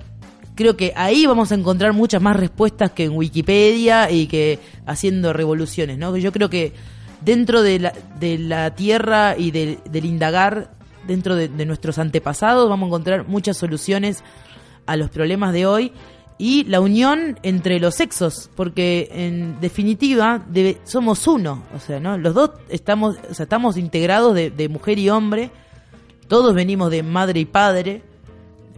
creo 0.55 0.76
que 0.76 0.92
ahí 0.94 1.26
vamos 1.26 1.51
a 1.51 1.57
encontrar 1.57 1.92
muchas 1.92 2.22
más 2.22 2.36
respuestas 2.36 2.92
que 2.92 3.05
en 3.05 3.12
Wikipedia 3.16 4.11
y 4.11 4.26
que 4.28 4.61
haciendo 4.86 5.32
revoluciones, 5.32 5.99
¿no? 5.99 6.16
Yo 6.16 6.30
creo 6.32 6.49
que 6.51 6.72
dentro 7.20 7.62
de 7.62 7.78
la, 7.80 7.92
de 8.20 8.38
la 8.38 8.74
tierra 8.76 9.36
y 9.36 9.51
del- 9.51 9.78
indagar, 10.05 10.70
dentro 11.07 11.34
de, 11.34 11.49
de 11.49 11.66
nuestros 11.66 11.99
antepasados, 11.99 12.68
vamos 12.68 12.86
a 12.86 12.88
encontrar 12.88 13.26
muchas 13.28 13.57
soluciones 13.57 14.22
a 14.86 14.96
los 14.96 15.11
problemas 15.11 15.53
de 15.53 15.66
hoy 15.66 15.92
y 16.38 16.62
la 16.64 16.80
unión 16.80 17.38
entre 17.42 17.80
los 17.80 17.94
sexos, 17.96 18.49
porque 18.57 19.09
en 19.12 19.61
definitiva 19.61 20.44
debe- 20.49 20.78
somos 20.84 21.26
uno, 21.26 21.64
o 21.74 21.80
sea, 21.80 21.99
¿no? 22.01 22.16
Los 22.18 22.34
dos 22.34 22.51
estamos, 22.68 23.16
o 23.30 23.34
sea, 23.34 23.44
estamos 23.44 23.76
integrados 23.76 24.34
de, 24.34 24.51
de 24.51 24.68
mujer 24.68 24.99
y 25.01 25.09
hombre, 25.11 25.51
todos 26.29 26.55
venimos 26.55 26.91
de 26.91 27.03
madre 27.03 27.41
y 27.41 27.45
padre, 27.45 28.03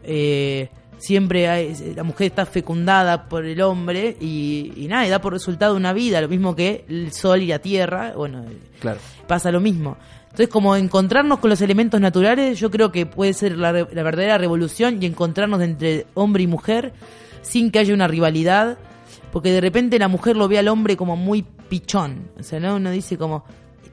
eh, 0.04 0.68
siempre 0.98 1.48
hay- 1.48 1.94
la 1.96 2.02
mujer 2.02 2.28
está 2.28 2.46
fecundada 2.46 3.28
por 3.28 3.44
el 3.44 3.60
hombre 3.62 4.16
y, 4.20 4.72
y 4.76 4.86
nada, 4.88 5.06
y 5.06 5.10
da 5.10 5.20
por 5.20 5.32
resultado 5.32 5.74
una 5.76 5.92
vida, 5.92 6.20
lo 6.20 6.28
mismo 6.28 6.54
que 6.54 6.84
el 6.88 7.12
sol 7.12 7.40
y 7.42 7.46
la 7.46 7.58
tierra, 7.58 8.12
bueno, 8.16 8.44
Claro. 8.80 8.98
pasa 9.26 9.50
lo 9.50 9.60
mismo. 9.60 9.96
Entonces, 10.24 10.48
como 10.48 10.76
encontrarnos 10.76 11.38
con 11.40 11.50
los 11.50 11.60
elementos 11.60 12.00
naturales, 12.00 12.58
yo 12.60 12.70
creo 12.70 12.92
que 12.92 13.04
puede 13.06 13.32
ser 13.32 13.56
la, 13.58 13.72
la 13.72 14.02
verdadera 14.02 14.38
revolución 14.38 15.02
y 15.02 15.06
encontrarnos 15.06 15.60
entre 15.62 16.06
hombre 16.14 16.44
y 16.44 16.46
mujer 16.46 16.92
sin 17.42 17.70
que 17.70 17.80
haya 17.80 17.92
una 17.94 18.06
rivalidad, 18.06 18.78
porque 19.32 19.50
de 19.50 19.60
repente 19.60 19.98
la 19.98 20.06
mujer 20.08 20.36
lo 20.36 20.46
ve 20.48 20.58
al 20.58 20.68
hombre 20.68 20.96
como 20.96 21.16
muy 21.16 21.42
pichón. 21.68 22.28
O 22.38 22.42
sea, 22.42 22.60
¿no? 22.60 22.76
uno 22.76 22.90
dice 22.90 23.16
como, 23.18 23.44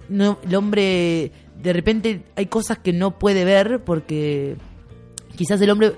no, 0.10 0.38
el 0.48 0.56
hombre, 0.56 1.32
de 1.62 1.74
repente 1.74 2.24
hay 2.36 2.48
cosas 2.48 2.80
que 2.80 2.94
no 2.94 3.18
puede 3.18 3.46
ver 3.46 3.84
porque 3.84 4.56
quizás 5.36 5.60
el 5.62 5.70
hombre 5.70 5.94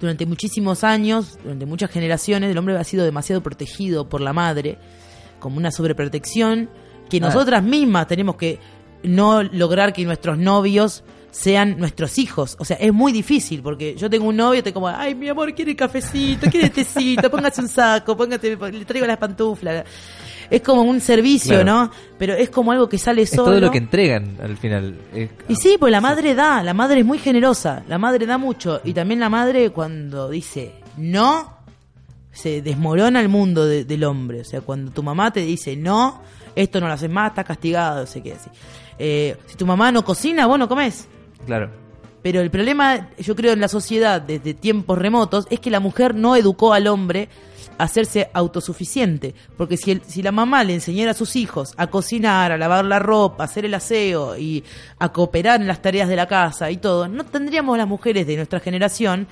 durante 0.00 0.26
muchísimos 0.26 0.84
años, 0.84 1.38
durante 1.42 1.66
muchas 1.66 1.90
generaciones, 1.90 2.50
el 2.50 2.58
hombre 2.58 2.76
ha 2.76 2.84
sido 2.84 3.04
demasiado 3.04 3.42
protegido 3.42 4.08
por 4.08 4.20
la 4.20 4.32
madre, 4.32 4.78
como 5.40 5.56
una 5.56 5.70
sobreprotección, 5.70 6.70
que 7.08 7.20
nosotras 7.20 7.62
mismas 7.62 8.06
tenemos 8.06 8.36
que 8.36 8.58
no 9.02 9.42
lograr 9.42 9.92
que 9.92 10.04
nuestros 10.04 10.38
novios 10.38 11.04
sean 11.30 11.78
nuestros 11.78 12.18
hijos. 12.18 12.56
O 12.58 12.64
sea, 12.64 12.76
es 12.76 12.92
muy 12.92 13.12
difícil 13.12 13.62
porque 13.62 13.96
yo 13.96 14.08
tengo 14.08 14.28
un 14.28 14.36
novio 14.36 14.60
y 14.60 14.62
te 14.62 14.72
como, 14.72 14.88
ay, 14.88 15.14
mi 15.14 15.28
amor, 15.28 15.54
quiere 15.54 15.74
cafecito, 15.74 16.48
quiere 16.50 16.70
tecito, 16.70 17.30
póngase 17.30 17.60
un 17.60 17.68
saco, 17.68 18.16
póngate, 18.16 18.56
le 18.56 18.84
traigo 18.84 19.06
las 19.06 19.18
pantuflas. 19.18 19.84
Es 20.50 20.60
como 20.62 20.82
un 20.82 21.00
servicio, 21.00 21.60
Claro. 21.62 21.64
¿no? 21.86 21.90
Pero 22.18 22.34
es 22.34 22.50
como 22.50 22.72
algo 22.72 22.88
que 22.88 22.98
sale 22.98 23.22
Es 23.22 23.30
solo. 23.30 23.44
todo 23.44 23.60
lo 23.60 23.70
que 23.70 23.78
entregan 23.78 24.36
al 24.42 24.56
final. 24.56 24.94
Eh, 25.14 25.28
Y 25.48 25.56
sí, 25.56 25.76
pues 25.78 25.90
la 25.90 26.00
madre 26.00 26.34
da, 26.34 26.62
la 26.62 26.74
madre 26.74 27.00
es 27.00 27.06
muy 27.06 27.18
generosa, 27.18 27.82
la 27.88 27.98
madre 27.98 28.26
da 28.26 28.38
mucho. 28.38 28.80
Y 28.84 28.92
también 28.92 29.20
la 29.20 29.28
madre 29.28 29.70
cuando 29.70 30.28
dice 30.28 30.72
no, 30.96 31.58
se 32.32 32.62
desmorona 32.62 33.20
el 33.20 33.28
mundo 33.28 33.64
de- 33.66 33.84
del 33.84 34.04
hombre. 34.04 34.40
O 34.40 34.44
sea, 34.44 34.60
cuando 34.60 34.90
tu 34.90 35.02
mamá 35.02 35.32
te 35.32 35.40
dice 35.40 35.76
no, 35.76 36.20
esto 36.54 36.80
no 36.80 36.86
lo 36.88 36.92
haces 36.94 37.10
más, 37.10 37.30
estás 37.30 37.44
castigado, 37.46 38.00
no 38.00 38.06
sé 38.06 38.22
qué 38.22 38.30
decir. 38.34 38.52
Eh, 38.98 39.36
si 39.46 39.56
tu 39.56 39.66
mamá 39.66 39.90
no 39.92 40.04
cocina, 40.04 40.46
vos 40.46 40.58
no 40.58 40.68
comes. 40.68 41.08
Claro. 41.46 41.70
Pero 42.22 42.40
el 42.40 42.50
problema, 42.50 43.08
yo 43.18 43.36
creo, 43.36 43.52
en 43.52 43.60
la 43.60 43.68
sociedad 43.68 44.20
desde 44.22 44.54
tiempos 44.54 44.96
remotos 44.98 45.46
es 45.50 45.60
que 45.60 45.70
la 45.70 45.80
mujer 45.80 46.14
no 46.14 46.36
educó 46.36 46.72
al 46.72 46.86
hombre 46.86 47.28
hacerse 47.78 48.28
autosuficiente. 48.32 49.34
Porque 49.56 49.76
si, 49.76 49.90
el- 49.92 50.02
si 50.06 50.22
la 50.22 50.32
mamá 50.32 50.64
le 50.64 50.74
enseñara 50.74 51.10
a 51.12 51.14
sus 51.14 51.36
hijos 51.36 51.74
a 51.76 51.86
cocinar, 51.88 52.52
a 52.52 52.56
lavar 52.58 52.84
la 52.84 52.98
ropa, 52.98 53.44
a 53.44 53.46
hacer 53.46 53.64
el 53.64 53.74
aseo 53.74 54.36
y 54.36 54.64
a 54.98 55.10
cooperar 55.10 55.60
en 55.60 55.66
las 55.66 55.82
tareas 55.82 56.08
de 56.08 56.16
la 56.16 56.26
casa 56.26 56.70
y 56.70 56.76
todo, 56.78 57.08
no 57.08 57.24
tendríamos 57.24 57.76
las 57.78 57.86
mujeres 57.88 58.26
de 58.26 58.36
nuestra 58.36 58.60
generación 58.60 59.26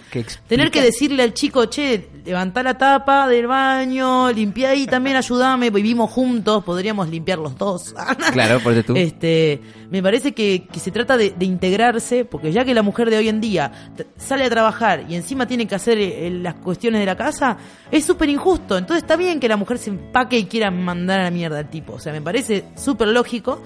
tener 0.49 0.71
que 0.71 0.83
decirle 0.83 1.23
al 1.23 1.35
chico, 1.35 1.67
che, 1.67 2.09
levantá 2.25 2.63
la 2.63 2.77
tapa 2.77 3.27
del 3.29 3.47
baño, 3.47 4.31
limpiá 4.33 4.71
ahí 4.71 4.87
también, 4.87 5.17
ayúdame, 5.17 5.71
vivimos 5.71 6.11
juntos, 6.11 6.63
podríamos 6.65 7.09
limpiar 7.09 7.39
los 7.39 7.57
dos. 7.57 7.95
Claro, 8.33 8.61
porque 8.63 8.83
tú. 8.83 8.95
Este, 8.97 9.61
me 9.91 10.03
parece 10.03 10.33
que, 10.33 10.67
que 10.73 10.81
se 10.81 10.91
trata 10.91 11.17
de, 11.17 11.31
de 11.31 11.45
integrarse, 11.45 12.25
porque 12.25 12.51
ya 12.53 12.65
que 12.65 12.73
la 12.75 12.83
mujer 12.83 13.11
de 13.11 13.19
hoy 13.19 13.29
en 13.29 13.41
día 13.41 13.91
sale 14.17 14.45
a 14.45 14.51
trabajar 14.51 15.05
y 15.09 15.15
encima 15.17 15.47
tiene 15.47 15.67
que 15.67 15.75
hacer 15.75 15.99
eh, 15.99 16.31
las 16.31 16.55
cuestiones 16.55 17.01
de 17.01 17.07
la 17.07 17.17
casa, 17.17 17.57
es 17.91 18.05
súper 18.05 18.29
injusto. 18.33 18.77
Entonces 18.79 19.03
está 19.05 19.17
bien 19.17 19.39
que 19.41 19.49
la 19.49 19.57
mujer 19.57 19.79
se 19.79 19.91
empaque 19.91 20.39
y 20.39 20.45
quiera 20.47 20.71
mandar 20.71 21.21
a 21.21 21.25
la 21.25 21.31
mierda 21.31 21.59
al 21.59 21.69
tipo. 21.71 21.95
O 21.95 21.99
sea, 22.01 22.13
me 22.13 22.21
parece 22.21 22.65
súper 22.75 23.09
lógico. 23.09 23.61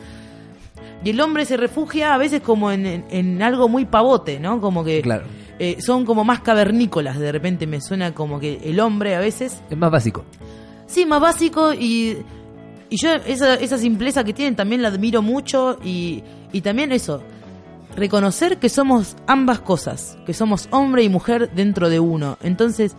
Y 1.05 1.11
el 1.11 1.21
hombre 1.21 1.45
se 1.45 1.57
refugia 1.57 2.15
a 2.15 2.19
veces 2.19 2.41
como 2.41 2.71
en, 2.73 2.85
en- 2.87 3.05
en 3.11 3.43
algo 3.43 3.69
muy 3.69 3.85
pavote, 3.85 4.41
¿no? 4.41 4.61
Como 4.61 4.83
que 4.85 5.03
Claro. 5.03 5.25
eh, 5.59 5.77
son 5.81 6.05
como 6.05 6.25
más 6.25 6.41
cavernícolas, 6.41 7.19
de 7.19 7.31
repente 7.33 7.67
me 7.67 7.81
suena 7.81 8.13
como 8.13 8.41
que 8.41 8.61
el 8.65 8.81
hombre 8.81 9.15
a 9.15 9.21
veces 9.21 9.61
Es 9.71 9.77
más 9.79 9.91
básico. 9.91 10.25
Sí, 10.87 11.07
más 11.07 11.21
básico 11.21 11.73
y, 11.75 12.19
y 12.91 12.97
yo 12.97 13.11
esa, 13.27 13.55
esa 13.55 13.79
simpleza 13.79 14.25
que 14.25 14.33
tienen 14.33 14.57
también 14.57 14.83
la 14.83 14.89
admiro 14.89 15.23
mucho 15.23 15.79
y, 15.85 16.23
y 16.53 16.61
también 16.63 16.91
eso, 16.93 17.23
reconocer 17.95 18.59
que 18.59 18.69
somos 18.69 19.17
ambas 19.27 19.61
cosas, 19.61 20.17
que 20.27 20.35
somos 20.35 20.69
hombre 20.71 21.03
y 21.03 21.09
mujer 21.09 21.51
dentro 21.55 21.89
de 21.89 22.01
uno. 22.01 22.37
Entonces, 22.43 22.95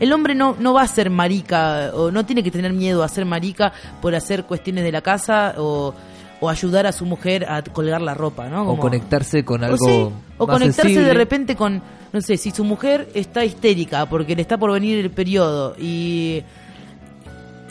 el 0.00 0.12
hombre 0.12 0.34
no, 0.34 0.56
no 0.58 0.72
va 0.74 0.82
a 0.82 0.86
ser 0.88 1.10
marica 1.10 1.90
o 1.94 2.10
no 2.10 2.24
tiene 2.26 2.42
que 2.42 2.50
tener 2.50 2.72
miedo 2.72 3.02
a 3.02 3.08
ser 3.08 3.24
marica 3.24 3.72
por 4.02 4.14
hacer 4.14 4.44
cuestiones 4.44 4.84
de 4.84 4.92
la 4.92 5.00
casa 5.02 5.54
o, 5.58 5.94
o 6.40 6.48
ayudar 6.50 6.86
a 6.86 6.92
su 6.92 7.06
mujer 7.06 7.46
a 7.48 7.62
colgar 7.62 8.00
la 8.02 8.14
ropa, 8.14 8.48
¿no? 8.48 8.68
O 8.68 8.76
conectarse 8.78 9.44
con 9.44 9.62
algo. 9.64 9.76
o, 9.76 9.88
sí, 9.88 10.14
o 10.38 10.46
más 10.46 10.54
conectarse 10.58 10.82
sensible. 10.82 11.08
de 11.08 11.14
repente 11.14 11.56
con, 11.56 11.80
no 12.12 12.20
sé, 12.20 12.36
si 12.36 12.50
su 12.50 12.64
mujer 12.64 13.08
está 13.14 13.44
histérica 13.44 14.06
porque 14.06 14.34
le 14.36 14.42
está 14.42 14.58
por 14.58 14.72
venir 14.72 14.98
el 14.98 15.10
periodo 15.10 15.74
y 15.78 16.42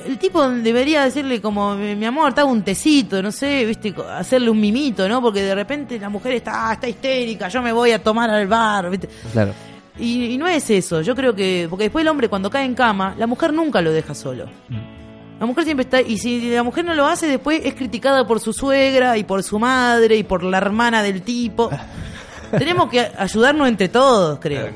el 0.05 0.17
tipo 0.17 0.45
debería 0.49 1.03
decirle 1.05 1.39
como, 1.39 1.75
mi 1.75 2.05
amor, 2.05 2.33
te 2.33 2.41
hago 2.41 2.51
un 2.51 2.61
tecito, 2.63 3.21
no 3.21 3.31
sé, 3.31 3.63
viste, 3.65 3.93
hacerle 4.17 4.49
un 4.49 4.59
mimito, 4.59 5.07
¿no? 5.07 5.21
Porque 5.21 5.41
de 5.41 5.55
repente 5.55 5.97
la 5.97 6.09
mujer 6.09 6.33
está, 6.33 6.69
"Ah, 6.69 6.73
está 6.73 6.89
histérica, 6.89 7.47
yo 7.47 7.61
me 7.61 7.71
voy 7.71 7.91
a 7.91 8.03
tomar 8.03 8.29
al 8.29 8.45
bar, 8.47 8.89
¿viste? 8.89 9.07
Claro. 9.31 9.53
Y, 9.99 10.25
y 10.33 10.37
no 10.37 10.47
es 10.47 10.69
eso, 10.69 11.01
yo 11.01 11.15
creo 11.15 11.35
que, 11.35 11.67
porque 11.69 11.83
después 11.85 12.01
el 12.03 12.07
hombre 12.09 12.27
cuando 12.29 12.49
cae 12.49 12.65
en 12.65 12.73
cama, 12.73 13.13
la 13.17 13.27
mujer 13.27 13.53
nunca 13.53 13.81
lo 13.81 13.91
deja 13.91 14.15
solo. 14.15 14.45
La 15.39 15.45
mujer 15.45 15.65
siempre 15.65 15.83
está, 15.83 16.01
y 16.01 16.17
si 16.17 16.49
la 16.51 16.63
mujer 16.63 16.85
no 16.85 16.93
lo 16.95 17.05
hace, 17.05 17.27
después 17.27 17.61
es 17.63 17.75
criticada 17.75 18.25
por 18.25 18.39
su 18.39 18.53
suegra 18.53 19.17
y 19.17 19.23
por 19.23 19.43
su 19.43 19.59
madre 19.59 20.15
y 20.15 20.23
por 20.23 20.41
la 20.43 20.57
hermana 20.57 21.03
del 21.03 21.21
tipo. 21.21 21.69
Tenemos 22.57 22.89
que 22.89 23.01
ayudarnos 23.17 23.67
entre 23.67 23.89
todos, 23.89 24.39
creo. 24.39 24.67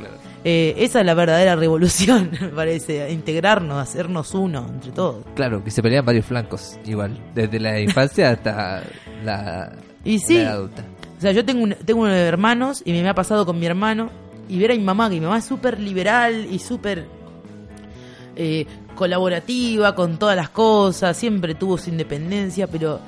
Eh, 0.43 0.75
esa 0.77 0.99
es 0.99 1.05
la 1.05 1.13
verdadera 1.13 1.55
revolución, 1.55 2.29
me 2.41 2.47
parece, 2.49 3.11
integrarnos, 3.11 3.77
hacernos 3.81 4.33
uno 4.33 4.65
entre 4.71 4.91
todos. 4.91 5.25
Claro, 5.35 5.63
que 5.63 5.71
se 5.71 5.81
pelean 5.81 6.05
varios 6.05 6.25
flancos, 6.25 6.77
igual, 6.85 7.17
desde 7.33 7.59
la 7.59 7.79
infancia 7.79 8.29
hasta 8.31 8.83
la, 9.23 9.71
Y 10.05 10.19
sí, 10.19 10.37
la 10.41 10.51
adulta. 10.51 10.83
o 11.17 11.21
sea, 11.21 11.31
yo 11.31 11.43
tengo, 11.43 11.63
un- 11.63 11.75
tengo 11.85 12.01
unos 12.01 12.13
hermanos 12.15 12.81
y 12.85 12.93
me 12.93 13.07
ha 13.09 13.13
pasado 13.15 13.45
con 13.45 13.59
mi 13.59 13.65
hermano 13.65 14.09
y 14.49 14.57
ver 14.59 14.71
a 14.71 14.75
mi 14.75 14.81
mamá, 14.83 15.09
que 15.09 15.15
mi 15.15 15.21
mamá 15.21 15.37
es 15.39 15.45
súper 15.45 15.79
liberal 15.79 16.47
y 16.49 16.59
súper 16.59 17.05
eh, 18.35 18.65
colaborativa 18.95 19.93
con 19.95 20.17
todas 20.17 20.35
las 20.35 20.49
cosas, 20.49 21.15
siempre 21.17 21.55
tuvo 21.55 21.77
su 21.77 21.89
independencia, 21.89 22.67
pero 22.67 22.99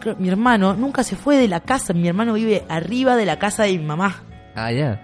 creo- 0.00 0.16
mi 0.18 0.28
hermano 0.28 0.74
nunca 0.74 1.02
se 1.02 1.16
fue 1.16 1.36
de 1.36 1.48
la 1.48 1.60
casa, 1.60 1.92
mi 1.92 2.08
hermano 2.08 2.34
vive 2.34 2.64
arriba 2.68 3.16
de 3.16 3.26
la 3.26 3.38
casa 3.38 3.64
de 3.64 3.78
mi 3.78 3.84
mamá. 3.84 4.22
Ah, 4.54 4.70
ya. 4.72 5.02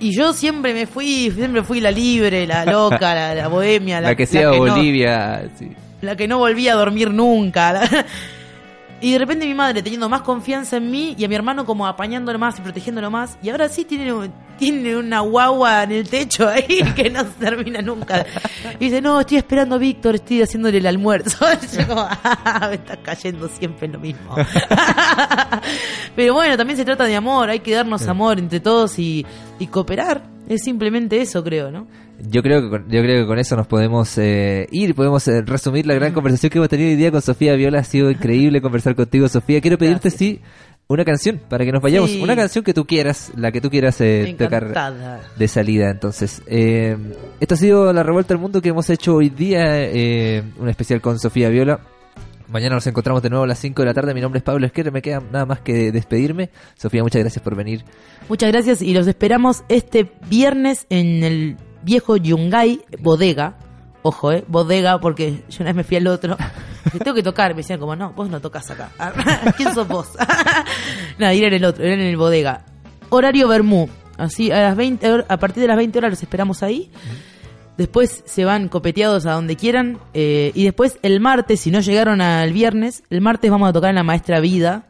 Y 0.00 0.14
yo 0.16 0.32
siempre 0.32 0.74
me 0.74 0.86
fui, 0.86 1.30
siempre 1.30 1.62
fui 1.62 1.80
la 1.80 1.90
libre, 1.92 2.46
la 2.46 2.64
loca, 2.64 3.14
la, 3.14 3.34
la 3.34 3.48
bohemia, 3.48 4.00
La, 4.00 4.08
la, 4.10 4.14
que 4.16 4.26
sea 4.26 4.50
Bolivia, 4.50 5.48
sí. 5.56 5.70
la 6.00 6.16
que 6.16 6.26
no 6.26 6.38
volvía 6.38 6.72
a 6.72 6.76
dormir 6.76 7.10
nunca. 7.12 7.72
la- 7.72 8.06
Y 9.02 9.12
de 9.12 9.18
repente 9.18 9.46
mi 9.46 9.52
madre 9.54 9.82
teniendo 9.82 10.08
más 10.08 10.22
confianza 10.22 10.76
en 10.78 10.90
mí 10.90 11.14
y 11.18 11.24
a 11.24 11.28
mi 11.28 11.34
hermano 11.34 11.66
como 11.66 11.86
apañándolo 11.86 12.38
más 12.38 12.58
y 12.58 12.62
protegiéndolo 12.62 13.10
más. 13.10 13.36
Y 13.42 13.50
ahora 13.50 13.68
sí 13.68 13.84
tiene, 13.84 14.12
un- 14.12 14.32
tiene 14.58 14.96
una 14.96 15.20
guagua 15.20 15.82
en 15.82 15.90
el 15.92 16.08
techo 16.08 16.48
ahí 16.48 16.80
que 16.96 17.10
no 17.10 17.20
se 17.24 17.30
termina 17.40 17.82
nunca. 17.82 18.24
Y 18.78 18.84
dice, 18.86 19.00
no, 19.02 19.20
estoy 19.20 19.38
esperando 19.38 19.74
a 19.74 19.78
Víctor, 19.78 20.14
estoy 20.14 20.42
haciéndole 20.42 20.78
el 20.78 20.86
almuerzo. 20.86 21.44
Y 21.62 21.76
yo 21.78 21.86
como, 21.88 22.06
"Ah, 22.08 22.66
me 22.70 22.76
está 22.76 22.96
cayendo 22.96 23.48
siempre 23.48 23.86
en 23.86 23.92
lo 23.92 23.98
mismo. 23.98 24.36
Pero 26.16 26.34
bueno, 26.34 26.56
también 26.56 26.76
se 26.76 26.84
trata 26.84 27.04
de 27.04 27.16
amor, 27.16 27.50
hay 27.50 27.60
que 27.60 27.74
darnos 27.74 28.06
amor 28.08 28.38
entre 28.38 28.60
todos 28.60 28.98
y, 28.98 29.26
y 29.58 29.66
cooperar. 29.66 30.22
Es 30.52 30.64
simplemente 30.64 31.20
eso, 31.20 31.42
creo, 31.42 31.70
¿no? 31.70 31.86
Yo 32.28 32.42
creo 32.42 32.60
que 32.60 32.68
con, 32.68 32.82
yo 32.90 33.00
creo 33.00 33.22
que 33.22 33.26
con 33.26 33.38
eso 33.38 33.56
nos 33.56 33.66
podemos 33.66 34.18
eh, 34.18 34.68
ir, 34.70 34.94
podemos 34.94 35.26
eh, 35.28 35.40
resumir 35.40 35.86
la 35.86 35.94
gran 35.94 36.12
conversación 36.12 36.50
que 36.50 36.58
hemos 36.58 36.68
tenido 36.68 36.90
hoy 36.90 36.96
día 36.96 37.10
con 37.10 37.22
Sofía 37.22 37.54
Viola. 37.54 37.78
Ha 37.78 37.84
sido 37.84 38.10
increíble 38.10 38.60
conversar 38.62 38.94
contigo, 38.94 39.28
Sofía. 39.28 39.62
Quiero 39.62 39.78
pedirte, 39.78 40.10
Gracias. 40.10 40.18
sí, 40.18 40.40
una 40.88 41.04
canción 41.06 41.40
para 41.48 41.64
que 41.64 41.72
nos 41.72 41.80
vayamos. 41.80 42.10
Sí. 42.10 42.20
Una 42.22 42.36
canción 42.36 42.62
que 42.64 42.74
tú 42.74 42.84
quieras, 42.84 43.32
la 43.34 43.50
que 43.50 43.62
tú 43.62 43.70
quieras 43.70 43.98
eh, 44.00 44.34
tocar 44.38 45.22
de 45.36 45.48
salida. 45.48 45.90
Entonces, 45.90 46.42
eh, 46.46 46.96
esto 47.40 47.54
ha 47.54 47.56
sido 47.56 47.92
la 47.94 48.02
revuelta 48.02 48.34
del 48.34 48.40
mundo 48.42 48.60
que 48.60 48.68
hemos 48.68 48.90
hecho 48.90 49.14
hoy 49.14 49.30
día, 49.30 49.80
eh, 49.80 50.42
un 50.58 50.68
especial 50.68 51.00
con 51.00 51.18
Sofía 51.18 51.48
Viola. 51.48 51.80
Mañana 52.52 52.74
nos 52.74 52.86
encontramos 52.86 53.22
de 53.22 53.30
nuevo 53.30 53.44
a 53.44 53.46
las 53.46 53.58
5 53.60 53.80
de 53.80 53.86
la 53.86 53.94
tarde. 53.94 54.12
Mi 54.12 54.20
nombre 54.20 54.38
es 54.38 54.44
Pablo 54.44 54.66
Esquerra. 54.66 54.90
Me 54.90 55.00
queda 55.00 55.22
nada 55.32 55.46
más 55.46 55.60
que 55.60 55.90
despedirme. 55.90 56.50
Sofía, 56.76 57.02
muchas 57.02 57.22
gracias 57.22 57.42
por 57.42 57.56
venir. 57.56 57.82
Muchas 58.28 58.52
gracias 58.52 58.82
y 58.82 58.92
los 58.92 59.06
esperamos 59.06 59.64
este 59.70 60.12
viernes 60.28 60.86
en 60.90 61.24
el 61.24 61.56
viejo 61.82 62.16
Yungay 62.18 62.82
Bodega. 63.00 63.56
Ojo, 64.02 64.32
eh, 64.32 64.44
bodega, 64.48 65.00
porque 65.00 65.44
yo 65.48 65.58
una 65.60 65.66
vez 65.70 65.76
me 65.76 65.84
fui 65.84 65.96
al 65.96 66.06
otro. 66.08 66.36
Tengo 67.02 67.14
que 67.14 67.22
tocar. 67.22 67.52
Me 67.52 67.58
decían 67.58 67.80
como, 67.80 67.96
no, 67.96 68.12
vos 68.12 68.28
no 68.28 68.40
tocas 68.40 68.70
acá. 68.70 68.90
¿Quién 69.56 69.72
sos 69.72 69.88
vos? 69.88 70.08
Nada, 71.18 71.32
ir 71.32 71.44
en 71.44 71.54
el 71.54 71.64
otro, 71.64 71.86
ir 71.86 71.92
en 71.92 72.00
el 72.00 72.16
bodega. 72.18 72.66
Horario 73.08 73.48
Bermú. 73.48 73.88
Así, 74.18 74.50
a 74.50 74.60
las 74.60 74.76
20, 74.76 75.06
hor- 75.10 75.24
a 75.28 75.36
partir 75.38 75.62
de 75.62 75.68
las 75.68 75.76
20 75.78 75.98
horas 75.98 76.10
los 76.10 76.22
esperamos 76.22 76.62
ahí. 76.62 76.90
Después 77.82 78.22
se 78.26 78.44
van 78.44 78.68
copeteados 78.68 79.26
a 79.26 79.32
donde 79.32 79.56
quieran. 79.56 79.98
eh, 80.14 80.52
y 80.54 80.62
después 80.64 80.98
el 81.02 81.18
martes, 81.18 81.58
si 81.60 81.70
no 81.72 81.80
llegaron 81.80 82.20
al 82.20 82.52
viernes, 82.52 83.02
el 83.10 83.20
martes 83.20 83.50
vamos 83.50 83.68
a 83.68 83.72
tocar 83.72 83.90
en 83.90 83.96
la 83.96 84.04
Maestra 84.04 84.38
Vida. 84.38 84.86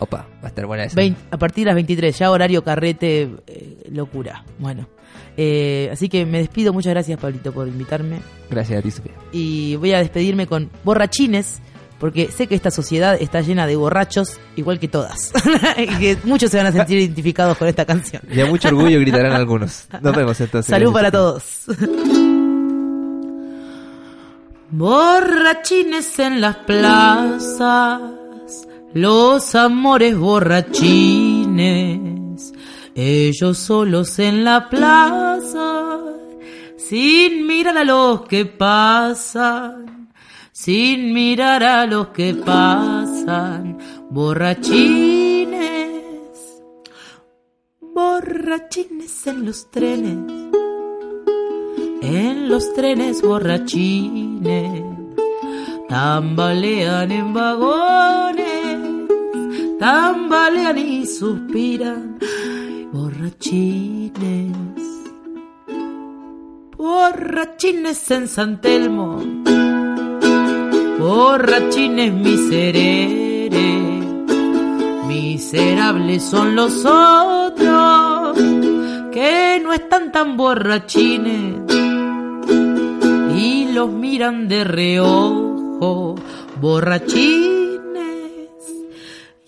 Opa, 0.00 0.26
va 0.42 0.46
a 0.46 0.48
estar 0.48 0.66
buena 0.66 0.82
esa. 0.84 0.96
Vein- 0.96 1.14
a 1.30 1.38
partir 1.38 1.62
de 1.64 1.66
las 1.66 1.74
23, 1.76 2.18
ya 2.18 2.32
horario 2.32 2.64
carrete, 2.64 3.30
eh, 3.46 3.76
locura. 3.92 4.44
Bueno, 4.58 4.88
eh, 5.36 5.88
así 5.92 6.08
que 6.08 6.26
me 6.26 6.38
despido. 6.38 6.72
Muchas 6.72 6.92
gracias, 6.94 7.20
Pablito, 7.20 7.52
por 7.52 7.68
invitarme. 7.68 8.16
Gracias 8.50 8.80
a 8.80 8.82
ti, 8.82 8.90
Sofía. 8.90 9.12
Y 9.30 9.76
voy 9.76 9.92
a 9.92 9.98
despedirme 10.00 10.48
con 10.48 10.68
borrachines, 10.82 11.60
porque 12.00 12.32
sé 12.32 12.48
que 12.48 12.56
esta 12.56 12.72
sociedad 12.72 13.16
está 13.20 13.42
llena 13.42 13.64
de 13.68 13.76
borrachos, 13.76 14.40
igual 14.56 14.80
que 14.80 14.88
todas. 14.88 15.32
y 15.78 15.86
que 15.86 16.16
muchos 16.24 16.50
se 16.50 16.56
van 16.56 16.66
a 16.66 16.72
sentir 16.72 16.98
identificados 16.98 17.56
con 17.56 17.68
esta 17.68 17.84
canción. 17.84 18.22
Y 18.28 18.40
a 18.40 18.46
mucho 18.46 18.66
orgullo 18.68 18.98
gritarán 18.98 19.30
algunos. 19.34 19.86
Nos 20.02 20.16
vemos 20.16 20.40
entonces. 20.40 20.68
Salud 20.68 20.92
Gracias. 20.92 20.94
para 21.00 21.10
todos. 21.12 22.31
Borrachines 24.74 26.18
en 26.18 26.40
las 26.40 26.56
plazas, 26.56 28.00
los 28.94 29.54
amores 29.54 30.16
borrachines, 30.16 31.74
ellos 32.94 33.58
solos 33.58 34.18
en 34.18 34.44
la 34.44 34.70
plaza, 34.70 35.98
sin 36.78 37.46
mirar 37.46 37.76
a 37.76 37.84
los 37.84 38.22
que 38.22 38.46
pasan, 38.46 40.10
sin 40.52 41.12
mirar 41.12 41.62
a 41.62 41.84
los 41.84 42.08
que 42.08 42.32
pasan, 42.32 43.76
borrachines, 44.08 45.60
borrachines 47.82 49.26
en 49.26 49.44
los 49.44 49.70
trenes 49.70 50.51
en 52.02 52.48
los 52.48 52.74
trenes 52.74 53.22
borrachines, 53.22 54.82
tambalean 55.88 57.12
en 57.12 57.32
vagones, 57.32 59.08
tambalean 59.78 60.78
y 60.78 61.06
suspiran, 61.06 62.18
borrachines, 62.92 64.56
borrachines 66.76 68.10
en 68.10 68.26
San 68.26 68.60
Telmo, 68.60 69.22
borrachines 70.98 72.12
misereres, 72.12 73.60
miserables 75.06 76.24
son 76.24 76.56
los 76.56 76.84
otros 76.84 78.36
que 79.12 79.60
no 79.62 79.72
están 79.72 80.10
tan 80.10 80.36
borrachines 80.36 81.91
los 83.72 83.90
miran 83.90 84.48
de 84.48 84.64
reojo, 84.64 86.14
borrachines, 86.60 87.40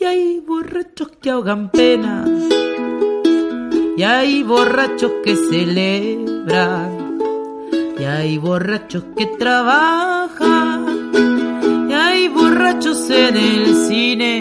y 0.01 0.05
hay 0.05 0.41
borrachos 0.41 1.11
que 1.21 1.31
ahogan 1.31 1.71
pena, 1.71 2.25
y 3.97 4.03
hay 4.03 4.43
borrachos 4.43 5.13
que 5.23 5.37
celebran, 5.37 7.19
y 7.99 8.05
hay 8.05 8.39
borrachos 8.39 9.05
que 9.17 9.27
trabajan, 9.27 11.11
y 11.89 11.93
hay 11.93 12.29
borrachos 12.29 13.11
en 13.11 13.37
el 13.37 13.77
cine, 13.87 14.39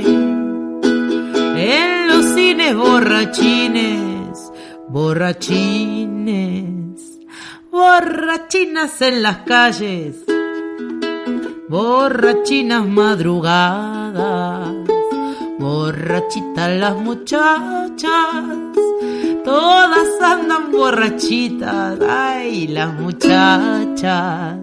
en 1.57 2.07
los 2.07 2.25
cines 2.33 2.75
borrachines, 2.75 4.51
borrachines 4.87 6.02
borrachinas 7.73 9.01
en 9.01 9.23
las 9.23 9.37
calles, 9.37 10.17
borrachinas 11.67 12.85
madrugadas, 12.85 14.69
borrachitas 15.57 16.69
las 16.77 16.95
muchachas, 16.95 18.45
todas 19.43 20.21
andan 20.21 20.71
borrachitas, 20.71 21.97
ay, 22.07 22.67
las 22.67 22.93
muchachas, 22.93 24.55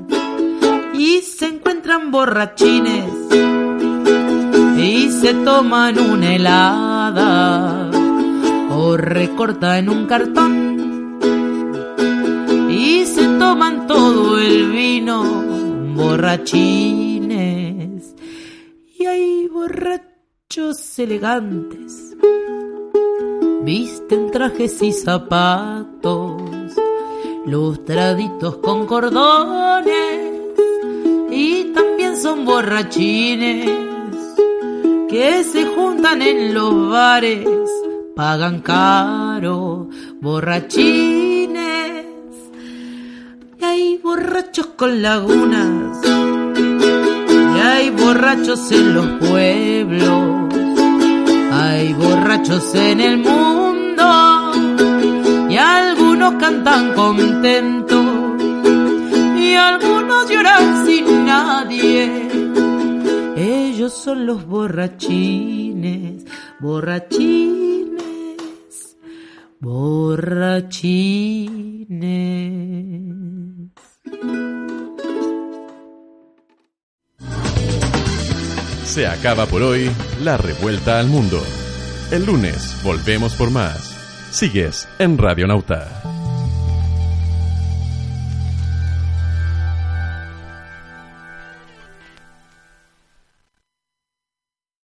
y 0.95 1.21
se 1.23 1.47
encuentran 1.47 2.13
borrachines, 2.13 3.13
y 4.79 5.11
se 5.11 5.35
toman 5.35 5.99
una 5.99 6.37
helada, 6.37 7.91
o 8.71 8.97
recortan 8.97 9.89
un 9.89 10.07
cartón 10.07 10.70
toman 13.51 13.89
todo 13.89 14.39
el 14.39 14.71
vino, 14.71 15.25
borrachines. 15.97 17.35
Y 18.97 19.07
hay 19.07 19.49
borrachos 19.49 20.97
elegantes, 21.01 22.17
visten 23.65 24.31
trajes 24.31 24.81
y 24.83 24.93
zapatos, 24.93 26.41
lustraditos 27.45 28.59
con 28.59 28.87
cordones, 28.87 30.31
y 31.33 31.65
también 31.75 32.17
son 32.17 32.45
borrachines 32.45 33.69
que 35.09 35.43
se 35.43 35.67
juntan 35.75 36.23
en 36.23 36.55
los 36.55 36.89
bares, 36.89 37.49
pagan 38.15 38.61
caro, 38.61 39.89
borrachines. 40.21 41.30
Y 43.61 43.65
hay 43.65 43.99
borrachos 43.99 44.69
con 44.69 45.03
lagunas, 45.03 46.01
y 46.07 47.59
hay 47.61 47.91
borrachos 47.91 48.73
en 48.73 48.95
los 48.95 49.07
pueblos, 49.19 50.55
hay 51.53 51.93
borrachos 51.93 52.75
en 52.75 53.01
el 53.01 53.19
mundo, 53.19 54.53
y 55.51 55.57
algunos 55.59 56.35
cantan 56.37 56.95
contentos 56.95 58.07
y 59.37 59.55
algunos 59.55 60.31
lloran 60.31 60.87
sin 60.87 61.27
nadie. 61.27 62.29
Ellos 63.37 63.93
son 63.93 64.25
los 64.25 64.47
borrachines, 64.47 66.25
borrachines, 66.61 67.80
borrachines. 69.61 71.21
Se 78.85 79.07
acaba 79.07 79.47
por 79.47 79.63
hoy 79.63 79.91
la 80.25 80.37
revuelta 80.37 80.99
al 80.99 81.07
mundo. 81.07 81.41
El 82.11 82.27
lunes 82.27 82.77
volvemos 82.83 83.35
por 83.35 83.51
más. 83.51 83.97
Sigues 84.33 84.89
en 84.99 85.17
Radionauta. 85.17 86.20